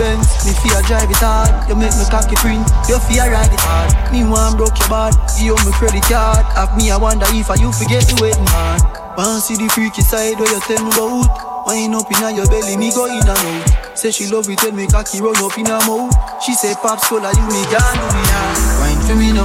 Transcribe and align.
Benz. 0.00 0.24
Me 0.48 0.56
fear 0.64 0.80
drive 0.88 1.12
it 1.12 1.20
hard. 1.20 1.52
You 1.68 1.76
make 1.76 1.92
me 1.92 2.08
cocky 2.08 2.32
print. 2.40 2.64
You 2.88 2.96
fear 3.04 3.28
ride 3.28 3.52
it 3.52 3.60
hard. 3.60 3.92
Me 4.08 4.24
want 4.24 4.56
broke 4.56 4.72
your 4.80 4.88
bad. 4.88 5.12
You 5.36 5.52
owe 5.52 5.64
me 5.68 5.72
credit 5.76 6.08
card. 6.08 6.48
Have 6.56 6.72
me, 6.72 6.88
I 6.88 6.96
wonder 6.96 7.28
if 7.36 7.52
I 7.52 7.60
you 7.60 7.68
forget 7.68 8.08
the 8.08 8.16
waiting 8.24 8.48
hard. 8.48 8.80
Wanna 9.20 9.44
see 9.44 9.60
the 9.60 9.68
freaky 9.68 10.00
side 10.00 10.40
where 10.40 10.48
you 10.48 10.60
tell 10.64 10.80
me 10.80 10.88
about. 10.96 11.68
Wind 11.68 11.92
up 11.92 12.08
inna 12.08 12.32
your 12.32 12.48
belly, 12.48 12.80
me 12.80 12.88
go 12.96 13.04
in 13.04 13.20
and 13.20 13.28
out. 13.28 13.92
Say 13.92 14.10
she 14.10 14.32
love 14.32 14.48
it 14.48 14.64
when 14.64 14.74
me 14.74 14.88
cocky 14.88 15.20
run 15.20 15.36
up 15.44 15.52
in 15.60 15.68
her 15.68 15.76
mouth. 15.84 16.08
She 16.40 16.56
say 16.56 16.72
pops 16.80 17.04
cola, 17.04 17.28
you 17.36 17.44
me 17.52 17.60
can 17.68 17.84
do 18.00 18.08
me 18.16 18.24
hard. 18.32 18.56
Wine 18.80 19.02
for 19.04 19.16
me 19.20 19.28
now, 19.36 19.44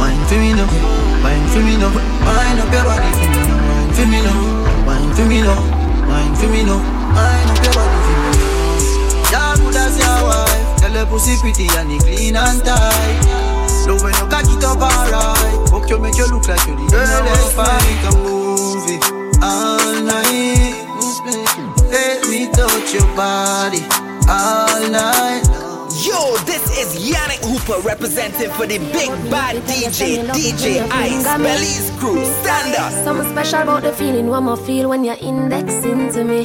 wine 0.00 0.24
for 0.24 0.40
me 0.40 0.56
now, 0.56 0.64
wine 1.20 1.46
for 1.52 1.60
me 1.60 1.76
now. 1.76 1.92
Wine 2.24 2.58
up 2.64 2.72
your 2.72 2.84
body 2.88 3.12
for 3.12 3.28
me, 3.28 3.44
wine 3.68 3.92
for 3.92 4.06
me 4.08 4.18
now, 4.24 4.88
wine 4.88 5.12
for 5.12 5.26
me 5.28 5.38
now. 5.44 5.60
Wine 6.08 6.34
for 6.34 6.48
me 6.48 6.64
now, 6.64 6.80
wine 7.12 7.50
up 7.52 7.60
your 7.60 7.74
body 7.76 7.98
for 8.08 8.16
me. 8.24 8.29
Wife. 11.00 11.08
Tell 11.08 11.18
pussy 11.18 11.36
pretty 11.40 11.66
and 11.78 11.92
it 11.92 12.02
clean 12.02 12.36
and 12.36 12.64
tight. 12.64 13.60
Love 13.86 14.02
when 14.02 14.12
you 14.14 14.26
cock 14.28 14.44
it 14.44 14.64
up 14.64 14.80
alright. 14.80 15.68
Fuck 15.70 15.88
you 15.90 15.98
make 15.98 16.16
you 16.16 16.26
look 16.30 16.48
like 16.48 16.66
you 16.66 16.76
the 16.76 16.86
girl 16.90 17.24
that's 17.24 17.52
fine. 17.52 17.80
Make 17.84 18.04
a 18.04 18.18
movie 18.18 19.00
all 19.42 20.02
night. 20.02 20.86
Let 21.90 22.28
me 22.28 22.50
touch 22.52 22.94
your 22.94 23.06
body 23.16 23.80
all 24.28 24.90
night. 24.90 25.42
Yo, 26.04 26.36
this 26.46 26.78
is 26.78 27.10
Yannick 27.10 27.44
Hooper 27.44 27.80
representing 27.86 28.50
for 28.52 28.66
the 28.66 28.78
big 28.78 29.10
bad 29.30 29.56
DJ, 29.64 30.24
DJ 30.28 30.88
Ice, 30.90 31.24
Belize 31.24 31.90
crew. 31.98 32.24
Stand 32.24 32.76
up. 32.76 32.92
Something 33.04 33.28
special 33.30 33.62
about 33.62 33.82
the 33.82 33.92
feeling 33.92 34.28
one 34.28 34.44
more 34.44 34.56
feel 34.56 34.88
when 34.88 35.04
you're 35.04 35.18
indexing 35.20 36.12
to 36.12 36.24
me. 36.24 36.44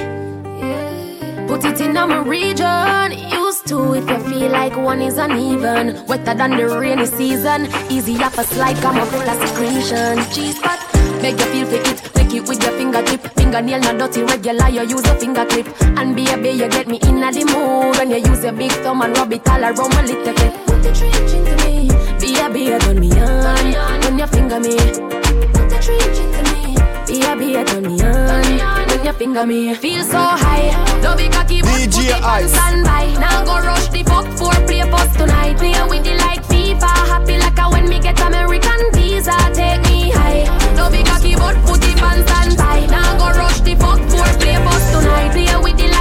Put 1.48 1.64
it 1.64 1.80
in 1.80 1.94
my 1.94 2.22
region. 2.24 3.35
To 3.68 3.96
if 3.96 4.08
you 4.08 4.20
feel 4.30 4.52
like 4.52 4.78
one 4.78 5.02
is 5.02 5.18
uneven. 5.18 6.06
Wetter 6.06 6.36
than 6.36 6.52
the 6.52 6.68
rainy 6.68 7.08
season. 7.08 7.66
Easy 7.90 8.16
up 8.22 8.38
a 8.38 8.44
slide, 8.44 8.78
come 8.78 8.98
up 8.98 9.08
full 9.08 9.28
of 9.28 9.50
secretion. 9.50 10.22
Cheese 10.32 10.60
pot, 10.60 10.78
make 11.20 11.40
you 11.40 11.46
feel 11.46 11.66
fit 11.66 11.88
it. 11.88 11.98
Take 12.14 12.34
it 12.36 12.48
with 12.48 12.62
your 12.62 12.74
fingertip. 12.74 13.22
Fingernail 13.34 13.80
not 13.80 13.98
dirty, 13.98 14.22
regular. 14.22 14.70
You 14.70 14.84
use 14.84 15.06
a 15.08 15.16
finger 15.16 15.46
clip. 15.46 15.66
And 15.82 16.16
baby, 16.16 16.50
you 16.50 16.70
get 16.70 16.88
me 16.88 17.00
in 17.08 17.16
the 17.20 17.46
mood 17.50 17.98
when 17.98 18.12
you 18.12 18.18
use 18.18 18.44
your 18.44 18.54
big 18.54 18.72
thumb 18.84 19.02
and 19.02 19.18
rub 19.18 19.34
it 19.34 19.50
all 19.50 19.64
around 19.64 19.94
my 19.96 20.02
little 20.04 20.24
bit. 20.24 20.54
Put 20.68 20.84
the 20.84 20.94
trench 20.94 21.34
into 21.34 21.56
me. 21.66 21.90
Baby, 22.22 22.78
turn 22.78 23.00
me 23.00 23.10
on 23.20 24.02
when 24.02 24.20
you 24.20 24.28
finger 24.28 24.60
me. 24.60 24.78
Put 24.78 25.70
the 25.70 25.80
trench 25.82 26.20
into 26.20 26.54
me. 26.54 26.65
Baby, 27.08 27.54
turn 27.66 27.84
me 27.84 28.02
on 28.02 28.88
when 28.88 29.06
you 29.06 29.14
finger 29.14 29.46
me. 29.46 29.76
Feel 29.76 30.04
so 30.04 30.18
high. 30.18 30.74
Don't 31.04 31.18
be 31.18 31.30
cocky, 31.30 31.62
but 31.62 31.70
put 31.70 31.98
it 31.98 32.24
on 32.24 32.50
standby. 32.50 33.14
Now 33.20 33.46
go 33.46 33.60
rush 33.66 33.90
the 33.90 34.04
fuck 34.04 34.26
for 34.38 34.54
play 34.66 34.82
post 34.90 35.14
tonight. 35.18 35.56
Play 35.58 35.78
with 35.88 36.04
the 36.04 36.16
like 36.18 36.44
FIFA. 36.46 36.92
Happy 37.12 37.38
like 37.38 37.60
a 37.60 37.70
when 37.70 37.88
me 37.88 38.00
get 38.00 38.20
American 38.20 38.92
visa. 38.94 39.38
Take 39.54 39.82
me 39.84 40.10
high. 40.12 40.46
Don't 40.76 40.92
be 40.92 41.04
cocky, 41.04 41.36
but 41.36 41.56
put 41.68 41.84
it 41.86 42.02
on 42.02 42.26
standby. 42.26 42.88
Now 42.88 43.18
go 43.20 43.38
rush 43.38 43.60
the 43.62 43.76
fuck 43.76 44.02
for 44.10 44.26
play 44.40 44.58
post 44.66 44.92
tonight. 44.92 45.32
Play 45.32 45.56
with 45.62 45.78
the 45.78 45.95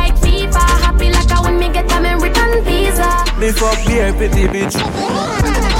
Fuck 3.52 3.86
beer, 3.86 4.12
pity 4.14 4.46
bitch. 4.46 4.74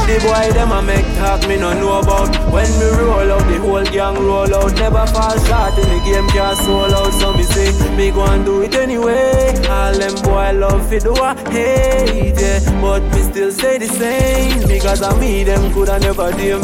The 0.06 0.20
boy 0.20 0.52
them 0.52 0.70
a 0.70 0.82
make 0.82 1.06
talk 1.16 1.48
me 1.48 1.56
no 1.56 1.72
know 1.72 1.98
about. 1.98 2.28
When 2.52 2.68
me 2.78 2.86
roll 3.00 3.32
out, 3.32 3.46
the 3.48 3.58
whole 3.58 3.84
gang 3.84 4.16
roll 4.16 4.54
out. 4.54 4.74
Never 4.74 5.06
fall 5.06 5.38
short 5.46 5.78
in 5.78 5.88
the 5.88 6.02
game, 6.04 6.28
can't 6.28 6.58
soul 6.58 6.94
out. 6.94 7.12
So 7.14 7.32
me 7.32 7.42
say, 7.42 7.96
me 7.96 8.10
go 8.10 8.26
and 8.26 8.44
do 8.44 8.60
it 8.62 8.74
anyway. 8.74 9.54
All 9.68 9.94
them 9.96 10.14
boy 10.22 10.52
love 10.58 10.88
fi 10.90 10.98
do 10.98 11.14
a 11.14 11.34
hate, 11.50 12.38
yeah. 12.38 12.80
But 12.82 13.02
me 13.14 13.22
still 13.22 13.50
say 13.50 13.78
the 13.78 13.86
same 13.86 14.68
Because 14.68 15.00
of 15.00 15.18
me, 15.18 15.42
them 15.44 15.72
coulda 15.72 15.98
never 15.98 16.32
dim 16.32 16.60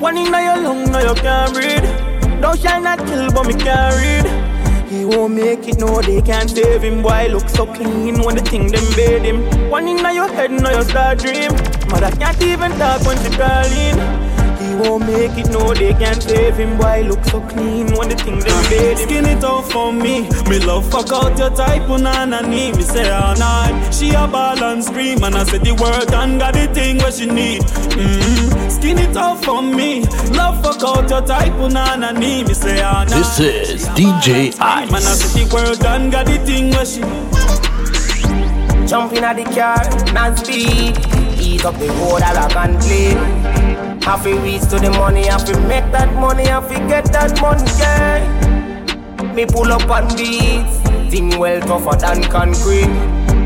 One 0.00 0.16
in 0.16 0.26
your 0.26 0.56
lung, 0.56 0.90
now 0.90 1.00
you 1.00 1.14
can't 1.14 1.52
breathe. 1.52 2.40
Thou 2.40 2.54
shall 2.54 2.80
not 2.80 2.98
kill, 3.06 3.30
but 3.30 3.46
me 3.46 3.54
can't 3.54 3.94
read 3.96 4.43
he 5.04 5.16
won't 5.16 5.34
make 5.34 5.68
it, 5.68 5.78
no, 5.78 6.00
they 6.00 6.22
can't 6.22 6.48
save 6.48 6.82
him. 6.82 7.02
Boy, 7.02 7.28
look 7.30 7.48
so 7.48 7.66
clean 7.66 8.22
when 8.22 8.36
the 8.36 8.42
thing 8.42 8.68
them 8.68 8.84
made 8.96 9.22
him. 9.22 9.70
One 9.70 9.86
in 9.88 9.98
your 9.98 10.28
head, 10.28 10.50
now 10.50 10.70
you 10.70 10.82
start 10.82 11.18
dream. 11.18 11.52
Mother 11.90 12.10
can't 12.16 12.40
even 12.42 12.70
talk 12.78 13.02
when 13.06 13.18
she 13.22 13.30
calling. 13.36 14.23
He 14.74 14.80
won't 14.80 15.06
make 15.06 15.38
it, 15.38 15.50
no, 15.52 15.72
they 15.72 15.92
can't 15.92 16.20
save 16.20 16.56
him. 16.56 16.76
Boy, 16.76 17.06
look 17.06 17.24
so 17.26 17.40
clean 17.42 17.94
when 17.94 18.08
the 18.08 18.16
thing 18.16 18.40
them 18.40 18.62
made 18.70 18.98
him. 18.98 19.08
Skin 19.08 19.24
it 19.24 19.44
out 19.44 19.70
for 19.70 19.92
me. 19.92 20.28
Me 20.50 20.58
love 20.58 20.90
fuck 20.90 21.12
out 21.12 21.38
your 21.38 21.50
type, 21.50 21.82
unana 21.82 22.42
need. 22.42 22.74
Me 22.74 22.82
say 22.82 23.08
all 23.08 23.36
night. 23.36 23.92
She 23.92 24.10
a 24.10 24.26
ball 24.26 24.60
and 24.64 24.82
scream, 24.82 25.22
and 25.22 25.36
I 25.36 25.44
said 25.44 25.60
the 25.60 25.74
word 25.74 26.12
and 26.12 26.40
got 26.40 26.54
the 26.54 26.66
thing 26.74 26.98
where 26.98 27.12
she 27.12 27.26
need. 27.26 27.62
Mm-hmm. 27.62 28.68
Skin 28.68 28.98
it 28.98 29.16
out 29.16 29.44
for 29.44 29.62
me. 29.62 30.06
Love 30.32 30.60
fuck 30.60 30.82
out 30.82 31.08
your 31.08 31.22
type, 31.22 31.52
unana 31.52 32.12
need. 32.12 32.48
Me 32.48 32.54
say 32.54 32.82
all 32.82 33.04
night. 33.04 33.10
This 33.14 33.38
is 33.38 33.88
DJ 33.90 34.58
Ice. 34.58 34.90
Man, 34.90 35.02
I 35.02 35.14
say 35.14 35.44
the 35.44 35.54
word 35.54 35.84
and 35.86 36.10
got 36.10 36.26
the 36.26 36.38
thing 36.38 36.70
where 36.72 36.84
she. 36.84 37.00
Jump 38.88 39.12
in 39.12 39.22
at 39.22 39.36
the 39.36 39.44
car, 39.54 40.12
non 40.12 40.36
speed. 40.36 40.98
Eat 41.38 41.64
up 41.64 41.78
the 41.78 41.86
road, 41.86 42.22
I 42.22 42.34
rock 42.34 42.56
and 42.56 42.80
play. 42.80 43.53
Have 44.04 44.22
to 44.24 44.38
reach 44.40 44.60
to 44.68 44.78
the 44.78 44.90
money, 44.90 45.26
have 45.26 45.44
to 45.46 45.58
make 45.60 45.90
that 45.92 46.12
money, 46.14 46.44
have 46.44 46.68
to 46.68 46.74
get 46.86 47.06
that 47.12 47.40
money, 47.40 47.64
yeah. 47.80 48.20
Me 49.32 49.46
pull 49.46 49.72
up 49.72 49.88
on 49.90 50.06
beats, 50.14 50.78
thing 51.10 51.38
well 51.38 51.60
tougher 51.62 51.96
than 51.96 52.22
concrete. 52.24 52.92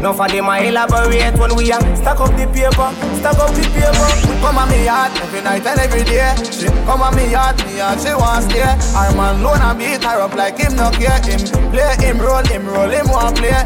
Now 0.02 0.12
for 0.12 0.28
them 0.28 0.48
I 0.50 0.66
elaborate 0.66 1.38
when 1.38 1.54
we 1.56 1.70
are 1.72 1.80
stack 1.96 2.20
up 2.20 2.30
the 2.34 2.46
paper, 2.50 2.90
stack 3.18 3.38
up 3.38 3.54
the 3.54 3.62
paper. 3.70 4.10
Come 4.42 4.58
on 4.58 4.68
me 4.68 4.84
yard 4.84 5.10
every 5.22 5.42
night 5.42 5.64
and 5.66 5.80
every 5.80 6.02
day. 6.02 6.34
She 6.50 6.66
come 6.86 7.02
on 7.02 7.14
me 7.14 7.30
yard, 7.30 7.56
me 7.64 7.78
yard 7.78 7.98
she 8.00 8.14
want 8.14 8.50
stay. 8.50 8.66
Man 9.14 9.42
loan 9.42 9.62
and 9.62 9.78
beat 9.78 10.02
her 10.04 10.20
up 10.20 10.34
like 10.34 10.58
him 10.58 10.74
no 10.76 10.90
care. 10.90 11.18
Him 11.22 11.40
play, 11.70 11.96
him 12.02 12.18
roll, 12.18 12.44
him 12.46 12.66
roll, 12.66 12.90
him 12.90 13.06
want 13.08 13.38
play. 13.38 13.62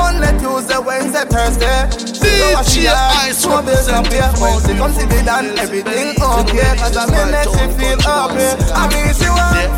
Monday, 0.00 0.32
Tuesday, 0.40 0.80
Wednesday, 0.80 1.24
Thursday. 1.28 1.78
DJ 2.24 2.88
Ice 3.28 3.44
no 3.44 3.60
bills 3.60 3.88
and 3.88 4.06
pay. 4.08 4.24
When 4.40 4.56
she 4.64 4.72
come 4.80 4.92
see 4.96 5.04
me 5.06 5.20
done, 5.24 5.52
everything 5.60 6.16
okay. 6.16 6.72
Cause 6.80 6.96
I 6.96 7.04
mean 7.12 7.28
make 7.28 7.44
she 7.52 7.64
feel 7.76 8.00
happy. 8.00 8.48
I 8.72 8.82
mean 8.88 9.12
she 9.12 9.28
want, 9.28 9.68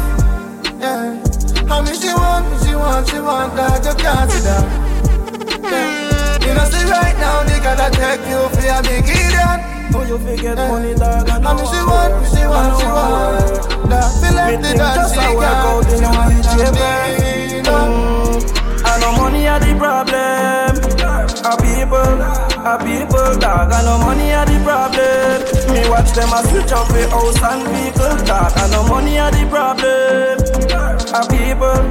yeah. 0.79 1.19
I 1.67 1.77
mean 1.83 1.97
she 1.99 2.15
want, 2.15 2.47
she 2.63 2.75
want, 2.79 3.09
she 3.11 3.19
want. 3.19 3.57
God, 3.57 3.83
you 3.83 3.95
can't 3.99 4.31
see 4.31 4.47
that. 4.47 4.65
Yeah. 5.59 6.47
You 6.47 6.55
know 6.55 6.67
see 6.71 6.87
right 6.87 7.17
now, 7.19 7.43
they 7.43 7.59
gotta 7.59 7.91
take 7.91 8.23
you 8.31 8.47
for 8.55 8.63
a 8.63 8.79
big 8.87 9.09
idiot. 9.11 9.61
Oh, 9.95 10.07
you 10.07 10.19
forget 10.19 10.57
money, 10.57 10.95
dog. 10.95 11.29
I 11.29 11.37
I 11.39 11.51
mean 11.51 11.67
she 11.67 11.81
want, 11.83 12.15
she 12.31 12.43
want, 12.47 12.73
she 12.79 12.87
want. 12.87 13.91
That 13.91 14.07
feel 14.23 14.35
like 14.39 14.63
the 14.63 14.71
dance 14.79 15.13
she 15.13 15.19
got. 15.19 15.83
got. 15.83 15.91
You 15.91 16.01
know 16.01 16.11
I 17.75 18.22
know 19.13 19.23
money 19.23 19.47
are 19.49 19.61
the 19.61 19.75
problem. 19.77 20.77
A 21.45 21.57
people, 21.59 22.17
a 22.65 22.79
people, 22.79 23.39
dog. 23.39 23.73
I 23.73 23.83
know 23.85 23.99
money 23.99 24.33
are 24.33 24.47
the 24.47 24.59
problem. 24.65 25.43
Me 25.73 25.89
watch 25.89 26.13
them 26.13 26.33
a 26.33 26.43
switch 26.49 26.73
up 26.73 26.89
the 26.89 27.09
house 27.11 27.43
and 27.43 27.67
vehicle, 27.69 28.17
dog. 28.27 28.53
I 28.57 28.71
know 28.71 28.87
money 28.89 29.19
are 29.19 29.31
the 29.31 29.45
problem. 29.51 30.39
A 31.13 31.21
people, 31.29 31.83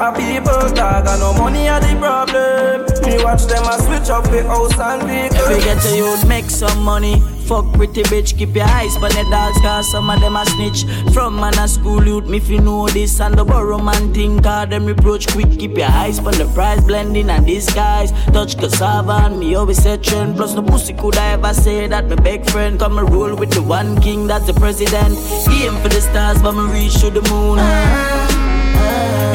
a 0.00 0.12
people, 0.12 0.74
dog. 0.74 1.06
I 1.06 1.18
know 1.18 1.32
money 1.34 1.68
are 1.68 1.80
the 1.80 1.96
problem. 1.98 2.86
Me 3.06 3.22
watch 3.22 3.44
them 3.44 3.64
a 3.64 3.78
switch 3.82 4.10
up 4.10 4.24
the 4.24 4.42
house 4.44 4.78
and 4.78 5.02
vehicle. 5.04 5.38
If 5.50 5.58
you 5.58 5.64
get 5.64 5.82
to 5.82 5.96
youth, 5.96 6.26
make 6.26 6.50
some 6.50 6.82
money. 6.82 7.22
Fuck 7.46 7.72
pretty 7.74 8.02
bitch, 8.02 8.36
keep 8.36 8.56
your 8.56 8.64
eyes 8.66 8.96
on 8.96 9.02
the 9.02 9.24
dogs, 9.30 9.56
cause 9.60 9.88
some 9.92 10.10
of 10.10 10.20
them 10.20 10.34
a 10.34 10.44
snitch. 10.46 10.84
From 11.14 11.36
man 11.36 11.56
a 11.60 11.68
school 11.68 12.04
youth, 12.04 12.26
me 12.26 12.38
you 12.38 12.60
know 12.60 12.88
this, 12.88 13.20
and 13.20 13.38
the 13.38 13.44
borrow 13.44 13.78
man 13.78 14.12
think, 14.12 14.42
cause 14.42 14.68
them 14.68 14.84
reproach 14.84 15.28
quick. 15.28 15.56
Keep 15.56 15.76
your 15.76 15.88
eyes 15.88 16.18
on 16.18 16.34
the 16.34 16.50
price, 16.54 16.82
blending 16.82 17.30
and 17.30 17.46
disguise. 17.46 18.10
Touch 18.32 18.58
cassava 18.58 19.26
and 19.26 19.38
me 19.38 19.54
always 19.54 19.80
say 19.80 19.96
trend. 19.96 20.34
Plus 20.34 20.54
no 20.54 20.62
pussy 20.62 20.92
could 20.92 21.16
I 21.16 21.34
ever 21.34 21.54
say 21.54 21.86
that 21.86 22.08
my 22.08 22.16
big 22.16 22.50
friend 22.50 22.80
come 22.80 22.98
and 22.98 23.08
roll 23.12 23.36
with 23.36 23.52
the 23.52 23.62
one 23.62 24.00
king, 24.00 24.26
that's 24.26 24.46
the 24.46 24.54
president. 24.54 25.16
Aim 25.48 25.76
for 25.82 25.88
the 25.88 26.00
stars, 26.00 26.42
but 26.42 26.50
me 26.50 26.72
reach 26.72 26.98
to 27.00 27.10
the 27.10 27.22
moon. 27.30 27.60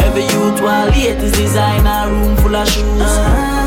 Every 0.03 0.23
youth 0.23 0.61
while 0.61 0.89
late 0.89 1.15
is 1.15 1.31
designer, 1.31 2.11
room 2.11 2.35
full 2.35 2.57
of 2.57 2.67
shoes. 2.67 3.60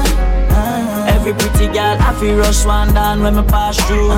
Every 1.27 1.41
pretty 1.41 1.73
girl, 1.73 1.97
I 2.01 2.13
feel 2.21 2.37
rush 2.37 2.67
one 2.67 2.93
down 2.93 3.23
when 3.23 3.37
me 3.37 3.43
pass 3.45 3.79
through. 3.87 4.11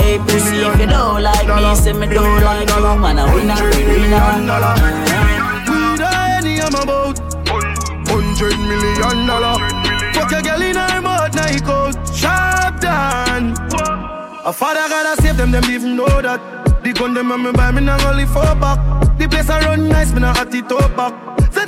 Hey, 0.00 0.16
pussy, 0.20 0.64
if 0.64 0.80
you 0.80 0.86
don't 0.86 1.22
like 1.22 1.46
me, 1.46 1.74
say 1.76 1.92
me 1.92 2.06
don't 2.06 2.42
like 2.42 2.66
you, 2.66 2.96
man. 2.96 3.18
I 3.18 3.34
win 3.34 3.50
a 3.50 3.54
winner. 3.60 3.68
Weed 3.76 4.14
any 6.00 6.58
I'm 6.58 6.72
about 6.72 7.18
hundred 8.08 8.56
million 8.60 9.26
dollar. 9.26 9.58
Fuck 10.14 10.32
a 10.32 10.40
girl 10.40 10.62
in 10.62 10.74
her 10.74 11.02
mouth, 11.02 11.34
now 11.34 11.48
he 11.48 11.60
goes 11.60 11.96
sharp 12.18 12.80
down. 12.80 13.52
A 14.46 14.52
father 14.54 14.88
gotta 14.88 15.20
save 15.20 15.36
them, 15.36 15.50
them 15.50 15.64
even 15.66 15.96
know 15.96 16.22
that. 16.22 16.40
The 16.82 16.94
gun 16.94 17.12
them 17.12 17.30
on 17.30 17.42
me 17.42 17.52
buy 17.52 17.72
me 17.72 17.82
now 17.82 18.08
only 18.08 18.24
four 18.24 18.54
back. 18.54 18.78
The 19.18 19.28
place 19.28 19.50
I 19.50 19.60
run 19.66 19.86
nice, 19.86 20.14
me 20.14 20.20
now 20.20 20.30
at 20.40 20.54
it 20.54 20.72
up 20.72 20.96
back. 20.96 21.25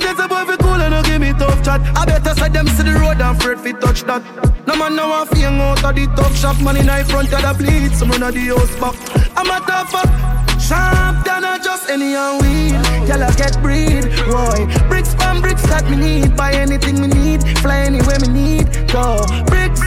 There's 0.09 0.25
a 0.25 0.27
boy 0.27 0.43
fi 0.43 0.57
cool 0.57 0.81
and 0.81 0.89
no 0.89 1.03
give 1.03 1.21
me 1.21 1.33
tough 1.37 1.61
chat. 1.63 1.81
I 1.95 2.03
better 2.03 2.33
say 2.33 2.49
them 2.49 2.65
see 2.65 2.81
the 2.81 2.97
road 2.97 3.21
and 3.21 3.37
afraid 3.37 3.59
fi 3.61 3.73
touch 3.77 4.01
that. 4.09 4.25
No 4.65 4.73
man 4.75 4.95
no 4.95 5.07
want 5.07 5.29
fi 5.29 5.45
hang 5.45 5.61
out 5.61 5.85
of 5.85 5.93
the 5.93 6.09
tough 6.17 6.35
shop. 6.35 6.57
Man 6.65 6.77
in 6.77 6.89
front 7.05 7.29
of 7.29 7.45
the 7.45 7.53
bleed, 7.53 7.93
some 7.93 8.09
run 8.09 8.23
of 8.23 8.33
the 8.33 8.41
house 8.49 8.73
back. 8.81 8.97
I'm 9.37 9.45
a 9.45 9.61
tough 9.69 9.93
fuck. 9.93 10.09
Sharp 10.57 11.21
than 11.21 11.45
a 11.45 11.61
just 11.61 11.91
any 11.93 12.17
and 12.17 12.41
weed. 12.41 12.73
I 13.05 13.29
get 13.37 13.61
breed, 13.61 14.09
boy. 14.25 14.65
Bricks 14.89 15.13
from 15.13 15.45
bricks 15.45 15.61
that 15.69 15.85
me 15.85 15.97
need. 16.01 16.35
Buy 16.35 16.57
anything 16.57 16.97
me 17.01 17.05
need. 17.05 17.45
Fly 17.61 17.85
anywhere 17.85 18.17
me 18.17 18.33
need. 18.33 18.65
Go. 18.89 19.21
Bricks, 19.45 19.77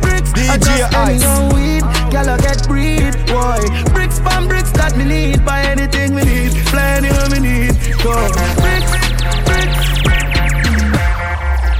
bricks. 0.00 0.32
I 0.32 0.56
just 0.56 0.88
any 0.96 1.20
and 1.20 1.52
weed. 1.52 1.84
Girl, 2.08 2.32
I 2.32 2.40
get 2.40 2.64
breed, 2.64 3.12
boy. 3.28 3.60
Bricks 3.92 4.24
from 4.24 4.48
bricks 4.48 4.72
that 4.80 4.96
me 4.96 5.04
need. 5.04 5.44
Buy 5.44 5.68
anything 5.68 6.16
me 6.16 6.24
need. 6.24 6.56
Fly 6.72 6.96
anywhere 6.96 7.28
me 7.28 7.44
need. 7.44 7.76
Go. 8.00 8.16
Bricks. 8.64 9.15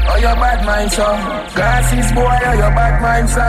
Oh, 0.09 0.17
your 0.19 0.37
bad 0.37 0.65
mind, 0.65 0.93
so. 0.93 1.05
Glasses, 1.55 2.13
boy, 2.13 2.39
oh, 2.47 2.53
your 2.53 2.71
bad 2.71 3.03
mind, 3.03 3.29
so. 3.29 3.47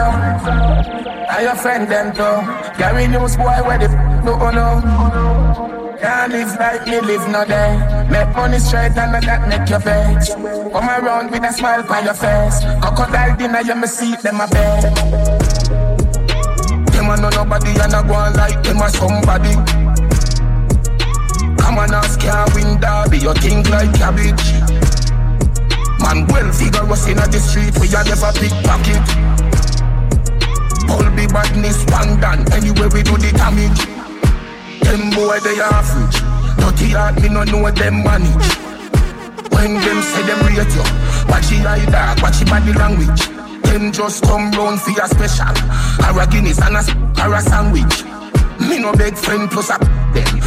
Your 1.42 1.54
friend, 1.54 1.88
them, 1.88 2.12
too 2.12 2.78
Gary 2.78 3.06
News, 3.06 3.36
boy, 3.36 3.62
where 3.62 3.78
the 3.78 3.84
f*** 3.84 4.24
do 4.24 4.32
oh, 4.32 4.50
no. 4.50 5.96
Can't 6.00 6.32
live 6.32 6.56
like 6.58 6.86
me 6.86 7.00
live 7.00 7.28
no 7.28 7.44
day. 7.44 8.06
Make 8.10 8.34
money 8.34 8.58
straight 8.58 8.96
and 8.96 9.12
not 9.12 9.22
that 9.22 9.48
make 9.48 9.68
your 9.68 9.80
face 9.80 10.34
Come 10.34 10.88
around 10.88 11.30
with 11.30 11.42
a 11.42 11.52
smile 11.52 11.84
on 11.92 12.04
your 12.04 12.14
face. 12.14 12.60
Crocodile 12.80 13.36
dinner, 13.36 13.62
you 13.62 13.74
me 13.74 13.86
see 13.86 14.14
them 14.16 14.40
a 14.40 14.46
bed. 14.46 14.94
Them 16.92 17.10
a 17.10 17.16
know 17.20 17.30
nobody 17.30 17.70
and 17.82 17.94
a 17.94 18.02
go 18.06 18.14
on 18.14 18.32
like 18.34 18.62
them 18.62 18.78
a 18.78 18.88
somebody. 18.90 19.54
Come 21.58 21.78
on, 21.78 21.94
ask 21.94 22.18
can't 22.20 22.54
win 22.54 22.80
derby 22.80 23.18
You 23.18 23.34
think 23.34 23.68
like 23.68 23.92
cabbage 23.94 24.67
Man 26.08 26.26
well 26.28 26.50
vigorous 26.52 27.06
in 27.06 27.20
the 27.20 27.36
street, 27.38 27.76
we 27.76 27.92
a 27.92 28.00
never 28.00 28.32
pickpocket. 28.32 29.04
All 30.88 31.04
be 31.12 31.28
badness, 31.28 31.84
pandan, 31.84 32.48
anyway 32.48 32.88
we 32.88 33.02
do 33.04 33.12
the 33.20 33.28
damage. 33.36 33.84
Them 34.80 35.12
boy 35.12 35.36
they 35.44 35.60
average, 35.60 36.16
dirty 36.56 36.96
heart 36.96 37.20
me 37.20 37.28
no 37.28 37.44
know 37.44 37.68
them 37.70 38.00
manage. 38.00 38.48
When 39.52 39.76
them 39.76 40.00
say 40.00 40.24
them 40.24 40.40
rate 40.48 40.72
you, 40.72 40.84
watch 41.28 41.52
your 41.52 41.68
eye 41.68 41.84
dark, 41.92 42.22
watch 42.22 42.40
your 42.40 42.48
body 42.56 42.72
language. 42.72 43.28
Them 43.68 43.92
just 43.92 44.24
come 44.24 44.50
round 44.52 44.80
for 44.80 44.92
your 44.96 45.08
special, 45.12 45.52
or 46.08 46.22
a 46.22 46.26
Guinness 46.26 46.56
and 46.64 46.80
a, 46.80 46.82
or 47.20 47.34
a 47.34 47.40
sandwich. 47.42 48.00
Me 48.64 48.80
no 48.80 48.96
beg 48.96 49.12
friend 49.14 49.50
plus 49.50 49.68
a 49.68 49.76
them. 50.16 50.40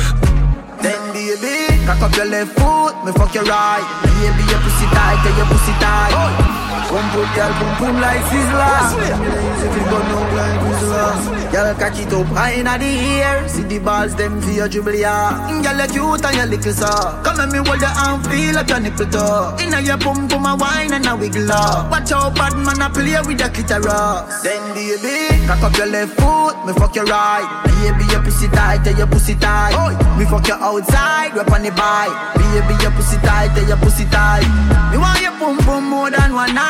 Then 0.81 1.13
baby, 1.13 1.70
cock 1.85 2.01
up 2.01 2.15
your 2.15 2.25
left 2.25 2.57
foot, 2.59 2.93
me 3.05 3.11
fuck 3.13 3.33
your 3.33 3.43
right. 3.45 3.83
Baby, 4.03 4.43
your 4.49 4.59
pussy 4.61 4.85
tight, 4.93 5.21
your 5.37 5.45
pussy 5.47 5.73
tight. 5.79 6.60
Boom 6.91 7.05
boom, 7.11 7.27
girl, 7.35 7.51
boom 7.59 7.71
boom 7.79 7.95
like 8.01 8.23
sizzler. 8.31 8.95
If 9.63 9.75
you 9.75 9.83
go 9.91 9.99
no 10.07 10.19
like 10.35 10.59
sizzler, 10.79 11.51
girl, 11.51 11.75
catch 11.75 11.99
it 11.99 12.13
up 12.13 12.27
high 12.35 12.53
inna 12.59 12.77
the 12.77 12.91
air. 13.19 13.47
See 13.47 13.63
the 13.63 13.79
balls, 13.79 14.15
them 14.15 14.41
for 14.41 14.51
your 14.51 14.67
dribble, 14.67 14.95
yeah. 14.95 15.51
Girl, 15.63 15.79
you 15.79 15.87
cute 15.91 16.25
and 16.25 16.35
you 16.35 16.45
little 16.57 16.73
so. 16.73 17.21
Come 17.23 17.37
let 17.37 17.51
me 17.51 17.59
hold 17.59 17.79
your 17.79 17.91
arm, 17.95 18.23
feel 18.23 18.55
like 18.55 18.69
your 18.69 18.79
nipple 18.79 19.05
toe. 19.07 19.55
Inna 19.59 19.79
your 19.81 19.97
boom 19.97 20.27
boom, 20.27 20.45
a 20.45 20.55
wine 20.55 20.93
and 20.93 21.05
a 21.07 21.15
wiggle 21.15 21.51
up. 21.51 21.91
Watch 21.91 22.11
out, 22.11 22.35
bad 22.35 22.55
man, 22.55 22.81
a 22.81 22.89
play 22.89 23.19
with 23.27 23.39
the 23.39 23.47
clitoris. 23.51 24.41
Then 24.43 24.63
baby, 24.75 25.47
cock 25.47 25.63
up 25.63 25.77
your 25.77 25.87
left 25.87 26.19
foot, 26.19 26.55
me 26.65 26.73
fuck 26.73 26.95
your 26.95 27.05
right. 27.05 27.47
Baby, 27.67 28.05
your 28.11 28.23
pussy 28.23 28.47
tight, 28.47 28.83
tell 28.83 28.95
your 28.97 29.07
pussy 29.07 29.35
tight. 29.35 29.75
Me 30.17 30.25
fuck 30.25 30.47
your 30.47 30.59
outside, 30.59 31.35
rap 31.35 31.51
on 31.51 31.63
the 31.63 31.71
bike. 31.71 32.15
Baby, 32.35 32.75
your 32.83 32.91
pussy 32.91 33.17
tight, 33.23 33.51
tell 33.55 33.67
your 33.67 33.77
pussy 33.77 34.05
tight. 34.05 34.47
Me 34.91 34.97
want 34.97 35.21
your 35.21 35.31
boom 35.39 35.57
boom 35.65 35.89
more 35.89 36.09
than 36.09 36.33
one 36.33 36.53
night. 36.53 36.60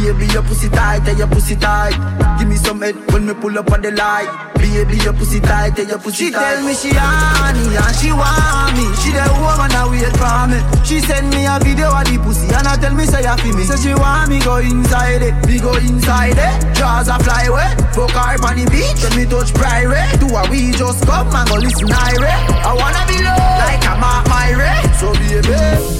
Baby, 0.00 0.26
your 0.32 0.42
pussy 0.42 0.68
tight, 0.68 1.04
tell 1.04 1.16
your 1.16 1.28
pussy 1.28 1.56
tight. 1.56 1.94
Give 2.38 2.48
me 2.48 2.56
some 2.56 2.80
head 2.80 2.96
when 3.12 3.26
me 3.26 3.34
pull 3.34 3.56
up 3.58 3.70
on 3.70 3.82
the 3.82 3.90
light. 3.92 4.28
Baby, 4.56 4.96
your 5.04 5.12
pussy 5.12 5.40
tight, 5.40 5.76
tell 5.76 5.86
your 5.86 5.98
pussy 5.98 6.26
she 6.26 6.30
tight. 6.32 6.40
She 6.40 6.56
tell 6.56 6.66
me 6.66 6.74
she 6.74 6.90
honey 6.92 7.76
and 7.76 7.94
she 7.96 8.10
want 8.12 8.74
me. 8.76 8.88
She 9.00 9.12
the 9.12 9.22
woman 9.38 9.70
that 9.70 9.86
wait 9.86 10.10
for 10.18 10.44
me. 10.50 10.58
She 10.84 11.00
send 11.00 11.30
me 11.30 11.46
a 11.46 11.60
video 11.62 11.92
of 11.94 12.04
the 12.08 12.18
pussy 12.18 12.48
and 12.48 12.66
I 12.66 12.76
tell 12.76 12.94
me 12.94 13.04
say 13.06 13.22
feel 13.22 13.54
me. 13.56 13.64
Say 13.64 13.76
she 13.78 13.94
want 13.94 14.28
me 14.30 14.40
go 14.40 14.56
inside 14.58 15.22
it, 15.22 15.34
me 15.46 15.60
go 15.60 15.76
inside 15.78 16.36
it. 16.36 16.54
Jaws 16.74 17.08
a 17.08 17.16
fly 17.22 17.46
away, 17.46 17.70
fuck 17.94 18.10
her 18.10 18.40
on 18.40 18.56
the 18.58 18.66
beach. 18.66 19.00
Let 19.04 19.14
me 19.14 19.24
touch 19.30 19.54
private. 19.54 20.18
Do 20.18 20.26
a 20.32 20.42
we 20.50 20.72
just 20.74 21.06
come 21.06 21.30
and 21.30 21.46
go 21.48 21.56
listen 21.56 21.86
irate. 21.86 22.44
I 22.66 22.72
wanna 22.74 23.04
be 23.06 23.20
low 23.22 23.36
like 23.62 23.84
I'm 23.86 24.02
at 24.02 24.24
my 24.26 24.48
rate. 24.58 24.89
So 25.00 25.10
baby, 25.14 25.48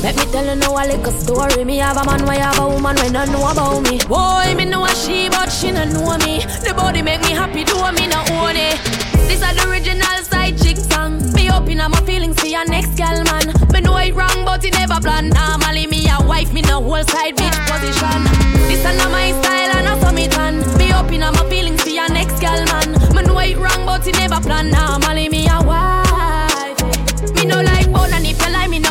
let 0.02 0.14
me 0.14 0.24
tell 0.30 0.44
you 0.44 0.56
now 0.56 0.76
a 0.76 0.84
little 0.84 1.12
story. 1.12 1.64
Me 1.64 1.78
have 1.78 1.96
a 1.96 2.04
man, 2.04 2.26
why 2.26 2.36
have 2.36 2.58
a 2.58 2.68
woman 2.68 2.96
when 2.96 3.16
I 3.16 3.24
know 3.32 3.48
about 3.48 3.80
me. 3.88 3.96
Boy, 4.04 4.52
me 4.54 4.66
know 4.66 4.84
a 4.84 4.90
she, 4.94 5.30
but 5.30 5.48
she 5.48 5.72
don't 5.72 5.94
know 5.94 6.18
me. 6.18 6.44
The 6.60 6.74
body 6.76 7.00
make 7.00 7.22
me 7.22 7.32
happy, 7.32 7.64
do 7.64 7.80
me 7.96 8.06
no 8.08 8.20
own 8.36 8.56
it. 8.60 8.76
This 9.24 9.40
is 9.40 9.56
the 9.56 9.70
original 9.70 10.04
side 10.28 10.60
chick 10.60 10.76
song. 10.76 11.16
Me 11.32 11.50
open 11.50 11.80
up 11.80 11.92
my 11.92 12.00
feelings 12.02 12.38
for 12.38 12.46
your 12.46 12.66
next 12.66 12.92
girl, 12.98 13.24
man. 13.24 13.48
Me 13.72 13.80
know 13.80 13.96
it 13.96 14.14
wrong, 14.14 14.44
but 14.44 14.62
it 14.66 14.74
never 14.74 15.00
plan. 15.00 15.30
Normally 15.30 15.86
me 15.86 16.04
a 16.10 16.20
wife, 16.20 16.52
me 16.52 16.60
no 16.60 16.82
whole 16.82 17.02
side 17.04 17.36
bitch 17.40 17.56
position. 17.72 18.20
This 18.68 18.84
is 18.84 18.98
not 18.98 19.10
my 19.10 19.32
style, 19.40 19.80
and 19.80 19.88
I 19.88 19.98
saw 19.98 20.12
me 20.12 20.28
tan. 20.28 20.60
Me 20.76 20.92
open 20.92 21.22
up 21.22 21.32
my 21.36 21.48
feelings 21.48 21.82
for 21.82 21.88
your 21.88 22.10
next 22.12 22.38
girl, 22.38 22.60
man. 22.68 22.92
Me 23.16 23.22
know 23.22 23.38
it 23.38 23.56
wrong, 23.56 23.86
but 23.86 24.06
it 24.06 24.18
never 24.18 24.40
plan. 24.44 24.68
Normally 24.68 25.30
me 25.30 25.48
a 25.48 25.64
wife. 25.64 26.09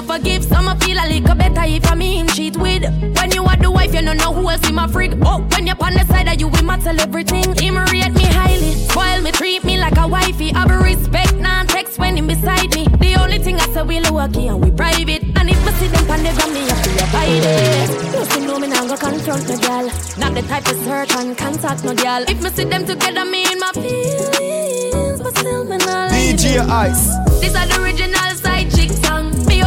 Forgive 0.10 0.44
Some 0.44 0.68
I 0.68 0.76
feel 0.78 0.98
a 0.98 1.06
little 1.08 1.36
better 1.36 1.66
if 1.66 1.86
I 1.86 1.94
mean 1.94 2.28
cheat 2.30 2.58
with. 2.58 2.84
When 3.18 3.32
you 3.32 3.44
are 3.46 3.58
the 3.58 3.70
wife 3.70 3.94
you 3.94 4.02
don't 4.02 4.18
know 4.18 4.34
who 4.34 4.50
else 4.50 4.68
in 4.68 4.74
my 4.74 4.88
freak 4.88 5.12
Oh, 5.22 5.46
when 5.52 5.68
you're 5.68 5.84
on 5.86 5.94
the 5.94 6.06
side 6.06 6.28
of 6.28 6.40
you 6.42 6.48
we 6.48 6.62
might 6.64 6.82
tell 6.82 7.00
everything. 7.00 7.46
Him 7.56 7.78
rate 7.78 8.14
me 8.14 8.26
highly, 8.40 8.74
spoil 8.90 9.22
me, 9.22 9.32
treat 9.32 9.64
me 9.64 9.78
like 9.78 9.98
a 9.98 10.08
wifey. 10.08 10.50
Have 10.50 10.72
a 10.72 10.78
respect, 10.80 11.36
non 11.36 11.68
text 11.68 12.00
when 12.00 12.18
him 12.18 12.26
beside 12.26 12.74
me. 12.74 12.86
The 13.06 13.16
only 13.22 13.38
thing 13.38 13.60
I 13.60 13.68
say 13.74 13.84
we 13.84 14.00
lucky 14.00 14.48
and 14.48 14.64
we 14.64 14.72
private. 14.72 15.24
And 15.38 15.48
if 15.50 15.68
I 15.68 15.72
see 15.80 15.88
them 15.88 16.10
on 16.10 16.24
the 16.24 16.31
ground 16.33 16.54
me 16.54 16.62
have 16.69 16.83
to 16.83 16.92
abide 17.06 17.45
it 17.45 18.12
Just 18.12 18.31
to 18.31 18.40
know 18.42 18.60
me 18.60 18.68
now 18.68 18.88
go 18.88 18.98
confront 18.98 19.48
no 19.48 19.57
girl 19.57 19.86
Not 20.18 20.33
the 20.33 20.42
type 20.50 20.64
to 20.66 20.76
search 20.83 21.12
and 21.16 21.38
contact 21.38 21.83
no 21.83 21.94
girl 21.94 22.24
If 22.28 22.42
me 22.44 22.50
see 22.50 22.66
them 22.66 22.86
together 22.86 23.26
me 23.26 23.50
in 23.52 23.60
my 23.60 23.72
feelings 23.74 25.22
But 25.22 25.38
still 25.38 25.64
me 25.64 25.78
not 25.78 26.12
DJ 26.12 26.60
Ice. 26.60 27.16
This 27.40 27.54
is 27.56 27.68
the 27.69 27.81
original 27.81 28.29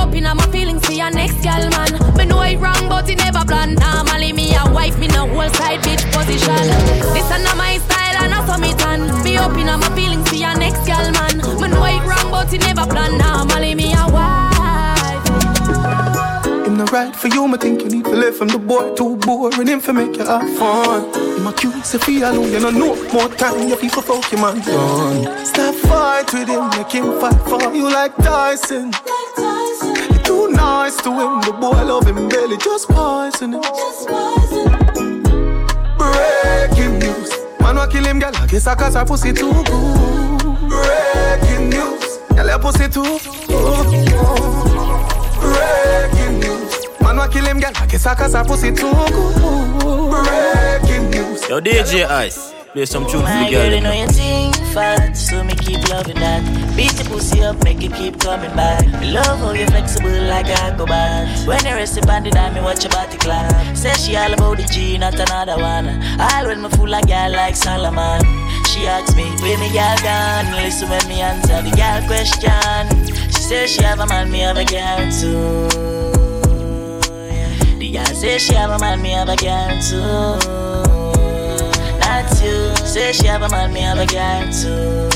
song. 0.03 0.11
Me 0.11 0.19
open 0.19 0.27
up 0.27 0.37
my 0.37 0.47
feelings 0.53 0.85
for 0.87 0.93
your 0.93 1.11
next 1.11 1.43
girl, 1.43 1.71
man. 1.71 2.17
Me 2.17 2.25
know 2.25 2.43
it 2.43 2.59
wrong, 2.59 2.89
but 2.89 3.09
it 3.09 3.19
never 3.19 3.45
plan. 3.45 3.75
Normally 3.75 4.33
me 4.33 4.55
a 4.55 4.71
wife, 4.71 4.99
me 4.99 5.09
no 5.09 5.27
whole 5.27 5.49
side 5.55 5.81
bitch 5.81 6.05
position. 6.13 6.67
This 7.15 7.25
is 7.25 7.45
not 7.45 7.57
my 7.57 7.79
style, 7.79 8.25
and 8.25 8.47
saw 8.47 8.59
me 8.59 8.73
tan. 8.75 9.11
Open 9.43 9.69
up 9.69 9.81
my 9.81 9.89
feelings 9.97 10.29
for 10.29 10.37
your 10.37 10.57
next 10.59 10.87
girl, 10.87 11.11
man. 11.13 11.39
Me 11.61 11.69
know 11.69 11.85
it 11.85 12.03
wrong, 12.05 12.31
but 12.31 12.53
it 12.53 12.61
never 12.61 12.87
plan. 12.87 13.19
Normally 13.19 13.75
me 13.75 13.93
a 13.93 14.07
wife. 14.11 15.27
Him 16.67 16.77
no 16.77 16.85
right 16.87 17.15
for 17.15 17.29
you, 17.29 17.49
me 17.49 17.59
think 17.59 17.83
you 17.83 17.89
need 17.89 18.05
to 18.05 18.11
live 18.11 18.37
from 18.37 18.49
the 18.49 18.59
boy 18.59 18.95
too 18.95 19.17
boring. 19.17 19.67
Him 19.67 19.81
for 19.81 19.93
make 19.93 20.17
you 20.17 20.25
have 20.25 20.49
fun. 20.57 21.13
Him 21.39 21.47
a 21.47 21.53
cute, 21.53 21.85
say 21.85 21.99
feel 21.99 22.31
alone, 22.31 22.53
you 22.53 22.61
know 22.61 22.71
no 22.71 22.95
more 23.13 23.29
time. 23.29 23.69
You 23.69 23.77
people 23.77 24.03
him 24.03 24.45
and 24.45 24.65
done. 24.65 25.45
Stop 25.45 25.75
fight 25.75 26.33
with 26.33 26.49
him, 26.49 26.69
make 26.71 26.93
him 26.93 27.19
fight 27.21 27.41
for 27.49 27.75
you 27.75 27.91
like 27.91 28.15
Tyson. 28.17 28.93
You 29.07 29.33
too 29.37 29.62
nice 30.53 30.97
to 31.03 31.11
him, 31.11 31.41
the 31.43 31.53
boy 31.61 31.83
love 31.85 32.07
him 32.07 32.29
barely, 32.29 32.57
just 32.57 32.89
poison 32.89 33.55
him. 33.55 33.63
Breaking 35.99 36.99
news, 36.99 37.31
man 37.61 37.77
wa 37.77 37.87
kill 37.87 38.05
him, 38.05 38.19
girl. 38.19 38.35
I 38.37 38.47
guess 38.47 38.67
I 38.67 38.75
cause 38.75 38.95
her 38.95 39.05
pussy 39.05 39.33
too 39.33 39.53
good. 39.53 40.43
Breaking 40.69 41.71
news, 41.71 42.19
girl 42.35 42.47
your 42.49 42.59
pussy 42.59 42.89
too 42.89 43.19
good. 43.49 43.87
Breaking 45.41 46.39
news. 46.41 46.73
Man 47.01 47.17
wa 47.17 47.27
kill 47.29 47.45
him, 47.45 47.61
girl. 47.61 47.73
I 47.77 47.87
guess 47.87 48.07
I 48.07 48.15
cause 48.15 48.35
her 48.35 48.45
pussy 48.45 48.73
too 48.73 48.93
good. 48.93 50.11
Breaking 50.25 51.11
news. 51.11 51.49
Yo, 51.49 51.61
DJ 51.61 52.05
Ice. 52.09 52.53
Play 52.73 52.87
some 52.87 53.05
tunes 53.07 53.29
for 53.29 53.45
the 53.45 53.51
girl, 53.51 53.71
fat, 54.73 55.17
so 55.17 55.45
me 55.45 55.55
keep 55.55 55.87
loving 55.89 56.17
that. 56.17 56.43
Beat 56.77 56.93
the 56.93 57.05
pussy 57.05 57.43
up, 57.43 57.63
make 57.65 57.83
it 57.83 57.93
keep 57.95 58.19
coming 58.19 58.55
back. 58.57 58.87
Me 59.01 59.13
love 59.13 59.39
how 59.39 59.53
you 59.53 59.67
flexible 59.67 60.11
like 60.29 60.47
a 60.49 60.59
acrobat. 60.73 61.47
When 61.47 61.65
you 61.65 61.75
rest 61.75 61.99
upon 61.99 62.25
the 62.25 62.31
dime, 62.31 62.55
me 62.55 62.61
watch 62.61 62.83
your 62.83 62.91
body 62.91 63.19
clap. 63.19 63.77
Say 63.77 63.93
she 63.95 64.17
all 64.17 64.33
about 64.33 64.57
the 64.57 64.65
G, 64.65 64.99
not 64.99 65.15
another 65.15 65.57
one. 65.61 65.89
All 66.19 66.47
when 66.47 66.63
me 66.63 66.69
fool 66.71 66.95
a 66.95 67.03
girl 67.03 67.33
like 67.33 67.57
Solomon. 67.57 68.23
She 68.73 68.87
asks 68.87 69.15
me, 69.15 69.29
where 69.43 69.59
me 69.59 69.69
girl 69.73 69.97
gone? 70.03 70.53
Listen 70.57 70.89
when 70.89 71.07
me 71.09 71.21
answer 71.21 71.61
the 71.61 71.73
girl 71.77 72.01
question. 72.09 73.07
She 73.29 73.43
says 73.43 73.71
she 73.71 73.83
have 73.83 74.01
a 74.01 74.07
man, 74.07 74.31
me 74.31 74.41
have 74.41 74.57
a 74.57 74.65
girl 74.65 75.03
too. 75.13 75.69
The 77.79 77.91
girl 77.93 78.07
say 78.07 78.39
she 78.39 78.55
have 78.55 78.71
a 78.71 78.79
man, 78.79 79.03
me 79.03 79.11
have 79.11 79.29
a 79.29 79.37
girl 79.37 79.81
too. 79.83 80.72
Not 82.23 82.43
you. 82.43 82.75
Say 82.87 83.13
she 83.13 83.27
have 83.27 83.43
a 83.43 83.49
man, 83.49 83.73
me 83.73 83.81
have 83.81 83.99
a 83.99 84.07
girl 84.07 84.43
too. 84.53 85.09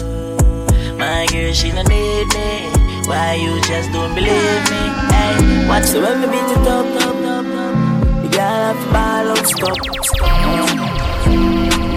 My 0.97 1.27
girl, 1.31 1.53
she 1.53 1.71
don't 1.71 1.89
need 1.89 2.27
me. 2.35 2.71
Why 3.07 3.35
you 3.35 3.61
just 3.63 3.93
don't 3.93 4.13
believe 4.15 4.71
me? 4.73 4.83
Hey, 5.15 5.69
watch 5.69 5.91
the 5.91 6.01
when 6.01 6.21
we 6.21 6.27
beat 6.27 6.51
it 6.51 6.67
up, 6.67 6.87
up, 7.07 7.15
up, 7.35 7.47
up. 7.47 7.75
The 8.23 8.29
girl 8.37 8.61
have 8.67 8.81
to 8.83 8.89
ball 8.93 9.29
out, 9.33 9.47
stop, 9.47 9.79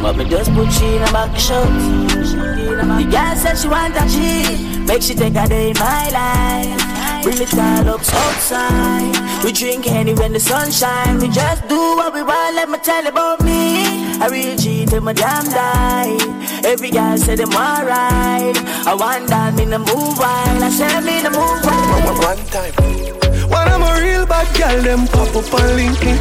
But 0.03 0.13
me 0.17 0.25
just 0.29 0.53
put 0.53 0.71
she 0.71 0.85
in 0.95 1.01
a 1.01 1.11
back 1.11 1.35
shot. 1.39 1.67
The 2.99 3.07
girl 3.09 3.35
said 3.35 3.57
she 3.57 3.67
want 3.67 3.95
a 3.97 4.05
G, 4.07 4.77
make 4.85 5.01
she 5.01 5.15
take 5.15 5.35
a 5.35 5.47
day 5.47 5.69
in 5.71 5.77
my 5.79 6.09
life. 6.09 7.23
Bring 7.23 7.41
it 7.41 7.53
all 7.55 7.89
up 7.89 8.01
outside. 8.01 9.43
We 9.43 9.51
drink 9.53 9.87
any 9.87 10.13
when 10.13 10.33
the 10.33 10.39
sun 10.39 10.69
shine. 10.71 11.17
We 11.17 11.29
just 11.29 11.67
do 11.67 11.95
what 11.97 12.13
we 12.13 12.21
want. 12.21 12.55
Let 12.55 12.69
me 12.69 12.77
tell 12.77 13.07
about 13.07 13.41
me. 13.43 13.88
I 14.21 14.27
real 14.27 14.57
G 14.57 14.85
till 14.85 15.01
my 15.01 15.13
damn 15.13 15.45
die. 15.45 16.17
Every 16.65 16.91
guy 16.91 17.15
say 17.15 17.35
them 17.35 17.53
alright. 17.53 18.57
I 18.85 18.93
want 18.93 19.27
that 19.27 19.53
me 19.55 19.63
the 19.63 19.79
move 19.79 20.19
wild. 20.19 20.61
I 20.61 20.69
say 20.69 20.99
me 20.99 21.21
the 21.21 21.29
move 21.29 21.63
wild. 21.63 22.19
One 22.19 22.45
time. 22.51 22.73
When 23.49 23.67
I'm 23.67 23.81
a 23.81 24.01
real 24.01 24.25
bad 24.25 24.47
girl, 24.57 24.81
them 24.83 25.07
pop 25.07 25.35
up 25.35 25.53
and 25.59 25.75
link 25.75 25.99
me. 26.03 26.19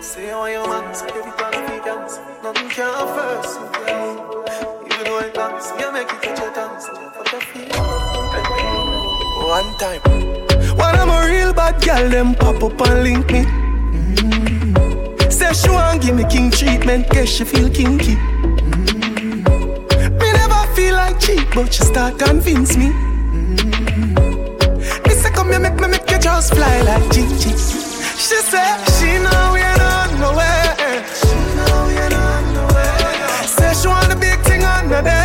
Say 0.00 0.28
how 0.28 0.46
you 0.46 0.60
want, 0.60 0.96
say 0.96 1.08
every 1.08 1.32
time 1.32 1.74
you 1.74 1.84
dance, 1.84 2.18
nothing 2.42 2.68
can 2.68 3.06
first. 3.14 3.58
Even 4.86 5.04
though 5.04 5.18
I 5.18 5.30
dance, 5.34 5.72
you 5.78 5.92
make 5.92 6.08
it 6.08 6.22
touch 6.22 6.38
your 6.38 6.54
dance. 6.54 7.09
One 9.50 9.74
time. 9.78 10.00
When 10.78 10.94
I'm 10.94 11.10
a 11.10 11.26
real 11.28 11.52
bad 11.52 11.82
girl, 11.82 12.08
them 12.08 12.36
pop 12.36 12.62
up 12.62 12.80
and 12.86 13.02
link 13.02 13.32
me. 13.32 13.42
Mm-hmm. 13.42 15.28
Say 15.28 15.52
she 15.52 15.68
want 15.68 16.02
give 16.02 16.14
me 16.14 16.24
king 16.30 16.52
treatment, 16.52 17.10
guess 17.10 17.28
she 17.30 17.42
feel 17.42 17.68
kinky. 17.68 18.14
Mm-hmm. 18.14 19.42
Me 20.18 20.32
never 20.38 20.74
feel 20.76 20.94
like 20.94 21.18
cheap, 21.18 21.48
but 21.52 21.74
she 21.74 21.82
start 21.82 22.16
convince 22.20 22.76
me. 22.76 22.90
Mm-hmm. 22.90 24.14
Me 25.08 25.14
say 25.14 25.30
come 25.32 25.48
here, 25.50 25.58
make 25.58 25.80
me 25.80 25.88
make 25.88 26.08
you 26.08 26.18
just 26.20 26.54
fly 26.54 26.82
like 26.82 27.10
Gigi. 27.12 27.50
She 27.50 28.38
say 28.50 28.68
she 28.94 29.18
know 29.18 29.50
we 29.52 29.58
ain't 29.58 29.82
on 29.82 30.10
nowhere. 30.20 31.02
She 31.18 31.34
know 31.56 31.86
we 31.88 31.98
on 31.98 32.54
nowhere. 32.54 33.46
Say 33.56 33.74
she 33.74 33.88
want 33.88 34.12
a 34.12 34.16
big 34.16 34.38
thing 34.42 34.62
on 34.62 34.88
the 34.88 35.00
day. 35.02 35.19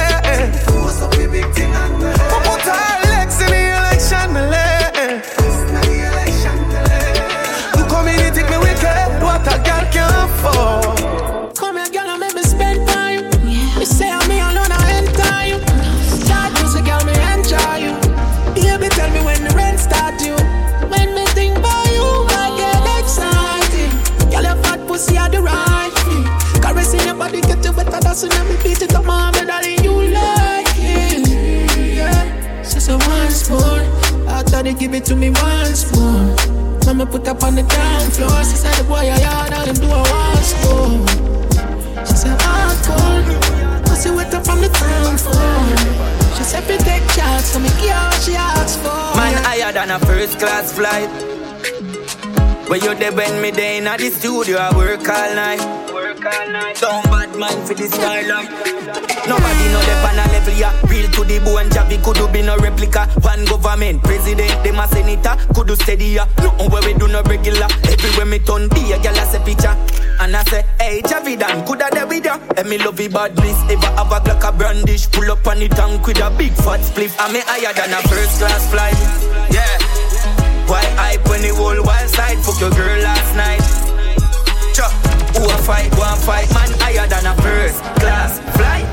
You 28.24 28.30
better, 28.30 28.38
that's 28.38 28.48
when 28.48 28.48
me 28.50 28.64
beat 28.64 28.82
it 28.82 28.96
up, 28.96 29.06
mommy, 29.06 29.46
darling, 29.46 29.84
you 29.84 30.14
like 30.14 30.68
it. 30.78 31.28
Yeah, 31.96 32.64
she 32.64 32.80
say 32.80 32.96
one 32.96 33.32
spoon. 33.32 34.28
After 34.28 34.64
they 34.64 34.74
give 34.74 34.94
it 34.94 35.06
to 35.06 35.16
me 35.16 35.30
one 35.30 35.76
spoon. 35.76 36.36
Mama 36.86 37.06
put 37.06 37.28
up 37.28 37.44
on 37.44 37.56
the 37.56 37.64
ground 37.64 38.14
floor. 38.14 38.44
She 38.44 38.56
said 38.56 38.74
the 38.76 38.84
boy 38.84 38.96
I 38.96 39.20
yard 39.20 39.54
and 39.54 39.68
him 39.68 39.76
do 39.76 39.88
a 39.88 40.02
one 40.02 40.44
spoon. 40.44 41.08
She 42.06 42.16
said 42.16 42.40
hardcore. 42.40 43.86
Pussy 43.86 44.12
wet 44.12 44.34
up 44.34 44.48
on 44.50 44.62
the 44.62 44.70
ground 44.70 45.20
floor. 45.20 46.36
She 46.38 46.44
said 46.44 46.68
we 46.68 46.78
take 46.78 47.04
shots, 47.12 47.52
so 47.52 47.60
me 47.60 47.70
give 47.82 47.90
her 47.90 48.10
what 48.10 48.22
she 48.22 48.36
asked 48.36 48.80
for. 48.80 49.18
Man 49.18 49.36
higher 49.44 49.72
than 49.72 49.92
a 49.92 50.00
first 50.00 50.40
class 50.40 50.72
flight. 50.72 51.10
Where 52.70 52.80
you 52.80 52.96
there 52.96 53.12
when 53.12 53.42
me 53.42 53.52
day 53.52 53.78
in 53.78 53.86
the 53.86 54.10
studio, 54.10 54.58
I 54.58 54.76
work 54.76 55.08
all 55.08 55.36
night. 55.36 55.85
Don't 56.25 57.05
bad 57.05 57.38
man 57.38 57.67
for 57.67 57.75
this 57.75 57.91
style 57.91 58.32
up. 58.32 58.50
Nobody 59.29 59.65
know 59.70 59.82
the 59.86 59.94
pan 60.01 60.17
a 60.17 60.25
level 60.34 60.58
ya. 60.58 60.74
Real 60.89 61.05
to 61.12 61.24
the 61.24 61.38
bone, 61.46 61.70
Javi 61.70 62.01
could 62.01 62.34
be 62.34 62.41
no 62.41 62.58
replica. 62.58 63.05
One 63.22 63.46
government, 63.46 64.01
president, 64.01 64.50
them 64.63 64.79
a 64.79 64.88
senator, 64.88 65.38
could 65.53 65.67
do 65.67 65.75
steady 65.75 66.17
ya. 66.17 66.25
Nothing 66.41 66.72
where 66.72 66.82
we 66.82 66.94
do 66.98 67.08
no 67.08 67.22
regular. 67.29 67.70
Everywhere 67.86 68.25
me 68.25 68.39
turn 68.39 68.70
be 68.70 68.91
a 68.91 68.98
girl 68.98 69.13
a 69.13 69.39
picture. 69.46 69.77
And 70.20 70.36
I 70.36 70.44
say, 70.46 70.65
hey 70.79 71.01
Javi 71.03 71.38
Dan, 71.38 71.63
coulda 71.63 71.89
there 71.91 72.08
with 72.08 72.25
ya. 72.25 72.39
And 72.58 72.70
me 72.70 72.79
love 72.79 73.00
you 73.00 73.10
badness, 73.10 73.62
ever 73.70 73.86
have 73.94 74.12
a 74.12 74.17
Glock 74.25 74.50
a 74.50 74.51
brandish. 74.51 75.12
Pull 75.12 75.29
up 75.29 75.46
on 75.46 75.60
the 75.60 75.70
tank 75.70 76.08
with 76.08 76.25
a 76.25 76.32
big 76.32 76.53
fat 76.53 76.82
spliff. 76.82 77.13
And 77.22 77.34
me 77.34 77.41
higher 77.46 77.72
than 77.74 77.94
a 77.94 78.01
first 78.10 78.41
class 78.41 78.65
flight. 78.74 78.98
Yeah. 79.53 79.77
Why 80.65 80.82
hype 80.98 81.29
when 81.29 81.44
the 81.44 81.53
whole 81.53 81.77
wild 81.86 82.10
side 82.10 82.39
fuck 82.41 82.60
your 82.60 82.72
girl 82.72 82.98
last 83.05 83.36
night? 83.38 83.62
Cha, 84.74 84.89
who 85.36 85.46
a 85.46 85.58
fight, 85.60 85.92
one 85.98 86.18
fight, 86.20 86.48
man 86.54 86.72
higher 86.80 87.08
than 87.08 87.25
a 87.27 87.36
first 87.42 87.84
class 88.00 88.39
flight. 88.56 88.88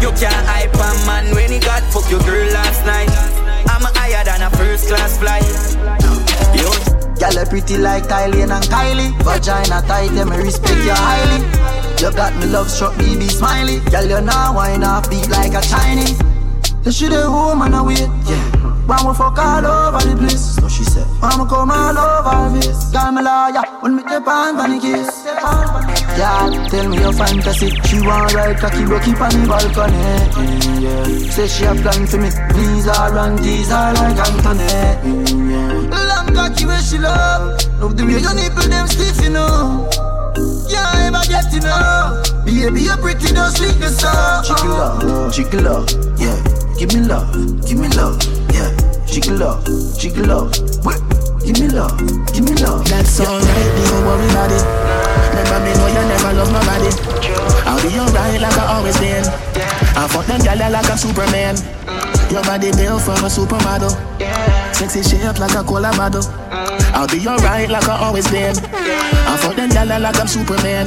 You 0.00 0.10
can't 0.16 0.46
hype 0.46 0.72
a 0.74 0.88
man 1.06 1.34
when 1.34 1.50
he 1.52 1.58
got 1.58 1.82
fuck 1.92 2.08
your 2.10 2.20
girl 2.20 2.46
last 2.52 2.86
night. 2.86 3.10
I'm 3.68 3.84
higher 3.94 4.24
than 4.24 4.42
a 4.42 4.50
first 4.56 4.88
class 4.88 5.18
flight. 5.18 5.44
Yo. 6.56 6.70
Girl, 7.20 7.44
pretty 7.46 7.76
like 7.76 8.04
Kylie 8.04 8.48
and 8.48 8.64
Kylie. 8.72 9.12
Vagina 9.22 9.82
tight, 9.86 10.12
me 10.12 10.36
respect 10.38 10.84
you 10.84 10.94
highly. 10.94 11.44
You 12.00 12.10
got 12.16 12.34
me 12.40 12.46
love 12.46 12.70
struck, 12.70 12.96
baby 12.96 13.28
smiley. 13.28 13.80
Girl, 13.90 14.06
you 14.06 14.20
now 14.22 14.54
wine 14.54 14.84
off 14.84 15.10
beat 15.10 15.28
like 15.28 15.52
a 15.52 15.60
Chinese. 15.60 16.18
You 16.84 16.92
should 16.92 17.12
have 17.12 17.26
home 17.26 17.60
and 17.60 17.74
I 17.74 17.82
yeah. 17.92 18.59
We 18.90 19.14
fuck 19.14 19.38
all 19.38 19.64
over 19.64 20.02
the 20.02 20.16
place, 20.18 20.56
so 20.58 20.68
she 20.68 20.82
said. 20.82 21.06
We 21.06 21.46
come 21.46 21.70
all 21.70 21.96
over 21.96 22.58
this, 22.58 22.90
girl 22.90 23.12
me 23.12 23.22
lawyer. 23.22 23.62
When 23.80 23.94
me 23.96 24.02
take 24.02 24.26
on 24.26 24.56
the 24.56 24.78
case, 24.82 25.24
yeah. 26.18 26.68
Tell 26.68 26.88
me 26.88 26.98
your 26.98 27.12
fantasy. 27.12 27.70
She 27.86 28.00
want 28.02 28.34
ride 28.34 28.58
cocky 28.58 28.84
broke 28.84 29.04
keep 29.04 29.20
on 29.20 29.30
the 29.30 29.46
balcony. 29.46 29.94
Yeah. 30.82 31.30
Say 31.30 31.46
she 31.46 31.64
a 31.64 31.74
plan 31.74 32.06
for 32.06 32.18
me. 32.18 32.30
Please 32.50 32.86
her 32.86 33.14
and 33.14 33.38
tease 33.38 33.70
her 33.70 33.94
like 33.94 34.18
Anthony. 34.18 34.66
Yeah. 35.48 35.86
Long 36.10 36.34
cocky 36.34 36.66
where 36.66 36.82
she 36.82 36.98
love. 36.98 37.62
Love 37.80 37.96
the 37.96 38.04
way 38.04 38.18
your 38.18 38.34
nipple 38.34 38.68
them 38.68 38.86
stiff, 38.88 39.22
you 39.22 39.30
know. 39.30 39.88
Can't 40.68 41.14
ever 41.14 41.24
get 41.30 41.52
enough. 41.54 42.26
Baby, 42.44 42.82
you're 42.82 42.96
pretty, 42.98 43.32
don't 43.32 43.50
sleep 43.54 43.80
sun. 43.86 44.44
Chicken 44.44 44.70
love, 44.70 45.32
chicken 45.32 45.64
love, 45.64 45.88
yeah. 46.18 46.36
Give 46.78 46.92
me 46.94 47.00
love, 47.06 47.30
give 47.66 47.78
me 47.78 47.88
love, 47.88 48.18
Chicken 49.10 49.38
love, 49.38 49.64
chicken 49.98 50.28
love, 50.28 50.52
Give 51.44 51.58
me 51.58 51.68
love, 51.68 51.98
give 52.32 52.44
me 52.44 52.54
love. 52.62 52.86
That's 52.86 53.18
alright, 53.20 53.42
don't 53.42 54.06
worry 54.06 54.28
about 54.30 54.52
it. 54.52 54.62
Remember 55.30 55.58
me 55.64 55.72
know 55.74 55.88
you 55.88 56.06
never 56.06 56.32
love 56.32 56.52
nobody. 56.52 56.90
I'll 57.66 57.82
be 57.82 57.98
alright 57.98 58.40
like 58.40 58.58
I 58.58 58.76
always 58.76 58.96
been. 58.98 59.24
I 59.96 60.06
fuck 60.06 60.26
them 60.26 60.40
gyal 60.40 60.70
like 60.70 60.88
a 60.88 60.96
Superman. 60.96 61.56
Your 62.30 62.42
body 62.44 62.70
built 62.70 63.02
from 63.02 63.24
a 63.24 63.28
supermodel. 63.28 63.90
Sexy 64.74 65.02
shape 65.02 65.38
like 65.40 65.54
a 65.54 65.64
cola 65.64 65.90
model. 65.96 66.22
I'll 66.94 67.08
be 67.08 67.26
alright 67.26 67.68
like 67.68 67.88
I 67.88 68.04
always 68.04 68.30
been. 68.30 68.54
I 68.56 69.36
fuck 69.40 69.56
them 69.56 69.70
gyal 69.70 70.00
like 70.00 70.20
I'm 70.20 70.28
Superman. 70.28 70.86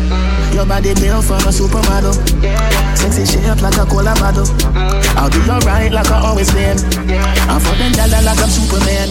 your 0.53 0.65
body 0.65 0.93
built 0.95 1.25
from 1.25 1.41
a 1.47 1.51
supermodel. 1.51 2.13
Sexy 2.97 3.25
shape 3.25 3.61
like 3.61 3.77
a 3.77 3.85
cola 3.85 4.13
bottle. 4.15 4.47
I'll 5.17 5.29
be 5.29 5.39
alright 5.49 5.91
like 5.91 6.09
I 6.11 6.21
always 6.27 6.51
been. 6.51 6.77
I'm 7.49 7.61
them 7.77 7.91
dollar 7.93 8.21
like 8.21 8.41
I'm 8.41 8.49
Superman. 8.49 9.09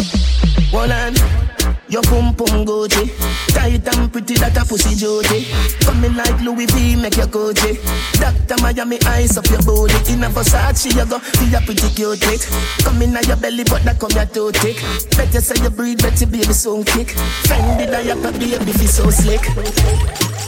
On. 0.73 1.50
Your 1.90 2.02
pum 2.02 2.35
pum 2.35 2.64
Gucci. 2.64 3.11
Tight 3.52 3.87
and 3.97 4.12
pretty 4.12 4.35
that 4.35 4.56
a 4.56 4.64
pussy 4.64 4.94
Jody 4.94 5.50
Coming 5.82 6.14
like 6.14 6.40
Louis 6.40 6.66
V 6.66 6.97
make 6.97 7.16
your 7.16 7.26
Gucci. 7.26 7.76
Doctor 8.20 8.62
Miami 8.62 8.99
eyes 9.06 9.37
up 9.37 9.47
your 9.50 9.62
body 9.62 9.99
In 10.12 10.23
a 10.23 10.28
Versace 10.30 10.94
you 10.94 11.04
go 11.04 11.18
feel 11.18 11.54
a 11.54 11.61
pretty 11.61 11.90
cute 11.94 12.20
lick 12.26 12.40
Come 12.85 13.02
in 13.02 13.12
your 13.26 13.37
belly 13.37 13.64
but 13.64 13.82
that 13.82 13.99
come 13.99 14.14
your 14.14 14.26
too 14.26 14.50
thick 14.52 14.78
Better 15.16 15.40
say 15.40 15.61
you 15.62 15.70
breathe 15.70 16.00
better 16.00 16.26
baby 16.26 16.52
soon 16.52 16.85
kick. 16.85 17.09
Fendi 17.49 17.87
diaper 17.90 18.32
baby 18.38 18.73
feel 18.73 18.88
so 18.88 19.11
slick. 19.11 19.40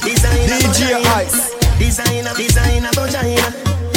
DJ 0.02 0.94
Ice. 1.16 1.54
Designer, 1.78 2.34
designer, 2.34 2.90
vagina. 2.94 3.48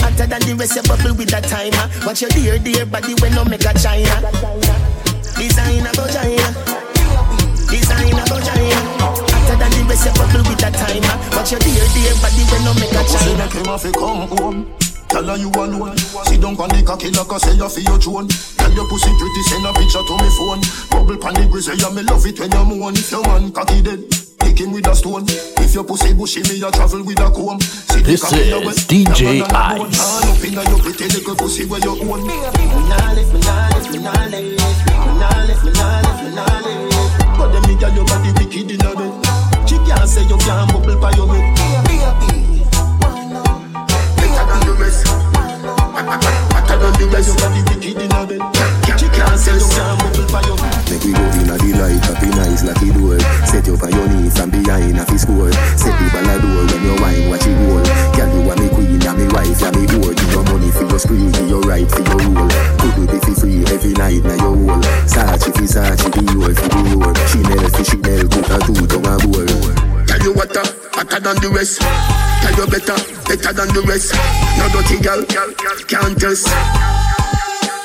Hotter 0.01 0.27
than 0.27 0.41
the 0.41 0.55
rest, 0.57 0.75
you 0.75 0.83
bubble 0.83 1.15
with 1.15 1.29
that 1.29 1.43
timer. 1.43 2.05
Watch 2.05 2.21
your 2.21 2.29
dear, 2.31 2.57
dear 2.59 2.85
body 2.85 3.13
when 3.21 3.33
no 3.33 3.45
make 3.45 3.65
a 3.65 3.73
china. 3.77 4.15
Designer, 5.37 5.91
vagina. 5.93 6.84
Designer, 7.75 8.24
vagina. 8.32 8.79
Hotter 9.03 9.58
than 9.60 9.72
the 9.75 9.84
rest, 9.84 10.08
you 10.08 10.13
bubble 10.15 10.48
with 10.48 10.63
that 10.63 10.72
timer. 10.79 11.15
Watch 11.36 11.51
your 11.51 11.60
dear, 11.60 11.84
dear 11.91 12.15
body 12.24 12.44
when 12.48 12.63
no 12.63 12.72
make 12.79 12.96
a 12.96 13.03
china. 13.03 13.51
Make 13.51 13.84
him 13.84 13.91
come 13.91 14.32
home. 14.32 14.60
Tell 15.12 15.27
her 15.27 15.36
you 15.36 15.51
alone. 15.51 15.91
Sit 16.24 16.39
down 16.39 16.55
on 16.55 16.72
the 16.72 16.79
cocky 16.88 17.12
like 17.12 17.27
I 17.27 17.38
say 17.38 17.51
you 17.60 17.67
feel 17.67 17.84
your 17.84 18.00
throne. 18.00 18.32
Tell 18.32 18.72
your 18.72 18.88
pussy 18.88 19.12
pretty, 19.20 19.41
send 19.51 19.67
a 19.67 19.75
picture 19.75 20.00
to 20.08 20.13
me 20.24 20.29
phone. 20.39 20.63
Bubble 20.88 21.20
pan 21.20 21.36
the 21.36 21.51
grizzly, 21.51 21.75
yeah, 21.75 21.91
me 21.91 22.08
love 22.08 22.24
it 22.24 22.39
when 22.39 22.48
you 22.48 22.63
moan. 22.63 22.96
If 22.96 23.12
your 23.12 23.24
man 23.27 23.51
cocky 23.51 23.84
dead, 23.84 24.08
kick 24.39 24.55
him 24.55 24.72
with 24.72 24.88
a 24.88 24.96
stone. 24.96 25.27
If 25.60 25.75
your 25.75 25.84
pussy 25.84 26.15
bushy, 26.15 26.48
me 26.48 26.63
a 26.63 26.72
travel 26.72 27.03
with 27.03 27.20
a 27.20 27.27
comb. 27.27 27.60
See 27.60 28.00
the 28.00 28.15
This 28.15 28.24
cocky 28.24 28.55
is 28.55 28.63
wet, 28.63 28.79
DJ 28.88 29.44
your 29.44 29.51
man 29.51 29.51
a 29.51 29.84
bone. 29.84 29.91
Ice. 29.91 30.00
Hand 30.00 30.32
up 30.32 30.44
inna 30.48 30.63
your 30.72 30.79
pretty 30.79 31.12
little 31.12 31.36
pussy 31.36 31.67
where 31.67 31.84
you 31.84 31.91
own. 32.08 32.24
Me 32.24 32.39
nah 32.39 33.12
lift, 33.12 33.36
me 33.36 33.44
nah 33.44 33.67
lift, 33.75 33.91
me 33.91 34.00
nah 34.00 34.15
lift. 34.32 34.63
Me 34.63 35.12
nah 35.20 35.44
lift, 35.44 35.60
me 35.60 35.72
nah 35.75 36.00
lift, 36.08 36.24
me 36.24 36.32
nah 36.32 36.60
lift. 36.63 36.94
But 37.37 37.51
them 37.51 37.63
nigga 37.63 37.93
your 37.95 38.05
body 38.05 38.31
wicked 38.37 38.71
inna 38.71 38.95
bed. 38.95 39.67
She 39.67 39.77
can't 39.79 40.07
say 40.07 40.23
you 40.23 40.37
can't 40.37 40.71
bubble 40.71 40.95
by 40.99 41.11
your 41.11 41.27
head. 41.33 41.85
Better 41.85 42.54
the 71.45 71.53
rest. 71.53 71.81
Tell 71.81 72.55
you 72.57 72.67
better, 72.67 72.97
better 73.29 73.53
than 73.53 73.69
the 73.73 73.83
rest. 73.85 74.13
No 74.57 74.65
dirty 74.73 74.97
girl, 75.01 75.21
can't 75.85 76.17
test. 76.17 76.49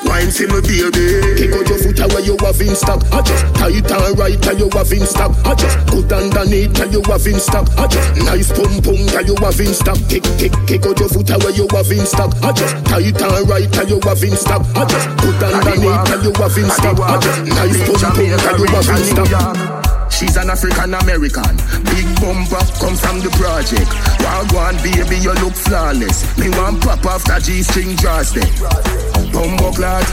Wine 0.08 0.32
for 0.32 0.48
me 0.48 0.60
baby. 0.64 1.36
Kick 1.36 1.52
out 1.52 1.68
your 1.68 1.78
foot 1.78 2.00
away 2.00 2.24
you 2.24 2.36
have 2.40 2.58
in 2.58 2.74
stock 2.74 3.04
I 3.12 3.20
just 3.22 3.44
tight 3.54 3.84
and 3.84 4.18
right 4.18 4.46
and 4.48 4.58
you 4.58 4.68
have 4.72 4.90
in 4.90 5.06
stock 5.06 5.36
I 5.44 5.54
just 5.54 5.76
good 5.86 6.10
underneath 6.10 6.80
and 6.80 6.90
you 6.90 7.02
have 7.04 7.26
in 7.26 7.38
stock 7.38 7.68
I 7.78 7.86
just 7.86 8.16
nice 8.24 8.50
pum 8.50 8.80
pum 8.82 8.96
and 8.96 9.28
you 9.28 9.36
have 9.38 9.60
in 9.60 9.70
stock 9.70 10.00
Kick, 10.08 10.24
kick, 10.40 10.56
kick 10.66 10.82
out 10.88 10.98
your 10.98 11.08
foot 11.12 11.30
away 11.30 11.52
you 11.54 11.68
have 11.70 11.92
in 11.92 12.02
stock 12.08 12.32
I 12.42 12.50
just 12.50 12.74
tight 12.86 13.22
and 13.22 13.44
right 13.46 13.70
and 13.70 13.90
you 13.90 14.00
have 14.02 14.24
in 14.24 14.34
stock 14.34 14.66
I 14.74 14.82
just 14.88 15.06
good 15.20 15.42
underneath 15.46 16.10
and 16.10 16.22
you 16.24 16.32
have 16.32 16.58
in 16.58 16.70
stock 16.74 16.98
I 16.98 17.20
just 17.20 17.40
nice 17.46 17.78
pum 17.86 18.00
pum 18.10 18.24
and 18.24 18.58
you 18.58 18.66
have 18.66 18.88
in 18.88 19.04
stock 19.04 19.79
She's 20.20 20.36
an 20.36 20.50
African 20.50 20.92
American. 20.92 21.56
Big 21.88 22.04
bumper 22.20 22.60
come 22.76 22.92
from 22.92 23.24
the 23.24 23.32
project. 23.40 23.88
Wagwan 24.20 24.76
baby, 24.84 25.16
you 25.16 25.32
look 25.40 25.54
flawless. 25.54 26.28
Me 26.36 26.50
want 26.60 26.82
pop 26.84 27.00
after 27.06 27.40
that 27.40 27.42
G-string 27.42 27.96
draws 27.96 28.28
there. 28.36 28.44
Bumbo 29.32 29.72
clot, 29.72 30.04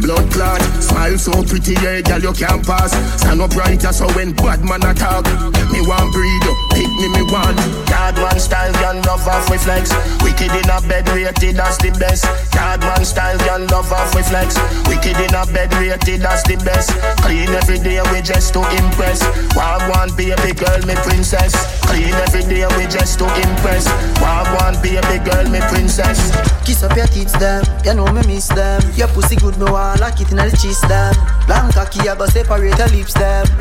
blood 0.00 0.30
clot. 0.32 0.60
Smile 0.80 1.18
so 1.18 1.32
pretty, 1.44 1.74
yeah, 1.82 2.00
girl, 2.00 2.20
you 2.20 2.32
can't 2.32 2.64
pass. 2.64 2.92
Stand 3.20 3.40
up 3.40 3.54
right, 3.56 3.80
so 3.80 4.08
when 4.16 4.32
bad 4.32 4.64
man 4.64 4.82
attack. 4.82 5.24
Me 5.70 5.80
want 5.84 6.08
breed 6.12 6.44
up, 6.48 6.58
pick 6.72 6.90
me, 7.00 7.08
me 7.12 7.22
want. 7.28 7.58
Yard 7.90 8.16
man 8.16 8.38
style, 8.40 8.72
gun 8.80 9.02
love 9.02 9.26
off 9.28 9.50
with 9.50 9.62
flex. 9.62 9.92
Wicked 10.24 10.52
in 10.52 10.70
a 10.70 10.80
bed, 10.88 11.08
rated 11.10 11.60
as 11.60 11.76
the 11.78 11.90
best. 12.00 12.24
Yard 12.54 12.80
man 12.80 13.04
style, 13.04 13.38
gun 13.44 13.66
love 13.68 13.92
off 13.92 14.14
with 14.14 14.28
flex. 14.28 14.56
Wicked 14.88 15.18
in 15.20 15.34
a 15.34 15.44
bed, 15.52 15.72
rated 15.76 16.24
as 16.24 16.42
the 16.44 16.56
best. 16.64 16.90
Clean 17.20 17.48
every 17.50 17.78
day, 17.78 18.00
we 18.12 18.22
just 18.22 18.52
to 18.54 18.62
impress. 18.80 19.20
Wagwan 19.52 20.16
baby 20.16 20.56
girl, 20.56 20.80
me 20.86 20.94
princess. 21.04 21.52
Clean 21.84 22.14
every 22.24 22.42
day, 22.48 22.64
we 22.78 22.86
just 22.88 23.18
to 23.18 23.26
impress. 23.26 23.88
Wagwan 24.22 24.80
baby 24.82 25.18
girl, 25.28 25.44
me 25.50 25.60
princess. 25.68 26.32
Kiss 26.64 26.82
up 26.82 26.96
your 26.96 27.06
tits 27.08 27.32
them, 27.38 27.64
you 27.84 27.94
know 27.94 28.06
me 28.12 28.22
miss 28.26 28.48
them. 28.48 28.80
Your 28.94 29.08
pussy 29.08 29.36
good, 29.36 29.58
me 29.58 29.64
want 29.70 29.81
lock 29.98 30.20
it 30.20 30.30
in 30.30 30.36
the 30.36 30.56
cheese 30.60 30.80
them. 30.82 31.14
Long 31.48 31.72
cocky, 31.72 32.08
I 32.08 32.14
go 32.14 32.26
separate 32.26 32.78
your 32.78 32.86
lips 32.88 33.14
them. 33.14 33.46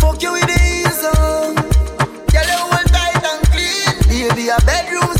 Fuck 0.00 0.22
you 0.22 0.32
with 0.32 0.46
the 0.48 0.58
easel. 0.80 1.52
Girl, 2.32 2.48
you 2.48 2.56
hold 2.56 2.88
tight 2.88 3.22
and 3.30 3.44
clean. 3.52 3.92
Baby, 4.08 4.48
a 4.48 4.56
bedroom 4.64 5.12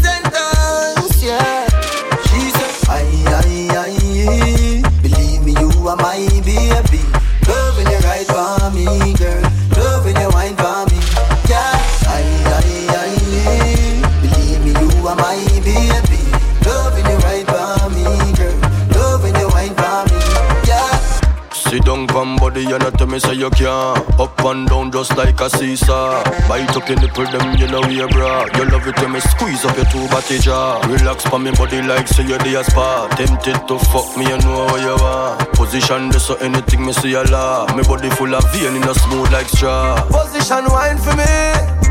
body, 22.51 23.07
me 23.07 23.19
say 23.19 23.35
you 23.35 23.51
can't. 23.51 24.21
Up 24.21 24.45
and 24.45 24.69
down 24.69 24.91
just 24.91 25.17
like 25.17 25.41
a 25.41 25.51
seesaw. 25.51 26.23
Bite 26.49 26.77
up 26.77 26.89
your 26.89 27.01
nipple, 27.01 27.27
them 27.27 27.57
you 27.57 27.67
know 27.67 27.85
you 27.89 28.09
bra. 28.09 28.47
You 28.57 28.65
love 28.71 28.87
it 28.87 28.99
when 29.01 29.13
me 29.13 29.21
squeeze 29.21 29.65
up 29.65 29.77
your 29.77 29.87
two 29.87 30.07
body 30.09 30.39
jaw. 30.39 30.81
Relax 30.89 31.25
for 31.27 31.39
me 31.39 31.51
body 31.53 31.83
like 31.83 32.09
say 32.09 32.27
you're 32.27 32.39
the 32.39 32.63
spot. 32.65 33.11
Tempted 33.13 33.69
to 33.69 33.79
fuck 33.91 34.17
me, 34.17 34.25
you 34.25 34.39
know 34.39 34.65
what 34.65 34.81
you 34.81 34.97
want. 35.03 35.53
Position 35.53 36.09
this 36.11 36.27
so 36.27 36.35
anything 36.37 36.85
me 36.85 36.93
see 36.93 37.15
a 37.15 37.23
law. 37.25 37.67
Me 37.77 37.83
body 37.83 38.11
full 38.11 38.35
of 38.35 38.45
vein 38.53 38.77
in 38.77 38.85
a 38.85 38.95
smooth 38.95 39.31
like 39.33 39.49
straw. 39.49 39.97
Position 40.09 40.65
wine 40.71 40.99
for 40.99 41.15
me. 41.17 41.29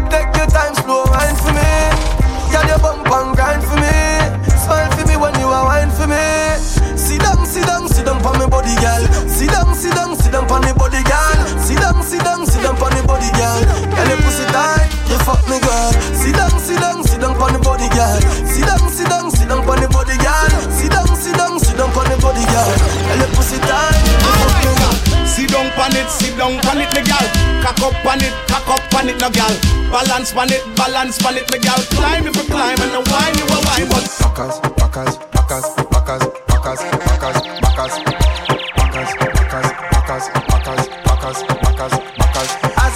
Take 0.10 0.36
your 0.36 0.48
time, 0.48 0.74
slow 0.76 1.04
wine 1.06 1.36
for 1.36 1.54
me. 1.54 1.70
Girl, 2.52 2.66
you 2.66 2.78
bump 2.82 3.08
and 3.08 3.36
grind 3.36 3.64
for 3.64 3.76
me. 3.76 4.17
You 5.48 5.54
are 5.54 5.66
wine 5.66 5.92
for 5.92 6.08
me. 6.08 6.20
Sit 7.00 7.24
down, 7.24 7.46
sit 7.48 7.64
down, 7.64 7.88
sit 7.88 8.06
down 8.06 8.20
on 8.26 8.36
me 8.36 8.46
body, 8.52 8.76
girl. 8.84 9.04
Sit 9.32 9.50
down, 9.50 9.72
sit 9.74 9.96
down, 9.96 10.16
sit 10.20 10.32
down 10.32 10.44
on 10.52 10.62
me 10.62 10.74
body, 10.76 11.00
girl. 11.08 11.36
Sit 11.64 11.80
down, 11.80 12.04
sit 12.04 12.22
down, 12.24 12.44
sit 12.46 12.62
down 12.62 12.76
on 12.76 12.92
me 12.92 13.02
body, 13.08 13.32
girl. 13.32 13.60
Girl, 13.96 14.10
you 14.12 14.18
pussy 14.28 14.44
tight, 14.52 14.92
you 15.08 15.18
fuck 15.24 15.40
me, 15.48 15.60
girl. 15.64 15.92
Sit 16.12 16.36
down, 16.36 16.52
sit 16.60 16.80
down, 16.84 17.00
sit 17.04 17.22
down 17.24 17.40
on 17.40 17.54
the 17.56 17.60
body, 17.64 17.88
girl. 17.96 18.20
Sit 18.44 18.68
down, 18.68 18.84
sit 18.92 19.08
down, 19.08 19.32
sit 19.32 19.48
down 19.48 19.64
on 19.64 19.80
the 19.80 19.88
body, 19.88 20.18
girl. 20.20 20.52
Sit 20.68 20.92
down, 20.92 21.08
sit 21.16 21.36
down, 21.40 21.56
sit 21.64 21.78
down 21.80 21.96
on 21.96 22.06
the 22.12 22.18
body, 22.20 22.44
girl. 22.52 22.72
Girl, 23.08 23.20
you 23.24 23.30
pussy 23.32 23.58
tight, 23.64 24.04
you 24.04 24.32
fuck 24.44 24.60
me, 24.68 24.74
girl. 24.76 24.96
Sit 25.24 25.48
down 25.54 25.72
pan 25.80 25.96
it, 25.96 26.10
sit 26.12 26.36
down 26.36 26.60
pan 26.60 26.84
it, 26.84 26.92
me 26.92 27.02
gal. 27.08 27.24
Cock 27.64 27.80
up 27.88 27.96
pan 28.04 28.20
it, 28.20 28.36
cock 28.52 28.68
up 28.68 28.84
pan 28.92 29.08
it, 29.08 29.16
no 29.22 29.30
gal. 29.32 29.54
Balance 29.96 30.34
pan 30.36 30.52
it, 30.52 30.64
balance 30.76 31.22
pan 31.24 31.38
it, 31.40 31.48
me 31.54 31.60
gal. 31.64 31.80
Climb 31.96 32.28
if 32.28 32.36
you 32.36 32.44
climb 32.52 32.80
and 32.84 32.92
the 32.92 33.02
wine 33.08 33.38
you 33.40 33.48
a 33.48 33.58
wine, 33.64 33.88
but 33.88 34.04
Backers, 34.20 34.60
backers, 34.76 35.37
backers, 35.48 35.88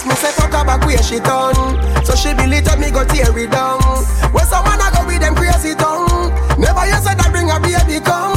me 0.06 0.16
say 0.16 0.32
fuck 0.32 0.52
her 0.52 0.66
back 0.66 0.86
where 0.86 1.02
she 1.02 1.20
done 1.20 1.56
So 2.04 2.16
she 2.16 2.34
build 2.34 2.54
it 2.54 2.68
me 2.80 2.92
go 2.92 3.06
tear 3.06 3.32
it 3.38 3.52
down 3.52 3.80
When 4.34 4.46
someone 4.46 4.80
a 4.80 4.92
go 4.92 5.06
with 5.08 5.22
them 5.22 5.36
crazy 5.36 5.76
tongue 5.76 6.32
Never 6.60 6.86
you 6.88 7.00
said 7.00 7.16
that 7.16 7.30
bring 7.32 7.50
a 7.50 7.60
baby 7.60 8.04
come 8.04 8.36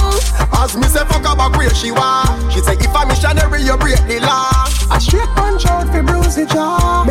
As 0.62 0.76
me 0.76 0.86
say 0.86 1.04
fuck 1.10 1.26
her 1.26 1.34
back 1.34 1.56
where 1.56 1.74
she 1.74 1.90
want 1.90 2.52
She 2.52 2.60
say 2.60 2.74
if 2.78 2.94
a 2.94 3.06
missionary 3.06 3.62
you 3.62 3.76
break 3.76 4.02
the 4.06 4.20
law 4.20 4.50
A 4.94 5.00
straight 5.00 5.28
punch 5.34 5.66
out 5.66 5.88
fi 5.88 6.00
bruise 6.02 6.36
the 6.36 6.46
jaw 6.46 7.04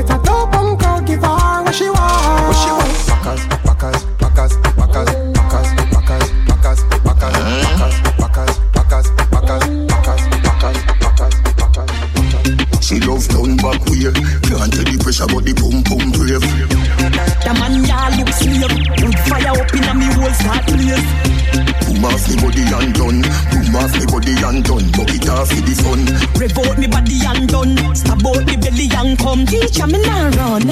body 22.63 22.85
and 22.85 22.93
done. 22.93 23.21
Boom 23.51 23.75
off 23.75 23.93
me 23.99 24.05
body 24.05 24.33
and 24.43 24.63
done. 24.63 24.91
Buck 24.91 25.13
it 25.13 25.29
off 25.29 25.49
with 25.49 25.65
the 25.65 25.75
sun 25.75 26.05
Rev 26.39 26.57
out 26.57 26.77
me 26.77 26.87
body 26.87 27.19
and 27.25 27.49
done. 27.49 27.95
Stab 27.95 28.25
out 28.25 28.45
me 28.45 28.55
belly 28.57 28.87
and 28.95 29.17
come. 29.17 29.45
Teacher 29.45 29.87
me 29.87 29.99
nah 30.03 30.29
run. 30.37 30.63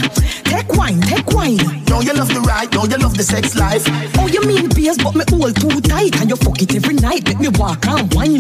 Take 0.45 0.71
wine, 0.75 1.01
take 1.01 1.27
wine. 1.32 1.58
Now 1.88 2.01
you 2.01 2.13
love 2.13 2.30
the 2.30 2.41
ride, 2.41 2.71
now 2.73 2.86
you 2.86 2.97
love 2.97 3.17
the 3.17 3.23
sex 3.23 3.56
life. 3.56 3.84
Oh 4.17 4.27
you 4.27 4.41
mean 4.45 4.69
bass 4.69 4.97
but 5.04 5.15
me 5.15 5.23
hold 5.30 5.56
too 5.56 5.82
tight. 5.82 6.15
And 6.21 6.30
you 6.30 6.36
fuck 6.36 6.62
it 6.62 6.75
every 6.75 6.95
night 6.95 7.25
Make 7.25 7.39
me 7.39 7.49
walk 7.60 7.86
and 7.88 8.13
wine. 8.13 8.39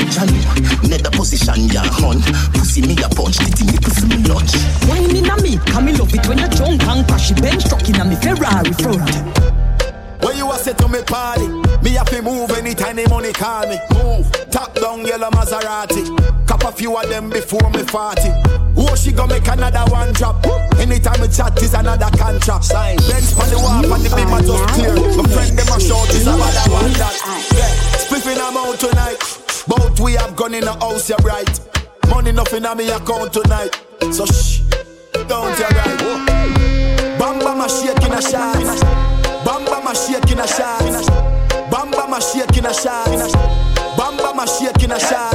Net 0.87 1.03
the 1.03 1.11
position, 1.11 1.67
ya 1.69 1.83
hunt. 1.83 2.23
Pussy 2.53 2.81
me 2.81 2.95
a 3.03 3.09
punch, 3.09 3.37
the 3.37 3.51
thing 3.51 3.69
you 3.71 3.79
for 3.81 4.07
me 4.07 4.17
lunch. 4.27 4.53
Wine 4.87 5.15
in 5.15 5.29
a 5.29 5.35
me 5.41 5.57
Cause 5.71 5.83
me 5.83 5.91
love 5.93 6.13
it 6.13 6.27
when 6.27 6.39
you 6.39 6.47
drunk 6.47 6.83
and 6.83 7.07
crash 7.07 7.27
she 7.27 7.33
bench 7.35 7.65
trucking 7.65 7.99
on 7.99 8.09
me 8.09 8.15
Ferrari 8.15 8.73
front. 8.73 9.09
When 10.23 10.37
you 10.37 10.51
a 10.51 10.57
say 10.57 10.73
to 10.73 10.87
me 10.87 11.01
party, 11.01 11.47
me 11.83 11.91
have 11.91 12.09
to 12.09 12.21
move 12.21 12.51
anytime 12.51 12.95
the 12.95 13.07
money 13.09 13.33
call 13.33 13.67
me. 13.67 13.77
Move, 13.97 14.29
top 14.51 14.73
down 14.75 15.05
yellow 15.05 15.29
Maserati. 15.31 16.05
Cop 16.47 16.63
a 16.63 16.71
few 16.71 16.95
of 16.95 17.07
them 17.09 17.29
before 17.29 17.69
me 17.71 17.83
40. 17.83 18.21
Oh, 18.77 18.95
she 18.95 19.11
gonna 19.11 19.33
make 19.33 19.47
another 19.47 19.89
one 19.91 20.13
drop. 20.13 20.45
Anytime 20.77 21.21
we 21.21 21.27
chat 21.27 21.61
is 21.61 21.73
another 21.73 22.09
contract. 22.17 22.65
Sign. 22.65 22.97
Bench 22.97 23.33
on 23.37 23.49
the 23.49 23.57
wall, 23.57 23.93
and 23.93 24.03
the 24.03 24.15
beam 24.15 24.33
are 24.33 24.41
just 24.41 24.65
clear. 24.73 24.93
My 24.93 25.27
friend 25.29 25.57
them 25.57 25.67
a 25.67 25.79
short 25.79 26.09
is 26.09 26.27
another 26.27 26.71
one 26.71 26.93
that. 26.99 27.15
Yeah, 27.53 27.71
spliffing 28.03 28.39
I'm 28.39 28.57
out 28.57 28.79
tonight. 28.79 29.17
Both 29.67 29.99
we 29.99 30.13
have 30.13 30.35
gone 30.35 30.53
in 30.53 30.65
the 30.65 30.73
house, 30.73 31.09
you're 31.09 31.17
right. 31.19 31.59
Money 32.09 32.31
nothing 32.31 32.65
on 32.65 32.77
me 32.77 32.89
account 32.89 33.33
tonight. 33.33 33.79
So 34.11 34.25
shh, 34.25 34.61
don't 35.27 35.57
you 35.57 35.65
right. 35.65 35.99
Bamba 37.17 37.55
my 37.57 37.67
shaking 37.67 38.13
a 38.13 38.21
shot. 38.21 38.55
Bamba 39.45 39.83
my 39.83 39.93
shaking 39.93 40.39
a 40.39 40.47
shot. 40.47 41.20
My 42.11 42.19
shaking 42.19 42.65
a 42.65 42.73
shot. 42.73 43.07
Bamba 43.95 44.35
my 44.35 44.43
shaking 44.43 44.91
a 44.91 44.99
shot. 44.99 45.33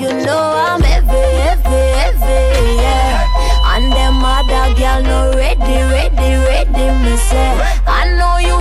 You 0.00 0.08
know 0.26 0.42
I'm 0.66 0.80
heavy, 0.82 1.06
heavy, 1.46 1.82
heavy, 1.94 2.74
yeah. 2.82 3.76
And 3.76 3.92
them 3.92 4.24
other 4.24 4.74
girl 4.74 5.02
no 5.04 5.30
ready, 5.36 5.78
ready, 5.94 6.34
ready, 6.42 6.86
me 7.04 7.16
say. 7.18 7.54
I 7.86 8.16
know 8.18 8.38
you 8.38 8.60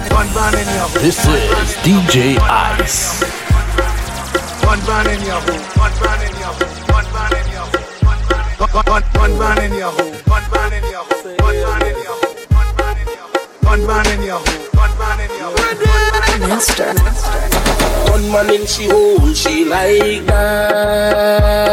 Gunman 0.08 0.54
in 0.54 0.66
your 0.74 0.88
hole. 0.88 1.02
This 1.02 1.18
is 1.26 1.74
DJ 1.82 2.38
Ice. 2.38 3.22
Gunman 4.62 5.06
in 5.08 5.22
your 5.26 5.40
hole. 5.40 5.60
Gunman 5.74 6.22
in 6.22 6.34
your 6.38 6.54
hole. 6.54 6.68
Gunman 6.86 7.34
in 7.34 7.46
your 7.50 7.66
hole. 7.66 9.02
Gunman 9.14 9.58
in 9.64 9.72
your 9.74 9.90
hole. 9.90 10.14
Gunman 10.26 10.72
in 10.72 10.84
your 10.84 11.02
hole. 11.02 11.24
Gunman 11.38 11.82
in 11.82 11.98
your 12.02 12.14
hole. 12.14 12.34
Gunman 13.62 14.06
in 14.06 14.22
your 14.22 14.38
hole. 14.38 14.68
Gunman 14.74 15.20
in 15.20 15.30
your 15.38 15.50
hole. 15.50 16.48
Master. 16.48 16.92
Gunman 18.06 18.50
in 18.54 18.66
she 18.66 18.84
hole, 18.88 19.32
she 19.34 19.64
like 19.64 20.26
that. 20.26 21.64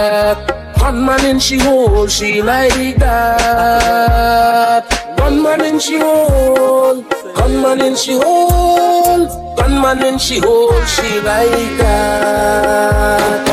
Gunman 0.82 1.24
in 1.26 1.40
she 1.40 1.60
hole, 1.60 2.08
she 2.08 2.42
like 2.42 2.98
that. 2.98 4.84
One 5.20 5.42
man 5.44 5.62
in 5.64 5.80
she 5.80 6.00
hole, 6.00 7.04
gunman 7.36 7.82
in 7.82 7.96
she 7.96 8.14
hole, 8.14 9.28
gunman 9.56 10.02
in 10.04 10.18
she 10.18 10.40
hole, 10.40 10.84
she 10.86 11.22
like 11.22 11.78
that. 11.78 13.46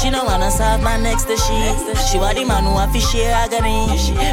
She 0.00 0.08
don't 0.10 0.24
wanna 0.24 0.50
serve 0.50 0.82
man 0.82 1.02
next 1.02 1.24
to 1.24 1.36
she. 1.36 1.74
She 2.10 2.18
want 2.18 2.38
the 2.38 2.44
man 2.46 2.64
who 2.64 2.78
have 2.78 2.94
to 2.94 3.00
share 3.00 3.34
agony. 3.34 3.86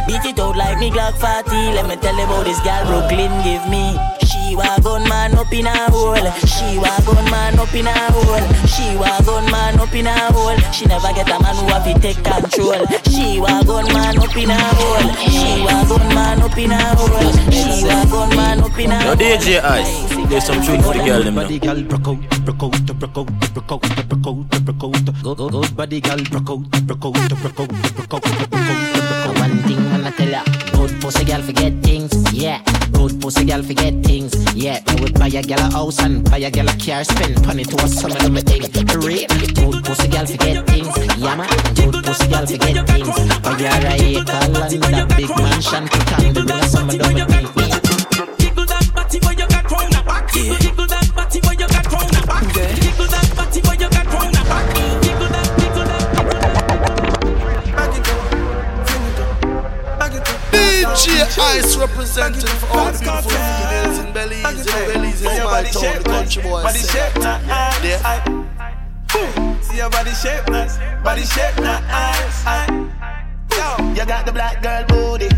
Beat 0.07 0.23
it 0.23 0.39
out 0.39 0.55
like 0.55 0.79
me 0.79 0.89
Glock 0.91 1.15
40. 1.19 1.51
Let 1.75 1.85
me 1.85 1.97
tell 1.97 2.15
you 2.15 2.23
about 2.23 2.45
this 2.45 2.61
girl 2.61 2.85
Brooklyn 2.87 3.43
give 3.43 3.67
me. 3.69 3.99
She 4.45 4.55
wa 4.55 4.77
gun 4.77 5.01
man 5.09 5.33
up 5.35 5.51
in 5.51 5.65
a 5.65 5.89
hole. 5.89 6.31
She 6.45 6.77
wa 6.77 6.93
gun 7.01 7.25
man 7.31 7.57
up 7.57 7.73
in 7.73 7.87
a 7.87 8.11
hole. 8.13 8.45
She 8.67 8.95
wa 8.95 9.19
gun 9.21 9.49
man 9.49 9.79
up 9.79 9.93
in 9.93 10.05
a 10.05 10.13
hole. 10.31 10.55
She 10.71 10.85
never 10.85 11.11
get 11.13 11.27
a 11.27 11.39
man 11.41 11.55
who 11.55 11.65
have 11.73 11.83
to 11.83 11.99
take 11.99 12.23
control. 12.23 12.85
She 13.09 13.39
wa 13.39 13.63
gun 13.63 13.91
man 13.91 14.19
up 14.19 14.37
in 14.37 14.51
a 14.51 14.57
hole. 14.77 15.09
She 15.33 15.63
wa 15.65 15.83
gun 15.89 16.07
man 16.13 16.41
up 16.43 16.57
in 16.57 16.71
a 16.71 16.77
hole. 16.77 17.31
She 17.49 17.85
wa 17.85 18.05
gun 18.05 18.29
man 18.37 18.59
up 18.61 18.77
in 18.77 18.91
a 18.91 18.99
Yo, 19.01 19.05
hole. 19.07 19.15
DJ 19.15 19.63
Ice, 19.63 20.29
there's 20.29 20.45
some 20.45 20.61
tune 20.61 20.81
for 20.83 20.93
the 20.93 21.03
girl 21.03 21.23
them 21.23 21.35
now. 21.35 21.41
Body 21.41 21.59
girl 21.59 21.81
broke 21.81 22.07
out, 22.07 22.45
broke 22.45 22.63
out, 22.63 22.85
broke 22.85 23.17
out, 23.17 23.25
broke 23.53 23.71
out, 23.71 23.81
broke 24.13 24.27
out, 24.29 24.65
broke 24.65 24.83
out. 24.83 25.05
Good, 25.05 25.37
good, 25.37 25.51
good 25.51 25.75
body 25.75 26.01
girl 26.01 26.21
broke 26.29 26.49
out, 26.51 26.85
broke 26.85 27.05
out, 27.05 27.13
broke 27.41 27.59
out, 27.59 27.69
broke 27.97 28.13
out, 28.13 28.21
broke 28.21 28.53
out. 28.53 29.39
One 29.41 29.57
thing 29.63 29.84
I'ma 30.05 30.17
tell 30.17 30.29
ya, 30.29 30.43
good 30.73 31.01
pussy 31.01 31.25
girl 31.25 31.41
forget 31.41 31.73
things, 31.81 32.13
yeah. 32.31 32.61
Good 32.91 33.19
pussy 33.19 33.43
girl 33.43 33.63
forget 33.63 33.91
things, 34.03 34.35
yeah. 34.53 34.79
I 34.85 35.01
would 35.01 35.17
buy 35.17 35.29
a 35.29 35.41
girl 35.41 35.57
a 35.57 35.71
house 35.71 35.99
and 35.99 36.23
buy 36.29 36.37
a 36.37 36.51
girl 36.51 36.69
a 36.69 36.77
car, 36.77 37.03
spend 37.03 37.43
money 37.47 37.63
to 37.63 37.75
a 37.83 37.87
summer 37.87 38.15
of 38.17 38.31
my 38.31 38.41
thing. 38.41 38.61
Real 39.01 39.25
good 39.25 39.83
pussy 39.83 40.07
girl 40.07 40.27
forget 40.27 40.63
things, 40.67 40.93
yeah 41.17 41.35
man. 41.35 41.49
Good 41.73 42.05
pussy 42.05 42.27
girl 42.27 42.45
forget 42.45 42.85
things. 42.85 43.07
Buy 43.41 43.57
her 43.57 43.81
a 43.81 43.93
acre 43.97 44.45
land, 44.53 44.85
a 44.93 45.15
big 45.15 45.29
mansion, 45.41 45.87
to 45.87 45.99
can 46.05 46.33
the 46.35 46.41
real 46.53 46.63
summer 46.69 46.93
of 46.93 47.17
my 47.17 47.41
thing. 47.41 47.73
Jiggle 48.37 48.65
that 48.67 48.91
body 48.93 49.19
where 49.25 49.33
you 49.33 49.47
got 49.47 49.71
round 49.71 49.91
the 49.91 50.03
back. 50.05 50.31
Jiggle 50.31 50.85
that 50.85 51.15
body 51.15 51.39
where 51.41 51.53
you 51.53 51.67
got 51.67 51.91
round 51.91 52.13
the 52.13 52.21
back. 52.27 52.84
Ice 61.37 61.75
representing 61.77 62.47
for 62.59 62.67
all 62.77 62.91
the 62.91 62.99
beautiful 62.99 63.31
females 63.31 63.99
in 63.99 64.13
Belize. 64.13 64.65
You 64.65 64.71
know, 64.71 64.93
Belize 64.93 65.21
is 65.21 65.23
my 65.43 65.63
town, 65.63 66.03
the 66.03 66.09
country 66.09 66.43
boy. 66.43 66.63
Body 66.63 66.79
shape, 66.79 67.15
nah, 67.17 67.39
Yeah. 67.83 68.01
I, 68.03 68.41
See 69.61 69.77
your 69.77 69.89
body 69.89 70.11
shape, 70.11 70.47
nah, 70.49 70.67
body 71.03 71.23
shape, 71.23 71.57
nah, 71.59 71.81
I, 71.87 72.31
I. 72.45 73.25
Yo, 73.51 73.89
you 73.93 74.05
got 74.05 74.25
the 74.25 74.31
black 74.31 74.61
girl 74.61 74.83
booty, 74.87 75.29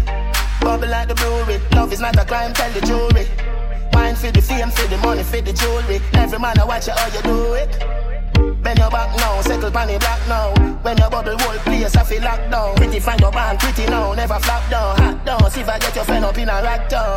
bubble 0.61 0.87
like 0.87 1.07
the 1.07 1.15
brewery. 1.15 1.59
Love 1.73 1.91
is 1.93 1.99
not 1.99 2.15
a 2.17 2.25
crime, 2.25 2.53
tell 2.53 2.71
the 2.71 2.81
jury. 2.81 3.27
Wine 3.93 4.15
for 4.15 4.31
the 4.31 4.41
fame, 4.41 4.69
for 4.69 4.87
the 4.87 4.97
money, 4.97 5.23
for 5.23 5.41
the 5.41 5.53
jewelry. 5.53 5.99
Every 6.13 6.39
man 6.39 6.59
I 6.59 6.65
watch 6.65 6.87
you 6.87 6.93
how 6.93 7.07
you 7.07 7.21
do 7.23 7.53
it. 7.53 8.16
Bend 8.67 8.79
your 8.79 8.91
back 8.91 9.15
now, 9.15 9.39
settle 9.39 9.71
pan 9.71 9.87
the 9.87 9.97
black 9.97 10.19
now. 10.27 10.51
When 10.83 10.97
your 10.97 11.09
bubble 11.09 11.39
whole 11.39 11.57
place, 11.63 11.95
I 11.95 12.03
feel 12.03 12.21
locked 12.21 12.51
down. 12.51 12.75
Pretty 12.75 12.99
find 12.99 13.21
your 13.21 13.31
band, 13.31 13.59
pretty 13.59 13.85
now, 13.85 14.13
never 14.13 14.37
flop 14.43 14.69
down. 14.69 14.97
Hot 14.99 15.25
down, 15.25 15.51
see 15.51 15.61
if 15.61 15.69
I 15.69 15.79
get 15.79 15.95
your 15.95 16.03
friend 16.03 16.25
up 16.25 16.37
in 16.37 16.49
a 16.49 16.59
rack 16.59 16.89
down. 16.89 17.15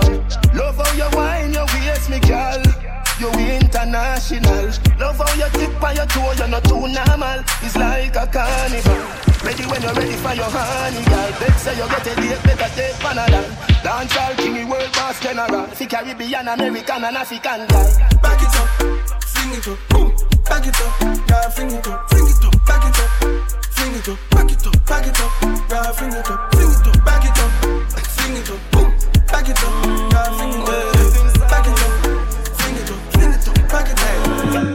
Love 0.55 0.79
how 0.79 0.95
you 0.95 1.11
wine, 1.11 1.53
your 1.53 1.67
waist, 1.75 2.09
me 2.09 2.21
girl. 2.23 2.63
You 3.19 3.35
international. 3.35 4.71
Love 4.95 5.19
how 5.19 5.35
you 5.35 5.51
tip 5.59 5.83
on 5.83 5.97
your 5.97 6.07
toe, 6.07 6.33
you're 6.39 6.47
not 6.47 6.63
too 6.63 6.87
normal. 6.87 7.43
It's 7.67 7.75
like 7.75 8.15
a 8.15 8.31
carnival. 8.31 9.03
Ready 9.43 9.67
when 9.67 9.83
you're 9.83 9.95
ready 9.99 10.15
for 10.23 10.35
your 10.39 10.55
honey, 10.55 11.03
girl. 11.03 11.31
Bet 11.35 11.59
say 11.59 11.75
you 11.75 11.89
get 11.91 12.07
a 12.07 12.15
date, 12.15 12.43
better 12.47 12.71
take 12.79 12.95
Panadol. 13.03 13.83
Dance 13.83 14.17
all 14.23 14.35
king, 14.39 14.69
world 14.71 14.93
boss 14.95 15.19
general. 15.19 15.67
Fi 15.75 15.87
Caribbean, 15.87 16.47
American, 16.47 17.03
and 17.11 17.17
African 17.17 17.67
guy. 17.67 17.91
Back 18.23 18.39
it 18.39 18.55
up, 18.55 19.20
sing 19.40 19.53
it 19.53 19.68
up, 19.68 19.79
boom. 19.88 20.09
Back 20.44 20.66
it 20.66 20.81
up, 20.81 21.29
yeah, 21.29 21.48
fling 21.50 21.70
it 21.72 21.87
up, 21.87 22.11
fling 22.11 22.26
it 22.26 22.44
up, 22.44 22.66
back 22.66 22.85
it 22.85 23.00
up, 23.00 23.11
fling 23.72 23.94
it 23.94 24.09
up, 24.09 24.18
back 24.31 24.50
it 24.50 24.66
up, 24.66 24.87
back 24.87 25.07
it 25.07 25.20
up, 25.20 25.33
yeah, 25.70 25.92
fling 25.92 26.12
it 26.12 26.31
up, 26.31 26.55
fling 26.55 26.70
it 26.70 26.87
up, 26.87 27.05
back 27.05 27.24
it 27.24 27.38
up, 27.38 27.50
fling 28.03 28.37
it 28.37 28.50
up, 28.50 28.70
boom. 28.72 28.90
Back 29.29 29.48
it 29.48 29.62
up, 29.62 30.12
yeah, 30.12 30.24
fling 30.37 30.62
it 30.62 30.68
up, 30.68 31.00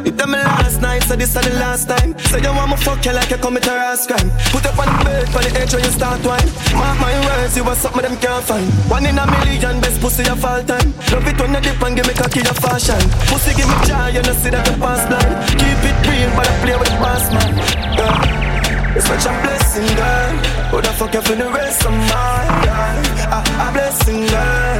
You 0.05 0.11
done 0.11 0.31
me 0.31 0.37
last 0.37 0.81
night, 0.81 1.03
so 1.03 1.15
this 1.15 1.35
is 1.35 1.41
the 1.41 1.53
last 1.59 1.89
time. 1.89 2.17
Say 2.31 2.41
you 2.41 2.53
want 2.53 2.71
me 2.71 2.77
fuck 2.77 3.03
you 3.05 3.13
like 3.13 3.29
you 3.29 3.37
commit 3.37 3.67
a 3.67 3.71
rash 3.71 4.07
crime. 4.07 4.29
Put 4.51 4.65
up 4.65 4.79
on 4.79 4.87
the 4.87 5.05
bed 5.05 5.27
for 5.29 5.41
the 5.43 5.51
edge 5.59 5.73
when 5.73 5.83
you 5.83 5.91
start 5.91 6.23
wine. 6.25 6.49
Mark 6.73 6.97
my 6.99 7.13
words, 7.25 7.55
you 7.57 7.63
are 7.63 7.75
something 7.75 8.01
them 8.01 8.17
can't 8.17 8.43
find. 8.43 8.67
One 8.89 9.05
in 9.05 9.17
a 9.17 9.25
million, 9.25 9.81
best 9.81 9.99
pussy 10.01 10.23
of 10.29 10.43
all 10.43 10.63
time. 10.63 10.93
Love 11.11 11.27
it 11.27 11.37
when 11.39 11.53
you 11.53 11.61
dip 11.61 11.81
and 11.81 11.95
give 11.95 12.07
me 12.07 12.13
cocky 12.13 12.41
your 12.41 12.57
fashion. 12.57 13.01
Pussy 13.27 13.51
give 13.55 13.67
me 13.67 13.77
joy, 13.87 14.15
you 14.15 14.21
know 14.23 14.35
see 14.39 14.49
that 14.49 14.63
you 14.67 14.77
pass 14.79 15.01
blind. 15.09 15.33
Keep 15.59 15.81
it 15.89 15.97
real, 16.07 16.31
but 16.35 16.47
I 16.47 16.53
play 16.63 16.75
with 16.79 16.89
the 16.89 16.97
boss 17.03 17.25
man. 17.35 17.51
Yeah. 17.99 18.95
It's 18.95 19.07
such 19.07 19.25
a 19.27 19.33
blessing, 19.43 19.87
girl. 19.99 20.31
Who 20.71 20.81
the 20.81 20.91
fuck 20.95 21.13
you 21.13 21.21
for 21.21 21.35
the 21.35 21.51
rest 21.51 21.85
of 21.85 21.91
my 21.91 22.47
life? 22.63 23.27
A, 23.27 23.39
a 23.43 23.67
blessing, 23.75 24.23
girl. 24.31 24.79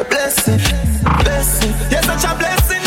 A 0.00 0.04
blessing, 0.08 0.60
blessing. 1.20 1.72
You're 1.92 2.02
such 2.08 2.24
a 2.24 2.32
blessing, 2.40 2.81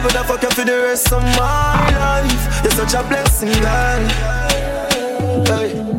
girl. 0.00 0.10
Who 0.12 0.18
the 0.18 0.24
fuck 0.24 0.42
you 0.42 0.50
for 0.50 0.64
the 0.64 0.78
rest 0.82 1.12
of 1.12 1.22
my 1.22 1.90
life? 1.98 2.62
You're 2.62 2.72
such 2.72 2.94
a 2.94 3.06
blessing, 3.06 3.52
girl. 3.60 4.08
Hey. 5.46 5.90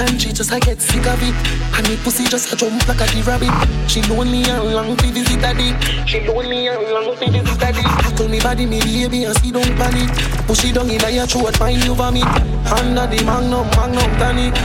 and 0.00 0.20
she 0.20 0.32
just 0.32 0.52
I 0.52 0.58
get 0.60 0.80
sick 0.80 1.06
of 1.06 1.22
it. 1.22 1.34
And 1.76 1.88
me 1.88 1.96
pussy 2.02 2.24
just 2.24 2.52
a 2.52 2.56
jump 2.56 2.86
like 2.88 3.00
a 3.00 3.06
the 3.14 3.22
rabbit. 3.22 3.90
She 3.90 4.02
lonely 4.02 4.42
and 4.44 4.74
long 4.74 4.96
to 4.96 5.06
visit 5.06 5.40
dick. 5.40 6.06
She 6.06 6.26
lonely 6.26 6.68
and 6.68 6.82
long 6.90 7.16
to 7.16 7.30
visit 7.30 7.62
a 7.62 7.72
dick. 7.72 7.84
Tackle 7.84 8.28
me 8.28 8.40
body, 8.40 8.66
me 8.66 8.80
baby, 8.80 9.24
and 9.24 9.36
see 9.38 9.50
don't 9.50 9.64
panic. 9.76 10.10
Push 10.46 10.64
it 10.64 10.74
down 10.74 10.90
in 10.90 11.14
your 11.14 11.26
throat, 11.26 11.56
find 11.56 11.82
you 11.84 11.94
vomit. 11.94 12.24
Under 12.72 13.06
the 13.06 13.22
magnum, 13.24 13.66
magnum 13.76 14.10
tonic. 14.18 14.56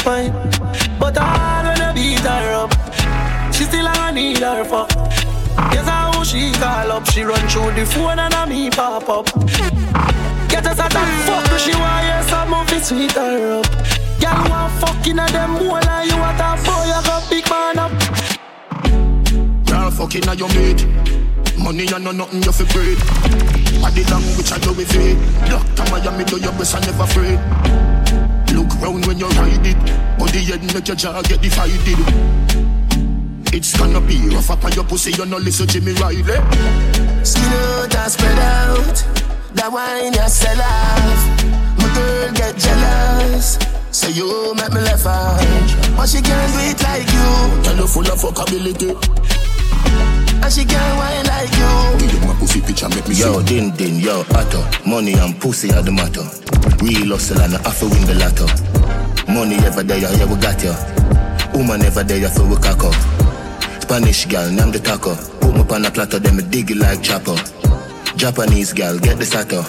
Fine, 0.00 0.32
but 0.98 1.16
I 1.18 1.62
wanna 1.62 1.92
beat 1.94 2.20
her 2.20 2.54
up. 2.54 2.72
She 3.52 3.64
still 3.64 3.86
I 3.86 4.10
need 4.12 4.38
her 4.38 4.64
fuck. 4.64 5.29
Guess 5.72 5.88
how 5.88 6.22
she 6.22 6.52
call 6.52 6.92
up. 6.92 7.06
She 7.10 7.22
run 7.22 7.48
through 7.48 7.72
the 7.72 7.86
phone 7.86 8.18
and 8.18 8.34
a 8.34 8.46
me 8.46 8.70
pop 8.70 9.08
up. 9.08 9.26
Get 10.48 10.66
us 10.66 10.78
at 10.78 10.90
that 10.90 11.08
fuck, 11.26 11.58
she 11.60 11.72
want 11.78 12.04
hear 12.04 12.22
some 12.28 12.52
of 12.54 12.72
it 12.72 12.84
sweet 12.84 13.12
her 13.12 13.60
up. 13.60 13.66
Girl 14.20 14.50
want 14.50 14.72
fucking 14.80 15.18
at 15.18 15.30
them 15.30 15.50
more 15.52 15.80
like 15.80 16.10
you 16.10 16.18
at 16.18 16.40
a 16.42 16.58
boy, 16.64 16.90
I 16.90 17.02
got 17.06 17.30
big 17.30 17.48
man 17.48 17.78
up. 17.78 17.92
Girl 19.66 19.90
fucking 19.90 20.28
at 20.28 20.38
your 20.38 20.48
mate. 20.50 20.84
Money 21.56 21.86
and 21.92 22.04
no 22.04 22.10
nothing 22.10 22.42
you 22.42 22.52
fi 22.52 22.64
breed. 22.72 22.98
Body 23.80 24.04
language 24.04 24.50
I 24.52 24.58
do 24.58 24.72
with 24.72 24.94
it. 24.96 25.16
Doctor 25.48 25.84
Miami 25.92 26.24
do 26.24 26.40
your 26.40 26.52
best 26.52 26.74
I 26.74 26.80
never 26.80 27.04
afraid. 27.04 27.38
Look 28.54 28.74
round 28.80 29.06
when 29.06 29.18
you 29.18 29.28
ride 29.38 29.66
it. 29.66 30.18
Body 30.18 30.44
head 30.44 30.62
make 30.74 30.88
your 30.88 30.96
jaw 30.96 31.22
get 31.22 31.40
divided. 31.40 32.79
It's 33.52 33.76
gonna 33.76 34.00
be 34.00 34.16
rough 34.28 34.50
up 34.50 34.64
on 34.64 34.72
your 34.72 34.84
pussy, 34.84 35.12
you 35.12 35.26
no 35.26 35.36
listen 35.38 35.66
to 35.68 35.80
me 35.80 35.92
Riley. 35.92 36.22
Eh? 36.22 37.22
Skin 37.24 37.42
out 37.52 37.94
and 37.94 38.12
spread 38.12 38.38
out. 38.38 38.96
That 39.54 39.70
wine 39.72 40.12
you 40.14 40.28
sell 40.28 40.60
off. 40.60 41.20
My 41.78 41.88
girl 41.94 42.32
get 42.32 42.56
jealous. 42.56 43.58
Say 43.90 44.12
you 44.12 44.54
make 44.54 44.72
me 44.72 44.80
laugh 44.80 45.04
out. 45.04 45.42
But 45.96 46.08
she 46.08 46.22
can't 46.22 46.52
do 46.54 46.60
it 46.70 46.80
like 46.82 47.10
you. 47.10 47.62
Tell 47.64 47.76
you 47.76 47.86
full 47.90 48.06
of 48.06 48.18
fuckability. 48.22 48.94
And 50.42 50.52
she 50.52 50.64
can't 50.64 50.96
wine 50.96 51.26
like 51.26 51.50
you. 51.58 51.98
Give 51.98 52.14
you 52.14 52.20
my 52.28 52.34
pussy 52.38 52.60
picture, 52.62 52.88
make 52.88 53.08
me 53.08 53.16
Yo, 53.16 53.40
see. 53.40 53.46
din 53.46 53.70
din, 53.76 53.98
yo, 53.98 54.22
atto. 54.38 54.62
Money 54.88 55.14
and 55.14 55.38
pussy 55.40 55.72
are 55.74 55.82
the 55.82 55.90
matter. 55.90 56.22
Real 56.84 57.10
hustle 57.18 57.40
and 57.42 57.54
I 57.56 57.62
have 57.66 57.78
to 57.80 57.86
win 57.90 58.06
the 58.06 58.14
lotto. 58.14 58.46
Money 59.26 59.56
ever 59.66 59.82
there, 59.82 59.98
yeah, 59.98 60.24
we 60.24 60.36
got 60.40 60.62
ya. 60.62 60.72
Woman 61.52 61.82
ever 61.82 62.04
there, 62.04 62.28
so 62.30 62.46
we 62.46 62.56
cock 62.56 62.84
up. 62.84 63.19
Spanish 63.90 64.26
gal, 64.26 64.48
name 64.52 64.70
the 64.70 64.78
taco. 64.78 65.16
Put 65.40 65.52
me 65.52 65.62
on 65.74 65.84
a 65.84 65.90
platter, 65.90 66.20
then 66.20 66.36
me 66.36 66.44
dig 66.44 66.70
it 66.70 66.76
like 66.76 67.02
chopper. 67.02 67.34
Japanese 68.14 68.72
gal, 68.72 68.96
get 69.00 69.18
the 69.18 69.26
sato. 69.26 69.66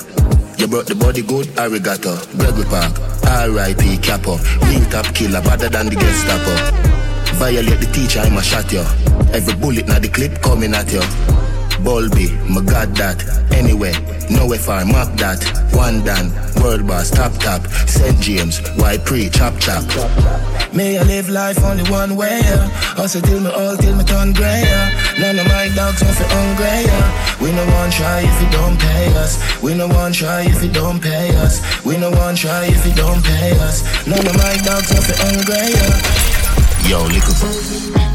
You 0.59 0.67
brought 0.67 0.85
the 0.85 0.93
body 0.93 1.23
good, 1.23 1.47
arigato. 1.57 2.13
Gregory 2.37 2.65
Park, 2.65 2.93
R.I.P. 3.25 3.97
Capo. 3.97 4.37
Real 4.69 4.85
top 4.91 5.07
killer, 5.15 5.41
better 5.41 5.69
than 5.69 5.89
the 5.89 5.95
Gestapo. 5.95 6.53
Violate 7.41 7.79
the 7.79 7.89
teacher, 7.91 8.19
I'ma 8.19 8.41
shot 8.41 8.71
you. 8.71 8.85
Every 9.33 9.55
bullet 9.55 9.87
now 9.87 9.97
the 9.97 10.07
clip 10.07 10.39
coming 10.43 10.75
at 10.75 10.93
you. 10.93 11.01
Bulby, 11.83 12.29
my 12.49 12.61
god 12.61 12.95
that. 12.95 13.25
Anyway, 13.51 13.93
no 14.29 14.47
FR, 14.53 14.85
map 14.85 15.09
that. 15.17 15.41
One 15.73 16.03
done, 16.03 16.31
world 16.61 16.87
boss, 16.87 17.09
top 17.09 17.33
top. 17.41 17.65
St. 17.89 18.19
James, 18.19 18.61
why 18.77 18.97
pre, 18.97 19.29
chop 19.29 19.57
chop. 19.59 19.83
May 20.73 20.99
I 20.99 21.03
live 21.03 21.29
life 21.29 21.63
only 21.63 21.83
one 21.89 22.15
way, 22.15 22.39
yeah. 22.43 22.69
Hustle 22.95 23.21
till 23.21 23.39
me 23.39 23.49
all 23.49 23.75
till 23.77 23.95
me 23.95 24.03
turn 24.03 24.33
grey, 24.33 24.61
yeah. 24.61 24.89
None 25.19 25.39
of 25.39 25.47
my 25.47 25.69
dogs 25.75 26.03
want 26.03 26.15
for 26.15 26.27
hungry, 26.29 26.85
yeah. 26.85 27.41
We 27.41 27.51
no 27.51 27.65
one 27.65 27.89
try 27.89 28.21
if 28.21 28.41
you 28.41 28.49
don't 28.51 28.79
pay 28.79 29.13
us. 29.17 29.41
We 29.61 29.73
no 29.73 29.87
one 29.87 30.13
try 30.13 30.41
if 30.43 30.63
you 30.63 30.71
don't 30.71 31.01
pay 31.01 31.35
us. 31.37 31.61
We 31.83 31.97
no 31.97 32.11
one 32.11 32.35
try 32.35 32.65
if 32.65 32.85
you 32.85 32.93
don't 32.93 33.23
pay 33.23 33.57
us. 33.59 33.81
None 34.07 34.25
of 34.25 34.37
my 34.37 34.55
dogs 34.63 34.91
want 34.93 35.05
for 35.05 35.17
hungry, 35.17 35.73
yeah. 35.73 36.30
Yo, 36.87 37.03
little 37.03 37.33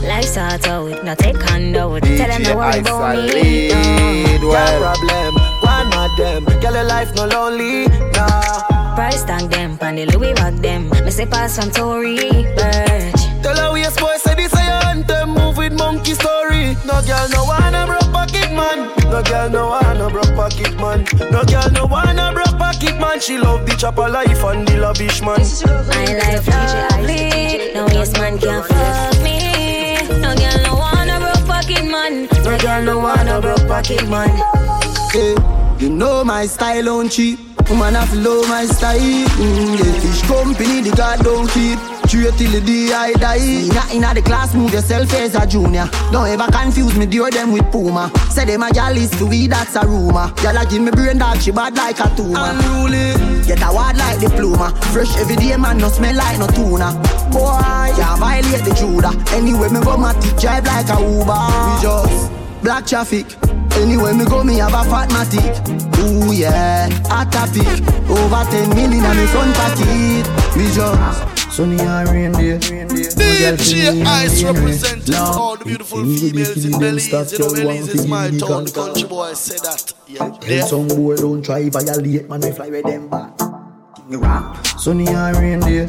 Life's 0.07 0.37
hard 0.37 0.67
out, 0.67 1.05
not 1.05 1.19
take 1.19 1.41
handout. 1.43 2.03
Tell 2.03 2.29
them 2.29 2.43
to 2.45 2.55
worry 2.55 2.81
about 2.81 3.17
me. 3.17 3.33
lead 3.33 4.41
no. 4.41 4.49
well. 4.49 4.95
problem, 4.95 5.35
one 5.63 5.93
of 5.95 6.17
them. 6.17 6.45
Girl, 6.61 6.75
your 6.75 6.85
life 6.85 7.15
no 7.15 7.27
lonely, 7.27 7.87
nah. 8.13 8.95
Price 8.95 9.25
tag 9.25 9.51
them, 9.51 9.77
pan 9.77 9.97
the 9.97 10.07
Louis 10.07 10.33
bag 10.35 10.57
them. 10.57 10.89
Me 11.05 11.11
say 11.11 11.27
pass 11.27 11.57
from 11.59 11.71
Tory 11.71 12.17
Burch. 12.57 13.21
Tell 13.43 13.57
her 13.57 13.73
we 13.73 13.85
a 13.85 13.91
boy 13.91 14.17
say 14.19 14.35
this 14.35 14.55
a 14.55 14.63
your 14.63 14.85
anthem. 14.87 15.31
Move 15.31 15.57
with 15.59 15.73
monkey 15.73 16.15
story. 16.15 16.77
No 16.87 17.03
girl 17.03 17.29
no 17.31 17.45
wanna 17.45 17.87
broke 17.87 18.13
pocket 18.13 18.51
man. 18.53 18.96
No 19.11 19.23
girl 19.23 19.49
no 19.51 19.67
wanna 19.69 20.11
broke 20.11 20.35
pocket 20.35 20.75
man. 20.81 21.05
No 21.31 21.43
girl 21.45 21.71
no 21.73 21.87
wanna 21.87 22.33
broke 22.33 22.59
pocket 22.59 22.99
man. 23.01 23.21
She 23.21 23.39
love 23.39 23.65
the 23.67 23.75
chopper 23.77 24.09
life 24.09 24.43
and 24.45 24.67
the 24.67 24.77
lavish 24.79 25.21
man. 25.23 25.41
My 25.89 26.05
life 26.21 26.47
lovely. 26.49 27.73
No 27.75 27.87
yes 27.89 28.13
man 28.19 28.39
can't 28.39 28.67
fuck 28.67 29.23
me. 29.23 29.97
No 30.21 30.35
girl 30.37 30.63
no 30.63 30.75
wanna 30.77 31.19
broke 31.21 31.47
pocket 31.47 31.85
man. 31.85 32.27
No 32.45 32.59
girl 32.59 32.83
no 32.83 32.99
wanna 32.99 33.41
broke 33.41 33.67
pocket 33.69 34.09
man. 34.09 34.31
Hey, 35.13 35.35
you 35.79 35.89
know 35.89 36.25
my 36.25 36.47
style 36.47 36.89
on 36.89 37.09
cheap. 37.09 37.39
Woman 37.71 37.95
have 37.95 38.11
to 38.13 38.17
love 38.19 38.49
my 38.49 38.65
style. 38.67 39.01
Mm, 39.01 39.79
yeah, 39.79 40.01
fish 40.01 40.23
company, 40.23 40.83
the 40.83 40.95
God 40.97 41.25
don't 41.25 41.49
keep. 41.51 41.79
Straight 42.07 42.35
till 42.39 42.53
the 42.53 42.61
day 42.61 42.93
I 42.95 43.13
die. 43.15 43.39
Inna 43.39 43.83
inna 43.93 44.15
the 44.15 44.23
class, 44.23 44.55
move 44.55 44.73
yourself 44.73 45.13
as 45.15 45.35
a 45.35 45.45
junior. 45.45 45.89
Don't 46.13 46.29
ever 46.29 46.47
confuse 46.53 46.97
me, 46.97 47.05
deal 47.05 47.29
them 47.31 47.53
with 47.53 47.71
Puma. 47.73 48.13
Say 48.31 48.45
them 48.45 48.63
a 48.63 48.71
gal 48.71 48.97
is 48.97 49.11
to 49.19 49.27
weed, 49.27 49.51
that's 49.51 49.75
a 49.75 49.85
rumor. 49.85 50.29
Gyal 50.39 50.63
a 50.63 50.71
give 50.71 50.83
me 50.83 50.93
brain 50.93 51.19
dog, 51.19 51.41
she 51.41 51.51
bad 51.51 51.75
like 51.75 51.99
a 51.99 52.09
tumor. 52.15 52.39
Unruly, 52.39 53.13
get 53.45 53.61
a 53.61 53.75
word 53.75 53.97
like 53.99 54.21
diploma. 54.21 54.71
Fresh 54.93 55.17
every 55.19 55.35
day, 55.35 55.57
man, 55.57 55.79
no 55.79 55.89
smell 55.89 56.15
like 56.15 56.39
no 56.39 56.47
tuna. 56.47 56.95
Boy, 57.33 57.91
can't 57.99 58.21
violate 58.21 58.63
the 58.63 58.73
Judah. 58.79 59.13
Anyway, 59.35 59.69
me 59.69 59.81
go 59.83 59.97
my 59.97 60.13
drive 60.39 60.65
like 60.65 60.87
a 60.87 61.03
Uber. 61.03 61.43
We 61.67 61.83
just 61.83 62.33
black 62.63 62.87
traffic. 62.87 63.27
Anyway, 63.75 64.13
me 64.15 64.25
go, 64.25 64.45
me 64.45 64.59
have 64.59 64.73
a 64.73 64.85
fat 64.89 65.11
matic. 65.11 65.59
Ooh 66.07 66.33
yeah, 66.33 66.89
hot 67.11 67.33
topic. 67.33 67.67
Over 68.09 68.49
10 68.49 68.71
million 68.71 69.05
on 69.05 69.17
me 69.17 69.27
front 69.27 69.55
pocket. 69.57 70.57
We 70.57 70.71
just 70.71 71.46
sunny 71.57 71.81
and 71.81 72.09
rain 72.11 72.33
day. 72.33 72.59
DJ 72.59 74.05
Ice 74.05 74.43
representing 74.45 75.15
all 75.15 75.57
the 75.57 75.65
beautiful 75.65 76.05
females 76.05 76.65
in 76.67 76.73
Belize. 76.79 77.33
You 77.33 77.39
know, 77.39 77.55
Belize 77.55 77.89
is 77.95 78.07
my 78.07 78.29
town. 78.29 78.65
The 78.65 78.73
country 78.73 79.09
boy 79.09 79.33
say 79.33 79.57
that. 79.65 79.95
Yeah, 80.07 80.37
Tell 80.37 80.51
yeah. 80.51 80.65
some 80.67 80.89
boy 80.89 81.17
don't 81.17 81.43
try 81.43 81.71
violate, 81.71 82.29
man, 82.29 82.41
we 82.41 82.53
fly 82.53 82.69
with 82.69 82.85
them 82.85 83.09
back. 83.09 83.33
Sunny 84.79 85.09
and 85.09 85.37
rain 85.39 85.61
day, 85.61 85.89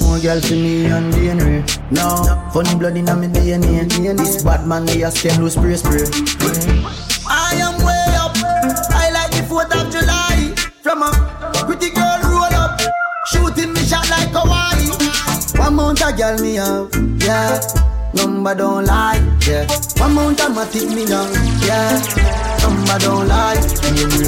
more 0.00 0.18
girl 0.18 0.40
to 0.40 0.54
me 0.56 0.86
and 0.86 1.12
DNA. 1.12 1.60
No, 1.92 2.06
funny 2.50 2.74
blood 2.78 2.96
in 2.96 3.04
my 3.04 3.12
DNA. 3.12 4.16
This 4.16 4.42
bad 4.42 4.66
man, 4.66 4.86
they 4.86 5.02
a 5.02 5.08
scam, 5.08 5.38
lose 5.38 5.52
spray 5.52 5.76
spray. 5.76 6.08
I 7.28 7.52
am 7.60 7.76
way 7.84 8.16
up. 8.16 8.32
I 8.96 9.10
like 9.12 9.30
the 9.30 9.44
4th 9.44 9.76
of 9.76 9.92
July. 9.92 10.54
From 10.82 11.02
a 11.02 11.10
pretty 11.66 11.90
girl 11.90 12.18
roll 12.24 12.54
up, 12.56 12.80
shooting 13.26 13.71
One 15.62 15.76
mount 15.76 16.00
a 16.02 16.12
girl 16.12 16.38
me 16.38 16.54
have, 16.56 16.90
yeah. 17.22 17.60
Number 18.14 18.54
don't 18.54 18.84
lie, 18.84 19.20
yeah. 19.46 19.66
One 19.98 20.14
mount 20.14 20.40
a 20.40 20.44
matic 20.44 20.88
me 20.94 21.04
young, 21.06 21.32
yeah. 21.62 22.02
Number 22.62 22.98
don't 22.98 23.28
lie. 23.28 23.56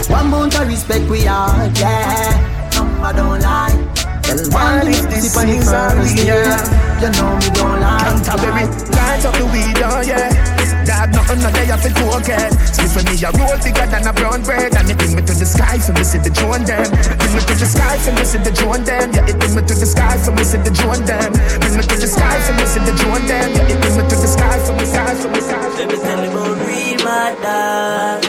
One 0.09 0.31
mount 0.31 0.55
a 0.59 0.65
respect 0.65 1.11
we 1.11 1.27
are, 1.27 1.67
yeah. 1.75 2.71
Number 2.75 3.13
don't 3.13 3.41
lie. 3.41 3.75
Tell 4.23 4.39
one 4.51 4.89
if 4.89 5.03
this 5.11 5.37
is 5.37 6.25
year. 6.25 6.45
You 7.03 7.11
know 7.11 7.37
me 7.37 7.51
don't 7.51 7.81
lie. 7.81 7.99
Canterbury, 8.25 8.67
light 8.95 9.25
up 9.27 9.35
the 9.35 9.45
weed, 9.53 9.83
oh 9.83 10.01
yeah. 10.01 10.44
Dog, 10.85 11.17
nothing 11.17 11.41
no 11.41 11.49
day 11.51 11.71
off 11.73 11.85
it 11.85 11.97
cocaine. 11.97 12.53
Sleep 12.77 12.93
with 12.93 13.07
me, 13.09 13.17
a 13.25 13.33
roll 13.33 13.57
bigger 13.65 13.87
than 13.89 14.05
a 14.05 14.13
brown 14.13 14.45
bread. 14.45 14.77
And 14.77 14.91
it 14.91 14.97
bring 15.01 15.17
me 15.17 15.23
to 15.25 15.35
the 15.35 15.49
sky 15.49 15.79
for 15.81 15.93
me 15.97 16.05
see 16.05 16.21
the 16.21 16.29
drone 16.29 16.65
them. 16.65 16.85
Bring 16.93 17.35
me 17.35 17.41
to 17.41 17.55
the 17.57 17.65
sky 17.65 17.97
for 18.05 18.13
me 18.13 18.25
see 18.25 18.39
the 18.45 18.53
drone 18.53 18.85
them. 18.85 19.09
Yeah, 19.17 19.31
it 19.31 19.37
bring 19.41 19.55
me 19.57 19.63
to 19.65 19.75
the 19.75 19.89
sky 19.89 20.17
for 20.21 20.33
me 20.37 20.45
see 20.45 20.61
the 20.61 20.71
drone 20.71 21.05
them. 21.09 21.33
Bring 21.61 21.77
me 21.77 21.83
to 21.89 21.97
the 21.97 22.09
sky 22.09 22.37
for 22.45 22.53
me 22.53 22.65
see 22.69 22.85
the 22.85 22.93
drone 23.01 23.25
them. 23.25 23.49
Yeah, 23.57 23.73
it 23.73 23.79
bring 23.81 23.97
me 23.97 24.03
to 24.05 24.17
the 24.17 24.29
sky 24.29 24.59
for 24.61 24.73
me, 24.77 24.85
sky 24.85 25.15
for 25.17 25.29
me, 25.33 25.41
sky 25.41 25.65
for 25.73 25.79
Let 25.81 25.89
me 25.89 25.97
tell 25.97 26.21
you 26.21 26.31
about 26.31 26.57
real 26.69 26.99
mad 27.01 27.35
dogs, 27.41 28.29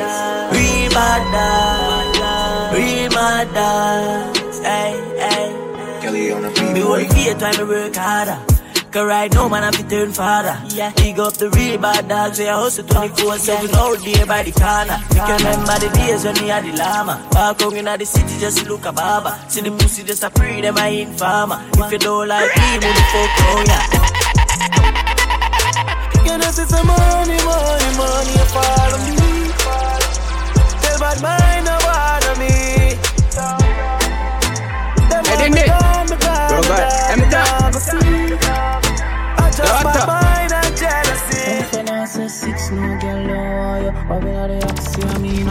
real 0.55 0.89
bad 0.95 1.23
dogs, 1.35 2.71
real 2.71 3.09
mad 3.11 3.47
dogs. 3.51 4.59
Hey, 4.63 4.95
hey. 5.19 5.47
Kelly 6.01 6.31
on 6.31 6.41
the 6.43 6.49
beat. 6.55 6.73
Me 6.73 6.81
only 6.83 7.07
fear 7.09 7.35
time 7.35 7.55
to 7.55 7.65
work 7.65 7.95
harder. 7.95 8.54
Cause 8.95 9.07
right 9.07 9.27
now, 9.33 9.49
man, 9.49 9.61
I'm 9.65 9.73
to 9.73 9.83
turn 9.89 10.13
father. 10.13 10.57
Yeah. 10.73 10.93
Dig 10.95 11.19
up 11.19 11.33
the 11.33 11.49
real 11.49 11.77
bad 11.77 12.07
dogs, 12.07 12.37
they 12.37 12.47
hustle 12.47 12.85
24 12.85 13.39
7 13.39 13.75
all 13.75 13.97
day 13.97 14.23
by 14.23 14.41
the 14.43 14.53
corner. 14.55 15.03
You 15.11 15.19
can 15.19 15.35
remember 15.35 15.75
the 15.83 15.91
days 15.99 16.23
when 16.23 16.33
we 16.39 16.47
had 16.47 16.63
the 16.63 16.71
llama. 16.79 17.19
Walk 17.33 17.61
out 17.61 17.73
in 17.73 17.83
the 17.83 18.05
city 18.05 18.39
just 18.39 18.65
look 18.69 18.85
a 18.85 18.93
baba. 18.93 19.37
See 19.49 19.59
the 19.59 19.71
pussy 19.71 20.03
just 20.03 20.23
a 20.23 20.29
pre, 20.29 20.61
them 20.61 20.77
I 20.77 21.03
informer. 21.03 21.59
If 21.75 21.91
you 21.91 21.97
don't 21.99 22.29
like 22.29 22.55
me, 22.55 22.79
move 22.79 22.95
the 22.95 23.03
fuck 23.11 23.35
on 23.51 23.67
ya. 23.67 23.79
You 26.23 26.37
know, 26.39 26.51
see 26.55 26.63
some 26.63 26.87
money, 26.87 27.35
money, 27.43 27.91
money, 27.99 28.31
you 28.31 28.47
follow 28.55 28.95
me. 29.03 29.51
Tell 30.79 30.99
bad 31.03 31.19
mind 31.19 31.67
no 31.67 31.75
bother 31.83 32.39
me. 32.39 32.95
Them 35.11 35.23
want 35.27 35.51
me 35.51 35.67
down, 35.67 36.07
me 36.07 36.15
down, 36.15 36.63
me 36.63 37.27
down, 37.27 37.75
me 37.75 38.39
down, 38.39 38.44
Six 42.27 42.71
no 42.71 42.97
girl 42.99 43.27
you. 43.83 43.91
The 43.91 44.31
not 44.31 44.47
the 44.47 44.65
hear 44.99 45.19
me 45.19 45.43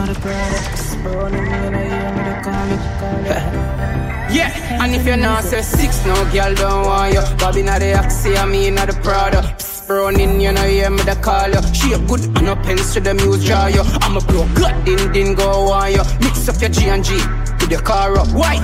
the 2.28 2.34
call. 2.44 2.68
Yeah, 4.34 4.82
and 4.82 4.94
if 4.94 5.06
you're 5.06 5.16
not 5.16 5.44
say 5.44 5.62
six, 5.62 6.04
no 6.06 6.14
girl 6.32 6.54
don't 6.54 6.86
want 6.86 7.14
you. 7.14 7.22
Bobby 7.38 7.62
not 7.62 7.80
the 7.80 7.94
oxy, 7.98 8.36
I 8.36 8.46
mean 8.46 8.74
not 8.74 8.88
the 8.88 8.94
products 9.02 9.74
running, 9.88 10.40
you 10.40 10.52
know, 10.52 10.62
hear 10.62 10.90
me 10.90 11.02
the 11.02 11.14
call 11.16 11.50
you. 11.50 11.60
She 11.74 11.92
a 11.92 11.98
good 11.98 12.24
and 12.36 12.48
a 12.48 12.56
pens 12.56 12.92
to 12.94 13.00
the 13.00 13.14
music 13.14 13.46
draw 13.48 13.66
you. 13.66 13.82
I'm 14.02 14.16
a 14.16 14.20
blow, 14.20 14.46
good 14.54 14.84
din 14.84 15.12
din 15.12 15.34
go 15.34 15.70
on 15.72 15.92
you. 15.92 16.02
Mix 16.20 16.48
up 16.48 16.60
your 16.60 16.70
G 16.70 16.88
and 16.88 17.04
G 17.04 17.18
with 17.64 17.72
your 17.72 17.80
car 17.80 18.16
up. 18.18 18.28
Why? 18.28 18.56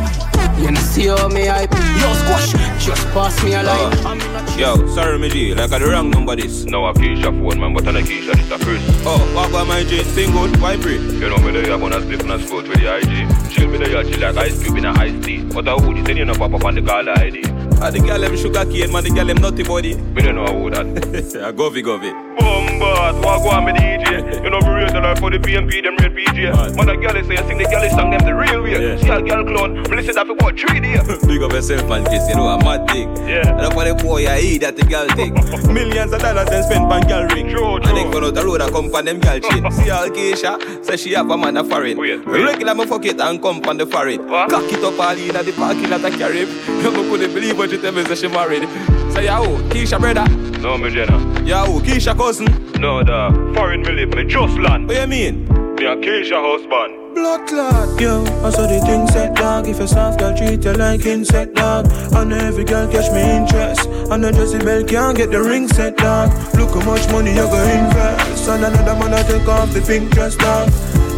You 0.59 0.71
know, 0.71 0.81
see 0.81 1.07
how 1.07 1.29
me 1.29 1.47
hype. 1.47 1.73
Yo, 1.73 2.13
squash, 2.21 2.53
just 2.85 3.07
pass 3.09 3.43
me 3.43 3.55
a 3.55 3.63
line. 3.63 4.59
Yo, 4.59 4.87
sorry, 4.89 5.19
me 5.19 5.31
G, 5.31 5.55
like 5.55 5.73
I 5.73 5.79
the 5.79 5.87
wrong 5.87 6.11
number 6.11 6.37
this. 6.37 6.65
No, 6.65 6.85
a 6.85 6.93
Keisha 6.93 7.33
phone, 7.33 7.59
man, 7.59 7.73
but 7.73 7.89
on 7.89 7.97
a 7.97 8.01
Keisha, 8.01 8.35
this 8.35 8.51
a 8.51 8.63
Chris. 8.63 8.83
Oh, 9.07 9.19
what 9.35 9.49
about 9.49 9.69
my 9.69 9.85
G? 9.85 10.03
Thing 10.03 10.33
good, 10.33 10.55
vibrate. 10.57 11.01
You 11.01 11.31
know 11.31 11.39
me 11.39 11.53
there, 11.53 11.73
I'm 11.73 11.83
on 11.83 11.95
a 11.95 12.03
split 12.03 12.23
and 12.23 12.33
a 12.33 12.47
sport 12.47 12.69
with 12.69 12.79
the 12.79 12.95
IG. 12.95 13.51
Chill 13.51 13.71
me 13.71 13.79
there, 13.79 14.05
chill 14.05 14.21
like 14.21 14.37
ice 14.37 14.63
cube 14.63 14.77
in 14.77 14.85
a 14.85 14.91
ice 14.91 15.25
tea. 15.25 15.45
But 15.45 15.67
a 15.67 15.77
hoodie, 15.77 16.03
then 16.03 16.19
you 16.19 16.27
know 16.27 16.35
pop 16.35 16.53
up 16.53 16.65
on 16.65 16.75
the 16.75 16.83
caller 16.83 17.13
ID. 17.13 17.43
Ah, 17.83 17.91
the 17.91 17.99
girl 18.01 18.21
them 18.21 18.37
sugar 18.37 18.67
cane, 18.67 18.93
man, 18.93 19.03
the 19.03 19.11
girl 19.11 19.25
them 19.25 19.39
nutty 19.39 19.63
body. 19.63 19.95
Me 19.97 20.21
don't 20.21 20.35
know 20.35 20.45
who 20.45 20.69
that. 20.69 21.41
I 21.49 21.53
go 21.53 21.71
fi 21.71 21.81
go 21.81 21.99
fi. 21.99 22.13
Bombard, 22.37 23.25
walk 23.25 23.47
on 23.49 23.65
me 23.65 23.73
DJ. 23.73 24.45
You 24.45 24.51
know 24.51 24.61
me 24.61 24.69
rate 24.69 24.93
her 24.93 25.17
for 25.17 25.31
the 25.31 25.39
PMP, 25.39 25.83
them 25.83 25.97
red 25.97 26.13
PJ. 26.13 26.77
Man, 26.77 26.89
a 26.91 26.97
girl 26.97 27.17
say 27.25 27.39
I 27.39 27.49
sing 27.49 27.57
the 27.57 27.65
girl 27.65 27.89
song 27.89 28.11
them 28.11 28.21
the 28.21 28.35
real 28.35 28.63
way. 28.63 28.73
Yeah. 28.73 28.90
See 28.99 29.09
a 29.09 29.23
girl 29.23 29.45
clone, 29.45 29.75
me 29.83 29.97
listen 29.97 30.15
that 30.15 30.27
for 30.27 30.33
about 30.33 30.59
three 30.59 30.81
days. 30.81 31.03
Big 31.27 31.43
up 31.43 31.53
yourself, 31.53 31.89
man, 31.89 32.05
kiss, 32.07 32.29
you 32.29 32.35
know, 32.37 32.49
a 32.49 32.59
mad 32.65 32.89
thing. 32.91 33.15
Yeah. 33.29 33.49
And 33.51 33.61
up 33.61 33.73
for 33.75 33.85
the 33.85 33.95
boy, 33.95 34.27
I 34.27 34.41
eat 34.41 34.59
that 34.63 34.77
the 34.77 34.85
girl 34.85 35.07
thing. 35.15 35.35
Millions 35.75 36.13
of 36.13 36.21
dollars 36.21 36.49
then 36.49 36.63
spend 36.65 36.85
on 36.93 37.03
girl 37.07 37.27
ring. 37.29 37.49
True, 37.51 37.77
And 37.77 37.97
then 37.97 38.11
go 38.11 38.25
out 38.27 38.35
the 38.35 38.45
road 38.45 38.61
and 38.61 38.73
come 38.73 38.95
on 38.95 39.05
them 39.05 39.21
girl 39.21 39.39
chain. 39.41 39.71
See 39.73 39.89
how 39.89 40.09
Keisha 40.09 40.85
say 40.85 40.97
she 40.97 41.13
have 41.13 41.31
a 41.31 41.37
man 41.37 41.57
a 41.57 41.65
foreign. 41.65 41.99
Oh, 41.99 42.01
wait, 42.01 42.27
wait. 42.27 42.43
Regular 42.45 42.75
me 42.75 42.87
fuck 42.87 43.05
it 43.05 43.21
and 43.21 43.41
come 43.41 43.61
on 43.67 43.77
the 43.77 43.87
foreign. 43.87 44.27
What? 44.29 44.51
Cock 44.51 44.73
it 44.73 44.83
up 44.83 44.99
all 44.99 45.17
in 45.17 45.37
at 45.37 45.45
the 45.45 45.53
parking 45.53 45.91
lot 45.91 46.05
of 46.05 46.13
carry. 46.19 46.41
You 46.41 46.47
me 46.91 47.09
couldn't 47.11 47.35
believe 47.35 47.57
what 47.59 47.71
you 47.71 47.81
tell 47.81 47.93
me 47.93 48.05
say 48.05 48.15
she 48.17 48.29
married. 48.29 48.69
Say 49.13 49.27
yo, 49.27 49.57
Keisha 49.71 49.99
brother. 50.01 50.29
No, 50.61 50.77
me 50.77 50.91
Jenna. 50.91 51.19
Yo, 51.45 51.81
Keisha 51.81 52.17
cousin. 52.17 52.47
No, 52.81 53.03
the 53.03 53.53
foreign 53.55 53.83
me 53.83 53.93
live, 53.93 54.15
me 54.15 54.25
just 54.25 54.57
land. 54.59 54.89
What 54.89 54.97
you 55.01 55.07
mean? 55.07 55.45
Me 55.77 55.85
a 55.87 55.97
Keisha 55.97 56.41
husband. 56.41 57.00
Blood 57.15 57.49
clot. 57.49 58.01
Yo, 58.01 58.23
I 58.45 58.51
saw 58.51 58.67
the 58.67 58.81
thing 58.87 59.07
set 59.09 59.35
dog. 59.35 59.67
If 59.69 59.81
a 59.81 59.89
soft 59.89 60.19
girl 60.21 60.37
treat 60.37 60.65
you 60.65 60.73
like 60.73 61.05
insect 61.07 61.55
dog, 61.55 61.87
and 62.15 62.33
every 62.33 62.65
girl 62.65 62.87
catch 62.91 63.11
me 63.13 63.23
interest. 63.23 63.89
And 64.11 64.23
the 64.23 64.33
Jezebel 64.33 64.85
can't 64.85 65.17
get 65.17 65.31
the 65.31 65.43
ring 65.43 65.69
set 65.69 65.97
dog. 65.97 66.31
Look 66.55 66.71
how 66.71 66.85
much 66.85 67.09
money 67.11 67.31
you 67.31 67.47
go 67.47 67.63
invest. 67.63 68.49
And 68.49 68.65
another 68.65 68.95
man 68.95 69.15
I 69.15 69.23
take 69.23 69.49
off 69.49 69.73
the 69.73 69.81
pink 69.81 70.13
dress 70.13 70.37
dog. 70.37 70.71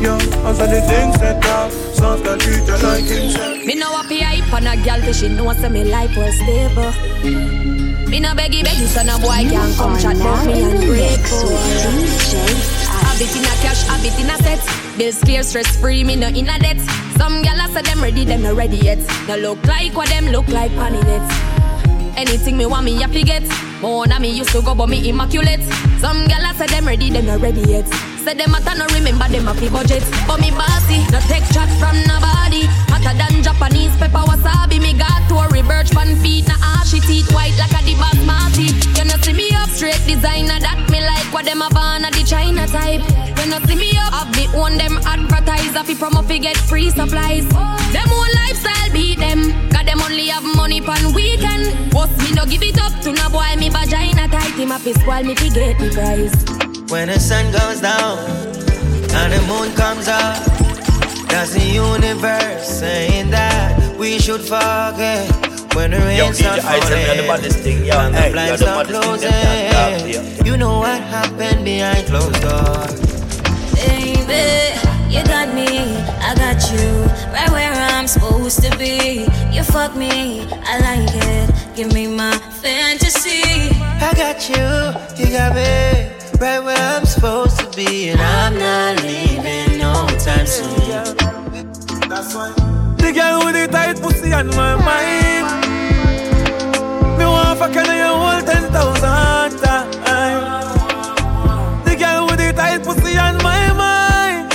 Yo, 0.03 0.15
I 0.17 0.53
saw 0.55 0.67
the 0.67 0.81
thing 0.83 1.13
set 1.15 1.43
dog. 1.43 1.71
Soft 1.95 2.25
girl 2.25 2.39
treat 2.39 2.67
you 2.67 2.77
like 2.83 3.05
insect. 3.05 3.67
Me 3.67 3.75
no 3.75 3.91
happy 3.93 4.21
hype 4.21 4.53
on 4.53 4.67
a 4.67 4.77
gal 4.83 5.01
cause 5.01 5.19
she 5.21 5.29
know 5.29 5.53
say 5.53 5.69
me 5.69 5.85
life 5.85 6.17
was 6.17 6.35
stable. 6.37 6.93
Me 8.09 8.21
no 8.21 8.35
beggy 8.35 8.63
beggy 8.63 8.87
so 8.87 9.03
no 9.03 9.19
boy 9.19 9.45
can't 9.49 9.77
come 9.77 9.99
chat 9.99 10.17
about 10.17 10.47
me 10.47 10.63
and 10.63 10.85
break 10.85 11.21
Habit 13.23 13.37
in 13.37 13.45
a 13.45 13.55
cash, 13.63 13.87
habit 13.87 14.19
in 14.19 14.31
a 14.31 14.37
set. 14.43 14.99
Bills 14.99 15.21
clear, 15.21 15.45
stress 15.45 15.77
free, 15.77 16.03
me 16.03 16.17
no 16.17 16.27
in 16.27 16.49
a 16.49 16.59
debt. 16.59 16.81
Some 17.17 17.41
gal 17.43 17.69
say 17.69 17.83
them 17.83 18.03
ready, 18.03 18.25
them 18.25 18.43
no 18.43 18.53
ready 18.53 18.79
yet. 18.79 18.99
No 19.29 19.37
look 19.37 19.65
like 19.65 19.95
what 19.95 20.09
them 20.09 20.27
look 20.27 20.49
like 20.49 20.73
panny 20.73 21.01
nets. 21.03 21.33
Anything 22.19 22.57
me 22.57 22.67
want 22.67 22.85
me 22.85 23.01
happy 23.01 23.23
get. 23.23 23.45
More 23.81 24.09
than 24.09 24.23
me 24.23 24.31
used 24.31 24.51
to 24.51 24.63
go, 24.63 24.75
but 24.75 24.89
me 24.89 25.09
immaculate. 25.09 25.63
Some 26.01 26.27
gal 26.27 26.53
say 26.55 26.67
them 26.67 26.85
ready, 26.85 27.11
them 27.11 27.27
no 27.27 27.39
ready 27.39 27.61
yet. 27.61 28.12
Say 28.25 28.35
them 28.35 28.53
matter 28.53 28.79
no 28.79 28.87
remember 28.95 29.27
them 29.27 29.49
a 29.49 29.55
fi 29.55 29.69
budget. 29.69 30.05
But 30.29 30.39
me 30.39 30.55
bossy, 30.55 31.03
no 31.11 31.19
take 31.27 31.43
chat 31.51 31.67
from 31.83 31.99
nobody. 32.07 32.71
Hotter 32.87 33.19
than 33.19 33.43
Japanese 33.43 33.91
pepper 33.99 34.23
wasabi. 34.23 34.79
Me 34.79 34.95
got 34.95 35.27
to 35.27 35.43
a 35.43 35.49
reverse 35.51 35.91
pan 35.91 36.15
feet, 36.23 36.47
na 36.47 36.55
ashy 36.79 37.03
ah, 37.03 37.07
teeth 37.11 37.35
white 37.35 37.59
like 37.59 37.75
a 37.75 37.83
the 37.83 37.99
basmati. 37.99 38.71
You 38.95 39.11
know 39.11 39.19
see 39.27 39.35
me 39.35 39.51
up 39.59 39.69
straight 39.71 39.99
designer 40.07 40.55
that 40.63 40.87
me 40.87 41.03
like 41.03 41.35
what 41.35 41.47
them 41.47 41.67
born 41.67 42.07
a 42.07 42.11
the 42.15 42.23
China 42.23 42.63
type. 42.71 43.03
You 43.43 43.51
know 43.51 43.59
see 43.67 43.75
me 43.75 43.91
up, 43.99 44.15
have 44.15 44.31
me 44.39 44.47
own 44.55 44.79
them 44.79 45.03
advertiser 45.03 45.83
fi 45.83 45.95
promo 45.99 46.23
fi 46.23 46.39
get 46.39 46.57
free 46.57 46.91
supplies. 46.91 47.49
Them 47.91 48.07
own 48.07 48.31
lifestyle 48.39 48.91
beat 48.95 49.19
them, 49.19 49.51
cause 49.75 49.83
them 49.83 49.99
only 49.99 50.29
have 50.29 50.47
money 50.55 50.81
pan 50.81 51.13
weekend. 51.13 51.91
Boss 51.91 52.15
me 52.23 52.39
no 52.39 52.47
give 52.47 52.63
it 52.63 52.79
up 52.79 52.95
to 53.03 53.11
no 53.11 53.27
boy 53.35 53.51
me 53.59 53.67
vagina 53.69 54.31
tight. 54.31 54.55
Him 54.55 54.71
a 54.71 54.79
fi 54.79 54.93
spoil 54.93 55.25
me 55.25 55.35
fi 55.35 55.51
get 55.51 55.75
the 55.83 55.91
prize. 55.91 56.52
When 56.93 57.09
the 57.09 57.19
sun 57.19 57.51
goes 57.51 57.81
down 57.81 58.19
and 59.17 59.33
the 59.33 59.41
moon 59.49 59.75
comes 59.75 60.09
up, 60.09 60.37
that's 61.27 61.55
the 61.55 61.65
universe 61.65 62.69
saying 62.69 63.31
that 63.31 63.97
we 63.97 64.19
should 64.19 64.43
forget. 64.43 65.25
When 65.75 65.93
the 65.93 66.01
rain 66.01 66.19
Yo, 66.19 66.33
starts 66.33 66.63
DJ 66.63 66.69
Ice, 66.69 66.91
me 66.91 67.29
on 67.31 67.41
the 67.41 67.49
thing, 67.49 67.85
yo. 67.87 67.99
and 67.99 68.15
Hey, 68.15 68.31
blinds 68.31 68.61
you're 68.61 68.69
the 68.69 68.85
start 68.85 68.89
baddest 68.89 69.25
thing, 69.25 69.71
them 69.73 70.13
closing, 70.13 70.47
you 70.47 70.57
know 70.59 70.81
what 70.81 71.01
happened 71.01 71.65
behind 71.65 72.07
closed 72.09 72.43
doors. 72.43 73.01
Baby, 73.73 74.77
you 75.09 75.25
got 75.25 75.49
me, 75.55 75.97
I 76.21 76.35
got 76.37 76.61
you, 76.73 77.05
right 77.33 77.49
where 77.51 77.73
I'm 77.73 78.07
supposed 78.07 78.63
to 78.65 78.77
be. 78.77 79.27
You 79.51 79.65
fuck 79.65 79.97
me, 79.97 80.43
I 80.69 80.79
like 80.81 81.09
it. 81.09 81.75
Give 81.75 81.91
me 81.95 82.07
my 82.07 82.37
fantasy. 82.61 83.73
I 83.81 84.13
got 84.15 84.47
you, 84.47 85.25
you 85.25 85.33
got 85.33 85.55
me, 85.55 86.12
right 86.43 86.59
where 86.59 86.77
I'm 86.77 87.05
supposed 87.05 87.57
to 87.61 87.71
be, 87.77 88.09
and 88.11 88.21
I'm 88.21 88.59
not 88.59 89.01
leaving 89.05 89.79
no 89.79 90.09
time 90.19 90.45
soon. 90.45 90.75
That's 92.11 92.35
why. 92.35 92.51
The 92.99 93.13
girl 93.15 93.45
with 93.45 93.55
the 93.55 93.69
tight 93.71 94.03
pussy 94.03 94.33
on 94.33 94.49
my 94.49 94.75
mind. 94.75 95.47
Me 97.17 97.25
want 97.25 97.59
fuck 97.61 97.77
and 97.77 97.87
you 97.87 98.43
ten 98.51 98.65
thousand 98.73 99.61
times. 99.63 99.95
The 101.85 101.95
girl 102.03 102.27
with 102.27 102.39
the 102.39 102.53
tight 102.57 102.83
pussy 102.83 103.17
on 103.17 103.37
my 103.47 103.73
mind. 103.85 104.53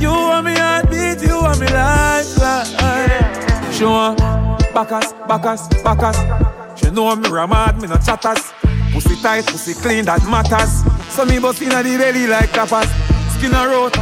You 0.00 0.08
want 0.08 0.46
me 0.46 0.54
heartbeat, 0.54 1.20
you 1.20 1.36
want 1.36 1.60
me 1.60 1.66
lifeline. 1.66 3.10
She 3.74 3.84
want 3.84 4.18
backers, 4.72 5.12
backers, 5.28 5.68
backers. 5.84 6.16
She 6.80 6.90
know 6.90 7.14
me 7.14 7.28
ramad, 7.28 7.78
me 7.82 7.88
no 7.88 7.98
chatters. 7.98 8.54
Pussy 8.94 9.16
tight, 9.20 9.44
pussy 9.46 9.74
clean, 9.74 10.04
that 10.04 10.22
matters. 10.30 10.86
So 11.12 11.24
me 11.24 11.38
bust 11.40 11.60
inna 11.60 11.82
the 11.82 11.98
belly 11.98 12.26
like 12.26 12.50
tapas. 12.50 12.88
Skin 13.34 13.52
a 13.52 13.66
rot. 13.66 13.94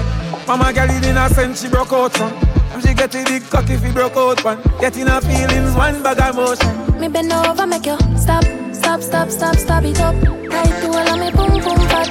Mama 0.47 0.73
girl 0.73 0.91
in 0.91 1.17
a 1.17 1.29
sense 1.31 1.63
she 1.63 1.69
broke 1.69 1.93
out 1.93 2.13
from. 2.13 2.33
And 2.73 2.83
she 2.83 2.95
get 2.95 3.15
a 3.15 3.25
big 3.25 3.43
cock 3.49 3.69
if 3.71 3.83
he 3.83 3.91
broke 3.91 4.17
out 4.17 4.45
one. 4.45 4.61
Getting 4.81 5.07
her 5.07 5.21
feelings, 5.21 5.75
one 5.75 6.03
bag 6.03 6.21
of 6.21 6.37
motion. 6.37 7.01
Me 7.01 7.09
bend 7.09 7.33
over, 7.33 7.67
make 7.67 7.87
you 7.87 7.97
stop, 8.17 8.45
stop, 8.73 9.01
stop, 9.01 9.31
stop, 9.31 9.57
stop 9.57 9.85
it 9.85 9.99
up. 10.01 10.15
Tight 10.51 10.81
to 10.81 10.89
all 10.89 11.09
of 11.09 11.19
me 11.19 11.31
boom 11.33 11.61
boom 11.65 11.81
fat. 11.89 12.09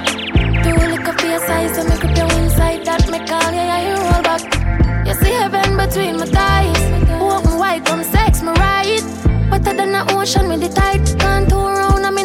A 0.65 0.73
lick 0.89 1.07
of 1.07 1.21
your 1.23 1.39
size 1.45 1.77
and 1.77 1.89
make 1.89 2.03
up 2.03 2.17
your 2.17 2.31
inside 2.41 2.85
that 2.85 3.09
me 3.09 3.19
call 3.29 3.51
yeah 3.53 3.69
yeah 3.71 3.81
you 3.89 3.95
roll 4.09 4.23
back. 4.25 5.07
You 5.07 5.13
see 5.15 5.33
heaven 5.33 5.77
between 5.77 6.17
my 6.17 6.25
thighs. 6.25 6.81
Me 7.45 7.57
white, 7.57 7.85
come 7.85 8.03
sex 8.03 8.41
me 8.41 8.49
right. 8.49 9.03
Wetter 9.51 9.73
than 9.73 9.91
the 9.91 10.03
ocean 10.15 10.47
with 10.47 10.61
the 10.61 10.69
tide. 10.69 11.05
Can't 11.19 11.49
turn 11.49 11.75
around 11.75 12.05
and 12.05 12.15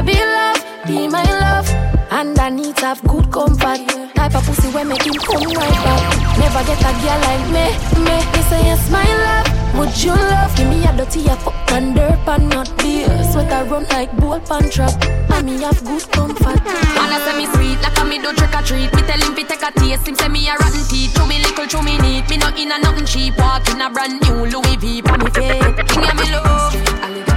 baby 0.00 0.18
love, 0.18 0.64
be 0.86 1.08
my 1.08 1.22
love. 1.24 1.68
And 2.10 2.38
I 2.38 2.48
need 2.50 2.76
to 2.76 2.86
have 2.86 3.02
good 3.04 3.30
comfort. 3.32 3.80
Type 4.14 4.34
of 4.34 4.44
pussy 4.44 4.68
where 4.70 4.84
make 4.84 5.02
him 5.02 5.14
come 5.14 5.42
right 5.42 5.78
back. 5.84 6.38
Never 6.38 6.62
get 6.64 6.80
a 6.80 6.92
girl 7.02 7.20
like 7.28 7.46
me, 7.52 7.66
me. 8.04 8.16
Me 8.32 8.40
say 8.48 8.62
yes, 8.64 8.90
my 8.90 9.04
love. 9.04 9.48
Would 9.78 9.96
you 10.02 10.12
love? 10.12 10.54
Give 10.56 10.68
me 10.68 10.84
a 10.84 10.92
dirty 10.96 11.26
a 11.28 11.36
fuck 11.36 11.54
and 11.72 11.94
dirt 11.94 12.20
and 12.28 12.48
not 12.50 12.68
beer. 12.78 13.08
Sweater 13.32 13.64
run 13.64 13.84
like 13.90 14.14
bull 14.18 14.40
pan 14.40 14.70
trap. 14.70 14.92
And 15.30 15.46
me 15.46 15.60
have 15.62 15.82
good 15.84 16.04
comfort. 16.12 16.60
Wanna 16.96 17.18
say 17.24 17.36
me 17.36 17.46
sweet 17.52 17.80
like 17.82 17.98
a 17.98 18.04
me 18.04 18.18
do 18.18 18.32
trick 18.32 18.54
or 18.54 18.62
treat. 18.62 18.92
Me 18.94 19.02
tell 19.02 19.20
him 19.20 19.34
fi 19.34 19.42
take 19.44 19.62
a 19.62 19.70
taste. 19.72 20.06
Him 20.06 20.14
say 20.14 20.28
me 20.28 20.48
a 20.48 20.54
rotten 20.56 20.84
teeth. 20.88 21.14
Chew 21.16 21.26
me 21.26 21.38
little, 21.38 21.66
chew 21.66 21.82
me 21.82 21.98
neat. 21.98 22.28
Me 22.28 22.36
not 22.36 22.58
in 22.58 22.72
a 22.72 22.78
nothing 22.78 23.06
cheap. 23.06 23.36
Walk 23.38 23.68
in 23.68 23.80
a 23.80 23.90
brand 23.90 24.20
new 24.22 24.46
Louis 24.46 24.76
V 24.76 25.02
on 25.08 25.18
me 25.24 25.30
feet. 25.30 25.88
Thing 25.88 26.04
ya 26.04 26.14
me 26.14 26.30
love. 26.30 27.31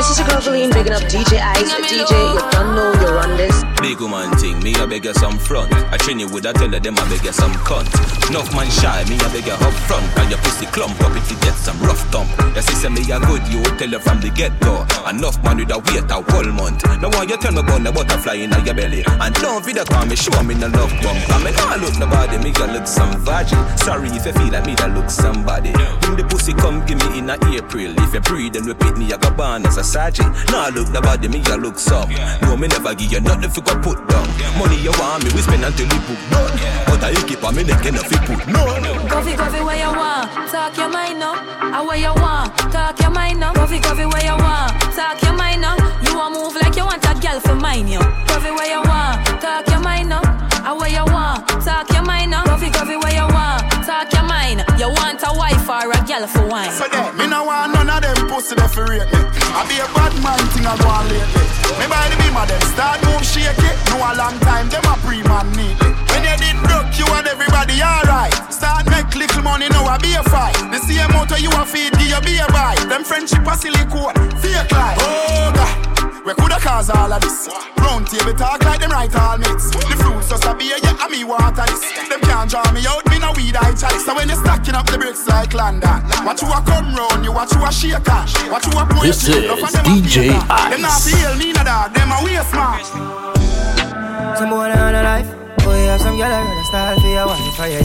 This 0.00 0.16
is 0.16 0.18
your 0.18 0.28
girl 0.28 0.40
bigging 0.72 0.94
up 0.94 1.02
DJ 1.12 1.36
Ice. 1.36 1.74
DJ, 1.84 2.32
you 2.32 2.50
don't 2.52 2.74
know 2.74 2.90
you're 3.04 3.18
on 3.18 3.36
this. 3.36 3.52
Big 3.82 4.00
woman 4.00 4.32
thing, 4.36 4.56
me 4.62 4.72
a 4.80 4.86
beg 4.86 5.04
you 5.04 5.12
some 5.12 5.36
front. 5.36 5.72
I 5.92 5.98
train 5.98 6.20
you 6.20 6.28
with 6.28 6.46
a 6.46 6.54
tell 6.54 6.70
her 6.70 6.80
them 6.80 6.96
I 6.96 7.04
beg 7.08 7.24
you 7.24 7.32
some 7.32 7.52
cunt. 7.68 7.84
Enough 8.30 8.48
man 8.56 8.70
shy, 8.70 9.04
me 9.12 9.20
a 9.20 9.28
beg 9.28 9.44
you 9.44 9.52
up 9.52 9.76
front. 9.84 10.04
And 10.16 10.30
your 10.30 10.40
pussy 10.40 10.64
clump 10.72 10.96
up 11.04 11.12
if 11.16 11.30
you 11.30 11.36
get 11.44 11.52
some 11.52 11.76
rough 11.84 12.00
thump. 12.08 12.32
Your 12.56 12.64
sister 12.64 12.88
me 12.88 13.04
a 13.12 13.20
good, 13.20 13.44
you 13.52 13.60
tell 13.76 13.92
her 13.92 14.00
from 14.00 14.20
the 14.24 14.32
get 14.32 14.56
go. 14.60 14.88
Enough 15.04 15.36
man 15.44 15.60
with 15.60 15.72
a 15.72 15.76
wait 15.76 16.08
a 16.08 16.16
whole 16.32 16.48
month. 16.48 16.80
Now 16.96 17.12
why 17.12 17.28
you 17.28 17.36
tell 17.36 17.52
me 17.52 17.60
about 17.60 17.84
the 17.84 17.92
butterfly 17.92 18.40
in 18.40 18.56
your 18.64 18.72
belly? 18.72 19.04
And 19.04 19.34
don't 19.36 19.60
video 19.60 19.84
call 19.84 20.06
me, 20.08 20.16
show 20.16 20.32
me 20.40 20.56
no 20.56 20.68
love 20.72 20.96
bump. 21.04 21.20
I 21.28 21.44
mean, 21.44 21.56
I 21.56 21.76
look 21.76 21.96
nobody, 22.00 22.40
me 22.40 22.56
a 22.56 22.66
look 22.72 22.88
some 22.88 23.20
virgin. 23.20 23.60
Sorry 23.76 24.08
if 24.08 24.24
you 24.24 24.32
feel 24.32 24.48
like 24.48 24.64
me 24.64 24.76
that 24.80 24.96
look 24.96 25.12
somebody. 25.12 25.76
When 26.08 26.16
the 26.16 26.24
pussy 26.24 26.56
come 26.56 26.84
give 26.88 26.96
me 27.04 27.20
in 27.20 27.28
a 27.28 27.36
April. 27.52 27.92
If 28.00 28.12
you 28.16 28.20
breathe 28.20 28.56
and 28.56 28.64
repeat 28.64 28.96
me, 28.96 29.12
I 29.12 29.16
go 29.16 29.28
born 29.32 29.64
as 29.68 29.76
a 29.76 29.84
Now 29.90 30.70
look 30.70 30.88
nobody, 30.90 31.26
me 31.26 31.42
I 31.46 31.56
look 31.56 31.76
some. 31.76 32.10
No, 32.42 32.56
me 32.56 32.68
never 32.68 32.94
give 32.94 33.10
you 33.10 33.20
nothing 33.20 33.50
for 33.50 33.60
to 33.62 33.74
put 33.82 33.98
down. 34.06 34.28
Money 34.54 34.78
you 34.78 34.94
want 35.02 35.24
me, 35.24 35.34
we 35.34 35.42
spend 35.42 35.64
until 35.64 35.90
we 35.90 35.98
put 36.06 36.20
done. 36.30 36.54
But 36.86 37.02
I 37.02 37.10
you 37.10 37.26
keep 37.26 37.42
on 37.42 37.56
me 37.56 37.64
neck 37.64 37.84
and 37.84 37.96
if 37.96 38.06
you 38.06 38.18
put 38.22 38.46
none. 38.46 38.86
Coffee, 39.10 39.34
coffee, 39.34 39.64
where 39.66 39.74
you 39.74 39.90
want? 39.90 40.30
Talk 40.46 40.76
your 40.76 40.90
mind 40.90 41.20
up. 41.22 41.42
I 41.58 41.82
where 41.82 41.98
you 41.98 42.14
want? 42.22 42.54
Talk 42.70 43.00
your 43.00 43.10
mind 43.10 43.42
up. 43.42 43.56
Coffee, 43.56 43.80
coffee, 43.80 44.06
where 44.06 44.22
you 44.22 44.38
want? 44.38 44.78
Talk 44.94 45.20
your 45.22 45.34
mind 45.34 45.64
up. 45.64 45.78
You 46.06 46.14
want 46.14 46.38
move 46.38 46.54
like 46.54 46.76
you 46.76 46.86
want 46.86 47.02
a 47.02 47.14
girl 47.18 47.40
for 47.40 47.56
mine, 47.56 47.88
yo. 47.88 47.98
Coffee, 48.30 48.54
where 48.54 48.70
you 48.70 48.82
want? 48.86 49.26
Talk 49.42 49.66
your 49.66 49.80
mind 49.80 50.12
up. 50.12 50.22
I 50.62 50.70
where 50.72 50.86
you 50.88 51.02
want? 51.10 51.48
Talk 51.66 51.90
your 51.90 52.04
mind 52.06 52.32
up. 52.32 52.46
Coffee, 52.46 52.70
coffee, 52.70 52.94
where 52.94 53.10
you 53.10 53.26
want? 53.26 53.66
Talk 53.82 54.06
your 54.14 54.19
mind. 54.56 54.66
You 54.78 54.88
want 54.88 55.22
a 55.22 55.32
wife 55.36 55.68
or 55.68 55.90
a 55.90 56.00
girl 56.06 56.26
for 56.26 56.46
wine? 56.46 56.70
So 56.72 56.86
there, 56.88 57.12
me 57.14 57.26
no 57.26 57.44
want 57.44 57.74
none 57.74 57.90
of 57.90 58.02
them 58.02 58.28
pussy 58.28 58.54
that 58.56 58.70
for 58.70 58.84
rate 58.86 59.06
me. 59.06 59.20
I 59.54 59.62
be 59.66 59.78
a 59.78 59.86
bad 59.94 60.14
man 60.22 60.40
thing 60.54 60.66
I 60.66 60.74
go 60.78 60.88
on 60.88 61.06
lately. 61.08 61.44
Me 61.78 61.86
by 61.86 62.08
the 62.10 62.16
beam 62.18 62.36
of 62.36 62.46
them 62.48 62.62
start 62.74 62.98
move 63.06 63.24
shake 63.24 63.58
it. 63.58 63.76
No 63.90 63.98
a 64.02 64.10
long 64.16 64.38
time, 64.40 64.68
them 64.68 64.84
a 64.86 64.94
pre-man 65.02 65.46
neatly. 65.54 65.92
When 66.10 66.22
you 66.24 66.36
did 66.38 66.58
broke, 66.66 66.90
you 66.98 67.06
and 67.14 67.26
everybody 67.26 67.82
alright. 67.82 68.34
Start 68.52 68.86
make 68.90 69.10
little 69.14 69.42
money, 69.42 69.68
now 69.68 69.84
I 69.86 69.98
be 69.98 70.14
a 70.14 70.22
fight. 70.24 70.56
The 70.70 70.78
same 70.82 71.10
motor 71.12 71.38
you 71.38 71.50
a 71.54 71.64
feed, 71.66 71.92
give 71.98 72.10
you 72.10 72.20
be 72.22 72.38
a 72.38 72.46
buy. 72.50 72.74
Them 72.88 73.04
friendship 73.04 73.46
a 73.46 73.54
silicone, 73.56 74.14
fake 74.40 74.70
life. 74.72 74.98
Oh 75.00 75.52
God. 75.54 75.89
We 76.26 76.34
coulda 76.34 76.60
cause 76.60 76.90
all 76.90 77.12
of 77.12 77.20
this. 77.22 77.48
Round 77.78 78.06
table 78.06 78.34
talk 78.34 78.62
like 78.64 78.80
them 78.80 78.90
right 78.90 79.14
all 79.16 79.38
mates. 79.38 79.70
The 79.70 79.96
fruits 79.96 80.28
just 80.28 80.44
a 80.44 80.54
beer, 80.54 80.76
yeah, 80.82 81.02
and 81.02 81.10
me 81.10 81.24
water 81.24 81.64
this. 81.64 81.80
Them 82.08 82.20
can't 82.20 82.50
draw 82.50 82.64
me 82.72 82.84
out, 82.86 83.08
me 83.08 83.18
no 83.18 83.32
weed 83.32 83.56
I 83.56 83.72
chalice. 83.72 84.04
So 84.04 84.14
when 84.14 84.28
you 84.28 84.36
stacking 84.36 84.74
up 84.74 84.86
the 84.86 84.98
bricks 84.98 85.26
like 85.26 85.54
London, 85.54 86.02
watch 86.24 86.42
you 86.42 86.48
a 86.48 86.60
come 86.60 86.94
round, 86.94 87.24
you 87.24 87.32
watch 87.32 87.52
you 87.54 87.64
a 87.64 87.72
shake 87.72 88.04
cash, 88.04 88.34
watch 88.50 88.66
you 88.66 88.78
a 88.78 88.84
point 88.84 89.06
This 89.08 89.28
is 89.28 89.48
DJ 89.88 90.36
Them 90.70 90.82
not 90.82 91.00
feel 91.00 91.34
me 91.36 91.52
no 91.52 91.64
dog, 91.64 91.94
them 91.94 92.12
a 92.12 92.20
waste 92.24 92.52
man. 92.52 92.84
Some 94.36 94.50
boy 94.50 94.68
on 94.68 94.94
a 94.94 95.02
life. 95.02 95.28
Oh, 95.28 95.64
boy, 95.64 95.88
have 95.88 96.00
some 96.00 96.16
girl 96.16 96.30
around 96.30 96.56
the 96.56 96.64
style 96.64 97.00
for 97.00 97.08
your 97.08 97.26
wife 97.26 97.54
for 97.56 97.66
you. 97.66 97.80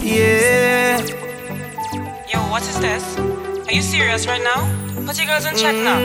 Yeah. 0.00 1.00
Yo, 2.32 2.38
what 2.50 2.62
is 2.62 2.80
this? 2.80 3.33
Are 3.66 3.72
you 3.72 3.80
serious 3.80 4.26
right 4.26 4.42
now? 4.42 4.68
Put 5.06 5.16
your 5.16 5.26
girls 5.26 5.46
in 5.46 5.56
check 5.56 5.74
now. 5.74 5.98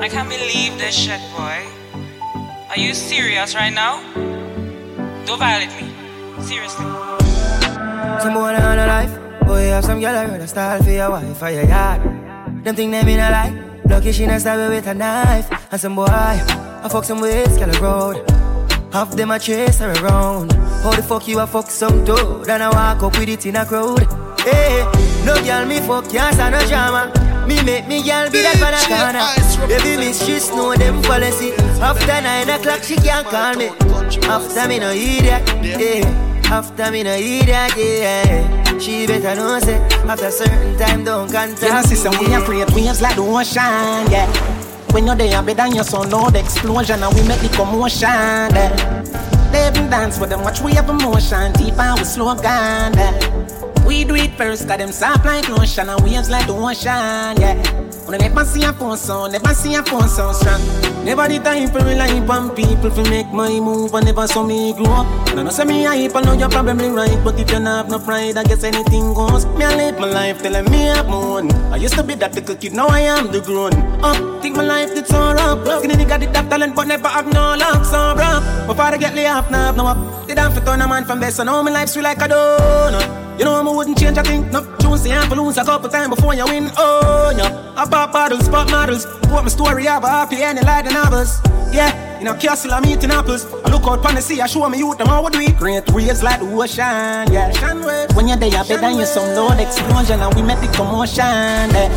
I 0.00 0.08
can't 0.08 0.28
believe 0.28 0.78
this 0.78 0.94
shit, 0.94 1.20
boy. 1.36 1.60
Are 2.70 2.78
you 2.78 2.94
serious 2.94 3.54
right 3.54 3.72
now? 3.72 4.00
Don't 5.26 5.38
violate 5.38 5.70
me. 5.76 5.92
Seriously. 6.42 6.86
Some 8.22 8.32
boy 8.32 8.54
on 8.56 8.78
a 8.78 8.86
life. 8.86 9.46
Boy, 9.46 9.64
have 9.68 9.84
some 9.84 10.00
girl 10.00 10.14
around 10.14 10.40
the 10.40 10.48
style 10.48 10.82
for 10.82 10.90
your 10.90 11.10
wife 11.10 11.36
for 11.36 11.50
your 11.50 11.64
yard. 11.64 12.00
Them 12.64 12.74
think 12.74 12.90
they 12.90 13.00
in 13.00 13.20
a 13.20 13.30
lie. 13.30 13.80
Lucky 13.84 14.12
she 14.12 14.26
not 14.26 14.40
stab 14.40 14.70
with 14.70 14.86
a 14.86 14.94
knife. 14.94 15.50
And 15.70 15.80
some 15.80 15.96
boy, 15.96 16.06
I 16.08 16.88
fuck 16.90 17.04
some 17.04 17.20
with 17.20 17.52
Scala 17.54 17.78
Road. 17.80 18.30
Half 18.90 19.16
them 19.16 19.30
a 19.32 19.38
chase 19.38 19.80
her 19.80 19.92
around. 20.02 20.52
How 20.52 20.92
the 20.92 21.02
fuck 21.02 21.28
you 21.28 21.40
a 21.40 21.46
fuck 21.46 21.70
some 21.70 22.04
dude? 22.04 22.48
And 22.48 22.62
I 22.62 22.70
walk 22.70 23.02
up 23.02 23.18
with 23.18 23.28
it 23.28 23.44
in 23.44 23.56
a 23.56 23.66
crowd. 23.66 24.06
Hey, 24.40 24.86
no 25.30 25.44
girl 25.44 25.66
me 25.66 25.78
fuck, 25.80 26.10
can't 26.10 26.34
stand 26.34 26.54
no 26.54 26.60
drama. 26.66 27.12
Me 27.46 27.62
make 27.62 27.86
me 27.86 28.02
girl 28.02 28.30
be 28.30 28.42
that 28.42 28.58
for 28.58 28.70
the 28.74 28.80
corner. 28.90 29.22
Baby 29.68 29.96
miss, 29.96 30.24
she 30.24 30.38
know 30.54 30.74
them 30.74 31.02
policy. 31.02 31.52
After 31.80 32.20
nine 32.20 32.48
o'clock, 32.48 32.82
she 32.82 32.96
can't 32.96 33.26
call 33.26 33.54
me. 33.54 33.68
After 34.26 34.68
me 34.68 34.78
no 34.78 34.92
hear 34.92 35.22
that, 35.22 35.42
yeah. 35.62 36.50
After 36.50 36.90
me 36.90 37.02
no 37.02 37.14
hear 37.16 37.44
that, 37.44 37.74
yeah. 37.76 38.78
She 38.78 39.06
better 39.06 39.34
know 39.34 39.58
say 39.60 39.76
after 40.08 40.30
certain 40.30 40.78
time 40.78 41.04
don't 41.04 41.30
contact 41.30 41.62
know, 41.62 41.82
sister, 41.82 42.10
when 42.10 42.32
you 42.32 42.40
create 42.42 42.70
waves 42.72 43.02
like 43.02 43.16
the 43.16 43.22
ocean, 43.22 44.10
yeah. 44.10 44.26
When 44.92 45.06
you're 45.06 45.14
there, 45.14 45.42
better 45.42 45.54
than 45.54 45.74
your 45.74 45.84
sound 45.84 46.12
loud 46.12 46.34
explosion, 46.34 47.02
and 47.02 47.14
we 47.14 47.26
make 47.28 47.40
the 47.40 47.48
commotion, 47.54 48.08
yeah. 48.08 49.02
They 49.52 49.68
even 49.68 49.90
dance 49.90 50.18
with 50.18 50.30
them, 50.30 50.42
watch 50.42 50.60
we 50.60 50.72
have 50.74 50.88
emotion, 50.88 51.52
deep 51.52 51.78
and 51.78 51.98
we 51.98 52.04
slow 52.04 52.34
down, 52.34 52.94
yeah. 52.94 53.59
We 53.86 54.04
do 54.04 54.14
it 54.14 54.32
first, 54.36 54.68
got 54.68 54.78
them 54.78 54.92
soft 54.92 55.24
like 55.24 55.48
lotion, 55.48 55.88
and 55.88 56.00
waves 56.02 56.30
like 56.30 56.46
the 56.46 56.54
ocean, 56.54 57.40
yeah. 57.40 57.54
When 58.06 58.20
I 58.20 58.28
never 58.28 58.44
see 58.44 58.62
a 58.64 58.72
phone 58.72 58.96
sound, 58.96 59.32
never 59.32 59.54
see 59.54 59.74
a 59.74 59.82
phone 59.82 60.08
sound 60.08 60.36
strong. 60.36 60.60
Never 61.04 61.28
the 61.28 61.38
time 61.38 61.68
for 61.68 61.78
rely 61.78 62.18
on 62.18 62.50
people 62.54 62.90
for 62.90 63.02
make 63.08 63.30
my 63.32 63.60
move, 63.60 63.94
and 63.94 64.06
never 64.06 64.26
saw 64.26 64.42
me 64.42 64.72
grow 64.74 64.92
up. 64.92 65.34
No, 65.34 65.42
no, 65.42 65.50
say 65.50 65.64
me 65.64 65.84
hype, 65.84 66.14
I 66.14 66.22
know 66.22 66.32
you're 66.32 66.48
probably 66.48 66.88
right, 66.88 67.18
but 67.24 67.38
if 67.38 67.50
you 67.50 67.60
not 67.60 67.86
have 67.86 67.90
no 67.90 67.98
pride, 67.98 68.36
I 68.36 68.44
guess 68.44 68.64
anything 68.64 69.14
goes. 69.14 69.46
Me, 69.46 69.64
I 69.64 69.76
live 69.76 69.98
my 69.98 70.10
life 70.10 70.42
telling 70.42 70.70
me 70.70 70.90
I'm 70.90 71.06
moon. 71.08 71.50
I 71.72 71.76
used 71.76 71.94
to 71.94 72.02
be 72.02 72.14
that 72.16 72.34
little 72.34 72.56
kid, 72.56 72.72
now 72.72 72.88
I 72.88 73.00
am 73.00 73.32
the 73.32 73.40
grown 73.40 73.74
up. 74.04 74.42
Think 74.42 74.56
my 74.56 74.64
life 74.64 74.94
did 74.94 75.06
so 75.06 75.32
rough. 75.32 75.66
Skinny 75.78 75.96
did 75.96 76.08
that 76.08 76.50
talent, 76.50 76.74
but 76.74 76.86
never 76.86 77.08
have 77.08 77.32
no 77.32 77.54
luck, 77.56 77.84
so 77.84 78.14
rough. 78.14 78.66
Before 78.66 78.84
I 78.86 78.96
get 78.96 79.14
laid 79.14 79.28
off, 79.28 79.50
now 79.50 79.66
have 79.66 79.76
no 79.76 79.86
up. 79.86 80.19
Did 80.30 80.38
I 80.38 80.48
fit 80.54 80.68
on 80.68 80.80
a 80.80 80.86
man 80.86 81.04
from 81.04 81.18
best, 81.18 81.38
so 81.38 81.42
now 81.42 81.60
my 81.60 81.72
life's 81.72 81.94
sweet 81.94 82.02
like 82.02 82.18
a 82.18 82.28
donut. 82.28 83.36
You 83.36 83.44
know 83.44 83.68
I 83.68 83.76
wouldn't 83.76 83.98
change 83.98 84.16
a 84.16 84.22
thing. 84.22 84.48
No, 84.52 84.60
choose 84.78 85.02
the 85.02 85.10
ample 85.10 85.42
lose 85.44 85.58
a 85.58 85.64
couple 85.64 85.88
times 85.88 86.14
before 86.14 86.34
you 86.34 86.44
win. 86.44 86.70
Oh, 86.76 87.34
yeah. 87.36 87.72
I 87.76 87.84
pop 87.84 88.12
bottles, 88.12 88.48
pop 88.48 88.70
models. 88.70 89.06
Put 89.22 89.42
my 89.42 89.48
story 89.48 89.88
up, 89.88 90.04
happy 90.04 90.40
any 90.40 90.60
like 90.60 90.84
the 90.84 90.92
novels. 90.92 91.40
Yeah, 91.72 92.20
in 92.20 92.28
a 92.28 92.36
castle 92.38 92.72
I'm 92.72 92.86
eating 92.86 93.10
apples. 93.10 93.44
I 93.64 93.70
look 93.70 93.82
out 93.82 94.04
pon 94.04 94.14
the 94.14 94.22
sea, 94.22 94.40
I 94.40 94.46
show 94.46 94.68
me 94.68 94.78
youth 94.78 94.98
them 94.98 95.08
how 95.08 95.24
we 95.24 95.30
do 95.30 95.40
it. 95.40 95.56
Great 95.56 95.90
waves 95.90 96.22
like 96.22 96.38
the 96.38 96.46
ocean, 96.46 97.32
yeah. 97.34 97.50
When 98.14 98.28
you're 98.28 98.36
there, 98.36 98.50
you 98.50 98.62
better 98.68 98.78
than 98.78 98.98
you 99.00 99.06
some 99.06 99.34
loud 99.34 99.58
explosion, 99.58 100.20
and 100.20 100.32
we 100.36 100.42
make 100.42 100.60
the 100.60 100.68
commotion. 100.68 101.74
Yeah. 101.74 101.90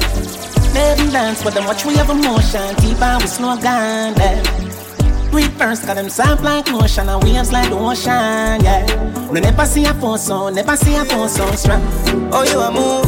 Let 0.74 0.98
them 0.98 1.12
dance 1.12 1.46
with 1.46 1.54
them, 1.54 1.66
watch 1.66 1.86
we 1.86 1.94
have 1.98 2.10
emotion. 2.10 2.74
Deep 2.78 3.00
and 3.00 3.22
we 3.22 3.28
slow 3.28 3.62
down. 3.62 4.16
Yeah. 4.16 4.73
Do 5.34 5.40
it 5.40 5.50
first, 5.54 5.88
got 5.88 5.96
them 5.96 6.10
soft 6.10 6.44
like 6.44 6.70
motion 6.70 7.10
and 7.10 7.24
waves 7.24 7.52
like 7.52 7.68
the 7.72 7.76
ocean, 7.76 8.64
yeah. 8.64 8.86
Me 9.32 9.42
never 9.42 9.66
see 9.66 9.84
a 9.84 9.94
phone 9.96 10.20
so, 10.20 10.50
never 10.50 10.76
see 10.78 10.94
a 10.94 11.04
phone 11.06 11.28
so 11.28 11.52
strong. 11.54 11.82
Oh, 12.32 12.44
you 12.44 12.60
a 12.60 12.70
move. 12.70 13.04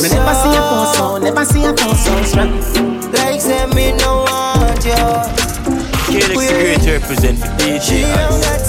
Me 0.00 0.08
never 0.08 0.34
see 0.38 0.54
a 0.54 0.62
phone 0.70 0.94
so, 0.94 1.18
never 1.18 1.44
see 1.44 1.64
a 1.64 1.76
phone 1.76 1.96
so 1.96 2.22
strong. 2.22 3.10
Like 3.10 3.40
say 3.40 3.66
me 3.74 3.90
no 3.98 4.22
want 4.22 4.84
you. 4.84 4.94
Kelix 6.06 6.46
the 6.46 6.54
Great 6.62 7.00
represent 7.00 7.38
for 7.40 7.48
DJ 7.58 8.67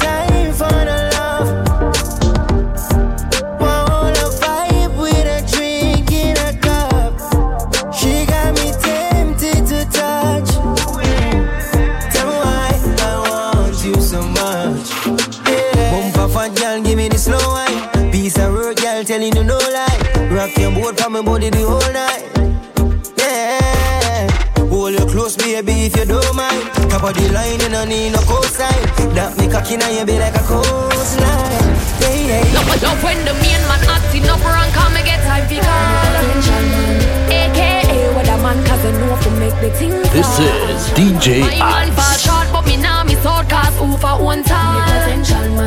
my 21.21 21.25
body 21.25 21.49
the 21.49 21.63
whole 21.67 21.91
night. 21.91 22.23
Yeah. 23.17 24.29
Hold 24.69 24.93
you 24.93 25.05
close, 25.11 25.35
baby, 25.35 25.87
if 25.87 25.97
you 25.97 26.05
don't 26.05 26.35
mind. 26.35 26.71
Top 26.89 27.03
of 27.03 27.13
the 27.13 27.27
line, 27.33 27.59
you 27.59 27.69
don't 27.69 27.89
need 27.89 28.11
no 28.11 28.19
cosign. 28.19 28.79
That 29.15 29.35
me 29.37 29.49
cocky 29.51 29.75
now, 29.75 29.89
you 29.89 30.05
be 30.05 30.17
like 30.17 30.35
a 30.35 30.43
coastline. 30.47 31.75
Yeah, 31.99 32.39
yeah. 32.39 32.55
Love, 32.55 32.83
love 32.83 33.03
when 33.03 33.19
the 33.25 33.33
main 33.43 33.59
man 33.67 33.83
acting 33.91 34.29
up 34.29 34.39
wrong, 34.47 34.71
come 34.71 34.95
and 34.95 35.05
get 35.05 35.19
time 35.27 35.43
for 35.47 35.59
call. 35.59 37.09
AKA 37.35 38.15
what 38.15 38.27
a 38.27 38.37
man, 38.39 38.63
cause 38.63 38.85
I 38.85 38.91
know 38.99 39.15
for 39.17 39.31
make 39.31 39.55
the 39.61 39.71
thing 39.75 39.91
This 40.15 40.39
is 40.39 40.89
DJ 40.95 41.41
My 41.41 41.59
man 41.59 41.91
fall 41.93 42.15
short, 42.17 42.47
but 42.51 42.65
me 42.65 42.77
now 42.77 43.03
me 43.03 43.15
sword 43.15 43.49
cause 43.49 43.75
who 43.77 43.97
for 43.97 44.23
one 44.23 44.43
time. 44.43 44.87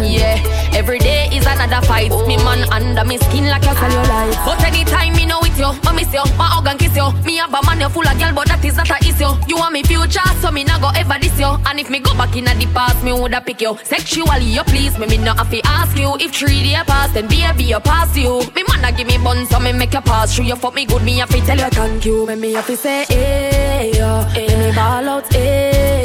Yeah, 0.02 0.40
every 0.72 0.98
day 0.98 1.28
is 1.42 1.46
another 1.46 1.84
fight. 1.86 2.10
Me 2.26 2.36
man 2.38 2.62
under 2.72 3.04
me 3.04 3.18
skin 3.18 3.46
like 3.48 3.62
a 3.62 3.74
cellulite. 3.74 4.38
But 4.46 4.62
anytime 4.64 5.14
me 5.14 5.26
know 5.26 5.40
with 5.40 5.58
you, 5.58 5.66
I 5.66 5.92
miss 5.94 6.12
you, 6.12 6.24
my 6.38 6.46
hug 6.46 6.66
and 6.66 6.78
kiss 6.78 6.96
you. 6.96 7.10
Me 7.24 7.36
have 7.36 7.52
a 7.52 7.60
man 7.66 7.80
you 7.80 7.88
full 7.88 8.06
of 8.06 8.18
girl, 8.18 8.32
but 8.34 8.46
that 8.48 8.64
is 8.64 8.76
not 8.76 8.90
a 8.90 8.96
issue. 9.02 9.32
You 9.48 9.56
want 9.56 9.72
me 9.72 9.82
future, 9.82 10.20
so 10.40 10.50
me 10.50 10.64
not 10.64 10.80
go 10.80 10.90
ever 10.94 11.18
diss 11.18 11.38
you. 11.38 11.50
And 11.66 11.80
if 11.80 11.90
me 11.90 11.98
go 11.98 12.14
back 12.14 12.36
in 12.36 12.44
the 12.44 12.66
past, 12.74 13.02
me 13.04 13.12
woulda 13.12 13.40
pick 13.40 13.60
you. 13.60 13.76
Sexually 13.82 14.46
you 14.46 14.62
please 14.64 14.98
me, 14.98 15.06
me 15.06 15.18
not 15.18 15.38
have 15.38 15.50
to 15.50 15.60
ask 15.64 15.96
you. 15.98 16.16
If 16.20 16.32
three 16.34 16.62
day 16.62 16.80
pass, 16.86 17.12
then 17.12 17.28
baby 17.28 17.64
you 17.64 17.80
pass 17.80 18.16
you. 18.16 18.40
Me 18.54 18.62
man 18.68 18.84
a 18.84 18.96
give 18.96 19.06
me 19.06 19.18
bun, 19.18 19.46
so 19.46 19.58
me 19.58 19.72
make 19.72 19.92
you 19.92 20.00
pass 20.00 20.34
through. 20.34 20.46
You 20.46 20.56
fuck 20.56 20.74
me 20.74 20.86
good, 20.86 21.02
me 21.02 21.18
have 21.18 21.30
to 21.30 21.40
tell 21.40 21.58
you 21.58 21.70
thank 21.70 22.04
you. 22.04 22.26
Me 22.26 22.34
me 22.36 22.52
have 22.52 22.66
to 22.66 22.76
say 22.76 23.04
hey 23.08 23.92
yo, 23.96 24.22
hey. 24.34 24.46
me 24.56 24.74
ball 24.74 25.08
out 25.08 25.32
hey 25.32 25.96
yo. 25.96 26.01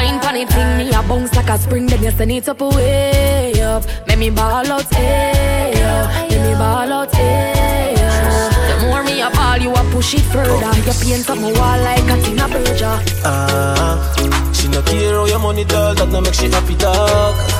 Wine 0.00 0.16
it 0.36 0.48
thing, 0.48 0.78
me 0.78 0.88
a 0.88 1.02
bounce 1.02 1.34
like 1.36 1.50
a 1.50 1.58
spring, 1.58 1.84
then 1.84 2.02
you 2.02 2.10
send 2.10 2.32
it 2.32 2.48
up 2.48 2.60
way 2.60 3.52
up. 3.60 3.84
Make 4.06 4.18
me 4.18 4.30
ball 4.30 4.72
out 4.72 4.94
hey 4.94 5.74
yo, 5.76 6.28
make 6.30 6.40
me 6.40 6.54
ball 6.54 6.90
out 6.90 7.14
hey 7.14 7.92
yo. 7.98 8.80
The 8.80 8.86
more 8.86 9.04
me 9.04 9.20
a 9.20 9.28
ball, 9.28 9.58
you 9.58 9.70
a 9.70 9.82
push 9.92 10.14
it 10.14 10.22
further. 10.32 10.72
You 10.86 10.94
paint 11.04 11.28
up 11.28 11.36
my 11.36 11.52
wall 11.52 11.78
like 11.84 12.08
a 12.08 12.22
Tina 12.22 12.48
Burger. 12.48 12.96
Ah, 13.26 14.52
she 14.54 14.68
no 14.68 14.80
care 14.80 15.12
how 15.12 15.26
your 15.26 15.38
money 15.38 15.64
does, 15.64 15.98
that 15.98 16.08
no 16.08 16.22
make 16.22 16.32
she 16.32 16.48
happy 16.48 16.76
dog. 16.76 17.59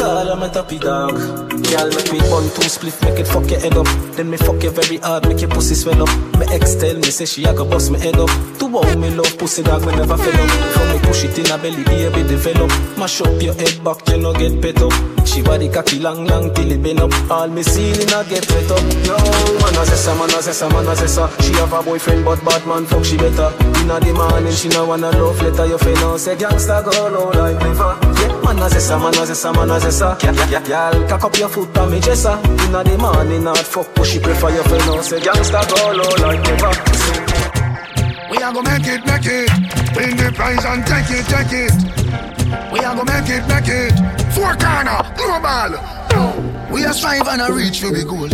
Call 0.00 0.24
her, 0.24 0.34
my 0.34 0.48
top 0.48 0.70
happy 0.70 0.78
dog. 0.78 1.12
Girl, 1.12 1.88
make 1.92 2.12
me 2.12 2.20
bun 2.20 2.48
two 2.54 2.68
split, 2.72 2.96
make 3.02 3.20
it 3.20 3.26
fuck 3.26 3.50
your 3.50 3.60
head 3.60 3.76
up. 3.76 3.86
Then 4.16 4.30
me 4.30 4.38
fuck 4.38 4.62
you 4.62 4.70
very 4.70 4.96
hard, 4.96 5.28
make 5.28 5.42
your 5.42 5.50
pussy 5.50 5.74
swell 5.74 6.02
up. 6.02 6.08
Me 6.38 6.46
ex 6.48 6.74
tell 6.76 6.96
me, 6.96 7.10
say 7.10 7.26
she 7.26 7.44
a 7.44 7.52
go 7.52 7.66
bust 7.66 7.90
me 7.90 7.98
head 7.98 8.16
up. 8.16 8.30
To 8.60 8.66
wow 8.66 8.94
me 8.94 9.10
love 9.10 9.36
pussy 9.36 9.62
dog, 9.62 9.84
me 9.84 9.92
never 9.94 10.16
fell 10.16 10.40
up. 10.40 10.50
From 10.72 10.88
me 10.88 10.98
push 11.04 11.24
it 11.24 11.38
in 11.38 11.50
a 11.52 11.58
belly, 11.58 11.84
baby 11.84 12.22
develop. 12.26 12.70
Mash 12.96 13.20
up 13.20 13.42
your 13.42 13.52
head 13.52 13.84
back, 13.84 14.08
you 14.08 14.16
no 14.16 14.32
get 14.32 14.62
pet 14.62 14.80
up. 14.80 14.92
She 15.26 15.42
body 15.42 15.68
cocky 15.68 15.98
long, 15.98 16.24
long 16.24 16.54
till 16.54 16.72
it 16.72 16.82
bend 16.82 17.00
up. 17.00 17.12
All 17.30 17.48
me 17.48 17.62
ceiling 17.62 18.08
a 18.08 18.24
get 18.24 18.48
wet 18.48 18.70
up. 18.70 18.80
Yo, 19.04 19.16
man 19.60 19.76
a 19.76 19.84
zessa, 19.84 20.16
man 20.16 20.30
a 20.30 20.40
zessa, 20.40 20.72
man 20.72 20.86
a 20.86 20.94
zessa. 20.96 21.28
She 21.42 21.52
have 21.60 21.74
a 21.74 21.82
boyfriend, 21.82 22.24
but 22.24 22.42
bad 22.42 22.66
man 22.66 22.86
fuck 22.86 23.04
she 23.04 23.18
better. 23.18 23.52
Inna 23.84 24.00
the 24.00 24.14
morning, 24.16 24.54
she 24.54 24.68
no 24.68 24.86
wanna 24.86 25.10
love 25.10 25.42
letter. 25.42 25.66
You 25.66 25.76
finna 25.76 26.18
say 26.18 26.36
gangsta 26.36 26.84
go 26.84 27.08
low 27.08 27.30
like 27.36 28.09
Yeah, 28.50 28.56
man 28.56 28.64
a 28.64 28.68
zessa, 28.68 28.98
man 28.98 29.14
a 29.14 29.26
zessa, 29.26 29.52
man 29.54 29.70
a 29.70 29.78
zessa. 29.78 30.18
Girl, 30.66 31.08
cock 31.08 31.24
up 31.24 31.38
your 31.38 31.48
foot 31.48 31.76
and 31.78 31.90
me 31.92 32.00
jessa. 32.00 32.36
Inna 32.66 32.82
the 32.82 32.98
morning, 32.98 33.44
not 33.44 33.58
fuck, 33.58 33.94
but 33.94 34.04
she 34.04 34.18
prefer 34.18 34.50
you 34.50 34.62
finna 34.62 35.00
say 35.02 35.20
gangsta 35.20 35.62
go 35.70 35.92
low 35.92 36.26
like 36.26 36.42
never. 36.42 36.72
We 38.28 38.42
are 38.42 38.52
gonna 38.52 38.70
make 38.70 38.88
it, 38.88 39.06
make 39.06 39.26
it. 39.26 39.50
Win 39.94 40.16
the 40.16 40.32
prize 40.34 40.64
and 40.64 40.84
take 40.84 41.10
it, 41.10 41.26
take 41.30 41.52
it. 41.52 41.72
We 42.72 42.80
are 42.80 42.96
gonna 42.96 43.04
make 43.04 43.30
it, 43.30 43.46
make 43.46 43.68
it. 43.68 43.94
Four 44.34 44.56
corner, 44.56 44.98
global. 45.14 45.78
We 46.72 46.84
are 46.84 46.92
strive 46.92 47.28
and 47.28 47.42
a 47.42 47.52
reach 47.52 47.80
for 47.80 47.90
the 47.90 48.04
goal. 48.04 48.28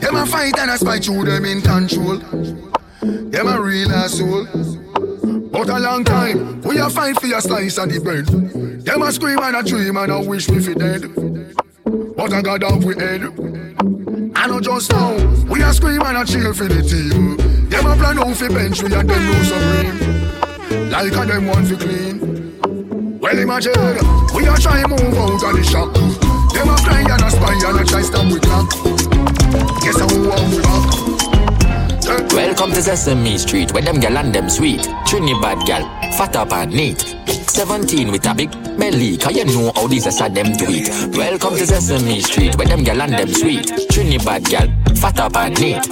Them 0.00 0.16
a 0.16 0.26
fight 0.26 0.58
and 0.58 0.72
a 0.72 0.78
spite 0.78 1.04
through 1.04 1.26
them 1.26 1.44
in 1.44 1.62
control. 1.62 2.18
Them 3.00 3.46
a 3.46 3.60
real 3.60 3.92
asshole. 3.92 4.71
But 5.52 5.68
a 5.68 5.78
long 5.78 6.02
time, 6.02 6.62
we 6.62 6.78
a 6.78 6.88
fight 6.88 7.20
for 7.20 7.26
your 7.26 7.42
slice 7.42 7.76
of 7.76 7.92
the 7.92 8.00
bread. 8.00 8.26
Them 8.26 9.02
a 9.02 9.12
scream 9.12 9.38
and 9.38 9.56
a 9.56 9.62
dream 9.62 9.96
and 9.98 10.10
a 10.10 10.20
wish 10.20 10.48
we 10.48 10.62
fi 10.62 10.72
dead. 10.72 11.02
But 12.16 12.32
I 12.32 12.40
got 12.40 12.64
off 12.64 12.82
we 12.82 12.94
head. 12.94 13.22
I 14.34 14.46
know 14.46 14.60
just 14.60 14.90
now, 14.90 15.12
we 15.44 15.62
a 15.62 15.72
scream 15.74 16.00
and 16.00 16.16
a 16.16 16.24
cheer 16.24 16.54
for 16.54 16.64
the 16.64 16.80
team. 16.80 17.36
Them 17.68 17.86
a 17.86 17.94
plan 17.96 18.18
out 18.18 18.34
fi 18.34 18.48
bench 18.48 18.82
we 18.82 18.94
and 18.94 19.08
them 19.08 19.24
know 19.24 19.42
some. 19.42 20.90
Like 20.90 21.12
a 21.12 21.26
them 21.26 21.46
want 21.46 21.68
fi 21.68 21.76
clean. 21.76 23.18
Well 23.20 23.38
imagine, 23.38 23.72
we 24.34 24.48
a 24.48 24.56
try 24.56 24.82
move 24.88 25.14
out 25.20 25.36
of 25.36 25.52
the 25.54 25.62
shop. 25.62 25.92
Them 25.92 26.68
a 26.68 26.76
cry 26.80 27.00
and 27.00 27.22
a 27.22 27.30
spy 27.30 27.54
and 27.68 27.80
a 27.80 27.84
try 27.84 28.02
stop 28.02 28.24
we 28.32 28.40
clock. 28.40 28.70
Guess 29.84 30.00
how 30.00 30.08
want 30.16 30.48
we 30.50 30.62
back. 30.62 31.01
Welcome 32.04 32.72
to 32.72 32.82
Sesame 32.82 33.38
Street, 33.38 33.72
where 33.72 33.82
them 33.82 34.00
gal 34.00 34.18
and 34.18 34.34
them 34.34 34.50
sweet. 34.50 34.88
Trinidad 35.06 35.64
gal, 35.64 35.82
fat 36.16 36.34
up 36.34 36.52
and 36.52 36.72
neat. 36.72 36.98
17 37.28 38.10
with 38.10 38.26
a 38.26 38.34
big 38.34 38.50
belly, 38.76 39.16
cause 39.16 39.36
you 39.36 39.44
know 39.44 39.70
how 39.76 39.86
these 39.86 40.06
are 40.20 40.28
them 40.28 40.52
do 40.56 40.66
it. 40.68 41.16
Welcome 41.16 41.56
to 41.56 41.64
Sesame 41.64 42.20
Street, 42.20 42.56
where 42.56 42.66
them 42.66 42.82
gal 42.82 43.02
and 43.02 43.12
them 43.12 43.28
sweet. 43.28 43.70
Trinidad 43.88 44.44
gal, 44.46 44.68
fat 44.96 45.18
up 45.20 45.36
and 45.36 45.58
neat. 45.60 45.84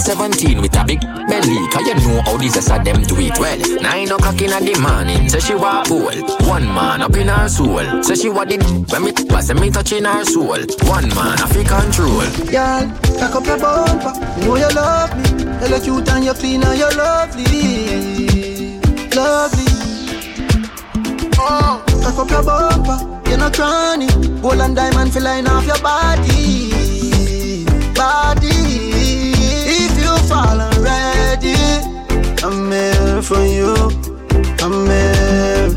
17 0.00 0.60
with 0.60 0.76
a 0.76 0.84
big 0.84 1.00
belly, 1.00 1.58
cause 1.68 1.86
you 1.86 1.94
know 1.94 2.20
how 2.24 2.36
these 2.36 2.56
are 2.70 2.84
them 2.84 3.02
do 3.02 3.16
it. 3.18 3.38
Well, 3.38 3.58
9 3.80 4.12
o'clock 4.12 4.40
in 4.42 4.50
the 4.50 4.78
morning, 4.80 5.28
say 5.28 5.40
she 5.40 5.54
want 5.54 5.88
pool. 5.88 6.10
One 6.48 6.66
man 6.66 7.02
up 7.02 7.16
in 7.16 7.28
her 7.28 7.48
soul. 7.48 8.02
Say 8.02 8.14
she 8.14 8.28
want 8.28 8.52
it 8.52 8.62
when 8.90 9.04
me 9.04 9.12
pass 9.12 9.52
me 9.52 9.70
touching 9.70 10.04
her 10.04 10.24
soul. 10.24 10.58
One 10.88 11.08
man 11.14 11.40
off 11.40 11.52
control. 11.52 12.24
Girl, 12.50 12.86
cock 13.18 13.36
up 13.36 13.46
your 13.46 13.58
bumper, 13.58 14.12
know 14.40 14.56
you 14.56 14.68
love 14.74 15.14
me. 15.16 15.44
You 15.60 15.68
look 15.68 15.82
cute 15.82 16.08
and 16.08 16.24
you're 16.24 16.34
clean 16.34 16.62
and 16.62 16.78
you're 16.78 16.94
lovely, 16.94 18.78
lovely. 19.14 19.66
Oh, 21.40 21.82
cock 22.02 22.18
up 22.18 22.30
your 22.30 22.42
bumper, 22.42 22.98
you're 23.28 23.38
not 23.38 23.52
cranny. 23.54 24.06
Gold 24.40 24.60
and 24.60 24.76
diamond 24.76 25.12
feel 25.12 25.24
line 25.24 25.46
off 25.46 25.66
your 25.66 25.78
body, 25.80 26.67
body. 27.98 28.54
If 29.82 29.92
you 30.02 30.14
fall 30.30 30.60
already, 30.68 31.58
I'm 32.46 32.70
here 32.70 33.20
for 33.22 33.42
you. 33.56 33.74
I'm 34.62 34.86
here. 34.86 35.68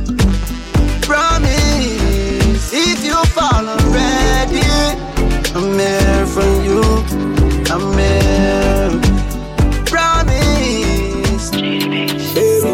Promise, 1.01 2.71
if 2.73 3.03
you 3.03 3.19
fall 3.35 3.65
already, 3.75 4.67
I'm 5.57 5.79
here 5.83 6.25
for 6.35 6.49
you. 6.67 6.81
I'm 7.73 7.85
here. 7.97 8.91
Promise. 9.91 11.49
Baby. 11.51 12.71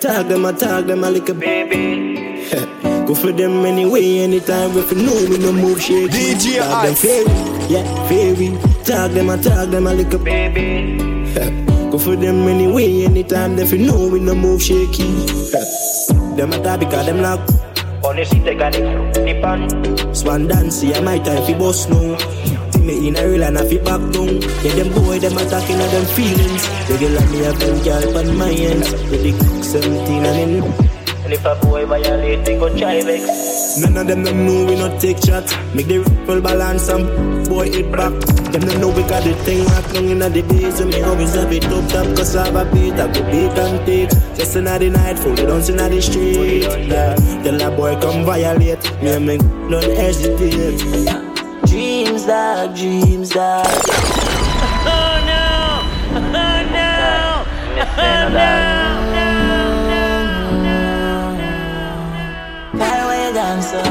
Tag 0.00 0.28
them, 0.28 0.46
I 0.46 0.52
tag 0.52 0.86
them, 0.86 1.04
I 1.04 1.10
like 1.10 1.28
a 1.28 1.34
baby. 1.34 2.09
Go 3.10 3.16
for 3.16 3.32
them 3.32 3.66
anyway, 3.66 4.20
anytime 4.20 4.70
if 4.78 4.92
you 4.92 5.02
know 5.02 5.28
me, 5.28 5.36
no 5.38 5.50
move 5.50 5.82
shake. 5.82 6.12
DJ 6.12 6.62
Tag 6.62 6.70
them 6.70 6.92
Ice. 6.92 7.02
fairy, 7.02 7.26
yeah, 7.66 8.06
fairy. 8.06 8.48
Tag 8.84 9.10
them, 9.10 9.30
I 9.30 9.36
tag 9.36 9.70
them, 9.70 9.88
I 9.88 9.94
like 9.94 10.14
a 10.14 10.18
baby. 10.18 10.94
Go 11.90 11.98
for 11.98 12.14
them 12.14 12.46
anyway, 12.46 13.02
anytime 13.02 13.58
if 13.58 13.72
you 13.72 13.78
know 13.78 14.08
me, 14.10 14.20
no 14.20 14.36
move 14.36 14.62
shaky. 14.62 15.26
Them 16.36 16.52
a 16.52 16.62
tag 16.62 16.78
because 16.78 17.06
them 17.06 17.20
lock. 17.20 17.40
Honestly, 18.04 18.38
take 18.44 18.60
a 18.60 18.70
nip 18.70 19.42
on. 19.42 20.14
Swan 20.14 20.46
dance, 20.46 20.84
yeah, 20.84 21.00
my 21.00 21.18
time 21.18 21.42
fi 21.42 21.58
boss 21.58 21.88
now. 21.88 22.16
See 22.70 22.78
me 22.78 23.08
in 23.08 23.16
a 23.16 23.26
real 23.26 23.42
and 23.42 23.58
I 23.58 23.68
fi 23.68 23.78
back 23.78 23.98
down. 24.12 24.38
Yeah, 24.62 24.78
them 24.78 24.94
boy, 24.94 25.18
them 25.18 25.36
attacking 25.36 25.80
all 25.80 25.88
them 25.90 26.06
feelings. 26.14 26.62
They 26.86 26.94
Regular 26.94 27.26
me 27.32 27.38
have 27.38 27.58
them 27.58 27.82
girl 27.82 28.18
on 28.18 28.38
my 28.38 28.52
ends. 28.52 28.92
With 29.10 29.24
the 29.24 29.32
cook 29.32 29.64
17 29.64 30.24
and 30.24 30.62
in. 30.62 30.89
And 31.30 31.38
if 31.38 31.46
a 31.46 31.54
boy 31.64 31.86
violate, 31.86 32.44
they 32.44 32.58
go 32.58 32.76
try 32.76 33.00
vex. 33.02 33.78
None 33.78 33.96
of 33.98 34.08
them 34.08 34.24
them 34.24 34.46
know 34.46 34.66
we 34.66 34.74
not 34.74 35.00
take 35.00 35.18
shots. 35.18 35.54
Make 35.76 35.86
the 35.86 35.98
rifle 35.98 36.40
balance 36.40 36.88
and 36.88 37.48
boy 37.48 37.70
hit 37.70 37.92
back. 37.92 38.10
Them 38.50 38.62
them 38.62 38.80
know 38.80 38.88
we 38.88 39.02
got 39.02 39.22
the 39.22 39.32
thing 39.44 39.64
locked 39.66 39.94
down 39.94 40.06
inna 40.06 40.28
the 40.28 40.42
days. 40.42 40.80
And 40.80 40.90
me 40.90 41.02
always 41.02 41.32
have 41.36 41.52
it 41.52 41.66
up 41.66 41.88
top 41.88 42.06
cause 42.16 42.34
I 42.34 42.46
have 42.46 42.56
a 42.56 42.64
beat. 42.74 42.94
I 42.94 43.06
go 43.12 43.22
beat 43.30 43.56
and 43.62 43.86
take. 43.86 44.10
Just 44.34 44.56
inna 44.56 44.76
the 44.76 44.90
night, 44.90 45.20
full 45.20 45.38
it 45.38 45.48
on 45.48 45.62
inna 45.62 45.88
the 45.88 46.02
street. 46.02 46.64
Yeah. 46.88 47.14
Tell 47.44 47.58
that 47.58 47.76
boy 47.76 47.94
come 48.00 48.24
violate. 48.24 48.82
Me 49.00 49.10
and 49.10 49.26
me 49.26 49.38
don't 49.38 49.84
hesitate. 49.84 50.82
Dreams, 51.64 52.26
dog, 52.26 52.74
dreams, 52.74 53.28
dog. 53.28 53.66
Oh 54.82 55.14
no! 55.30 55.46
Oh 56.18 56.66
no! 56.74 57.46
Oh 57.86 58.28
no! 58.34 58.89
Dancer. 63.50 63.82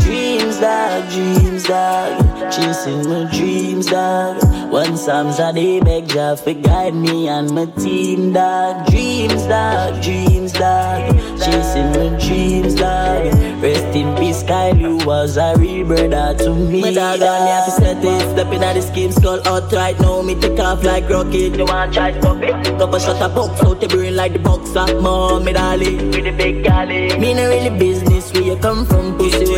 Dreams, 0.00 0.60
dog, 0.60 1.08
dreams, 1.08 1.62
dog. 1.64 2.21
Chasing 2.52 3.08
my 3.08 3.30
dreams, 3.32 3.86
dog. 3.86 4.42
One 4.70 4.98
Psalms 4.98 5.38
a 5.38 5.54
day, 5.54 5.80
beg 5.80 6.08
Jah 6.08 6.36
for 6.36 6.52
guide 6.52 6.94
me 6.94 7.26
and 7.28 7.50
my 7.50 7.64
team, 7.64 8.34
dog. 8.34 8.86
Dreams, 8.88 9.44
dog, 9.46 10.02
dreams, 10.02 10.52
dog. 10.52 11.16
Chasing 11.40 11.90
my 11.96 12.18
dreams, 12.20 12.74
dog. 12.74 13.32
Rest 13.62 13.96
in 13.96 14.14
peace, 14.16 14.42
Kyle, 14.42 14.76
you 14.76 14.98
was 15.06 15.38
a 15.38 15.54
real 15.56 15.86
brother 15.86 16.36
to 16.44 16.54
me. 16.54 16.82
My 16.82 16.92
dog, 16.92 17.22
on 17.22 17.44
me 17.44 17.50
have 17.50 17.64
to 17.64 17.70
set 17.70 18.04
it. 18.04 18.20
Stepping 18.32 18.62
at 18.62 18.74
the 18.74 18.82
scheme, 18.82 19.12
skull 19.12 19.40
out 19.48 19.72
right 19.72 19.98
now. 20.00 20.20
Me 20.20 20.34
take 20.34 20.60
off 20.60 20.84
like 20.84 21.08
rocket. 21.08 21.56
You 21.56 21.64
want 21.64 21.94
try 21.94 22.18
stop 22.20 22.42
it? 22.42 22.52
Couple 22.78 22.98
shot 22.98 23.22
a 23.22 23.34
box 23.34 23.62
out 23.62 23.80
the 23.80 23.88
brain 23.88 24.14
like 24.14 24.34
the 24.34 24.40
box 24.40 24.76
of 24.76 25.00
mom, 25.02 25.44
me 25.44 25.54
darling. 25.54 26.10
With 26.10 26.24
the 26.24 26.32
big 26.32 26.64
galley. 26.64 27.16
Me 27.18 27.32
no 27.32 27.48
really 27.48 27.78
business 27.78 28.30
where 28.34 28.42
you 28.42 28.56
come 28.56 28.84
from, 28.84 29.16
pussy. 29.16 29.51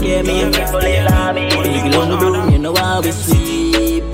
Really 0.00 0.22
can't 0.22 0.24
scare 0.24 0.24
me. 0.24 0.52
People 0.52 0.80
they 0.80 1.04
love 1.04 1.34
me. 1.34 1.48
Big 1.48 1.94
on 1.94 2.10
the 2.10 2.16
broom, 2.16 2.50
you 2.50 2.58
know 2.58 2.74
how 2.74 3.00
we 3.00 3.12
sleep. 3.12 4.04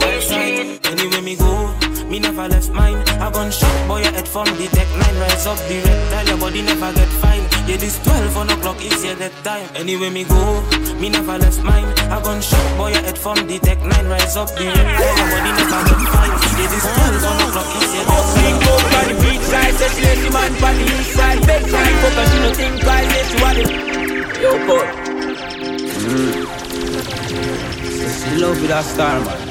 Anywhere 0.85 1.23
me 1.23 1.37
go, 1.37 1.75
me 2.09 2.19
never 2.21 2.49
left 2.49 2.71
mine. 2.71 2.97
I 3.21 3.31
gun 3.31 3.51
shot 3.51 3.89
boy 3.89 4.01
your 4.01 4.13
head 4.13 4.29
from 4.29 4.47
the 4.57 4.69
tech 4.73 4.89
nine. 4.97 5.17
Rise 5.19 5.47
up 5.47 5.59
the 5.69 5.83
red 5.85 6.11
tile, 6.11 6.27
your 6.29 6.39
body 6.39 6.63
never 6.63 6.93
get 6.93 7.09
fine. 7.21 7.43
Yeah, 7.67 7.77
this 7.77 7.99
12 8.03 8.37
on 8.37 8.51
o'clock 8.51 8.81
is 8.85 9.05
your 9.05 9.17
dead 9.17 9.33
time. 9.43 9.69
Anywhere 9.75 10.11
me 10.11 10.25
go, 10.25 10.63
me 11.01 11.09
never 11.09 11.39
left 11.39 11.63
mine. 11.63 11.87
I 12.11 12.23
gun 12.23 12.41
shot 12.41 12.79
boy 12.79 12.89
your 12.89 13.03
head 13.03 13.19
from 13.19 13.37
the 13.47 13.59
tech 13.59 13.81
nine. 13.83 14.07
Rise 14.07 14.37
up 14.37 14.49
the 14.55 14.65
red 14.65 14.89
tile, 14.97 15.17
your 15.19 15.29
body 15.33 15.51
never 15.59 15.81
get 15.85 16.01
fine. 16.15 16.33
Yeah, 16.55 16.69
this 16.71 16.87
12 16.87 17.25
on 17.25 17.37
o'clock 17.45 17.71
is 17.77 17.91
your 17.95 18.05
dead 18.05 18.23
time. 18.25 18.35
Sing 18.35 18.57
up 18.73 18.85
on 18.95 19.05
the 19.11 19.17
beach 19.21 19.45
side, 19.51 19.75
say 19.75 19.89
she 19.93 20.01
lazy 20.07 20.31
man 20.31 20.53
on 20.65 20.75
the 20.79 20.85
east 20.85 21.13
side. 21.13 21.41
Big 21.45 21.63
time, 21.69 21.95
focus, 22.01 22.29
she 22.33 22.39
no 22.41 22.51
think 22.55 22.75
twice, 22.81 23.09
say 23.13 23.25
she 23.29 23.37
want 23.43 23.59
it. 23.59 23.69
Yo, 24.41 24.53
boy. 24.67 25.04
She 26.05 26.11
love 28.37 28.61
with 28.61 28.71
a 28.71 28.83
star 28.83 29.21
man 29.21 29.49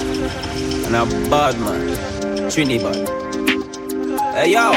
and 0.86 0.96
a 0.96 1.06
bad 1.28 1.60
man, 1.60 2.52
Trinidad. 2.52 3.08
Hey 4.36 4.52
yo, 4.54 4.72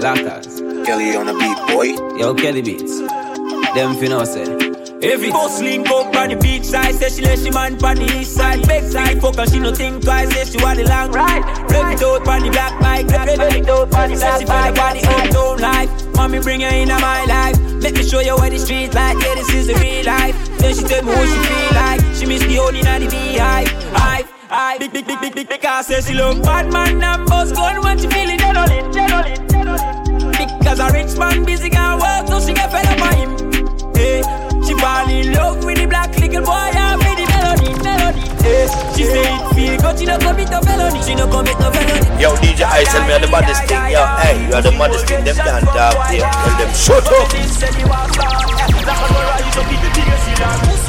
Lackers. 0.00 0.60
Kelly 0.84 1.14
on 1.14 1.26
the 1.26 1.34
beat, 1.34 1.58
boy. 1.72 2.18
Yo, 2.18 2.34
Kelly 2.34 2.62
Beats. 2.62 2.98
Them 2.98 3.94
finna 3.94 4.26
say. 4.26 4.67
Every 5.00 5.30
boss 5.30 5.60
link 5.60 5.88
up 5.90 6.14
on 6.16 6.30
the 6.30 6.36
beach 6.36 6.64
side, 6.64 6.96
say 6.96 7.08
she 7.08 7.22
let 7.22 7.38
she 7.38 7.50
man 7.50 7.82
on 7.84 7.96
the 7.96 8.18
east 8.18 8.34
side. 8.34 8.66
Big 8.66 8.82
side 8.82 9.20
fuck 9.20 9.38
and 9.38 9.48
she 9.48 9.60
no 9.60 9.72
think 9.72 10.02
twice, 10.02 10.28
say 10.34 10.44
she 10.44 10.62
want 10.62 10.78
the 10.78 10.84
long 10.88 11.12
ride. 11.12 11.44
Rev 11.70 11.92
it 11.92 12.02
out 12.02 12.26
on 12.26 12.42
the 12.42 12.50
black 12.50 12.80
bike, 12.80 13.06
rev 13.06 13.28
it 13.28 13.38
out 13.38 13.52
on 13.52 13.62
the 13.62 13.86
black 13.86 13.90
bike. 13.90 14.18
Say 14.18 14.38
she 14.40 14.44
feel 14.44 14.72
about 14.74 14.94
the 14.98 15.06
uptown 15.06 15.58
life. 15.58 15.90
Mommy 16.16 16.40
bring 16.40 16.62
her 16.62 16.74
into 16.74 16.98
my 16.98 17.24
life. 17.26 17.56
Let 17.78 17.94
me 17.94 18.02
show 18.02 18.18
you 18.18 18.34
what 18.34 18.50
the 18.50 18.58
streets 18.58 18.92
like. 18.92 19.22
Yeah, 19.22 19.36
this 19.36 19.54
is 19.54 19.66
the 19.68 19.74
real 19.74 20.04
life. 20.04 20.34
Then 20.58 20.74
she 20.74 20.82
tell 20.82 21.04
me 21.04 21.12
what 21.14 21.28
she 21.30 21.38
feel 21.46 21.72
like. 21.78 22.00
She 22.16 22.26
miss 22.26 22.42
the 22.42 22.58
only 22.58 22.82
night 22.82 22.98
the 22.98 23.06
beehive. 23.06 23.70
Hive. 23.94 24.28
I 24.50 24.78
big 24.78 24.92
big 24.92 25.06
big 25.06 25.20
big 25.20 25.34
big 25.34 25.48
big 25.48 25.62
car 25.62 25.84
say 25.84 26.00
she 26.00 26.14
look 26.14 26.42
bad 26.42 26.72
man 26.72 27.00
and 27.00 27.26
boss 27.28 27.52
gun 27.52 27.80
when 27.82 27.98
she 27.98 28.08
feeling 28.08 28.40
adolescent, 28.40 28.96
adolescent, 28.96 29.54
adolescent. 29.54 30.58
Because 30.58 30.80
a 30.80 30.90
rich 30.90 31.16
man 31.16 31.44
busy 31.44 31.70
can 31.70 32.00
work 32.00 32.26
so 32.26 32.40
she 32.40 32.52
get 32.52 32.72
fed 32.72 32.86
up 32.86 32.98
by 32.98 33.14
him. 33.14 33.94
Hey 33.94 34.47
fall 34.78 35.10
in 35.10 35.32
love 35.32 35.64
with 35.64 35.78
the 35.78 35.86
black 35.86 36.10
little 36.18 36.42
boy 36.42 36.70
and 36.72 36.98
with 37.02 37.18
the 37.18 37.26
melody, 37.34 37.70
melody. 37.82 38.24
Hey, 38.42 38.66
she 38.94 39.04
say 39.04 39.26
it 39.26 39.42
feel 39.54 39.74
good, 39.82 39.98
she 39.98 40.06
don't 40.06 40.22
commit 40.22 40.50
no 40.50 40.60
felony, 40.62 41.00
she 41.02 41.14
don't 41.14 41.30
commit 41.30 41.58
no 41.58 41.68
felony. 41.70 42.22
Yo, 42.22 42.30
DJ 42.38 42.62
I 42.64 42.84
tell 42.84 43.02
me 43.02 43.10
you're 43.10 43.20
the 43.20 43.28
baddest 43.28 43.62
thing, 43.66 43.84
yo. 43.90 44.02
Hey, 44.22 44.36
you're 44.48 44.62
the 44.62 44.72
baddest 44.78 45.06
thing, 45.06 45.24
them 45.24 45.36
can't 45.36 45.64
talk 45.66 45.96
there. 46.10 46.24
Tell 46.24 46.54
them, 46.58 46.70
shut 46.74 47.06
up. 47.06 47.28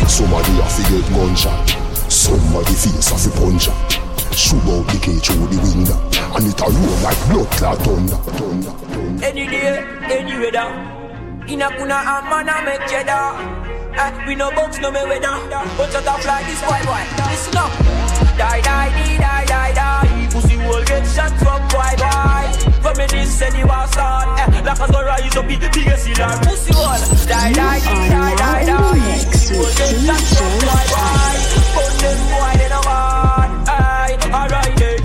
Somebody 0.09 0.51
have 0.61 0.73
to 0.77 0.83
get 0.89 1.05
gunshot. 1.13 1.79
Somebody 2.09 2.73
face 2.73 3.09
have 3.09 3.21
to 3.21 3.29
punch 3.37 3.69
Shoot 4.35 4.65
out 4.65 4.85
the 4.87 4.99
cage 5.01 5.25
through 5.25 5.47
the 5.47 5.61
window 5.61 5.93
And 6.33 6.47
it 6.47 6.59
a 6.59 6.65
roll 6.65 6.97
like 7.03 7.17
blood 7.29 7.51
clot 7.51 7.77
thunder, 7.79 8.15
thunder, 8.33 8.71
thunder. 8.71 9.25
Any 9.25 9.45
day, 9.47 9.85
any 10.09 10.39
weather 10.39 10.69
In 11.47 11.61
a 11.61 11.69
kuna 11.77 11.93
a 11.93 12.21
man 12.25 12.49
a 12.49 12.65
make 12.65 12.87
cheddar 12.89 13.58
eh, 13.97 14.11
We 14.27 14.35
no 14.35 14.51
box, 14.51 14.79
no 14.79 14.91
me 14.91 15.01
weather. 15.03 15.35
But 15.77 15.91
shut 15.91 16.07
up 16.07 16.23
like 16.25 16.45
this 16.45 16.61
boy 16.61 16.81
boy. 16.85 17.03
Listen 17.29 17.57
up. 17.57 17.71
Die, 18.37 18.61
die, 18.61 18.89
die, 18.91 19.17
die, 19.17 19.45
die, 19.45 19.71
die. 19.73 20.27
Pussy 20.31 20.57
will 20.57 20.83
get 20.85 21.05
shot 21.07 21.33
from 21.39 21.59
boy 21.73 21.93
boy 21.97 22.45
From 22.81 22.95
me 22.97 23.05
this 23.07 23.41
you 23.57 23.65
was 23.67 23.91
start. 23.91 24.39
Eh, 24.39 24.61
Like 24.63 24.79
a 24.79 24.91
go 24.91 25.03
rise 25.03 25.35
up, 25.35 25.47
the 25.47 25.69
biggest 25.73 26.05
killer 26.07 26.37
Pussy 26.43 26.71
will 26.71 27.25
Die, 27.27 27.51
die, 27.53 27.79
die, 27.79 28.09
die, 28.09 28.35
die, 28.35 28.65
die. 28.65 29.25
Pussy 29.31 29.57
will 29.57 29.73
get 29.75 29.95
shot 30.05 30.23
from 30.37 30.53
boy 30.63 30.85
boy 30.93 31.35
But 31.75 31.91
them 31.99 32.19
boy 32.31 32.53
they 32.59 32.69
no 32.69 32.81
alright 34.31 34.98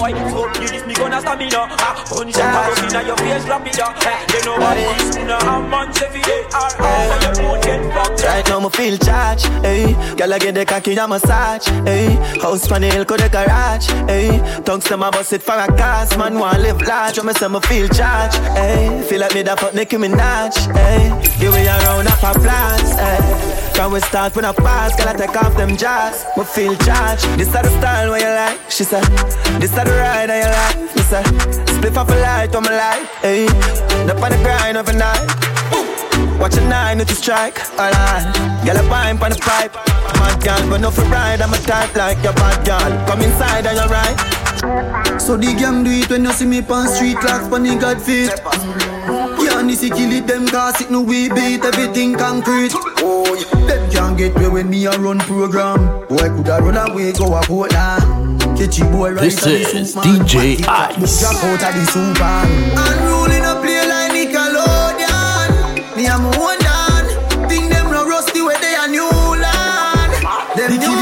Boy, 0.00 0.12
fuck 0.32 0.56
you 0.56 0.68
this 0.68 0.86
me 0.86 0.94
gonna 0.94 1.20
stamina 1.20 1.68
ah, 1.76 2.04
Punch 2.08 2.38
and 2.38 2.50
pass 2.56 2.82
inna 2.82 3.06
your 3.06 3.16
face 3.18 3.44
rapida 3.44 3.86
eh, 4.06 4.24
They 4.32 4.40
know 4.46 4.56
what 4.56 4.78
it 4.78 4.96
is. 4.96 5.10
Phone 7.36 7.60
get 7.60 7.94
fucked 7.94 8.22
Right 8.24 8.48
now 8.48 8.60
me 8.60 8.70
feel 8.70 8.96
charged, 8.96 9.46
hey. 9.62 9.92
Girl 10.16 10.32
I 10.32 10.38
get 10.38 10.54
the 10.54 10.64
cocky 10.64 10.94
a 10.94 11.06
massage, 11.06 11.66
hey. 11.84 12.14
House 12.40 12.70
on 12.72 12.80
the 12.80 12.88
hill, 12.88 13.04
the 13.04 13.28
garage, 13.30 13.88
hey. 14.08 14.40
Tongues 14.64 14.84
them 14.84 15.02
a 15.02 15.10
bust 15.10 15.34
it 15.34 15.42
for 15.42 15.52
a 15.52 15.66
cause 15.66 16.16
Man 16.16 16.38
want 16.38 16.60
live 16.60 16.80
large, 16.80 17.18
when 17.18 17.26
me 17.26 17.32
say 17.34 17.48
me 17.48 17.60
feel 17.60 17.88
charged, 17.88 18.36
hey. 18.56 19.04
Feel 19.08 19.20
like 19.20 19.34
me 19.34 19.42
da 19.42 19.54
fuck 19.56 19.74
Nicki 19.74 19.96
Minaj, 19.96 20.54
hey. 20.74 21.10
Give 21.38 21.52
me 21.52 21.66
a 21.66 21.76
round 21.84 22.08
of 22.08 22.24
applause, 22.24 22.92
hey. 22.94 23.60
Can 23.74 23.92
we 23.92 24.00
start 24.00 24.36
with 24.36 24.44
a 24.44 24.52
fast, 24.52 24.98
girl 24.98 25.08
I 25.08 25.14
take 25.14 25.36
off 25.42 25.56
them 25.56 25.74
jazz 25.74 26.26
Me 26.36 26.44
feel 26.44 26.76
charged, 26.76 27.24
this 27.38 27.46
is 27.46 27.52
the 27.52 27.70
style 27.78 28.10
where 28.10 28.20
you 28.20 28.26
like 28.26 28.70
She 28.70 28.84
said, 28.84 29.04
this 29.58 29.70
is 29.70 29.76
the 29.76 29.84
ride 29.90 30.28
that 30.28 30.38
you 30.38 30.50
like 30.50 30.96
Me 30.96 31.02
say, 31.02 31.24
split 31.74 31.96
off 31.96 32.08
a 32.10 32.14
light 32.14 32.54
on 32.54 32.62
my 32.62 32.74
light, 32.76 33.06
hey 33.22 33.46
Up 34.08 34.22
on 34.22 34.30
the 34.30 34.38
grind 34.42 34.76
every 34.76 34.96
night 34.96 35.50
Watch 36.40 36.56
a 36.56 36.66
nine 36.68 36.96
to 36.96 37.14
strike, 37.14 37.60
alright. 37.78 38.24
Girl, 38.64 38.76
a 38.76 38.82
pine 38.88 39.18
on 39.22 39.30
the 39.30 39.36
pipe. 39.36 39.74
Mad 40.16 40.42
girl, 40.42 40.70
but 40.70 40.80
no 40.80 40.90
for 40.90 41.02
ride. 41.02 41.42
I'm 41.42 41.52
a 41.52 41.58
type 41.58 41.94
like 41.94 42.22
your 42.24 42.32
bad 42.32 42.64
girl. 42.64 43.06
Come 43.06 43.20
inside 43.20 43.66
and 43.66 43.76
you're 43.76 43.88
right. 43.88 45.20
So 45.20 45.36
the 45.36 45.54
gang 45.58 45.84
do 45.84 45.90
it 45.90 46.08
when 46.08 46.24
you 46.24 46.32
see 46.32 46.46
me 46.46 46.60
on 46.60 46.88
street 46.88 47.18
clocks 47.18 47.48
pon 47.48 47.62
the 47.62 47.76
God 47.76 48.00
feet. 48.00 48.32
Yeah, 49.44 49.60
Nisi 49.60 49.90
kill 49.90 50.12
it, 50.12 50.26
them 50.26 50.46
cause 50.48 50.80
it 50.80 50.90
no 50.90 51.02
we 51.02 51.28
beat 51.28 51.62
everything 51.62 52.14
concrete. 52.14 52.72
Oh, 53.04 53.34
yeah. 53.34 53.66
them 53.66 53.90
can't 53.90 54.18
get 54.18 54.34
me 54.36 54.48
when 54.48 54.70
me 54.70 54.86
a 54.86 54.92
run 54.92 55.18
program. 55.20 56.06
Boy 56.08 56.28
coulda 56.28 56.60
run 56.62 56.90
away, 56.90 57.12
go 57.12 57.34
a 57.34 57.42
Portland. 57.42 58.19
Catchy 58.60 58.82
boy 58.92 59.12
right 59.12 59.24
This 59.24 59.46
is 59.46 59.96
DJ 59.96 60.60
Ice. 60.68 61.20
Drop 61.20 61.32
out 61.48 61.64
of 61.64 61.72
the 61.72 61.84
super. 61.88 62.44
Unruling 62.76 63.40
a 63.40 63.56
play 63.56 63.88
like 63.88 64.12
Nickelodeon. 64.12 65.96
Me 65.96 66.04
a 66.04 66.20
my 66.20 66.28
own 66.36 66.60
dan. 66.60 67.48
Think 67.48 67.72
them 67.72 67.90
no 67.90 68.04
rusty 68.04 68.42
where 68.42 68.60
they 68.60 68.76
a 68.76 68.86
new 68.86 69.08
land. 69.08 70.12
Them 70.60 70.76
new 70.76 70.99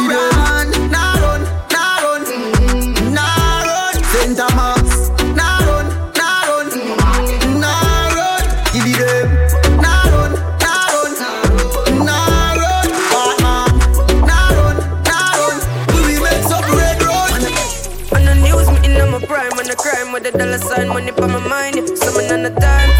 the 20.30 20.38
dollar 20.38 20.58
sign, 20.58 20.88
money 20.88 21.12
for 21.12 21.28
my 21.28 21.38
mind. 21.38 21.76
Someone 21.98 22.30
on 22.32 22.42
the 22.42 22.50
time. 22.50 22.90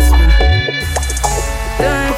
Time. 1.79 2.15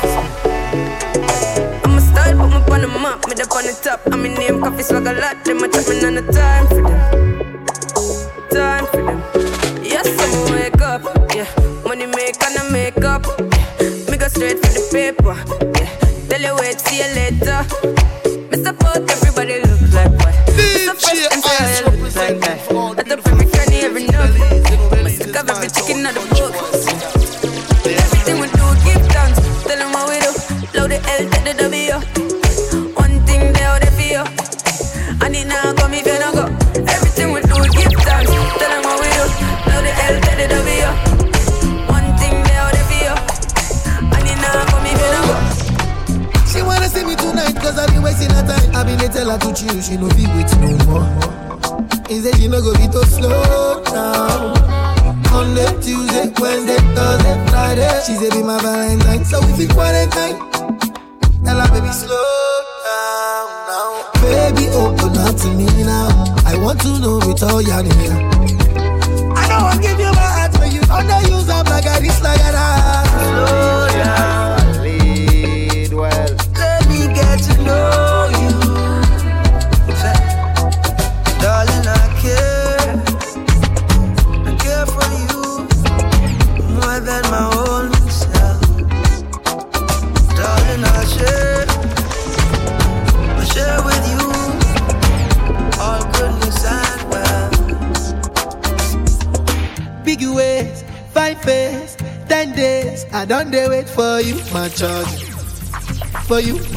I'm 1.84 1.96
a 1.96 2.00
style, 2.00 2.36
put 2.38 2.50
me 2.50 2.74
on 2.74 2.80
the 2.82 2.88
map, 2.88 3.26
me 3.26 3.34
up 3.42 3.52
on 3.52 3.64
the 3.66 3.80
top. 3.82 4.00
I'm 4.12 4.24
in 4.24 4.34
name, 4.34 4.60
coffee 4.60 4.82
swag 4.82 5.06
a 5.06 5.12
lot. 5.12 5.44
Them 5.44 5.58
a 5.58 5.60
me 5.60 6.04
on 6.06 6.14
the 6.14 6.22
time 6.32 6.66
for 6.68 6.82
them. 6.82 7.66
Time 8.50 8.86
for 8.86 9.02
them. 9.02 9.84
Yes, 9.84 10.06
I'm 10.06 10.52
wake 10.52 10.82
up. 10.82 11.02
Yeah, 11.34 11.48
money 11.84 12.06
make 12.06 12.42
and 12.42 12.58
I 12.58 12.70
make 12.70 13.04
up. 13.04 13.26
Yeah. 13.26 14.10
Me 14.10 14.16
go 14.16 14.28
straight 14.28 14.58
for 14.58 14.72
the 14.72 14.88
paper. 14.92 15.34
Yeah, 15.78 16.28
tell 16.28 16.40
you 16.40 16.54
wait, 16.56 16.80
see 16.80 16.98
you 16.98 17.08
later. 17.14 18.09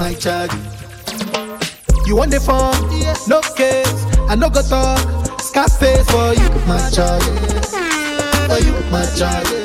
My 0.04 0.14
charge. 0.16 0.52
You 2.06 2.18
want 2.18 2.32
the 2.32 2.42
phone? 2.42 2.76
No 3.26 3.40
case. 3.56 4.06
I 4.28 4.36
no 4.36 4.50
go 4.50 4.62
talk. 4.62 5.00
Scarface 5.40 6.06
for 6.12 6.34
you, 6.34 6.50
my 6.68 6.90
charge. 6.90 7.24
For 8.50 8.60
you, 8.66 8.74
my 8.92 9.06
charge. 9.16 9.63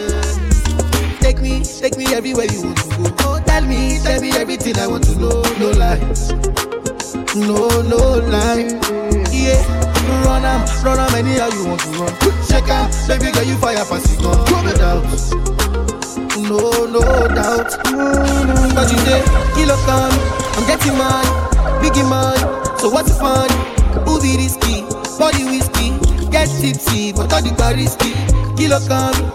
local 28.87 29.28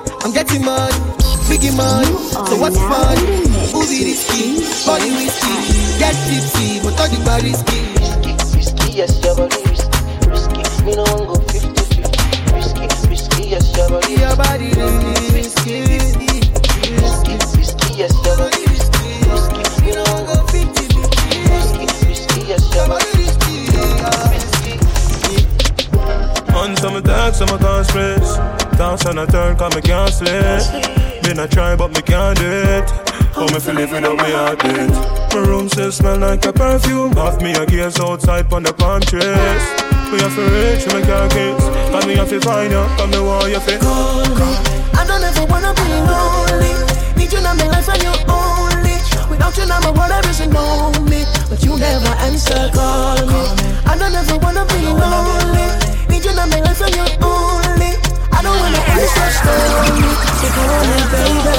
like 36.34 36.46
a 36.46 36.54
perfume. 36.54 37.14
Off 37.18 37.40
me 37.44 37.52
a 37.54 37.64
gears 37.66 38.00
outside 38.00 38.52
on 38.52 38.64
the 38.64 38.74
palm 38.74 39.02
trees. 39.02 39.64
We 40.10 40.18
have 40.18 40.34
to 40.34 40.44
reach, 40.50 40.82
we 40.88 40.94
make 40.98 41.10
our 41.10 41.30
kiss. 41.30 41.64
And 41.94 42.06
me 42.08 42.16
have 42.16 42.30
to 42.30 42.40
find 42.42 42.72
you, 42.74 42.84
come 42.98 43.12
the 43.12 43.22
wall, 43.22 43.48
you 43.48 43.60
fit. 43.60 43.80
I 43.84 45.06
don't 45.06 45.24
ever 45.30 45.46
wanna 45.46 45.74
be 45.78 45.86
lonely. 46.10 46.74
Need 47.18 47.32
you 47.34 47.38
in 47.38 47.58
my 47.62 47.68
life 47.70 47.90
and 47.94 48.02
you 48.02 48.14
only. 48.26 48.98
Without 49.30 49.54
you, 49.58 49.66
now 49.70 49.80
my 49.86 49.92
world 49.94 50.26
isn't 50.26 50.52
lonely. 50.52 51.22
But 51.50 51.62
you 51.62 51.78
never 51.78 52.14
answer, 52.26 52.62
call 52.74 53.22
me. 53.30 53.42
I 53.86 53.94
don't 53.94 54.16
ever 54.18 54.38
wanna 54.42 54.66
be 54.74 54.90
lonely. 54.90 55.68
Need 56.10 56.26
you 56.26 56.34
in 56.34 56.50
my 56.50 56.60
life 56.66 56.82
and 56.82 56.96
you 56.98 57.06
only. 57.22 57.94
I 58.34 58.40
don't 58.42 58.58
wanna 58.58 58.82
end 58.90 59.06
so 59.06 59.26
slowly. 59.38 60.10
So 60.42 60.48
call 60.58 60.82
me, 60.90 60.98
baby. 61.14 61.53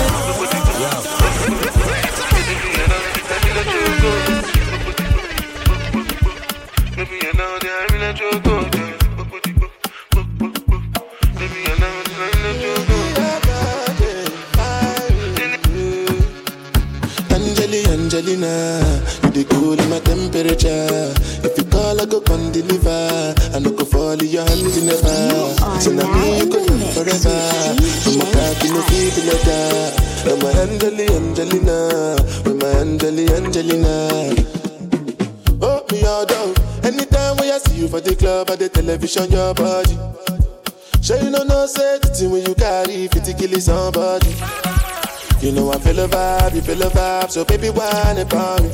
the 46.09 46.16
vibe, 46.16 46.55
you 46.55 46.61
feel 46.61 46.76
the 46.76 46.88
vibe, 46.90 47.30
so 47.30 47.44
baby, 47.44 47.70
why 47.70 48.14
not 48.16 48.62
me. 48.62 48.70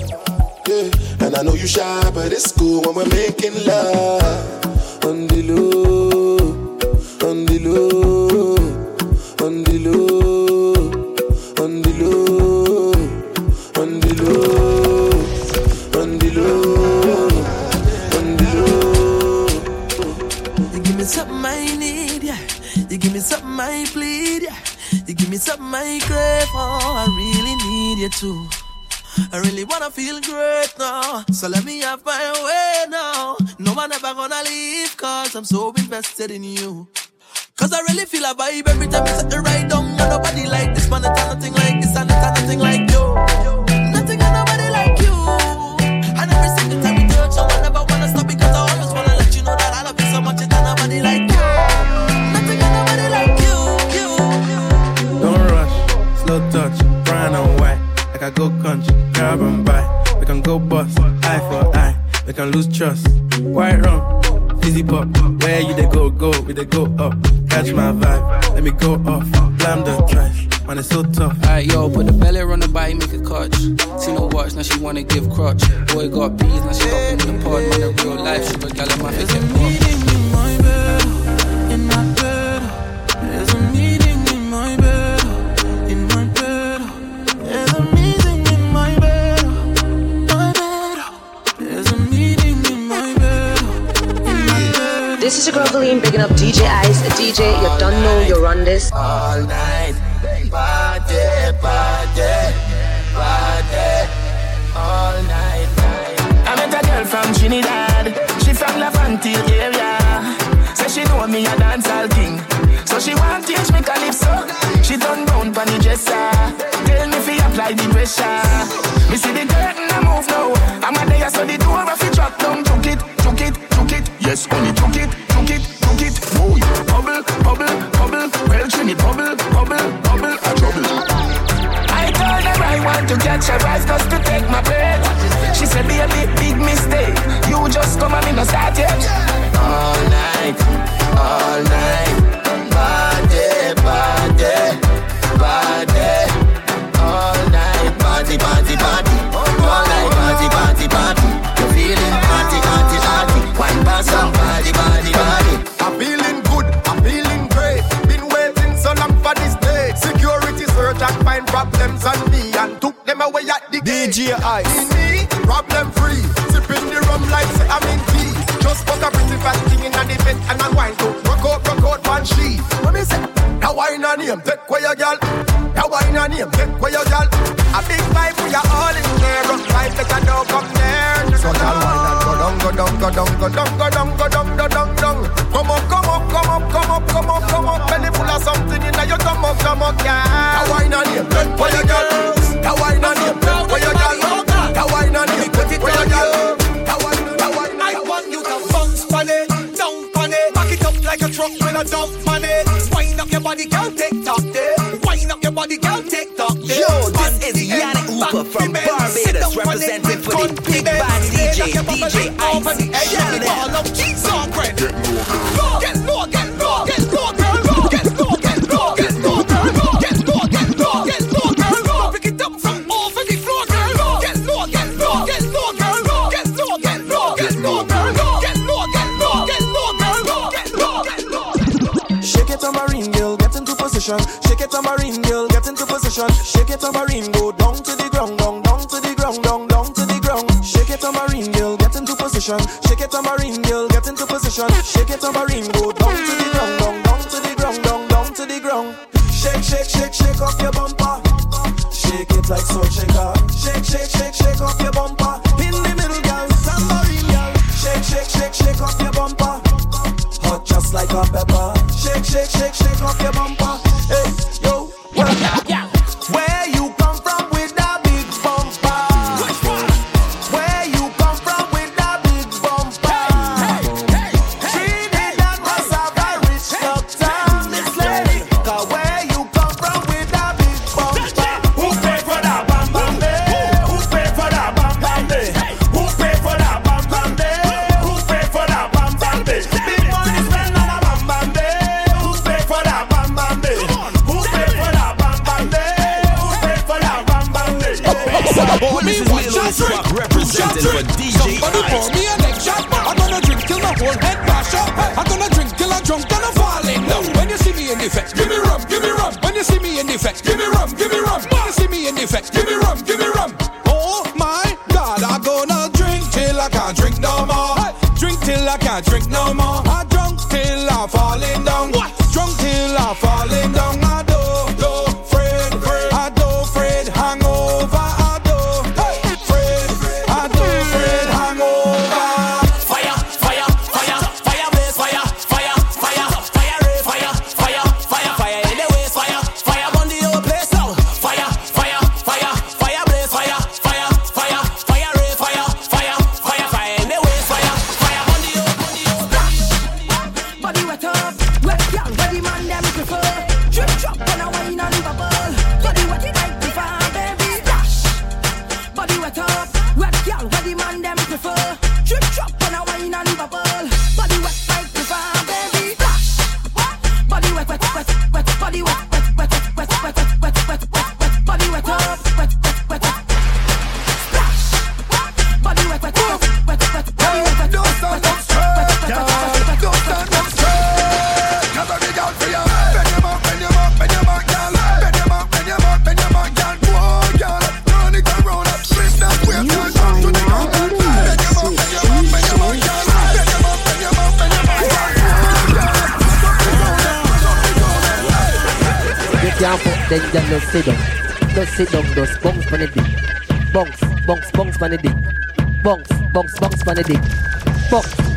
Yeah, 0.67 1.27
and 1.27 1.35
I 1.37 1.43
know 1.43 1.55
you 1.55 1.67
shy, 1.67 2.11
but 2.13 2.33
it's 2.33 2.53
cool 2.53 2.83
when 2.83 2.95
we're 2.95 3.05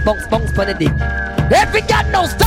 Bounce, 0.03 0.27
bounce, 0.27 0.51
bounce, 0.51 0.51
Benedict. 0.51 1.01
Every 1.51 1.81
God 1.81 2.11
knows. 2.11 2.42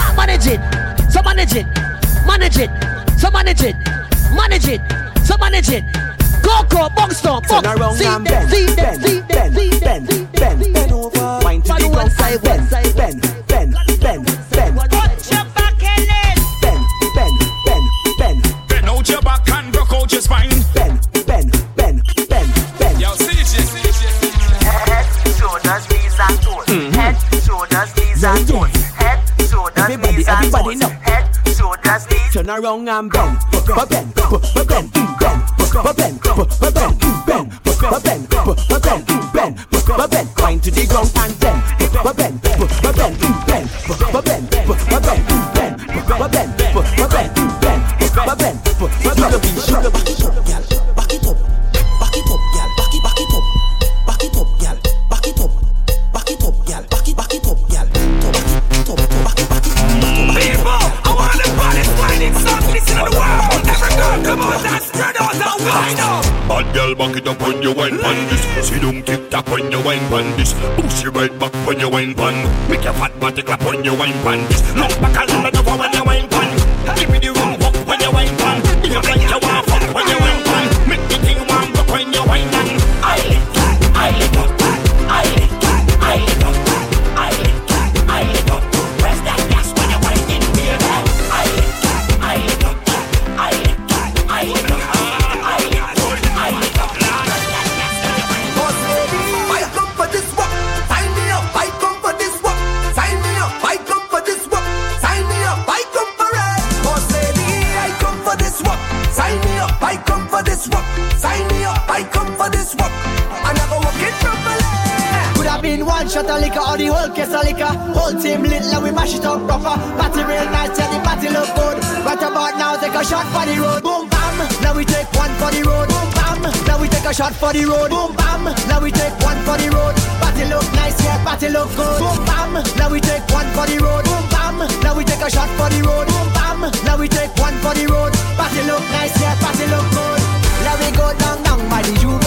One 115.96 116.12
shot 116.12 116.28
a 116.28 116.36
liquor 116.36 116.60
or 116.60 116.76
the 116.76 116.92
whole 116.92 117.08
case 117.08 117.32
a 117.32 117.40
liquor. 117.40 117.72
Whole 117.96 118.12
team 118.20 118.44
lit 118.44 118.68
like 118.68 118.84
we 118.84 118.92
mash 118.92 119.16
it 119.16 119.24
up 119.24 119.40
proper. 119.48 119.80
Party 119.96 120.20
real 120.28 120.44
nice 120.52 120.76
and 120.76 120.92
the 120.92 121.00
party 121.00 121.32
look 121.32 121.48
good. 121.56 121.80
Right 122.04 122.20
about 122.20 122.52
now, 122.60 122.76
take 122.76 122.92
a 122.92 123.00
shot 123.00 123.24
for 123.32 123.48
the 123.48 123.56
road. 123.56 123.80
Boom 123.80 124.04
bam, 124.12 124.36
now 124.60 124.76
we 124.76 124.84
take 124.84 125.08
one 125.16 125.32
for 125.40 125.48
the 125.48 125.64
road. 125.64 125.88
Boom 125.88 126.08
bam, 126.12 126.44
now 126.68 126.76
we 126.76 126.92
take 126.92 127.08
a 127.08 127.16
shot 127.16 127.32
for 127.32 127.48
the 127.56 127.64
road. 127.64 127.88
Boom 127.88 128.12
bam, 128.12 128.44
now 128.68 128.76
we 128.76 128.92
take 128.92 129.16
one 129.24 129.40
for 129.48 129.56
the 129.56 129.72
road. 129.72 129.96
Party 130.20 130.44
look 130.52 130.68
nice, 130.76 131.00
yeah, 131.00 131.16
party 131.24 131.48
look 131.48 131.72
good. 131.72 131.96
Boom 131.96 132.20
bam, 132.28 132.52
now 132.76 132.92
we 132.92 133.00
take 133.00 133.24
one 133.32 133.48
for 133.56 133.64
the 133.64 133.80
road. 133.80 134.04
Boom 134.04 134.24
bam, 134.28 134.60
now 134.84 134.92
we 134.92 135.00
take 135.00 135.24
a 135.24 135.32
shot 135.32 135.48
for 135.56 135.72
the 135.72 135.80
road. 135.80 136.12
Boom 136.12 136.28
bam, 136.36 136.60
now 136.84 137.00
we 137.00 137.08
take 137.08 137.32
one 137.40 137.56
for 137.64 137.72
the 137.72 137.88
road. 137.88 138.12
Party 138.36 138.60
look 138.68 138.84
nice, 138.92 139.16
yeah, 139.16 139.32
party 139.40 139.64
look 139.72 139.88
good. 139.96 140.20
Now 140.60 140.76
we 140.76 140.92
go 140.92 141.08
down 141.16 141.40
down 141.40 141.64
by 141.72 141.80
the 141.80 141.96
Juve. 141.96 142.20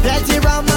Plenty 0.00 0.40
rum. 0.40 0.75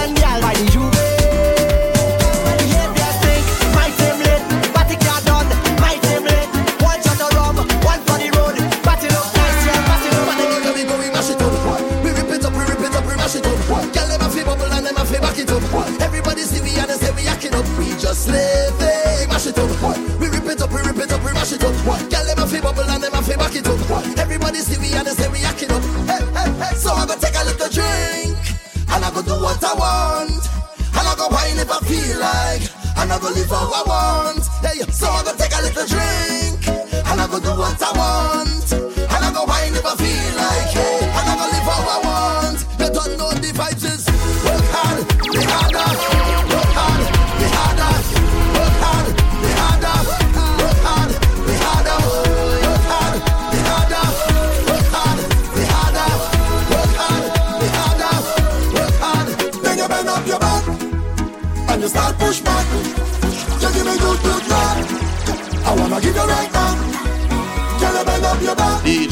I 33.19 33.21
go 33.21 33.29
live 33.31 33.49
how 33.49 33.69
I 33.69 33.83
want. 33.85 34.47
Hey, 34.63 34.79
so 34.91 35.07
I 35.09 35.23
go 35.23 35.35
take 35.35 35.51
a 35.51 35.61
little 35.61 35.85
drink. 35.87 36.28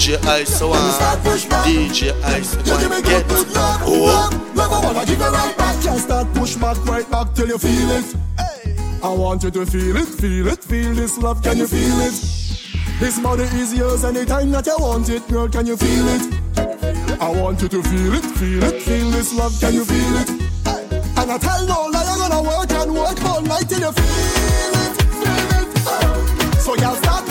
DJ 0.08 0.26
Ice 0.26 0.62
oh, 0.62 0.72
ah. 0.74 1.20
One, 1.22 1.40
DJ 1.68 2.14
Ice 2.24 2.56
One, 2.56 3.02
get 3.04 3.26
oh. 3.28 4.30
never 4.56 4.80
wanna 4.80 5.06
give 5.06 5.20
it 5.20 5.32
right 5.32 5.58
back. 5.58 5.82
Just 5.82 6.06
start 6.06 6.34
push 6.34 6.56
back, 6.56 6.78
right 6.86 7.12
back 7.12 7.34
till 7.34 7.50
you 7.50 7.58
feel 7.58 7.92
it. 7.92 8.16
I 9.04 9.10
want 9.12 9.44
you 9.44 9.52
to 9.52 9.66
feel 9.66 9.98
it, 9.98 10.08
feel 10.08 10.48
it, 10.48 10.64
feel 10.64 10.94
this 10.94 11.18
love. 11.18 11.44
Can 11.44 11.58
you 11.58 11.68
feel 11.68 12.00
it? 12.00 12.14
This 13.02 13.20
body 13.20 13.44
is 13.60 13.74
yours 13.74 14.06
anytime 14.06 14.50
that 14.52 14.66
you 14.66 14.78
want 14.80 15.10
it, 15.10 15.28
girl. 15.28 15.50
Can 15.50 15.66
you 15.66 15.76
feel 15.76 16.08
it? 16.08 17.20
I 17.20 17.30
want 17.30 17.62
you 17.62 17.68
to 17.68 17.84
feel 17.84 18.14
it, 18.14 18.24
feel 18.40 18.64
it, 18.64 18.82
feel 18.84 19.12
this 19.12 19.34
love. 19.34 19.60
Can 19.60 19.74
you 19.74 19.84
feel 19.84 20.16
it? 20.22 20.30
And 21.20 21.32
I 21.32 21.38
tell 21.38 21.68
no 21.68 21.88
lie, 21.92 22.06
I'm 22.08 22.30
gonna 22.30 22.48
work 22.48 22.72
and 22.72 22.96
work 22.96 23.22
all 23.26 23.42
night 23.42 23.68
till 23.68 23.82
you 23.82 23.92
feel 23.92 24.72
it, 24.88 25.02
feel 25.20 25.52
it. 25.60 26.62
So 26.62 26.76
you 26.76 26.96
start 26.96 27.27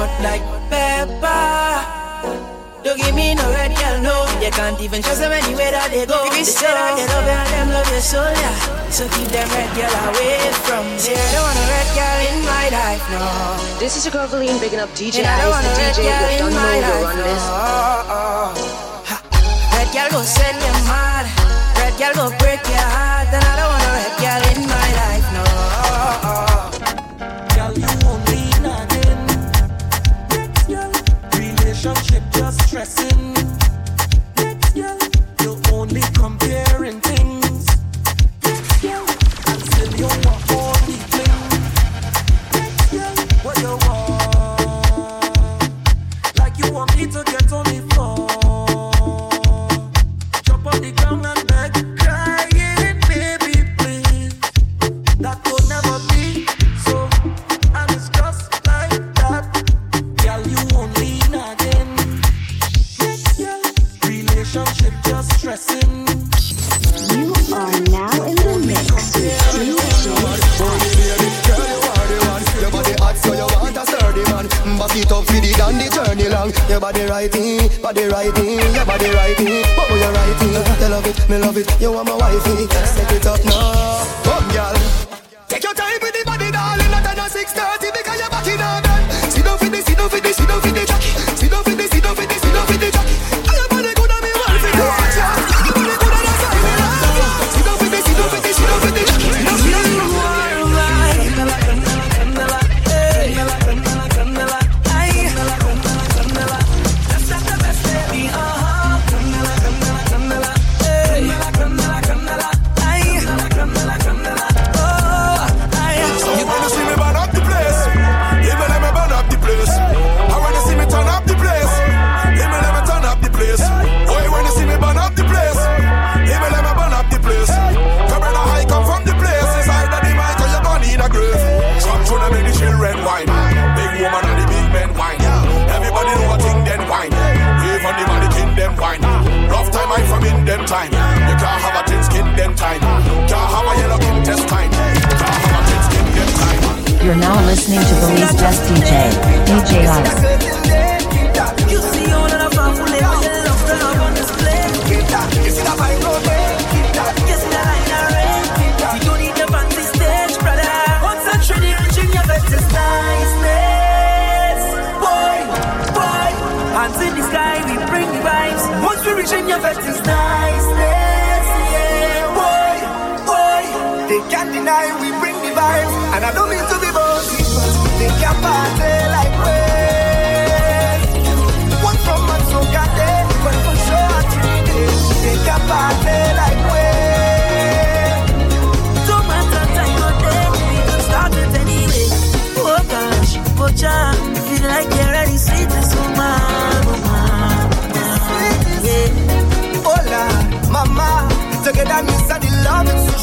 hot 0.00 0.14
like 0.24 0.44
pepper. 0.72 2.00
Don't 2.80 2.96
give 2.96 3.14
me 3.14 3.36
no 3.36 3.44
red, 3.52 3.76
girl, 3.76 4.00
no. 4.00 4.16
You 4.40 4.50
can't 4.50 4.80
even 4.80 5.04
trust 5.04 5.20
them 5.20 5.32
anywhere 5.32 5.72
that 5.76 5.92
they 5.92 6.08
go. 6.08 6.16
They 6.32 6.44
say 6.44 6.64
that 6.64 6.96
they 6.96 7.04
love 7.12 7.28
you 7.28 7.36
them 7.52 7.68
love 7.76 7.90
your 7.92 8.00
soul, 8.00 8.24
yeah. 8.24 8.56
So 8.88 9.04
keep 9.12 9.28
them 9.28 9.44
red, 9.52 9.68
girl, 9.76 9.92
away 10.08 10.40
from 10.64 10.88
me. 10.96 11.12
I 11.12 11.28
don't 11.36 11.44
want 11.44 11.60
a 11.60 11.64
red 11.68 11.88
girl 11.92 12.18
in 12.32 12.38
my 12.48 12.66
life, 12.72 13.04
no. 13.12 13.20
This 13.76 14.00
is 14.00 14.08
a 14.08 14.10
girl, 14.10 14.26
Valine, 14.26 14.56
picking 14.56 14.80
up 14.80 14.88
DJ 14.96 15.20
Ice, 15.20 15.44
the 15.60 15.72
DJ 15.76 16.00
you've 16.40 16.56
done 16.56 16.80
you're 16.80 17.20
this. 17.20 17.44
Red 19.76 19.88
girl 19.92 20.08
go 20.16 20.20
sell 20.24 20.56
your 20.56 20.78
mind. 20.88 21.28
Red 21.76 21.94
girl 22.00 22.14
go 22.16 22.26
break 22.40 22.64
your 22.64 22.88
heart. 22.88 23.49
body 77.00 77.28
righty, 77.28 77.80
body 77.80 78.04
righty, 78.08 78.74
your 78.74 78.84
body 78.84 79.08
righty, 79.10 79.62
but 79.74 79.88
you 79.88 79.96
are 79.96 80.12
righty. 80.12 80.46
You 80.46 80.88
love 80.88 81.06
it, 81.06 81.28
me 81.30 81.38
love 81.38 81.56
it, 81.56 81.80
you 81.80 81.92
want 81.92 82.08
my 82.08 82.16
wifey. 82.16 82.66
Set 82.84 83.12
it 83.12 83.26
up 83.26 83.42
now. 83.44 83.69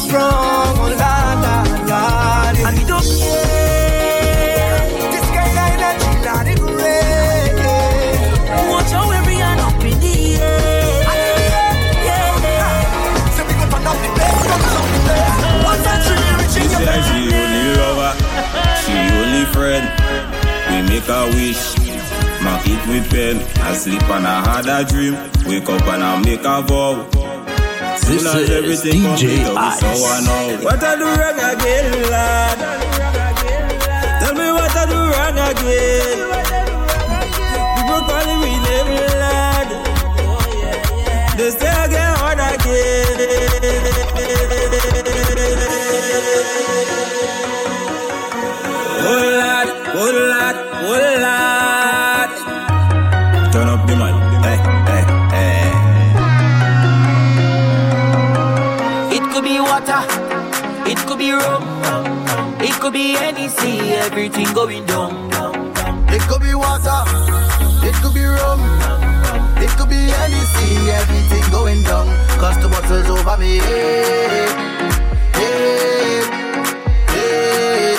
Strong 0.08 0.24
Oh, 0.80 0.88
la, 0.96 1.14
la, 1.44 1.54
la, 1.84 2.02
la. 2.56 2.68
And 2.68 2.74
we 2.78 2.84
don't 2.88 3.04
care. 3.04 4.80
The 5.12 5.20
skyline 5.28 5.78
that 5.84 5.96
you 6.00 6.12
got 6.24 6.46
it 6.48 6.60
great. 6.64 7.52
Watch 8.72 8.90
how 8.96 9.10
every 9.12 9.36
hand 9.36 9.60
up 9.60 9.76
in 9.84 9.96
the 10.00 10.16
air. 10.40 11.04
Yeah, 12.08 12.40
yeah. 12.40 13.36
Say 13.36 13.44
we 13.48 13.52
go 13.60 13.66
turn 13.68 13.84
up 13.84 13.98
the 14.00 14.08
bass, 14.16 14.38
turn 14.48 14.64
up 14.80 14.88
the 14.96 15.00
bass. 15.08 15.36
One 15.68 15.80
time 15.84 16.00
she 16.06 16.14
reaching 16.40 16.68
your 16.72 16.80
baby. 16.88 17.04
She 17.04 17.20
only 17.36 17.64
lover, 17.76 18.12
she 18.80 18.96
only 19.20 19.44
friend. 19.52 19.84
We 20.72 20.76
make 20.88 21.08
a 21.08 21.20
wish. 21.36 21.62
Mark 22.40 22.64
it 22.66 22.80
with 22.88 23.06
pen, 23.10 23.36
I 23.60 23.74
sleep 23.74 24.02
and 24.08 24.26
I 24.26 24.40
had 24.46 24.66
a 24.72 24.88
dream. 24.88 25.14
Wake 25.44 25.68
up 25.68 25.82
and 25.92 26.02
I 26.02 26.16
make 26.22 26.44
a 26.44 26.62
vow. 26.62 27.04
This 28.08 28.24
is 28.24 28.82
DJ 28.82 29.44
Ice. 29.54 30.64
What 30.64 30.82
I 30.82 30.96
do 30.96 31.04
wrong 31.04 31.38
again, 31.38 32.10
lad? 32.10 32.87
could 62.88 62.94
be 62.94 63.16
any 63.18 63.48
sea, 63.48 63.92
everything 64.06 64.50
going 64.54 64.86
down. 64.86 65.30
It 66.08 66.22
could 66.22 66.40
be 66.40 66.54
water, 66.54 67.02
it 67.84 67.94
could 68.00 68.14
be 68.14 68.24
rum, 68.24 68.60
it 69.60 69.68
could 69.76 69.90
be 69.90 70.00
any 70.24 70.40
sea, 70.52 70.90
everything 70.92 71.44
going 71.52 71.82
down. 71.82 72.06
Cause 72.40 72.56
the 72.62 72.68
bottle's 72.68 73.10
over 73.10 73.36
me. 73.36 73.58
Hey, 73.58 74.46
hey, 77.12 77.96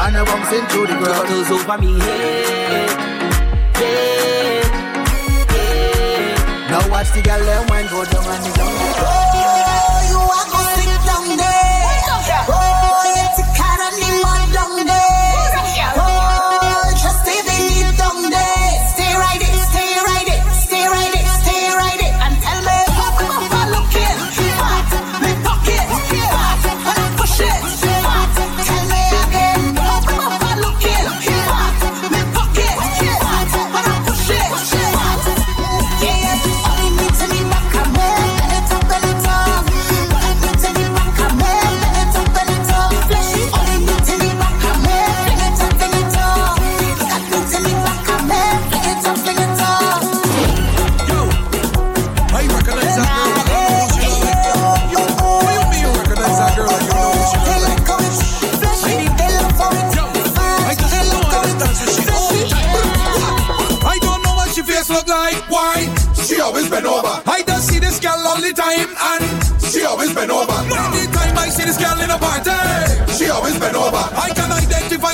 And 0.00 0.16
the 0.16 0.24
bumps 0.24 0.50
into 0.50 0.86
the 0.86 0.96
ground. 0.96 1.28
The 1.28 1.34
bottle's 1.34 1.50
over 1.50 1.78
me. 1.82 2.00
Hey, 2.00 2.86
hey, 3.74 4.62
hey. 5.52 6.70
Now 6.70 6.88
watch 6.90 7.12
the 7.12 7.20
gal 7.20 7.38
and 7.38 7.68
wine 7.68 7.86
go 7.90 8.02
down 8.06 8.24
and 8.24 8.54
down. 8.54 8.96
go. 8.96 9.31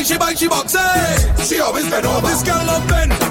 she 0.08 0.16
bang, 0.16 0.34
she 0.34 0.48
boxes. 0.48 0.80
Eh? 0.80 1.42
She 1.42 1.60
always 1.60 1.88
been 1.90 2.06
over. 2.06 2.26
This 2.26 2.42
girl 2.42 2.64
love 2.64 2.88
bend. 2.88 3.27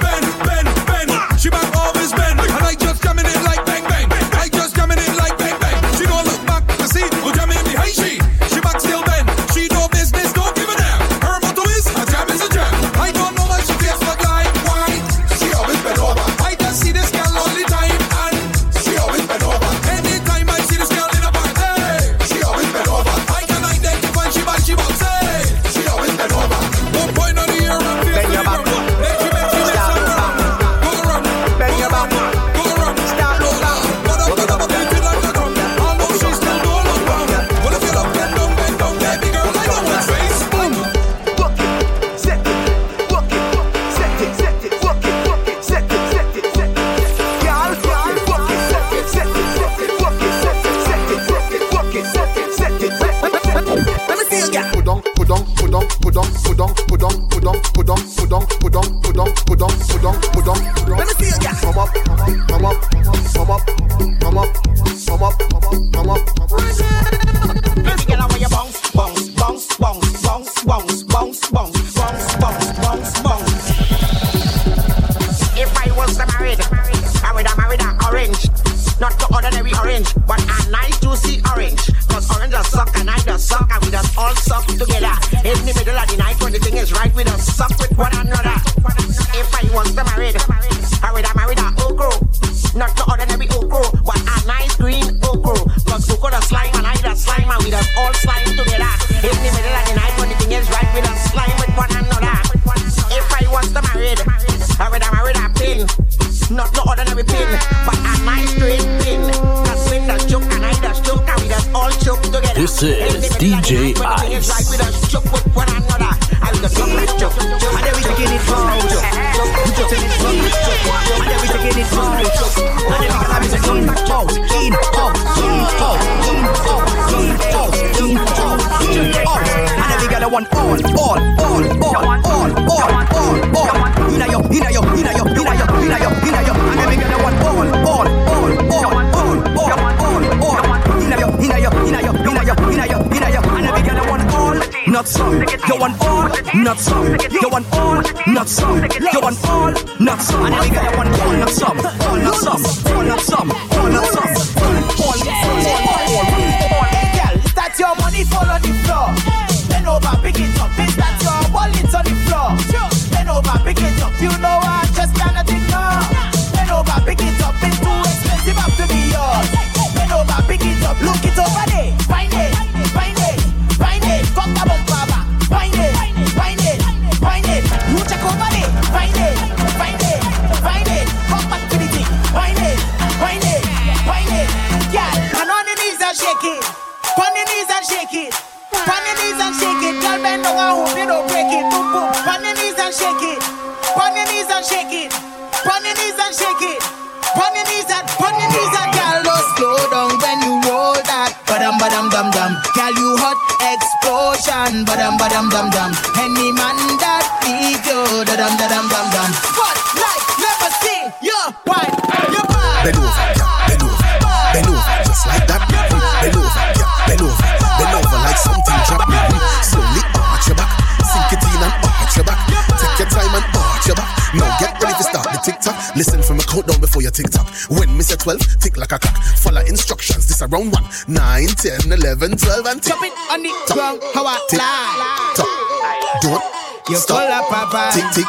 Listen 225.98 226.22
from 226.22 226.38
a 226.38 226.44
countdown 226.44 226.80
before 226.80 227.02
your 227.02 227.10
TikTok. 227.10 227.49
When 227.74 227.98
me 227.98 228.03
say 228.03 228.18
12, 228.18 228.60
tick 228.61 228.78
like 228.78 228.91
a 228.91 228.99
clock. 228.99 229.18
Follow 229.41 229.61
instructions. 229.61 230.28
This 230.28 230.44
around 230.44 230.72
1, 230.72 230.84
nine, 231.07 231.48
ten, 231.57 231.91
eleven, 231.91 232.38
twelve, 232.38 232.68
and 232.68 232.84
tick. 232.84 232.94
Chop 232.94 233.02
on 233.34 233.41
the 233.41 233.49
top. 233.65 233.78
ground, 233.78 234.02
how 234.14 234.26
I 234.28 234.38
tick, 234.48 234.60
lie. 234.60 235.34
Top. 235.34 236.22
Don't 236.22 236.90
you 236.90 236.98
stop. 236.98 237.18
Call 237.18 237.65
up, 237.65 237.94
Tick, 237.95 238.06
tick, 238.14 238.26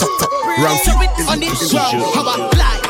top, 0.00 0.18
top. 0.18 0.30
Round 0.64 0.80
feet. 0.80 1.28
On 1.28 1.38
the 1.38 1.68
ground, 1.68 2.00
how 2.14 2.24
I 2.24 2.56
lie. 2.56 2.89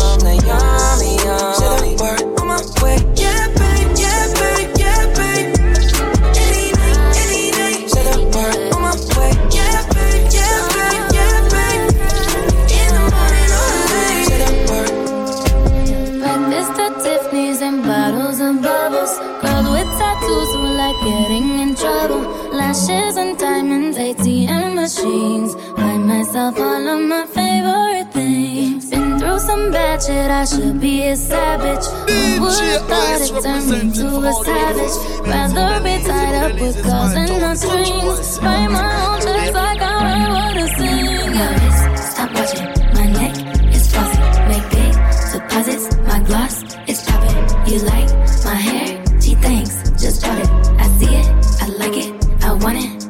machines. 24.91 25.55
Buy 25.75 25.97
myself 25.97 26.59
all 26.59 26.87
of 26.87 27.01
my 27.07 27.25
favorite 27.27 28.11
things. 28.13 28.89
Been 28.89 29.19
through 29.19 29.39
some 29.39 29.71
bad 29.71 30.01
shit, 30.03 30.31
I 30.31 30.45
should 30.45 30.81
be 30.81 31.03
a 31.07 31.15
savage. 31.15 31.85
Who 32.09 32.41
would've 32.41 32.87
thought 32.89 33.21
it 33.21 33.43
turned 33.43 33.69
me 33.69 33.79
to 33.97 34.07
a 34.29 34.33
savage? 34.45 34.95
Rather 35.27 35.83
be 35.83 35.95
tied 36.05 36.35
up 36.43 36.53
with 36.59 36.83
calls 36.83 37.13
and 37.13 37.41
not 37.41 37.57
strings. 37.57 38.39
Write 38.41 38.67
my 38.67 38.89
own 39.05 39.21
checks 39.21 39.53
like 39.53 39.81
I 39.81 39.93
write 40.03 40.29
what 40.35 40.57
I 40.57 40.67
sing. 40.77 41.33
Yeah, 41.35 41.53
wrist, 41.61 42.11
stop 42.11 42.29
watching. 42.35 42.67
My 42.95 43.05
neck 43.19 43.35
is 43.75 43.91
flossy. 43.91 44.19
Make 44.49 44.67
big 44.75 44.93
deposits. 45.31 45.85
My 46.09 46.19
gloss 46.27 46.63
is 46.87 47.01
popping. 47.07 47.39
You 47.71 47.79
like 47.93 48.09
my 48.43 48.55
hair? 48.55 49.03
Gee, 49.21 49.35
thanks. 49.35 49.73
Just 50.01 50.21
bought 50.23 50.39
it. 50.39 50.49
I 50.79 50.87
see 50.97 51.15
it. 51.15 51.27
I 51.61 51.67
like 51.81 51.95
it. 51.95 52.43
I 52.43 52.53
want 52.53 52.77
it. 52.77 53.00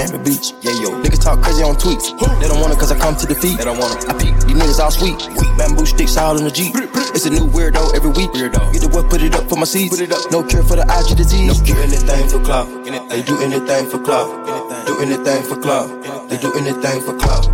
Miami 0.00 0.24
Beach. 0.24 0.54
Yeah, 0.62 0.72
yo. 0.80 0.96
Niggas 1.02 1.20
talk 1.22 1.42
crazy 1.42 1.62
on 1.62 1.76
tweets. 1.76 2.16
They 2.40 2.48
don't 2.48 2.60
want 2.60 2.72
it 2.72 2.78
cause 2.78 2.90
I 2.90 2.98
come 2.98 3.16
to 3.16 3.26
defeat. 3.26 3.58
They 3.58 3.64
don't 3.64 3.78
want 3.78 4.02
it. 4.02 4.08
I 4.08 4.16
peek, 4.16 4.32
these 4.48 4.56
niggas 4.56 4.80
all 4.80 4.90
sweet. 4.90 5.18
Bamboo 5.58 5.84
sticks 5.84 6.16
all 6.16 6.38
in 6.38 6.44
the 6.44 6.50
Jeep. 6.50 6.72
It's 7.12 7.26
a 7.26 7.30
new 7.30 7.44
weirdo 7.44 7.94
every 7.94 8.08
week. 8.08 8.30
Weirdo. 8.30 8.72
Get 8.72 8.80
the 8.80 8.88
what, 8.88 9.10
put 9.10 9.20
it 9.20 9.34
up 9.34 9.48
for 9.50 9.56
my 9.56 9.64
seeds. 9.64 9.90
Put 9.90 10.00
it 10.00 10.12
up. 10.12 10.32
No 10.32 10.42
cure 10.42 10.62
for 10.62 10.76
the 10.76 10.88
IG 10.88 11.18
disease. 11.18 11.48
No, 11.48 11.66
do 11.66 11.76
anything 11.82 12.28
for 12.28 12.40
clout. 12.40 12.66
They 13.10 13.22
do 13.22 13.42
anything 13.42 13.90
for 13.90 13.98
clout. 14.00 14.86
Do 14.86 15.00
anything 15.00 15.42
for 15.42 15.60
clout. 15.60 15.88
They 16.30 16.38
do 16.38 16.52
anything 16.54 17.00
for 17.02 17.14
clout. 17.18 17.44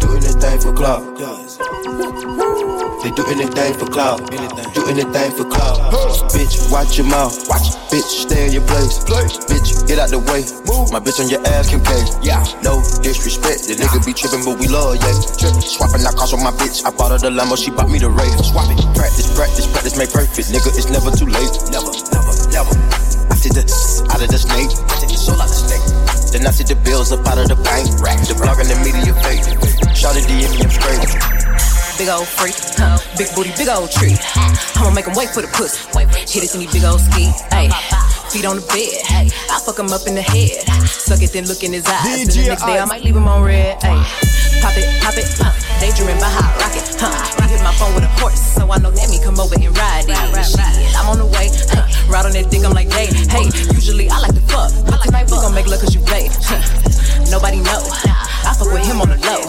Do 0.00 0.16
anything 0.16 0.60
for 0.60 0.72
clout. 0.72 2.29
They 3.00 3.10
do 3.16 3.24
anything 3.32 3.72
for 3.80 3.88
clout. 3.88 4.20
Do 4.76 4.84
anything 4.84 5.32
for 5.32 5.48
clout. 5.48 5.80
Bitch, 6.36 6.70
watch 6.70 7.00
your 7.00 7.08
mouth. 7.08 7.32
Watch. 7.48 7.72
Bitch, 7.88 8.28
stay 8.28 8.46
in 8.46 8.52
your 8.52 8.66
place. 8.68 9.00
Bitch, 9.48 9.88
get 9.88 9.96
out 9.96 10.12
the 10.12 10.20
way. 10.20 10.44
Move. 10.68 10.92
My 10.92 11.00
bitch 11.00 11.16
on 11.16 11.32
your 11.32 11.40
ass 11.48 11.72
can 11.72 11.80
pay. 11.80 11.96
Yeah. 12.20 12.44
No 12.60 12.84
disrespect. 13.00 13.72
The 13.72 13.80
nigga 13.80 14.04
be 14.04 14.12
tripping, 14.12 14.44
but 14.44 14.60
we 14.60 14.68
love, 14.68 15.00
yeah. 15.00 15.16
Swapping 15.64 16.04
out 16.04 16.12
cars 16.12 16.36
with 16.36 16.44
my 16.44 16.52
bitch. 16.52 16.84
I 16.84 16.92
bought 16.92 17.16
her 17.16 17.18
the 17.18 17.32
limo, 17.32 17.56
she 17.56 17.72
bought 17.72 17.88
me 17.88 17.96
the 17.96 18.12
Ray. 18.12 18.28
Swap 18.44 18.68
it. 18.68 18.84
Practice, 18.92 19.32
practice, 19.32 19.64
practice, 19.64 19.96
make 19.96 20.12
perfect. 20.12 20.52
Nigga, 20.52 20.68
it's 20.76 20.92
never 20.92 21.08
too 21.08 21.24
late. 21.24 21.56
Never, 21.72 21.88
never, 22.12 22.32
never. 22.52 22.74
I 23.32 23.34
take 23.40 23.56
the 23.56 23.64
out 24.12 24.20
of 24.20 24.28
the 24.28 24.36
snake. 24.36 24.76
I 24.76 24.94
take 25.00 25.08
the 25.08 25.16
soul 25.16 25.40
out 25.40 25.48
the 25.48 25.56
snake. 25.56 25.84
Then 26.36 26.44
I 26.44 26.52
see 26.52 26.68
the 26.68 26.76
bills 26.84 27.16
up 27.16 27.24
out 27.24 27.40
of 27.40 27.48
the 27.48 27.56
bank. 27.64 27.88
rack. 28.04 28.20
The 28.28 28.36
blog 28.36 28.60
and 28.60 28.68
the 28.68 28.76
media 28.84 29.16
fake. 29.24 29.48
Shout 29.96 30.20
it 30.20 30.28
DM 30.28 30.52
I'm 30.52 30.68
straight. 30.68 31.79
Big 32.00 32.08
old 32.08 32.26
freak, 32.26 32.56
huh? 32.80 32.96
big 33.18 33.28
booty, 33.36 33.52
big 33.60 33.68
old 33.68 33.92
tree. 33.92 34.16
I'ma 34.80 34.88
make 34.88 35.04
him 35.04 35.12
wait 35.12 35.28
for 35.36 35.44
the 35.44 35.52
pussy. 35.52 35.84
Hit 36.32 36.48
it 36.48 36.54
in 36.56 36.64
these 36.64 36.72
big 36.72 36.84
old 36.88 36.96
ski, 36.96 37.28
ayy. 37.52 37.68
Feet 38.32 38.46
on 38.48 38.56
the 38.56 38.64
bed, 38.72 39.04
hey, 39.04 39.28
I 39.28 39.60
fuck 39.60 39.78
him 39.78 39.92
up 39.92 40.08
in 40.08 40.14
the 40.14 40.24
head. 40.24 40.64
Suck 40.88 41.20
it, 41.20 41.28
then 41.36 41.44
look 41.44 41.62
in 41.62 41.76
his 41.76 41.84
eyes. 41.84 42.24
And 42.24 42.30
the 42.32 42.48
next 42.48 42.64
day 42.64 42.80
I 42.80 42.86
might 42.86 43.04
leave 43.04 43.16
him 43.16 43.28
on 43.28 43.44
red, 43.44 43.76
ayy. 43.84 44.00
Pop 44.64 44.72
it, 44.80 44.88
pop 45.04 45.12
it, 45.12 45.28
uh, 45.44 45.52
daydreaming 45.80 46.20
by 46.20 46.28
hot 46.28 46.52
rocket, 46.60 46.84
huh? 47.00 47.08
He 47.48 47.56
hit 47.56 47.64
my 47.64 47.72
phone 47.80 47.96
with 47.96 48.04
a 48.04 48.12
horse, 48.20 48.38
so 48.38 48.68
I 48.70 48.76
know 48.78 48.92
let 48.92 49.08
me 49.08 49.18
come 49.24 49.40
over 49.40 49.56
and 49.56 49.72
ride 49.72 50.04
it. 50.06 50.16
Shit, 50.44 50.92
I'm 50.94 51.08
on 51.08 51.18
the 51.18 51.26
way, 51.26 51.48
uh, 51.72 51.88
ride 52.12 52.28
on 52.28 52.32
that 52.36 52.52
dick, 52.52 52.62
I'm 52.62 52.76
like, 52.76 52.92
hey, 52.92 53.08
hey. 53.32 53.48
Usually 53.72 54.12
I 54.12 54.20
like 54.20 54.36
to 54.36 54.44
fuck, 54.52 54.70
but 54.84 55.00
tonight 55.02 55.26
we 55.32 55.40
gon' 55.40 55.56
make 55.56 55.66
love 55.66 55.80
cause 55.80 55.96
you 55.96 56.04
babe. 56.04 56.30
Nobody 57.32 57.64
know, 57.64 57.80
I 58.44 58.52
fuck 58.52 58.68
with 58.68 58.84
him 58.84 59.00
on 59.00 59.08
the 59.08 59.18
low. 59.24 59.40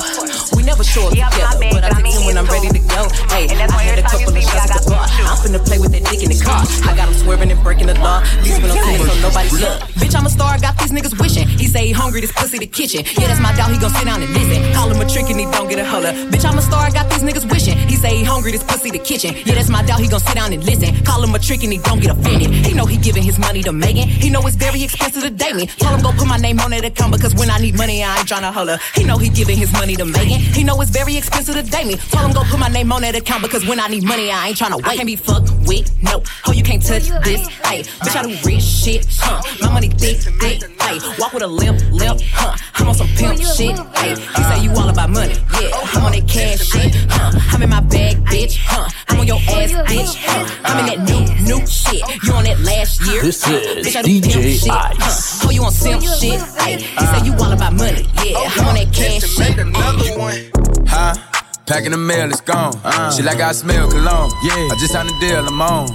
We 0.56 0.64
never 0.64 0.84
show 0.84 1.10
up 1.10 1.18
together, 1.18 1.58
but 1.74 1.84
I 1.84 1.90
take 1.99 2.14
him 2.14 2.24
when 2.30 2.38
I'm 2.38 2.45
ready 2.48 2.70
to 2.70 2.82
go. 2.94 3.10
Hey, 3.34 3.49
I 3.52 3.68
had 3.84 3.99
a 3.99 4.06
couple 4.06 4.32
of 4.32 4.44
shots 4.44 4.72
at 4.72 4.86
the 4.86 4.94
bar. 4.94 5.03
I'm 5.03 5.38
finna 5.41 5.60
play 5.66 5.80
with 5.80 5.91
that 5.91 6.06
dick 6.08 6.22
in 6.22 6.30
the 6.30 6.38
car. 6.38 6.62
I 6.86 6.95
got 6.95 7.10
him 7.10 7.18
swerving 7.18 7.49
and 7.49 7.60
breaking 7.64 7.88
the 7.88 7.98
law. 7.98 8.22
Least 8.45 8.62
when 8.62 8.70
I'm 8.70 8.78
sinning, 8.78 9.03
so 9.03 9.16
nobody 9.26 9.49
look. 9.58 9.82
Bitch, 9.98 10.14
I'm 10.14 10.26
a 10.26 10.30
star, 10.30 10.60
got 10.62 10.78
these 10.78 10.94
niggas 10.94 11.18
wishing. 11.18 11.48
He 11.48 11.66
say 11.66 11.88
he 11.88 11.91
hungry, 11.91 12.22
this 12.22 12.32
pussy 12.32 12.60
the 12.60 12.68
kitchen. 12.68 13.02
Yeah, 13.18 13.34
that's 13.34 13.41
my 13.41 13.56
dog, 13.58 13.74
he 13.74 13.80
gon' 13.82 13.90
sit 13.90 14.06
down 14.06 14.22
and 14.22 14.30
listen. 14.30 14.62
Call 14.78 14.91
him 14.91 15.02
a 15.02 15.08
trick 15.10 15.26
and 15.34 15.40
he 15.40 15.49
don't 15.49 15.68
get 15.68 15.80
a 15.80 15.86
holler. 15.86 16.14
Bitch, 16.30 16.45
I'm 16.45 16.57
a 16.57 16.61
star, 16.61 16.85
I 16.85 16.91
got 16.91 17.10
these 17.10 17.23
niggas 17.23 17.49
wishing. 17.52 17.77
He 17.89 17.95
say 17.95 18.18
he 18.18 18.23
hungry, 18.23 18.52
this 18.52 18.64
pussy 18.64 18.91
the 18.91 18.99
kitchen. 18.99 19.34
Yeah, 19.45 19.56
that's 19.56 19.69
my 19.69 19.84
dog, 19.84 19.99
he 19.99 20.07
gon' 20.07 20.19
sit 20.19 20.35
down 20.35 20.53
and 20.53 20.64
listen. 20.64 21.03
Call 21.03 21.23
him 21.23 21.34
a 21.34 21.39
trick 21.39 21.64
and 21.64 21.73
he 21.73 21.80
don't 21.80 21.99
get 21.99 22.11
offended. 22.11 22.52
He 22.52 22.73
know 22.73 22.85
he 22.85 22.98
giving 22.98 23.23
his 23.23 23.39
money 23.39 23.64
to 23.64 23.72
Megan. 23.72 24.07
He 24.07 24.30
know 24.30 24.41
it's 24.45 24.56
very 24.56 24.84
expensive 24.84 25.23
to 25.23 25.30
date 25.30 25.56
me. 25.56 25.68
Told 25.68 25.95
him 25.95 26.02
go 26.03 26.11
put 26.11 26.27
my 26.27 26.38
name 26.38 26.60
on 26.60 26.72
that 26.72 26.85
account 26.85 27.14
because 27.14 27.34
when 27.35 27.49
I 27.49 27.57
need 27.57 27.76
money, 27.77 28.03
I 28.03 28.19
ain't 28.19 28.27
tryna 28.27 28.52
holler. 28.52 28.77
He 28.95 29.03
know 29.03 29.18
he 29.18 29.30
giving 29.30 29.57
his 29.57 29.72
money 29.73 29.95
to 29.95 30.06
Megan. 30.06 30.39
He 30.39 30.64
know 30.64 30.80
it's 30.81 30.91
very 30.91 31.15
expensive 31.18 31.56
to 31.56 31.64
date 31.64 31.88
me. 31.88 31.95
Told 31.95 32.26
him 32.26 32.34
go 32.34 32.43
put 32.43 32.60
my 32.60 32.69
name 32.69 32.91
on 32.91 33.02
that 33.02 33.15
account 33.15 33.41
because 33.43 33.65
when 33.68 33.80
I 33.80 33.88
need 33.88 34.03
money, 34.03 34.31
I 34.31 34.49
ain't 34.49 34.57
tryna 34.57 34.77
wait. 34.77 34.85
I 34.88 34.95
can't 34.95 35.07
be 35.07 35.15
fucked 35.15 35.49
with, 35.72 36.03
no. 36.03 36.22
Oh, 36.48 36.52
you 36.52 36.64
can't 36.64 36.84
touch 36.85 37.07
this, 37.23 37.48
ayy. 37.69 37.81
Bitch, 38.03 38.15
I 38.15 38.23
do 38.23 38.35
rich 38.48 38.61
shit, 38.61 39.07
huh? 39.19 39.41
My 39.61 39.73
money 39.73 39.89
thick, 39.89 40.18
thick, 40.41 40.60
ayy. 40.60 41.19
Walk 41.19 41.34
with 41.34 41.43
a 41.43 41.48
limp, 41.48 41.80
limp, 41.91 42.19
huh? 42.34 42.56
I'm 42.76 42.88
on 42.89 42.95
some 42.95 43.07
pimp 43.15 43.38
shit, 43.39 43.76
ayy. 44.03 44.18
He 44.35 44.43
say 44.43 44.64
you 44.64 44.72
all 44.72 44.89
about 44.89 45.10
money, 45.10 45.35
yeah. 45.56 45.72
I'm 45.95 46.06
on 46.06 46.11
that 46.11 46.27
cash 46.27 46.60
shit, 46.68 46.93
huh? 47.10 47.56
I'm 47.56 47.61
in 47.64 47.69
my 47.69 47.81
bag, 47.81 48.18
bitch, 48.26 48.57
huh? 48.60 48.89
I'm 49.07 49.19
on 49.22 49.27
your 49.27 49.38
ass, 49.38 49.72
bitch, 49.91 50.14
huh? 50.19 50.43
I'm 50.65 50.77
in 50.81 50.85
that 50.91 50.99
new, 51.10 51.23
new 51.48 51.68
shit. 51.68 52.03
You 52.23 52.34
on 52.34 52.43
that 52.43 52.60
last 52.60 53.02
year? 53.07 53.22
This 53.22 53.43
huh? 53.43 53.56
is 53.56 53.88
Bitch, 53.88 53.95
I 53.95 54.02
do 54.02 54.19
DJ 54.19 54.34
pimp 54.34 54.60
shit, 54.60 54.72
Ice. 54.72 55.41
huh? 55.41 55.48
Oh, 55.48 55.52
you 55.52 55.64
on 55.64 55.72
simp 55.72 56.03
shit, 56.03 56.39
ayy. 56.68 56.77
He 56.81 57.06
say 57.06 57.26
you 57.26 57.34
all 57.34 57.52
about 57.52 57.73
money, 57.73 58.06
yeah. 58.26 58.38
I'm 58.60 58.68
on 58.68 58.76
that 58.76 58.91
cash 58.93 59.23
shit. 59.23 59.57
Another 59.57 60.19
one, 60.19 60.52
Huh? 60.88 61.31
Packing 61.65 61.91
the 61.91 61.97
mail, 61.97 62.29
it's 62.29 62.41
gone. 62.41 62.73
Uh. 62.83 63.11
Shit 63.11 63.25
like 63.25 63.39
I 63.39 63.51
smell 63.53 63.89
cologne. 63.89 64.31
Yeah. 64.43 64.69
I 64.71 64.75
just 64.79 64.93
signed 64.93 65.09
a 65.09 65.19
deal, 65.19 65.45
I'm 65.47 65.61
on. 65.61 65.88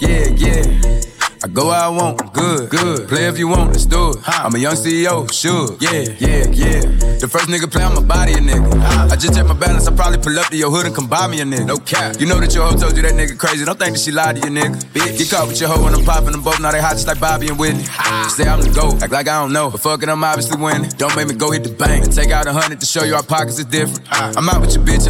Yeah, 0.00 0.26
yeah. 0.34 1.00
I 1.42 1.48
go 1.48 1.68
where 1.68 1.80
I 1.80 1.88
want, 1.88 2.34
good, 2.34 2.68
good. 2.68 3.08
Play 3.08 3.24
if 3.24 3.38
you 3.38 3.48
want, 3.48 3.72
let's 3.72 3.86
do 3.86 4.10
it. 4.10 4.16
I'm 4.26 4.54
a 4.54 4.58
young 4.58 4.74
CEO, 4.74 5.24
sure. 5.32 5.74
Yeah, 5.80 6.04
yeah, 6.18 6.44
yeah. 6.52 6.80
The 7.16 7.26
first 7.28 7.48
nigga 7.48 7.70
play 7.70 7.82
on 7.82 7.94
my 7.94 8.02
body, 8.02 8.32
a 8.32 8.36
nigga. 8.36 8.68
I 9.10 9.16
just 9.16 9.34
check 9.34 9.46
my 9.46 9.54
balance, 9.54 9.88
I 9.88 9.94
probably 9.96 10.18
pull 10.18 10.38
up 10.38 10.48
to 10.48 10.56
your 10.56 10.70
hood 10.70 10.84
and 10.84 10.94
come 10.94 11.08
buy 11.08 11.26
me 11.28 11.40
a 11.40 11.44
nigga. 11.44 11.64
No 11.66 11.78
cap. 11.78 12.20
You 12.20 12.26
know 12.26 12.38
that 12.40 12.54
your 12.54 12.66
hoe 12.66 12.76
told 12.76 12.94
you 12.94 13.00
that 13.02 13.14
nigga 13.14 13.38
crazy. 13.38 13.64
Don't 13.64 13.78
think 13.78 13.92
that 13.96 14.00
she 14.00 14.12
lied 14.12 14.36
to 14.36 14.48
you, 14.48 14.52
nigga. 14.52 14.84
Bitch. 14.92 15.16
Get 15.16 15.30
caught 15.30 15.48
with 15.48 15.58
your 15.58 15.70
hoe 15.70 15.82
when 15.82 15.94
I'm 15.94 16.04
popping 16.04 16.32
them 16.32 16.42
both. 16.42 16.60
Now 16.60 16.72
they 16.72 16.80
hot 16.80 16.92
just 16.92 17.06
like 17.06 17.18
Bobby 17.20 17.48
and 17.48 17.58
Whitney. 17.58 17.84
Say 18.28 18.44
I'm 18.46 18.60
the 18.60 18.68
GOAT, 18.68 19.02
act 19.02 19.10
like 19.10 19.26
I 19.26 19.40
don't 19.40 19.52
know. 19.54 19.70
But 19.70 19.80
fuck 19.80 20.02
it, 20.02 20.10
I'm 20.10 20.22
obviously 20.22 20.60
winning. 20.60 20.90
Don't 21.00 21.16
make 21.16 21.26
me 21.28 21.34
go 21.34 21.52
hit 21.52 21.64
the 21.64 21.72
bank 21.72 22.04
and 22.04 22.12
take 22.12 22.30
out 22.30 22.46
a 22.46 22.52
hundred 22.52 22.80
to 22.80 22.86
show 22.86 23.04
you 23.04 23.14
our 23.14 23.22
pockets 23.22 23.58
is 23.58 23.64
different. 23.64 24.06
I'm 24.12 24.46
out 24.48 24.60
with 24.60 24.74
your 24.74 24.84
bitch 24.84 25.09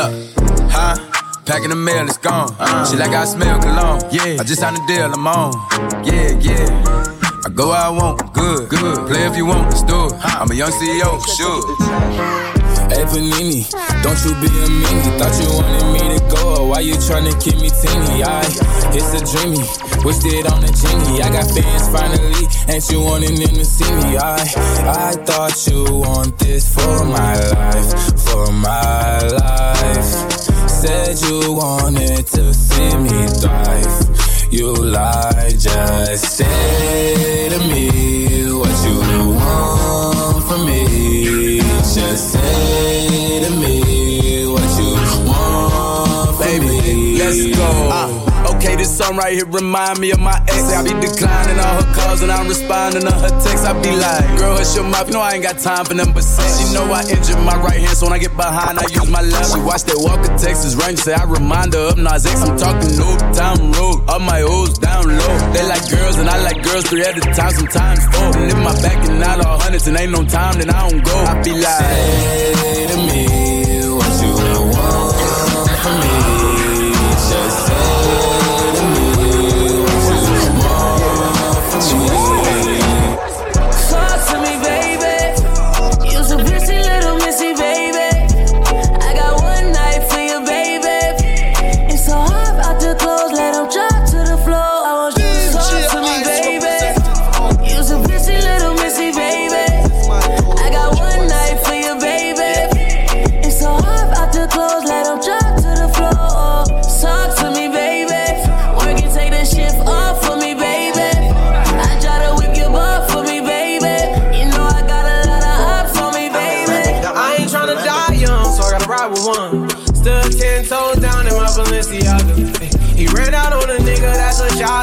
Uh, 0.01 0.09
huh? 0.71 0.95
Packing 1.45 1.69
the 1.69 1.75
mail, 1.75 2.07
it's 2.07 2.17
gone. 2.17 2.49
She 2.87 2.97
like 2.97 3.11
I 3.11 3.23
smell 3.25 3.61
cologne. 3.61 4.01
Yeah. 4.11 4.41
I 4.41 4.43
just 4.43 4.61
signed 4.61 4.77
a 4.77 4.87
deal, 4.87 5.13
I'm 5.13 5.27
on. 5.27 5.53
Yeah, 6.03 6.31
yeah. 6.39 7.11
I 7.45 7.49
go 7.53 7.69
where 7.69 7.77
I 7.77 7.89
want, 7.89 8.33
good, 8.33 8.67
good. 8.67 9.07
Play 9.07 9.27
if 9.27 9.37
you 9.37 9.45
want, 9.45 9.69
let's 9.69 9.83
do 9.83 10.07
it. 10.07 10.13
I'm 10.23 10.49
a 10.49 10.55
young 10.55 10.71
CEO, 10.71 11.21
sure. 11.37 12.60
Hey 12.91 13.05
Panini, 13.07 13.63
don't 14.03 14.19
you 14.25 14.35
be 14.43 14.47
a 14.51 14.67
meanie. 14.67 15.17
Thought 15.17 15.39
you 15.39 15.47
wanted 15.55 15.87
me 15.93 16.01
to 16.11 16.35
go, 16.35 16.67
why 16.67 16.81
you 16.81 16.95
tryna 16.95 17.31
keep 17.41 17.55
me 17.55 17.69
teeny? 17.69 18.21
I, 18.21 18.43
it's 18.91 19.15
a 19.15 19.23
dreamy, 19.31 19.63
wished 20.03 20.25
it 20.25 20.45
on 20.51 20.61
a 20.61 20.67
genie. 20.67 21.21
I 21.23 21.29
got 21.31 21.47
fans 21.55 21.87
finally, 21.87 22.43
ain't 22.67 22.89
you 22.91 22.99
wanting 22.99 23.35
them 23.39 23.55
to 23.55 23.63
see 23.63 23.89
me? 23.95 24.17
I, 24.17 24.43
I 24.91 25.11
thought 25.23 25.55
you 25.67 25.85
want 25.89 26.37
this 26.37 26.67
for 26.73 27.05
my 27.05 27.39
life, 27.55 28.19
for 28.27 28.51
my 28.51 29.19
life. 29.39 30.11
Said 30.69 31.21
you 31.29 31.53
wanted 31.53 32.27
to 32.27 32.53
see 32.53 32.97
me 32.97 33.27
thrive. 33.39 34.51
You 34.51 34.73
lied, 34.75 35.57
just 35.57 36.35
say 36.35 37.49
to 37.51 37.57
me 37.69 38.51
what 38.51 38.75
you 38.85 39.29
want 39.31 40.43
from 40.43 40.65
me. 40.65 41.40
Just 41.93 42.31
say 42.31 43.41
to 43.43 43.49
me 43.57 44.47
what 44.47 44.61
you 44.79 44.93
want 45.27 46.37
from 46.37 46.59
me. 46.65 47.17
Let's 47.17 47.57
go. 47.57 47.65
Uh, 47.91 48.30
okay, 48.61 48.75
this 48.75 48.95
song 48.95 49.17
right 49.17 49.33
here 49.33 49.45
remind 49.45 49.99
me 49.99 50.11
of 50.11 50.19
my 50.19 50.37
ex. 50.47 50.71
I 50.71 50.83
be 50.83 50.93
declining 51.01 51.57
all 51.59 51.81
her 51.81 51.93
calls 51.93 52.21
and 52.21 52.31
I'm 52.31 52.47
responding 52.47 53.01
to 53.01 53.11
her 53.11 53.33
texts. 53.41 53.65
I 53.65 53.73
be 53.81 53.91
like, 53.91 54.37
girl, 54.37 54.55
hush 54.57 54.75
your 54.75 54.85
mouth. 54.85 55.07
You 55.07 55.13
know 55.13 55.21
I 55.21 55.33
ain't 55.33 55.43
got 55.43 55.57
time 55.57 55.85
for 55.85 55.93
them 55.93 56.13
but 56.13 56.23
sex. 56.23 56.61
She 56.61 56.73
know 56.73 56.85
I 56.85 57.01
injured 57.09 57.41
my 57.41 57.57
right 57.57 57.79
hand, 57.79 57.97
so 57.97 58.05
when 58.05 58.13
I 58.13 58.19
get 58.19 58.35
behind, 58.37 58.77
I 58.77 58.85
use 58.89 59.09
my 59.09 59.21
left. 59.21 59.53
She 59.53 59.59
watch 59.61 59.83
that 59.89 59.97
Walker 59.97 60.31
Texas 60.37 60.75
Ranger, 60.75 61.01
say 61.01 61.13
I 61.13 61.23
remind 61.25 61.73
her 61.73 61.91
of 61.91 61.97
Nas 61.97 62.25
X. 62.25 62.41
I'm 62.41 62.57
talking 62.57 62.97
no 62.97 63.09
time 63.33 63.71
road. 63.73 64.05
All 64.07 64.19
my 64.19 64.41
O's 64.41 64.77
down 64.77 65.05
low. 65.07 65.33
They 65.53 65.65
like 65.67 65.89
girls 65.89 66.17
and 66.17 66.29
I 66.29 66.37
like 66.43 66.61
girls 66.63 66.85
three 66.85 67.01
at 67.01 67.17
a 67.17 67.21
time, 67.33 67.51
sometimes 67.51 68.05
four. 68.13 68.29
And 68.37 68.51
if 68.51 68.57
my 68.57 68.73
back 68.81 68.99
and 69.09 69.23
out 69.23 69.45
all 69.45 69.59
hundreds 69.59 69.87
and 69.87 69.97
ain't 69.97 70.11
no 70.11 70.23
time, 70.25 70.59
then 70.59 70.69
I 70.69 70.89
don't 70.89 71.03
go. 71.03 71.15
I 71.17 71.41
be 71.41 71.51
like, 71.51 72.61
say 72.61 72.70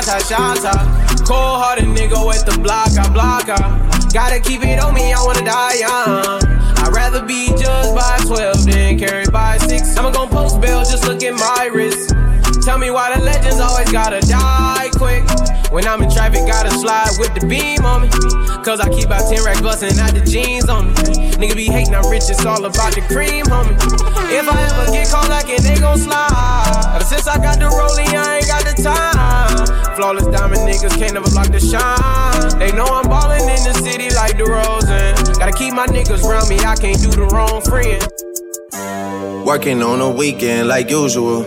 that's 0.07 0.31
a 0.31 0.35
shot, 0.35 0.59
shot, 0.59 0.87
Cold 1.27 1.59
hearted 1.59 1.87
nigga 1.87 2.25
with 2.27 2.45
the 2.45 2.59
block, 2.61 2.91
I 2.95 3.09
Gotta 4.13 4.41
keep 4.41 4.63
it 4.63 4.79
on 4.79 4.95
me, 4.95 5.13
I 5.13 5.23
wanna 5.23 5.45
die 5.45 5.75
young. 5.75 6.41
I'd 6.79 6.93
rather 6.95 7.23
be 7.23 7.49
judged 7.49 7.95
by 7.95 8.19
12 8.25 8.65
than 8.65 8.99
carried 8.99 9.33
by 9.33 9.59
6. 9.59 9.97
I'ma 9.97 10.11
gon' 10.11 10.29
post 10.29 10.61
bail, 10.61 10.81
just 10.81 11.07
look 11.07 11.23
at 11.23 11.35
my 11.35 11.69
wrist. 11.73 12.15
Tell 12.69 12.77
me 12.77 12.91
why 12.91 13.17
the 13.17 13.25
legends 13.25 13.61
always 13.61 13.91
gotta 13.91 14.21
die 14.29 14.91
quick. 14.93 15.25
When 15.73 15.89
I'm 15.89 16.03
in 16.03 16.11
traffic, 16.11 16.45
gotta 16.45 16.69
slide 16.69 17.09
with 17.17 17.33
the 17.33 17.41
beam 17.49 17.81
on 17.81 18.03
me. 18.03 18.09
Cause 18.61 18.79
I 18.79 18.93
keep 18.93 19.07
about 19.07 19.25
10 19.25 19.43
racks 19.43 19.63
bustin' 19.63 19.99
out 19.99 20.13
the 20.13 20.21
jeans 20.21 20.69
on 20.69 20.89
me. 20.89 20.93
Nigga 21.41 21.57
be 21.57 21.65
hating, 21.65 21.95
I'm 21.95 22.05
rich, 22.11 22.29
it's 22.29 22.45
all 22.45 22.63
about 22.63 22.93
the 22.93 23.01
cream, 23.09 23.49
homie. 23.49 23.73
If 24.29 24.45
I 24.53 24.69
ever 24.69 24.93
get 24.93 25.09
caught 25.09 25.31
like 25.31 25.49
it, 25.49 25.63
they 25.65 25.81
gon' 25.81 25.97
slide. 25.97 26.93
Ever 26.95 27.05
since 27.09 27.27
I 27.27 27.41
got 27.41 27.57
the 27.57 27.73
rollie, 27.73 28.05
I 28.05 28.37
ain't 28.37 28.49
got 28.53 28.61
the 28.69 28.77
time. 28.85 29.97
Flawless 29.97 30.27
diamond 30.27 30.69
niggas 30.69 30.93
can't 31.01 31.15
never 31.15 31.31
block 31.31 31.49
the 31.49 31.61
shine. 31.65 32.59
They 32.59 32.71
know 32.77 32.85
I'm 32.85 33.09
ballin' 33.09 33.49
in 33.49 33.65
the 33.65 33.73
city 33.81 34.13
like 34.13 34.37
the 34.37 34.45
DeRozan. 34.45 35.39
Gotta 35.39 35.57
keep 35.57 35.73
my 35.73 35.87
niggas 35.87 36.21
around 36.21 36.51
me, 36.51 36.61
I 36.61 36.77
can't 36.77 37.01
do 37.01 37.09
the 37.17 37.33
wrong 37.33 37.65
friend. 37.65 38.05
Working 39.47 39.83
on 39.83 40.03
a 40.03 40.11
weekend 40.11 40.69
like 40.69 40.91
usual. 40.91 41.47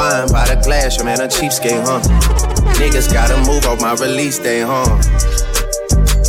Wine 0.00 0.32
by 0.32 0.46
the 0.48 0.58
glass, 0.64 0.96
your 0.96 1.04
man 1.04 1.20
a 1.20 1.24
cheapskate, 1.24 1.84
huh? 1.84 2.00
Niggas 2.80 3.12
gotta 3.12 3.36
move 3.44 3.66
on 3.66 3.76
my 3.82 3.92
release 4.02 4.38
day, 4.38 4.62
huh? 4.62 5.49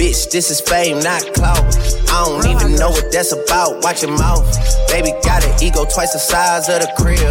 Bitch, 0.02 0.32
this 0.32 0.50
is 0.50 0.60
fame, 0.60 0.98
not 0.98 1.22
clout. 1.36 1.62
I 2.10 2.26
don't 2.26 2.42
even 2.50 2.74
know 2.74 2.90
what 2.90 3.12
that's 3.12 3.32
about. 3.34 3.84
Watch 3.84 4.02
your 4.02 4.18
mouth. 4.18 4.42
Baby 4.90 5.14
got 5.22 5.46
an 5.46 5.54
ego 5.62 5.86
twice 5.86 6.12
the 6.12 6.18
size 6.18 6.68
of 6.74 6.82
the 6.82 6.90
crib. 6.98 7.22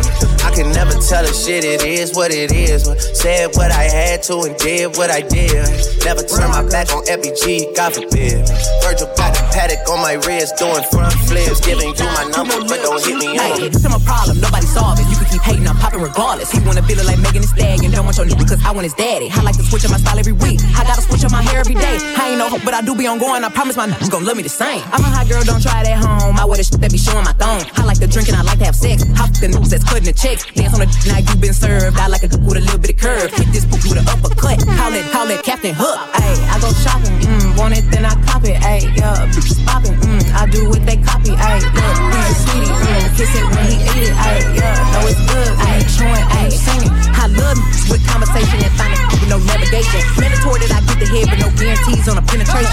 I 0.46 0.54
can 0.54 0.70
never 0.70 0.94
tell 1.02 1.26
a 1.26 1.34
shit, 1.34 1.66
it 1.66 1.82
is 1.82 2.14
what 2.14 2.30
it 2.30 2.54
is. 2.54 2.86
Said 3.18 3.58
what 3.58 3.74
I 3.74 3.90
had 3.90 4.22
to 4.30 4.46
and 4.46 4.54
did 4.54 4.94
what 4.94 5.10
I 5.10 5.18
did. 5.18 5.66
Never 6.06 6.22
turn 6.22 6.46
my 6.54 6.62
back 6.70 6.94
on 6.94 7.02
FBG, 7.10 7.74
God 7.74 7.90
forbid. 7.90 8.46
Virgil 8.86 9.10
got 9.18 9.34
the 9.34 9.42
Patek 9.50 9.82
on 9.90 9.98
my 9.98 10.14
wrist, 10.22 10.54
doing 10.54 10.86
front 10.94 11.12
flips. 11.26 11.58
Giving 11.66 11.90
you 11.90 12.08
my 12.14 12.30
number, 12.30 12.54
but 12.70 12.78
don't 12.86 13.02
hit 13.02 13.18
me 13.18 13.34
up. 13.34 13.50
Hey, 13.50 13.66
on. 13.66 13.74
is 13.74 13.82
my 13.82 13.98
problem, 14.06 14.38
nobody 14.38 14.70
solve 14.70 15.02
it. 15.02 15.10
You 15.10 15.18
can 15.18 15.26
keep 15.26 15.42
hating, 15.42 15.66
I'm 15.66 15.74
popping 15.74 16.06
regardless. 16.06 16.54
He 16.54 16.62
wanna 16.62 16.86
feel 16.86 17.02
it 17.02 17.06
like 17.10 17.18
Megan 17.18 17.42
Thee 17.42 17.50
Stallion. 17.50 17.90
Don't 17.90 18.06
want 18.06 18.14
your 18.14 18.30
nigga 18.30 18.46
cause 18.46 18.62
I 18.62 18.70
want 18.70 18.86
his 18.86 18.94
daddy. 18.94 19.26
I 19.34 19.42
like 19.42 19.58
to 19.58 19.66
switch 19.66 19.84
up 19.84 19.90
my 19.90 19.98
style 19.98 20.22
every 20.22 20.38
week. 20.38 20.62
I 20.78 20.86
gotta 20.86 21.02
switch 21.02 21.26
up 21.26 21.34
my 21.34 21.42
hair 21.42 21.58
every 21.60 21.74
day. 21.74 21.98
I 22.14 22.30
ain't 22.30 22.38
no 22.38 22.48
but 22.64 22.74
I 22.74 22.82
do 22.82 22.94
be 22.94 23.06
on 23.06 23.18
going. 23.18 23.44
I 23.44 23.48
promise 23.48 23.76
my 23.76 23.86
niggas 23.86 24.10
gon' 24.10 24.24
love 24.24 24.36
me 24.36 24.42
the 24.42 24.48
same. 24.48 24.82
I'm 24.92 25.00
a 25.00 25.10
hot 25.10 25.28
girl, 25.28 25.42
don't 25.42 25.62
try 25.62 25.82
that 25.82 25.98
home. 25.98 26.38
I 26.38 26.44
wear 26.44 26.56
the 26.56 26.64
shit 26.64 26.80
that 26.80 26.90
be 26.90 26.98
showing 26.98 27.24
my 27.24 27.32
thong. 27.34 27.62
I 27.76 27.84
like 27.84 27.98
to 28.00 28.06
drink 28.06 28.28
and 28.28 28.36
I 28.36 28.42
like 28.42 28.58
to 28.58 28.66
have 28.66 28.76
sex. 28.76 29.02
Hop 29.16 29.30
the 29.40 29.48
news 29.48 29.70
that's 29.70 29.84
cutting 29.84 30.04
the 30.04 30.12
checks. 30.12 30.44
Dance 30.52 30.74
on 30.74 30.80
the 30.80 30.88
night 31.08 31.28
you 31.28 31.36
been 31.40 31.54
served. 31.54 31.96
I 31.98 32.06
like 32.08 32.22
a 32.22 32.28
dick 32.28 32.40
with 32.40 32.58
a 32.58 32.64
little 32.64 32.78
bit 32.78 32.90
of 32.90 32.98
curve. 32.98 33.32
Hit 33.32 33.48
this 33.52 33.64
poop 33.64 33.82
with 33.88 33.98
an 33.98 34.06
uppercut. 34.08 34.60
Call 34.66 34.92
it, 34.92 35.04
call 35.12 35.28
it, 35.30 35.42
Captain 35.42 35.74
Hook. 35.74 35.96
Ayy, 36.20 36.36
I 36.50 36.56
go 36.60 36.68
shopping. 36.84 37.16
mmm, 37.24 37.58
want 37.58 37.76
it, 37.76 37.84
then 37.90 38.04
I 38.04 38.14
cop 38.28 38.44
it. 38.44 38.60
Ayy, 38.60 38.84
yeah, 38.96 39.24
bitches 39.32 39.60
popping. 39.64 39.96
Mm, 40.04 40.22
I 40.36 40.44
do 40.50 40.68
what 40.68 40.82
they 40.84 40.96
copy. 41.00 41.32
Ayy, 41.32 41.62
look, 41.72 41.96
he's 42.12 42.28
a 42.28 42.36
sweetie. 42.44 42.72
mmm, 42.74 43.16
kiss 43.16 43.32
it 43.34 43.44
when 43.48 43.64
he 43.70 43.76
eat 43.80 44.04
it. 44.10 44.14
Ayy, 44.14 44.42
yeah, 44.60 44.92
know 44.92 45.08
it's 45.08 45.20
good. 45.24 45.50
Ayy, 45.64 45.82
chewing, 45.96 46.26
ayy, 46.36 46.52
singing. 46.52 46.92
I 47.16 47.26
love 47.32 47.58
with 47.88 48.02
conversation 48.08 48.58
and 48.64 48.72
finding 48.76 49.00
with 49.12 49.28
no 49.28 49.38
navigation. 49.44 50.00
Mandatory 50.20 50.64
that 50.66 50.72
I 50.76 50.80
get 50.88 50.98
the 51.00 51.08
head, 51.08 51.26
but 51.30 51.38
no 51.40 51.48
guarantees 51.56 52.08
on 52.08 52.16
a 52.18 52.22
penitentiary 52.22 52.49
five 52.50 52.66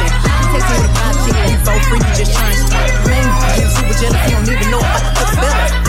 chick 1.25 1.35
and 1.37 1.65
so 1.65 1.73
free, 1.89 1.99
you 1.99 2.15
just 2.15 2.33
trying 2.33 2.51
to 2.51 2.67
stop. 2.67 3.03
blame. 3.05 3.29
Getting 3.55 3.69
super 3.69 3.93
jealous, 3.99 4.25
he 4.25 4.31
don't 4.31 4.49
even 4.49 4.71
know 4.71 4.79
possibility. 4.79 5.77
DJ 5.77 5.86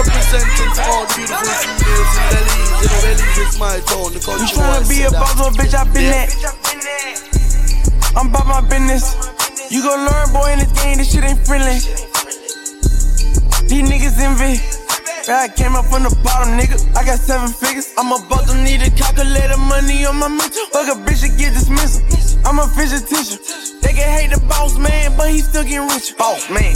representing 0.00 0.72
all 0.88 1.04
beautiful 1.12 1.44
females 1.44 2.12
in 2.16 2.32
Belize. 2.32 2.80
You 2.80 2.88
know, 2.88 3.00
Belize 3.04 3.38
is 3.38 3.58
my 3.58 3.76
town. 3.84 4.08
The 4.14 4.20
country 4.20 4.46
You 4.46 4.54
tryna 4.56 4.88
be 4.88 5.02
a 5.04 5.10
boss, 5.10 5.36
little 5.36 5.52
bitch, 5.52 5.74
I 5.74 5.84
been 5.92 6.04
Yeah. 6.04 6.26
that. 6.26 8.16
I'm 8.16 8.28
about 8.28 8.46
my 8.46 8.60
business. 8.62 9.14
You 9.70 9.82
gon' 9.82 10.04
learn, 10.04 10.32
boy, 10.32 10.52
in 10.52 10.58
this 10.60 10.72
game, 10.82 10.96
this 10.98 11.12
shit 11.12 11.24
ain't 11.24 11.44
friendly. 11.46 11.78
These 13.68 13.84
niggas 13.88 14.18
envy. 14.18 14.79
I 15.28 15.48
came 15.52 15.76
up 15.76 15.84
from 15.86 16.04
the 16.08 16.14
bottom, 16.24 16.56
nigga. 16.56 16.80
I 16.96 17.04
got 17.04 17.18
seven 17.18 17.52
figures. 17.52 17.92
I'm 17.98 18.08
about 18.08 18.48
to 18.48 18.54
need 18.64 18.80
a 18.80 18.90
calculator, 18.90 19.58
money 19.58 20.06
on 20.06 20.16
my 20.16 20.28
mental. 20.28 20.64
Fuck 20.72 20.88
a 20.88 20.96
bitch 20.96 21.20
to 21.22 21.30
get 21.36 21.52
dismissal. 21.52 22.00
I'm 22.48 22.58
a 22.58 22.66
physician. 22.72 23.36
They 23.84 23.92
can 23.92 24.08
hate 24.08 24.32
the 24.32 24.40
boss 24.48 24.78
man, 24.78 25.12
but 25.16 25.28
he 25.28 25.44
still 25.44 25.64
getting 25.64 25.88
rich. 25.92 26.16
Boss 26.16 26.48
man. 26.48 26.72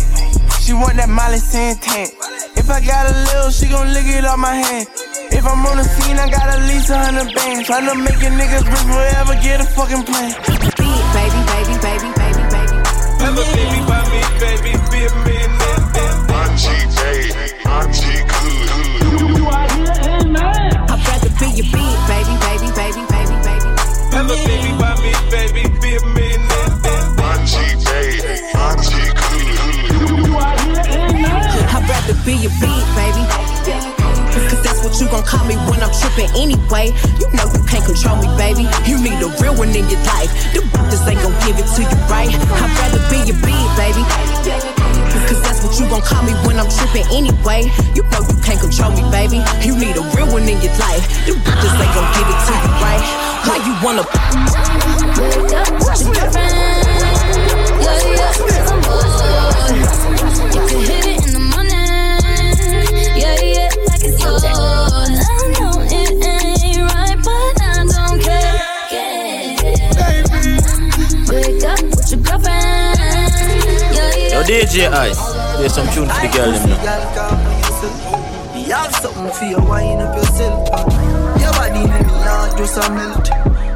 She 0.61 0.73
want 0.77 1.01
that 1.01 1.09
Molly 1.09 1.41
Santan. 1.41 2.12
If 2.57 2.69
I 2.69 2.85
got 2.85 3.09
a 3.09 3.15
little, 3.33 3.51
she 3.51 3.69
gon' 3.69 3.93
lick 3.97 4.07
it 4.12 4.25
off 4.29 4.39
my 4.39 4.53
hand. 4.53 4.89
If 5.33 5.45
I'm 5.49 5.65
on 5.65 5.81
the 5.81 5.85
scene, 5.85 6.21
I 6.21 6.29
got 6.29 6.45
at 6.53 6.69
least 6.69 6.93
a 6.93 7.01
hundred 7.01 7.33
bands. 7.33 7.65
Tryna 7.69 7.97
make 7.97 8.21
a 8.21 8.29
niggas 8.29 8.65
rich 8.69 8.87
forever, 8.93 9.35
get 9.41 9.65
a 9.65 9.66
fucking 9.73 10.05
plan. 10.05 10.37
Beat, 10.77 11.05
baby, 11.16 11.41
baby, 11.49 11.75
baby, 11.81 12.09
baby, 12.12 12.45
baby. 12.53 12.77
Have 13.25 13.41
a 13.41 13.45
baby 13.57 13.81
by 13.89 14.05
me, 14.12 14.21
baby, 14.37 14.73
be 14.93 15.01
a 15.09 15.12
millionaire. 15.25 15.85
Auntie 16.55 16.87
babe, 16.93 17.66
Auntie 17.66 18.34
be 32.35 32.43
your 32.43 32.55
beat, 32.59 32.86
baby. 32.98 33.23
Cause 34.51 34.62
that's 34.66 34.82
what 34.82 34.98
you 34.98 35.06
gon' 35.09 35.23
call 35.23 35.47
me 35.47 35.55
when 35.70 35.78
I'm 35.82 35.93
trippin' 35.94 36.31
anyway. 36.35 36.90
You 37.23 37.31
know 37.31 37.47
you 37.55 37.62
can't 37.70 37.85
control 37.86 38.19
me, 38.19 38.27
baby. 38.35 38.66
You 38.90 38.98
need 38.98 39.23
a 39.23 39.31
real 39.39 39.55
one 39.55 39.70
in 39.70 39.86
your 39.86 40.02
life. 40.11 40.31
The 40.51 40.61
bitches 40.66 41.06
ain't 41.06 41.23
gon' 41.23 41.36
give 41.47 41.55
it 41.59 41.69
to 41.78 41.82
you 41.86 41.98
right. 42.11 42.31
I'd 42.35 42.73
rather 42.82 43.02
be 43.11 43.23
your 43.31 43.39
beat, 43.39 43.70
baby. 43.78 44.02
Cause 45.31 45.40
that's 45.47 45.62
what 45.62 45.78
you 45.78 45.86
gon' 45.86 46.02
call 46.02 46.23
me 46.27 46.35
when 46.43 46.59
I'm 46.59 46.69
trippin' 46.69 47.06
anyway. 47.15 47.70
You 47.94 48.02
know 48.11 48.23
you 48.27 48.36
can't 48.43 48.59
control 48.59 48.90
me, 48.90 49.06
baby. 49.15 49.39
You 49.62 49.78
need 49.78 49.94
a 49.94 50.02
real 50.19 50.27
one 50.27 50.48
in 50.51 50.59
your 50.59 50.74
life. 50.82 51.06
The 51.27 51.39
bitches 51.39 51.74
ain't 51.78 51.94
gon' 51.94 52.11
give 52.19 52.27
it 52.27 52.40
to 52.51 52.55
you 52.59 52.73
right. 52.82 53.02
Why 53.47 53.56
you 53.62 53.74
wanna 53.85 54.02
Wake 55.15 55.55
up 55.55 55.70
your 56.01 56.11
girlfriend. 56.11 56.82
Yeah, 57.78 58.01
yeah, 58.19 58.84
DJ 74.55 74.87
Ice, 74.87 75.19
play 75.57 75.67
some 75.67 75.89
tune 75.91 76.07
for 76.07 76.15
the 76.23 76.29
girl 76.31 76.53
them 76.55 76.71
now. 76.71 77.35
You 78.55 78.71
have 78.73 78.95
something 78.95 79.33
for 79.35 79.45
you, 79.51 79.59
wind 79.67 80.01
up 80.01 80.15
yourself. 80.15 80.69
Your 81.43 81.51
body 81.59 81.83
make 81.91 82.07
me 82.07 82.23
heart 82.23 82.57
just 82.57 82.79
a 82.79 82.89
melt. 82.95 83.29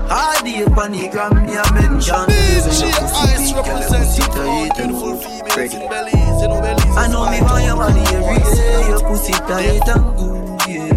Hard 0.06 0.44
day 0.44 0.62
upon 0.62 0.92
the 0.92 1.08
gram, 1.08 1.34
me 1.44 1.58
a 1.58 1.66
mention. 1.74 2.14
DJ 2.30 2.94
Ice 2.94 3.52
representing 3.58 4.30
for 4.30 4.46
all 4.46 4.68
the 4.68 4.74
beautiful 4.78 5.16
females 5.18 5.74
in 5.74 5.82
Belize. 5.90 6.42
You 6.42 6.46
know, 6.46 6.60
Belize 6.62 6.86
is 6.86 6.96
I 6.96 7.08
know 7.10 7.26
me 7.26 7.40
my 7.40 7.50
want 7.50 7.64
your 7.66 7.74
town. 7.74 7.82
body 7.82 8.02
every 8.14 8.38
day. 8.38 8.86
Your 8.86 9.00
pussy 9.02 9.32
tight 9.50 9.82
and 9.82 10.06
good, 10.14 10.62
yeah. 10.70 10.94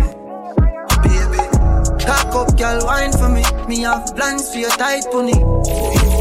Baby, 1.02 1.42
cock 2.06 2.30
up, 2.38 2.54
girl, 2.56 2.86
wine 2.86 3.12
for 3.18 3.30
me. 3.34 3.42
Me 3.68 3.82
have 3.82 4.06
plans 4.16 4.46
for 4.54 4.60
your 4.60 4.70
tight 4.78 5.06
pony. 5.10 5.34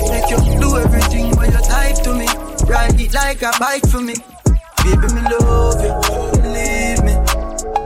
Make 0.08 0.32
you 0.32 0.40
do 0.64 0.78
everything 0.80 1.09
when 1.50 1.62
you 1.62 1.68
type 1.68 1.96
to 2.02 2.14
me. 2.14 2.26
Ride 2.66 3.00
it 3.00 3.14
like 3.14 3.42
a 3.42 3.52
bike 3.58 3.86
for 3.88 4.00
me. 4.00 4.14
Baby, 4.84 5.08
me 5.14 5.22
love 5.22 5.80
you, 5.82 5.92
believe 6.40 7.02
me. 7.04 7.14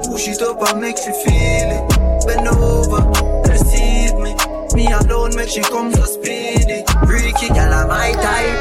Push 0.05 0.29
it 0.29 0.43
up 0.43 0.63
and 0.69 0.81
make 0.81 0.99
you 1.07 1.13
feel 1.25 1.71
it. 1.73 1.85
Bend 2.27 2.49
over, 2.49 3.03
receive 3.51 4.15
me. 4.19 4.35
Me 4.75 4.93
alone 4.93 5.35
make 5.37 5.49
she 5.49 5.63
come 5.63 5.93
so 5.93 6.05
speedy. 6.05 6.85
Freaky 7.07 7.49
girl, 7.49 7.73
I'm 7.73 7.89
my 7.89 8.13
type. 8.13 8.57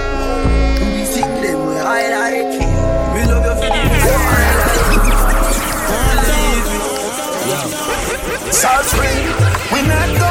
Do 0.80 0.86
the 0.86 1.06
thing 1.06 1.42
them 1.42 1.68
way 1.68 1.80
I 1.80 2.10
like. 2.10 2.60
Me 3.14 3.22
love 3.32 3.46
you 3.46 3.56
for 3.56 3.68
the 3.68 3.72
way 3.72 4.14
I 4.14 4.52
like. 4.60 4.94
Can't 5.90 6.20
leave 6.30 6.68
me. 6.72 6.80
South 8.52 8.88
Spring, 8.88 9.28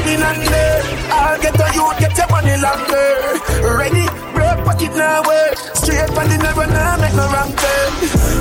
we 0.05 0.17
not 0.17 0.37
coming. 0.37 0.83
I'll 1.13 1.41
get 1.41 1.55
the 1.55 1.67
youth, 1.75 1.99
get 1.99 2.17
your 2.17 2.29
money 2.29 2.57
longer. 2.59 3.39
Ready, 3.63 4.07
break 4.35 4.59
pocket 4.65 4.93
now 4.97 5.23
work. 5.23 5.57
Straight 5.75 6.11
on 6.11 6.29
the 6.29 6.37
never 6.39 6.67
now 6.67 6.97
make 6.97 7.15
no 7.15 7.27
wrong 7.29 7.53
turn. 7.53 7.93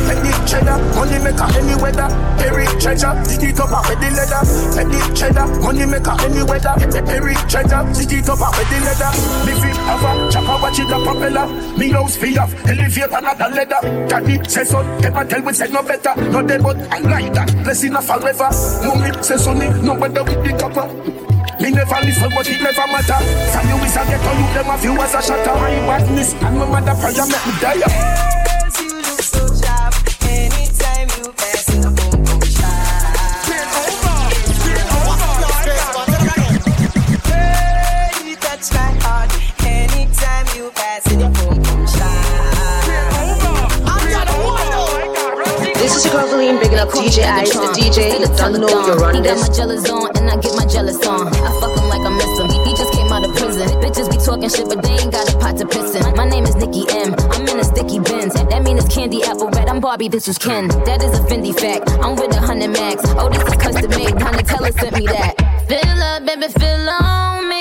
Penny 0.07 0.31
cheddar, 0.47 0.77
money 0.95 1.19
maker 1.19 1.47
any 1.57 1.75
weather. 1.81 2.07
Every 2.41 2.65
treasure, 2.79 3.13
dig 3.27 3.49
it 3.49 3.59
up 3.59 3.71
with 3.89 3.99
the 3.99 4.09
leather. 4.11 4.41
Penny 4.75 4.99
cheddar, 5.15 5.47
money 5.61 5.85
maker 5.85 6.15
any 6.21 6.43
weather. 6.43 6.75
Every 7.09 7.35
treasure, 7.49 7.83
dig 7.93 8.13
it 8.13 8.29
up 8.29 8.39
with 8.39 8.69
the 8.69 8.77
leather. 8.81 9.11
Me 9.45 9.53
fit 9.59 9.77
have 9.77 10.05
a 10.05 10.31
chopper, 10.31 10.57
watch 10.61 10.79
it 10.79 10.91
a 10.91 10.97
propeller. 11.01 11.47
Me 11.77 11.89
house 11.89 12.15
fee 12.17 12.37
off, 12.37 12.53
elevate 12.65 13.11
another 13.11 13.49
leather. 13.55 13.81
Daddy 14.07 14.39
say 14.47 14.63
son, 14.63 14.85
never 15.01 15.25
tell 15.25 15.41
we 15.41 15.53
say 15.53 15.67
no 15.69 15.83
better. 15.83 16.15
No 16.31 16.41
dead 16.41 16.63
but 16.63 16.77
I 16.91 16.99
like 16.99 17.33
that, 17.33 17.51
blessing 17.63 17.95
a 17.95 18.01
forever. 18.01 18.49
Mommy 18.85 19.11
say 19.23 19.37
sonny, 19.37 19.69
no 19.81 19.95
better 19.95 20.23
with 20.23 20.43
the 20.43 20.57
copper. 20.57 21.30
Me 21.61 21.69
never 21.69 22.01
listen, 22.01 22.29
but 22.33 22.49
it 22.49 22.59
never 22.59 22.87
matter. 22.87 23.21
From 23.53 23.69
you 23.69 23.77
is 23.85 23.95
a 23.95 24.03
ghetto, 24.05 24.31
you 24.33 24.53
them 24.53 24.69
a 24.69 24.77
few 24.79 24.99
as 24.99 25.13
a 25.13 25.21
shatter. 25.21 25.53
My 25.53 25.75
badness 25.85 26.33
and 26.33 26.57
my 26.57 26.65
mother 26.65 26.95
prayer 26.99 27.25
make 27.27 27.45
me 27.45 27.53
die. 27.61 28.40
I'm 60.01 60.09
this 60.09 60.27
is 60.27 60.39
Ken. 60.39 60.67
That 60.89 61.03
is 61.03 61.13
a 61.19 61.21
Fendi 61.29 61.53
fact. 61.53 61.91
I'm 62.01 62.15
with 62.15 62.35
a 62.35 62.39
hundred 62.39 62.71
max. 62.71 63.03
Oh, 63.17 63.29
this 63.29 63.43
is 63.43 63.53
custom 63.61 63.91
made. 63.91 64.19
Honey 64.19 64.41
Teller 64.41 64.71
sent 64.71 64.97
me 64.97 65.05
that. 65.05 65.37
Fill 65.69 66.01
up, 66.01 66.25
baby, 66.25 66.51
fill 66.51 66.89
on 66.89 67.47
me. 67.47 67.60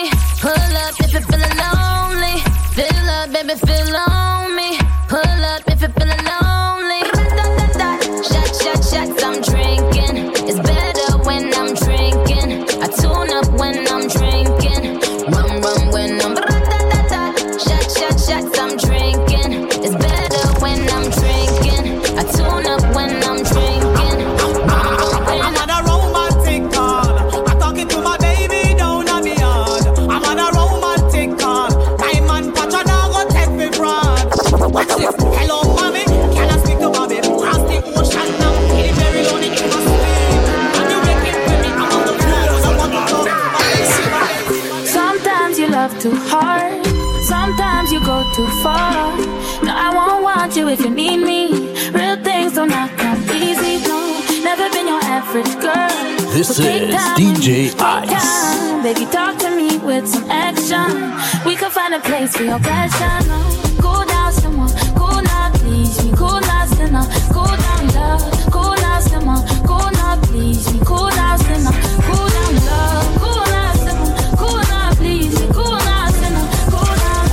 This 56.40 56.56
So 56.56 56.62
is 56.62 56.94
time, 56.94 57.16
DJ 57.18 57.68
take 57.68 57.80
Ice. 57.82 58.56
time. 58.56 58.82
Baby, 58.82 59.04
talk 59.12 59.36
to 59.40 59.50
me 59.54 59.76
with 59.76 60.08
some 60.08 60.24
action. 60.30 61.12
We 61.44 61.54
could 61.54 61.70
find 61.70 61.92
a 61.92 62.00
place 62.00 62.34
for 62.34 62.44
your 62.44 62.58
passion. 62.60 63.28
Cool 63.76 64.06
down, 64.06 64.32
someone. 64.32 64.72
Cool 64.96 65.20
now, 65.20 65.50
please 65.56 66.02
me. 66.02 66.12
Cool 66.16 66.40
now, 66.40 66.64
sinner. 66.64 67.04
Cool 67.36 67.44
down, 67.44 67.88
love. 67.92 68.24
Cool 68.50 68.72
now, 68.72 69.00
simmer. 69.00 69.36
Cool 69.68 69.90
now, 70.00 70.16
please 70.22 70.64
me. 70.72 70.80
Cool 70.82 71.10
now, 71.12 71.36
sinner. 71.36 71.72
Cool 72.08 72.28
down, 72.32 72.54
love. 72.64 73.04
Cool 73.20 73.44
now, 73.52 73.74
simmer. 73.84 74.08
Cool 74.40 74.62
now, 74.72 74.94
please 74.94 75.34
me. 75.40 75.46
Cool 75.52 75.76
now, 75.76 76.08
sinner. 76.08 76.44
Cool 76.72 76.94
down, 77.04 77.24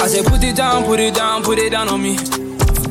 I 0.00 0.06
say 0.08 0.22
put 0.22 0.42
it 0.42 0.56
down, 0.56 0.84
put 0.84 0.98
it 0.98 1.14
down, 1.14 1.42
put 1.42 1.58
it 1.58 1.70
down 1.72 1.88
on 1.88 2.00
me. 2.02 2.16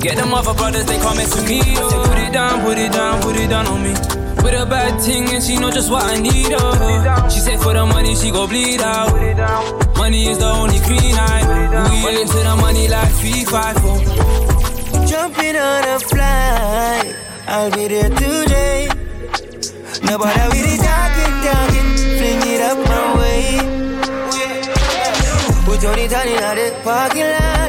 Get 0.01 0.17
them 0.17 0.33
other 0.33 0.55
brothers, 0.55 0.85
they 0.85 0.97
coming 0.97 1.29
to 1.29 1.41
me. 1.43 1.61
Oh. 1.77 1.85
I 1.85 1.89
say 1.91 1.97
put 2.09 2.17
it 2.17 2.33
down, 2.33 2.61
put 2.65 2.77
it 2.79 2.91
down, 2.91 3.21
put 3.21 3.35
it 3.35 3.49
down 3.49 3.67
on 3.67 3.83
me. 3.83 3.93
With 4.41 4.57
a 4.57 4.65
bad 4.65 4.99
thing 4.99 5.29
and 5.29 5.43
she 5.43 5.59
know 5.59 5.69
just 5.69 5.91
what 5.91 6.03
I 6.03 6.19
need. 6.19 6.47
Oh. 6.57 7.29
She 7.29 7.39
said 7.39 7.59
for 7.59 7.73
the 7.73 7.85
money 7.85 8.15
she 8.15 8.31
go 8.31 8.47
bleed 8.47 8.81
out. 8.81 9.13
Money 9.97 10.25
is 10.27 10.39
the 10.39 10.47
only 10.47 10.79
green 10.79 11.13
eye. 11.13 11.45
We 12.03 12.19
into 12.19 12.33
the 12.33 12.55
money 12.59 12.87
like 12.87 13.11
three 13.21 13.45
five 13.45 13.77
four. 13.77 13.99
Jumping 15.05 15.55
on 15.55 15.83
a 15.85 15.99
flight, 15.99 17.15
I'll 17.45 17.69
be 17.69 17.87
there 17.87 18.09
today. 18.09 18.89
Nobody 20.01 20.65
it 20.65 20.81
talking, 20.81 21.33
talking, 21.45 21.89
fling 22.17 22.41
it 22.49 22.61
up 22.65 22.77
my 22.89 23.05
way. 23.21 23.61
Put 25.63 25.85
on 25.85 25.99
it 25.99 26.11
on 26.11 26.27
in 26.27 26.41
the 26.57 26.81
parking 26.83 27.29
lot. 27.29 27.60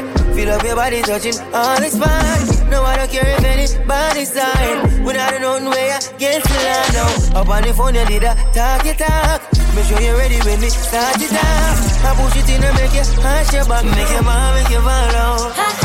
Feel 0.43 0.51
up 0.51 0.63
your 0.63 0.75
body 0.75 1.01
touching 1.01 1.39
all 1.53 1.79
the 1.79 1.87
spot. 1.87 2.69
No, 2.69 2.83
I 2.83 2.97
don't 2.97 3.09
care 3.09 3.25
if 3.25 3.45
anybody's 3.45 4.33
side. 4.33 5.05
When 5.05 5.15
I 5.15 5.31
don't 5.31 5.63
know 5.63 5.69
where 5.69 5.95
I 5.95 5.99
get 6.17 6.43
to 6.43 6.53
land 6.53 6.93
now. 6.93 7.39
Up 7.39 7.47
on 7.47 7.63
the 7.63 7.73
phone, 7.73 7.95
you 7.95 8.03
need 8.09 8.23
a 8.23 8.35
talk 8.51 8.83
your 8.83 8.95
talk. 8.95 9.39
Make 9.73 9.85
sure 9.85 10.01
you're 10.01 10.17
ready 10.17 10.35
with 10.43 10.59
me 10.59 10.67
start 10.67 11.15
it 11.15 11.31
up. 11.31 11.39
I 11.39 12.11
push 12.19 12.43
it 12.43 12.49
in 12.49 12.61
and 12.61 12.75
make 12.75 12.91
you 12.91 13.07
hush 13.23 13.53
your 13.53 13.63
back. 13.63 13.85
Make 13.85 14.09
your 14.09 14.23
mom, 14.23 14.55
make 14.55 14.69
you 14.69 14.81
fall 14.81 15.82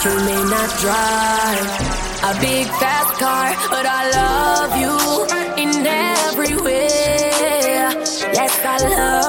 You 0.05 0.13
may 0.25 0.43
not 0.49 0.69
drive 0.79 1.69
a 2.23 2.33
big 2.41 2.67
fast 2.79 3.13
car, 3.19 3.53
but 3.69 3.85
I 3.85 4.09
love 4.11 4.71
you 4.77 4.95
in 5.61 5.85
every 5.85 6.55
way. 6.61 6.87
Yes, 8.33 8.53
I 8.63 8.77
love 8.89 9.24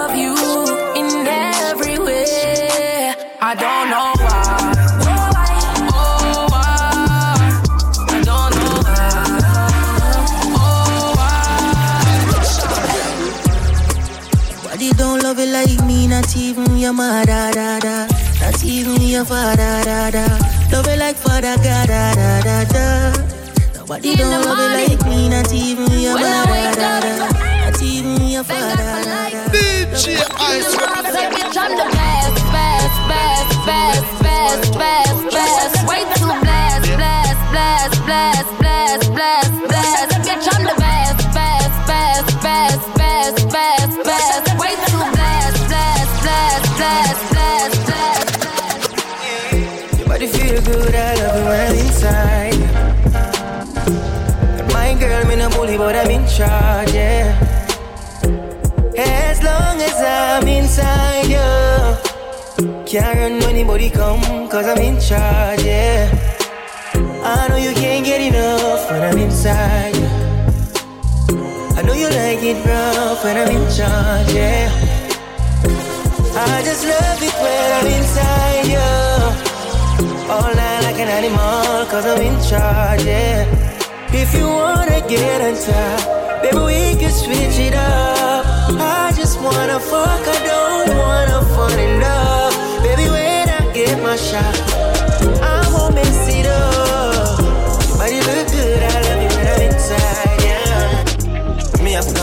your 16.87 16.93
mother, 16.93 17.51
da, 17.53 17.81
da. 17.81 18.07
Not 18.41 18.63
even 18.63 19.03
your 19.03 19.25
father, 19.25 19.83
da, 19.83 20.09
da. 20.11 20.25
Love 20.71 20.87
it 20.87 20.99
like 21.01 21.17
father, 21.17 21.57
God, 21.57 21.89
da, 21.89 22.15
da, 22.15 22.41
da, 22.47 22.65
da. 22.65 23.13
Nobody 23.75 24.13
In 24.13 24.19
don't 24.19 24.31
the 24.31 24.49
love 24.49 24.59
it 24.63 24.71
like 24.79 25.03
me, 25.11 25.29
not 25.29 25.53
even 25.53 25.91
your 25.99 26.15
when 26.15 26.23
I 26.23 26.47
mother, 26.47 26.53
wake 26.53 26.77
da, 26.79 26.97
up, 26.97 27.03
da. 27.03 27.71
Not 27.71 27.83
even 27.83 28.29
your 28.29 28.45
father, 28.45 28.77
da, 29.03 29.31
da. 29.35 29.51
DJ 29.51 30.15
Ice 30.39 30.71
Say, 31.11 31.27
bitch, 31.35 31.59
I'm 31.59 31.75
the 31.75 31.89
best, 31.91 32.39
best, 32.55 32.97
best, 33.11 33.51
best, 33.67 34.07
best, 34.23 34.79
best, 34.79 35.19
best. 35.35 35.89
Way 35.91 36.03
too 36.15 36.31
blast, 36.39 36.87
blast, 36.95 37.43
blast, 37.51 37.99
blast, 38.07 38.47
blast, 38.63 39.11
blast, 39.11 39.51
blast. 39.67 40.11
Bitch, 40.23 40.47
I'm 40.55 40.63
good, 50.67 50.95
I 50.95 51.15
love 51.15 51.37
it 51.39 51.45
when 51.47 51.61
I'm 51.67 51.77
inside. 51.79 52.59
My 54.73 54.95
girl, 54.99 55.25
me 55.27 55.37
no 55.37 55.49
bully, 55.51 55.77
but 55.79 55.95
I'm 55.95 56.11
in 56.11 56.27
charge, 56.27 56.93
yeah. 56.93 57.39
As 58.99 59.43
long 59.45 59.81
as 59.81 59.97
I'm 60.03 60.49
inside 60.49 61.27
you, 61.31 62.85
can't 62.85 63.17
run 63.17 63.39
when 63.39 63.51
anybody 63.51 63.91
come, 63.91 64.49
cause 64.49 64.67
I'm 64.67 64.79
in 64.79 64.99
charge, 65.01 65.63
yeah. 65.63 66.11
I 67.23 67.47
know 67.49 67.57
you 67.57 67.73
can't 67.73 68.05
get 68.05 68.21
enough 68.21 68.91
when 68.91 69.03
I'm 69.03 69.19
inside 69.19 69.95
you. 69.95 70.09
I 71.79 71.83
know 71.83 71.95
you 71.95 72.09
like 72.09 72.43
it 72.43 72.59
rough 72.67 73.23
when 73.23 73.37
I'm 73.37 73.55
in 73.55 73.67
charge, 73.71 74.33
yeah. 74.35 74.69
I 76.35 76.63
just 76.65 76.85
love 76.85 77.23
it 77.23 77.35
when 77.43 77.73
I'm 77.79 77.87
inside 77.87 78.67
you. 78.67 79.46
All 80.29 80.43
night 80.43 80.81
like 80.83 80.99
an 80.99 81.09
animal, 81.09 81.87
cause 81.87 82.05
I'm 82.05 82.21
in 82.21 82.35
charge, 82.43 83.05
yeah. 83.05 83.47
If 84.13 84.35
you 84.35 84.49
wanna 84.49 85.01
get 85.07 85.41
on 85.41 85.55
top, 85.55 86.43
baby, 86.43 86.59
we 86.59 86.99
can 86.99 87.13
switch 87.13 87.59
it 87.61 87.75
up. 87.75 88.45
I 88.75 89.13
just 89.15 89.41
wanna 89.41 89.79
fuck, 89.79 90.27
I 90.27 90.39
don't 90.51 90.97
wanna 90.99 91.41
fall 91.55 91.71
in 91.71 92.01
love. 92.01 92.55
Baby, 92.83 93.09
when 93.09 93.49
I 93.49 93.73
get 93.73 94.03
my 94.03 94.17
shot, 94.17 94.55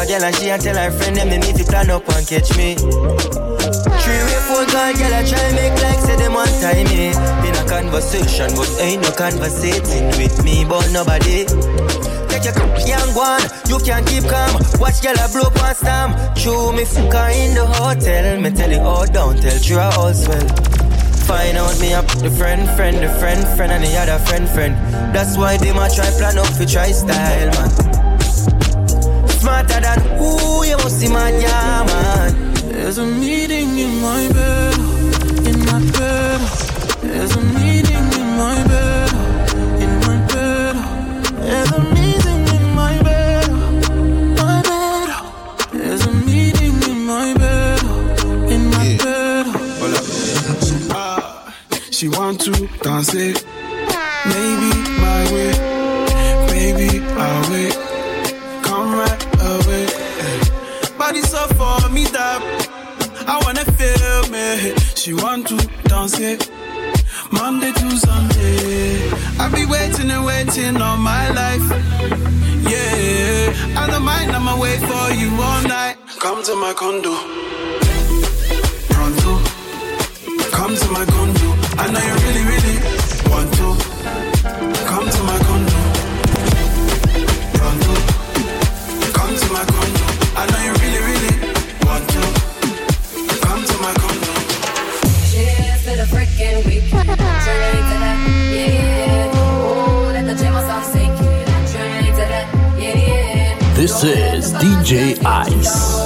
call 0.04 0.20
girl 0.20 0.26
and 0.26 0.36
she 0.36 0.50
and 0.50 0.62
tell 0.62 0.76
her 0.76 0.92
friend 0.92 1.16
them 1.16 1.30
they 1.30 1.40
need 1.40 1.56
to 1.56 1.64
plan 1.64 1.90
up 1.90 2.08
and 2.10 2.28
catch 2.28 2.56
me. 2.58 2.76
Three 2.76 4.22
way 4.28 4.40
phone 4.48 4.68
call 4.68 4.94
girl 4.94 5.14
I 5.14 5.24
try 5.24 5.52
make 5.56 5.82
like 5.82 6.00
say 6.00 6.16
them 6.18 6.34
one 6.34 6.48
time 6.60 6.88
me. 6.92 7.14
Been 7.42 7.56
a 7.56 7.64
conversation 7.68 8.52
but 8.56 8.70
ain't 8.80 9.02
no 9.02 9.12
conversating 9.12 10.08
with 10.20 10.44
me 10.44 10.66
but 10.66 10.90
nobody. 10.92 11.46
Take 12.30 12.46
your 12.46 12.56
young 12.84 13.14
one, 13.16 13.44
you 13.68 13.80
can 13.80 14.04
keep 14.06 14.24
calm. 14.28 14.60
Watch 14.80 15.02
girl 15.02 15.16
I 15.20 15.28
blow 15.32 15.50
past 15.52 15.82
them. 15.84 16.12
Chew 16.36 16.74
me 16.74 16.86
fuck 16.86 17.14
her 17.14 17.30
in 17.32 17.56
the 17.56 17.66
hotel. 17.66 18.40
Me 18.42 18.52
tell 18.52 18.72
you 18.72 18.80
oh, 18.80 19.04
all 19.04 19.08
down, 19.08 19.38
tell 19.38 19.58
you 19.58 19.80
all 19.80 20.14
swell. 20.14 20.48
Find 21.28 21.58
out 21.58 21.80
me 21.80 21.94
up 21.94 22.08
the 22.20 22.30
friend, 22.30 22.68
friend, 22.76 22.98
the 22.98 23.08
friend, 23.20 23.40
friend, 23.56 23.72
and 23.72 23.84
the 23.84 23.96
other 23.98 24.20
friend, 24.26 24.50
friend. 24.50 24.76
That's 25.16 25.38
why 25.38 25.56
they 25.56 25.72
might 25.72 25.94
try 25.94 26.10
plan 26.20 26.38
up 26.38 26.48
for 26.48 26.66
try 26.66 26.92
style, 26.92 27.52
man. 27.52 27.93
Smarter 29.44 29.82
than 29.82 29.99
who 30.18 30.64
you 30.64 30.78
must 30.78 31.02
see, 31.02 31.10
man, 31.10 31.41
yeah, 31.41 31.84
man. 31.86 32.53
There's 32.72 32.98
a 32.98 33.06
meeting 33.06 33.78
in 33.78 34.02
my 34.02 34.30
bed, 34.32 34.78
in 35.45 35.60
my 35.65 35.82
bed. 35.91 36.40
There's 37.02 37.36
a 37.36 37.41
meeting 37.41 38.06
in 38.20 38.30
my 38.38 38.64
bed, 38.72 39.11
in 39.84 39.99
my 40.07 40.18
bed. 40.32 40.76
There's 41.44 41.72
a 41.74 41.82
meeting 41.94 42.44
in 42.56 42.74
my 42.74 42.95
bed, 43.03 43.52
my 44.40 44.61
bed. 44.61 45.10
There's 45.74 46.06
a 46.06 46.11
meeting 46.14 46.82
in 46.90 47.06
my 47.06 47.34
bed, 47.34 47.84
in 48.49 48.70
my 48.70 48.98
bed. 49.03 49.45
Hold 49.80 49.94
up. 49.94 50.06
Ah, 50.95 51.53
she 51.91 52.07
want 52.07 52.40
to 52.45 52.52
dance 52.82 53.14
it. 53.14 53.44
Maybe 54.26 54.72
my 55.03 55.22
way. 55.34 55.52
Baby, 56.48 57.03
I'll 57.18 57.52
wait. 57.52 57.82
Body 61.14 61.27
so 61.27 61.45
for 61.49 61.90
me 61.90 62.06
that 62.06 62.41
I 63.27 63.38
wanna 63.45 63.65
feel 63.77 64.22
me. 64.34 64.73
She 64.95 65.14
want 65.14 65.45
to 65.48 65.57
dance 65.84 66.19
it. 66.19 66.49
Monday 67.31 67.72
to 67.72 67.98
Sunday. 67.99 69.11
I 69.38 69.48
be 69.53 69.64
waiting 69.68 70.10
and 70.10 70.26
waiting 70.26 70.81
all 70.81 70.98
my 70.98 71.30
life. 71.30 71.68
Yeah, 72.65 73.53
I 73.77 73.85
don't 73.91 74.02
mind, 74.02 74.31
I'ma 74.31 74.60
wait 74.60 74.80
for 74.80 75.14
you 75.14 75.30
all 75.40 75.61
night. 75.68 75.98
Come 76.19 76.41
to 76.45 76.56
my 76.56 76.73
condo. 76.73 77.14
Pronto. 78.90 79.34
Come 80.49 80.76
to 80.76 80.88
my 80.98 81.06
condo. 81.06 81.48
I 81.77 81.91
know 81.91 82.02
you 82.10 82.15
really, 82.26 82.44
really 82.49 82.93
This 104.04 104.52
is 104.52 104.54
DJ 104.56 105.24
Ice. 105.24 106.04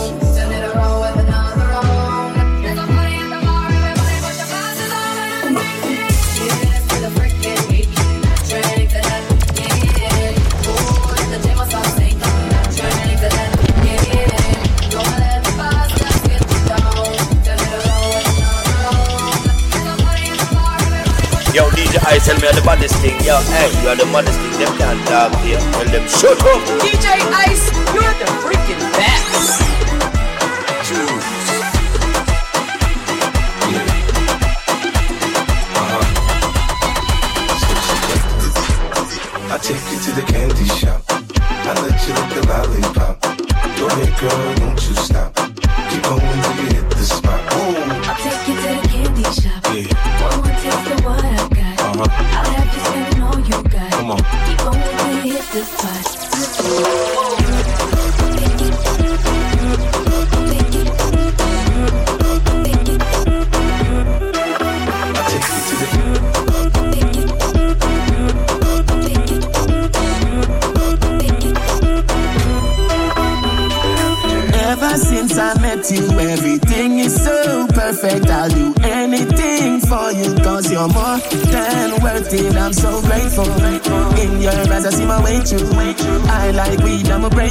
Yo, 21.58 21.66
DJ 21.72 21.98
Ice, 22.06 22.28
tell 22.28 22.36
me 22.36 22.48
the 22.54 22.62
baddest 22.64 22.94
thing. 23.02 23.20
Yo, 23.26 23.42
hey, 23.50 23.74
you 23.82 23.90
are 23.90 23.96
the 23.96 24.06
baddest 24.14 24.38
thing. 24.38 24.60
Them 24.60 24.78
can't 24.78 25.08
talk 25.08 25.34
here. 25.42 25.58
Tell 25.58 25.86
them 25.86 26.08
shut 26.08 26.38
up. 26.46 26.62
DJ 26.86 27.10
Ice, 27.34 27.72
you're 27.72 27.77
the 28.16 28.26
freaking 28.42 28.80
best. 28.94 29.67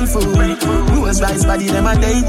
Weed, 0.07 0.17
I'm 0.17 0.31
a 0.31 0.37
brain 0.37 0.57
food. 0.57 0.89
Who's 0.91 1.21
rice 1.21 1.45
body, 1.45 1.67
them 1.69 1.87
a 1.87 1.95
day. 1.99 2.23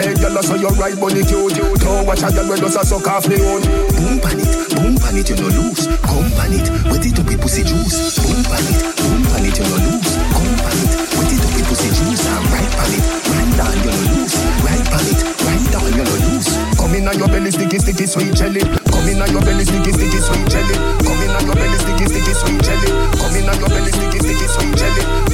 Hey, 0.00 0.14
girl, 0.14 0.38
I 0.38 0.40
saw 0.40 0.54
your 0.54 0.72
right 0.72 0.98
body 0.98 1.24
cute. 1.24 1.54
Don't 1.80 2.06
watch 2.06 2.22
a 2.22 2.30
girl 2.32 2.48
when 2.48 2.60
does 2.60 2.76
a 2.76 2.84
suck 2.84 3.06
off 3.08 3.28
me 3.28 3.36
own. 3.36 3.62
Boom 3.62 4.20
pan 4.20 4.40
it, 4.40 4.48
boom 4.74 4.96
pan 4.96 5.16
it, 5.18 5.28
you 5.28 5.36
no 5.36 5.48
lose. 5.48 5.86
Come 6.00 6.30
pan 6.32 6.52
it, 6.52 6.66
wet 6.88 7.04
it 7.04 7.18
up 7.18 7.26
with 7.26 7.40
pussy 7.40 7.64
juice. 7.64 8.16
Boom 8.18 8.42
pan 8.44 8.64
it, 8.64 8.80
boom 8.96 9.22
pan 9.28 9.44
it, 9.44 9.58
you 9.58 9.66
no 9.66 9.76
lose. 9.76 10.12
Come 10.32 10.54
pan 10.62 10.78
it, 10.80 10.92
wet 11.18 11.32
it 11.32 11.42
up 11.44 11.52
with 11.52 11.66
pussy 11.68 11.90
juice. 11.92 12.24
And 12.24 12.46
right 12.48 12.72
pan 12.72 12.92
it, 12.96 13.04
right 13.28 13.52
down, 13.58 13.76
you 13.76 13.92
no 13.92 14.02
lose. 14.14 14.34
Right 14.64 14.86
pan 14.88 15.06
it, 15.10 15.20
right 15.44 15.66
down, 15.68 15.90
you 15.92 16.04
no 16.06 16.16
lose. 16.30 16.48
Come 16.78 16.94
in 16.94 17.08
on 17.08 17.18
your 17.18 17.28
belly, 17.28 17.50
sticky, 17.50 17.78
sticky, 17.78 18.06
sweet 18.06 18.32
jelly. 18.34 18.62
Come 18.88 19.08
in 19.08 19.20
on 19.20 19.28
your 19.30 19.42
belly, 19.42 19.64
sticky, 19.64 19.92
sticky, 19.92 20.20
sweet 20.22 20.48
jelly. 20.48 20.76
Come 21.04 21.20
in 21.20 21.34
on 21.34 21.44
your 21.44 21.56
belly, 21.56 21.78
sticky, 21.78 22.06
sticky, 22.08 22.32
sweet 22.32 22.62
jelly. 22.64 22.88
Come 23.20 23.36
in 23.36 23.48
on 23.48 23.58
your 23.60 23.68
belly, 23.68 23.92
sticky, 23.92 24.18
sticky, 24.24 24.46
sweet 24.48 24.76
jelly. 24.78 25.29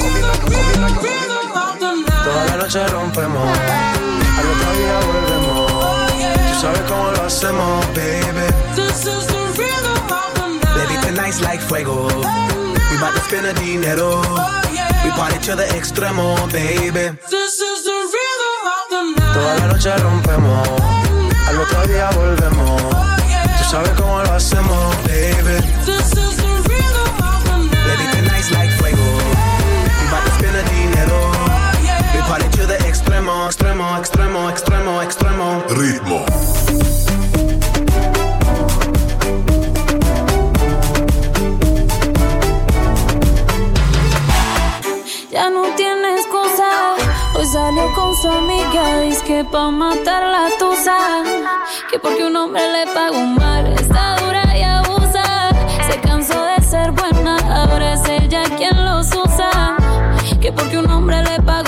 Toda 2.23 2.45
la 2.45 2.57
noche 2.57 2.85
rompemos, 2.87 3.57
al 4.37 4.47
otro 4.53 4.69
día 4.77 4.99
volvemos. 5.07 5.71
Tú 6.51 6.61
sabes 6.61 6.81
cómo 6.87 7.11
lo 7.11 7.23
hacemos, 7.23 7.85
baby. 7.93 8.47
Baby, 10.75 10.95
tonight's 11.01 11.41
like 11.41 11.61
fuego. 11.61 12.07
We 12.91 12.97
bout 12.99 13.13
to 13.13 13.21
spend 13.21 13.45
a 13.47 13.53
dinero. 13.53 14.21
We 15.03 15.11
party 15.11 15.37
to 15.45 15.55
the 15.55 15.65
extremo, 15.75 16.35
baby. 16.51 17.17
Toda 19.33 19.55
la 19.59 19.67
noche 19.67 19.95
rompemos, 19.97 20.67
al 21.47 21.59
otro 21.59 21.87
día 21.87 22.09
volvemos. 22.11 22.81
Tú 22.81 23.63
sabes 23.69 23.91
cómo 23.91 24.21
lo 24.23 24.33
hacemos. 24.33 24.95
Baby, 25.05 25.57
pa' 49.57 49.71
matar 49.71 50.23
la 50.35 50.45
tusa. 50.59 50.97
Que 51.89 51.97
porque 51.97 52.23
un 52.29 52.35
hombre 52.35 52.63
le 52.75 52.83
pagó 52.97 53.21
mal. 53.41 53.65
Está 53.81 54.03
dura 54.21 54.43
y 54.59 54.61
abusa. 54.61 55.25
Se 55.87 55.95
cansó 56.07 56.39
de 56.51 56.57
ser 56.71 56.91
buena. 56.91 57.33
Ahora 57.59 57.93
es 57.93 58.03
ella 58.07 58.43
quien 58.57 58.77
los 58.85 59.07
usa. 59.25 59.75
Que 60.41 60.51
porque 60.51 60.77
un 60.77 60.89
hombre 60.91 61.17
le 61.29 61.37
pagó 61.41 61.66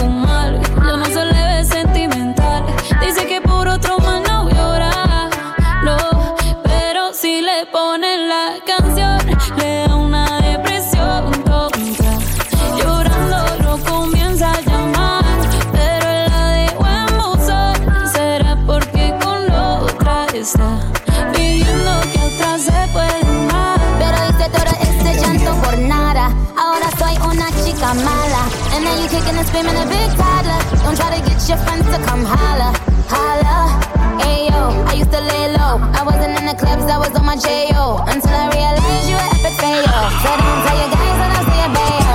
And 27.90 28.86
now 28.86 28.94
you 29.02 29.10
kicking 29.10 29.34
and 29.34 29.48
screaming 29.48 29.74
a 29.74 29.86
big 29.90 30.14
toddler. 30.14 30.62
Don't 30.86 30.94
try 30.94 31.10
to 31.10 31.26
get 31.26 31.42
your 31.50 31.58
friends 31.58 31.90
to 31.90 31.98
come 32.06 32.22
holla, 32.22 32.70
holla. 33.10 33.82
Ayo, 34.22 34.86
I 34.86 34.94
used 34.94 35.10
to 35.10 35.18
lay 35.18 35.58
low. 35.58 35.82
I 35.98 36.06
wasn't 36.06 36.38
in 36.38 36.46
the 36.46 36.54
clubs, 36.54 36.86
I 36.86 37.00
was 37.00 37.10
on 37.18 37.26
my 37.26 37.36
J.O. 37.36 38.06
Until 38.06 38.30
I 38.30 38.46
realized 38.54 39.10
you 39.10 39.18
were 39.18 39.30
epic 39.34 39.58
fail. 39.58 39.90
So 40.22 40.30
don't 40.38 40.62
tell 40.70 40.78
your 40.78 40.92
guys 40.94 41.18
when 41.18 41.32
I 41.34 41.42
say 41.50 41.60
a 41.66 41.70
bail. 41.74 42.14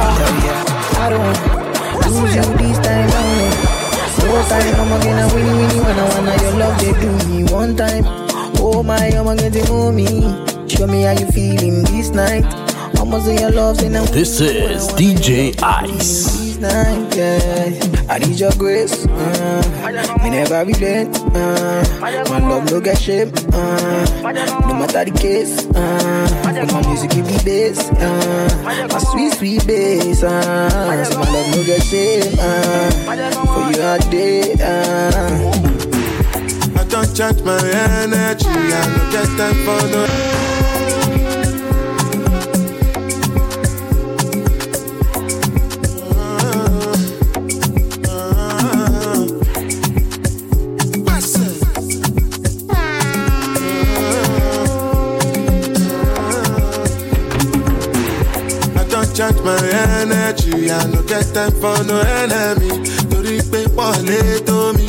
I 1.03 1.07
don't 1.11 1.43
lose 2.07 2.35
you 2.39 2.47
this 2.55 2.79
time 2.79 3.11
only. 3.11 3.51
No 4.23 4.47
time, 4.47 4.79
I'ma 4.79 4.97
get 5.03 5.19
a 5.19 5.35
winnie 5.35 5.59
winnie 5.59 5.81
when 5.83 5.99
I 5.99 6.07
wanna 6.15 6.35
your 6.39 6.55
love, 6.55 6.79
they 6.79 6.95
do 7.03 7.11
me 7.27 7.51
one 7.51 7.75
time. 7.75 8.05
Oh 8.63 8.85
my, 8.85 9.11
I'ma 9.11 9.35
get 9.35 9.57
it 9.57 9.69
on 9.71 9.97
me. 9.97 10.23
Show 10.69 10.87
me 10.87 11.03
how 11.03 11.19
you 11.19 11.27
feeling 11.33 11.83
this 11.83 12.11
night. 12.11 12.64
I'ma 12.99 13.19
your 13.29 13.51
love, 13.51 13.81
say 13.81 13.89
now. 13.89 14.05
This 14.07 14.41
is 14.41 14.89
DJ 14.95 15.55
Ice. 15.63 16.57
Yeah. 16.61 17.95
I 18.09 18.19
need 18.19 18.39
your 18.41 18.53
grace. 18.53 19.07
Uh, 19.07 20.21
me 20.23 20.31
never 20.31 20.65
relent. 20.65 21.17
Uh, 21.35 21.85
my 22.01 22.39
love 22.39 22.71
no 22.71 22.81
get 22.81 22.99
shame. 22.99 23.33
Uh, 23.53 24.05
no 24.23 24.75
matter 24.75 25.05
the 25.05 25.17
case. 25.19 25.67
Uh, 25.67 26.43
but 26.45 26.73
my 26.73 26.87
music 26.89 27.11
give 27.11 27.27
me 27.27 27.37
bass. 27.45 27.91
Uh, 27.91 28.89
my 28.91 28.99
sweet, 28.99 29.33
sweet 29.35 29.67
bass. 29.67 30.23
Uh, 30.23 31.05
so 31.05 31.19
my 31.19 31.31
love 31.31 31.57
no 31.57 31.65
get 31.65 31.83
shame. 31.83 32.35
Uh, 32.39 32.91
for 33.53 33.73
you 33.73 33.83
all 33.83 33.99
day. 34.11 34.55
Uh. 34.55 35.75
I 36.77 36.85
don't 36.89 37.15
charge 37.15 37.43
my 37.43 37.59
energy. 37.59 38.47
I 38.49 38.87
don't 38.87 39.11
get 39.13 39.27
time 39.37 39.55
for 39.65 39.89
no. 39.89 40.34
Energy. 60.69 60.71
I 60.71 60.87
no 60.93 61.03
get 61.03 61.27
time 61.35 61.53
for 61.61 61.85
no 61.85 62.01
enemy. 62.01 62.69
Torí 63.11 63.41
pé 63.51 63.65
wọlé 63.77 64.41
tó 64.47 64.73
mi. 64.77 64.87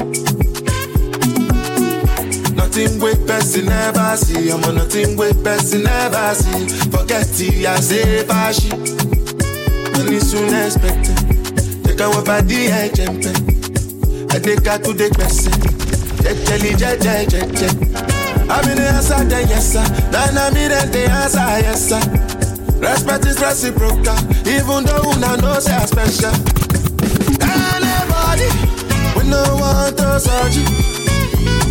Nothing 2.56 3.00
wey 3.00 3.16
person 3.28 3.66
never 3.66 4.18
see. 4.18 4.50
I'm 4.52 4.62
Ọmọ 4.62 4.74
nothing 4.76 5.18
wey 5.18 5.34
person 5.44 5.84
never 5.84 6.36
see. 6.36 6.68
Forget 6.92 7.40
it, 7.40 7.66
I 7.66 7.80
say 7.80 8.24
fashi. 8.28 8.72
Money 9.98 10.20
soon 10.20 10.54
expected. 10.54 11.18
They 11.84 11.96
àwọn 12.04 12.24
bàdí 12.26 12.68
ẹ̀ 12.70 12.90
jẹ̀mpẹ̀. 12.96 13.34
Ẹ̀dẹ́ka 14.36 14.78
tó 14.84 14.92
dé 15.00 15.08
gbẹ̀sẹ̀. 15.10 15.54
Jẹjẹli 16.24 16.72
jẹjẹ 16.82 17.16
jẹjẹ. 17.32 17.70
Àmì 18.56 18.74
ni 18.76 18.86
answer 18.86 19.26
then 19.30 19.48
yes 19.50 19.72
sir. 19.74 19.86
Nana 20.12 20.52
mi 20.54 20.68
then 20.68 20.92
the 20.92 21.04
answer 21.10 21.60
yes 21.66 21.90
sir. 21.90 22.02
Respect 22.80 23.26
is 23.26 23.40
reciprocal. 23.42 24.18
Even 24.48 24.84
though 24.86 25.12
una 25.12 25.38
know 25.38 25.60
say 25.60 25.74
I 25.74 25.86
special. 25.86 26.34
Anybody, 27.42 28.48
we 29.16 29.24
no 29.30 29.42
want 29.62 29.98
to 29.98 30.20
search 30.20 30.56
you. 30.58 30.68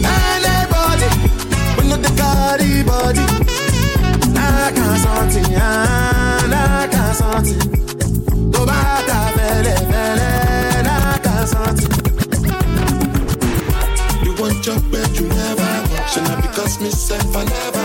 Anybody, 0.05 1.09
we 1.79 1.89
no 1.89 1.97
the 1.97 2.11
carry 2.17 2.83
body. 2.83 3.25
I 4.37 4.71
a 4.71 4.99
something, 5.05 5.55
ah, 5.57 6.47
like 6.53 6.95
a 6.95 7.15
something. 7.15 7.61
Tó 8.53 8.61
bá 8.67 8.81
ta 9.09 9.19
fẹ́lẹ́ 9.37 9.77
fẹ́lẹ́, 9.91 10.85
like 10.89 11.27
a 11.33 11.37
something. 11.53 11.95
You 14.25 14.33
want 14.41 14.67
your 14.67 14.81
bed, 14.91 15.11
you 15.19 15.27
never 15.29 15.73
watch. 15.93 16.17
And 16.19 16.43
because 16.43 16.81
me 16.81 16.91
self, 16.91 17.37
I 17.37 17.45
never 17.45 17.85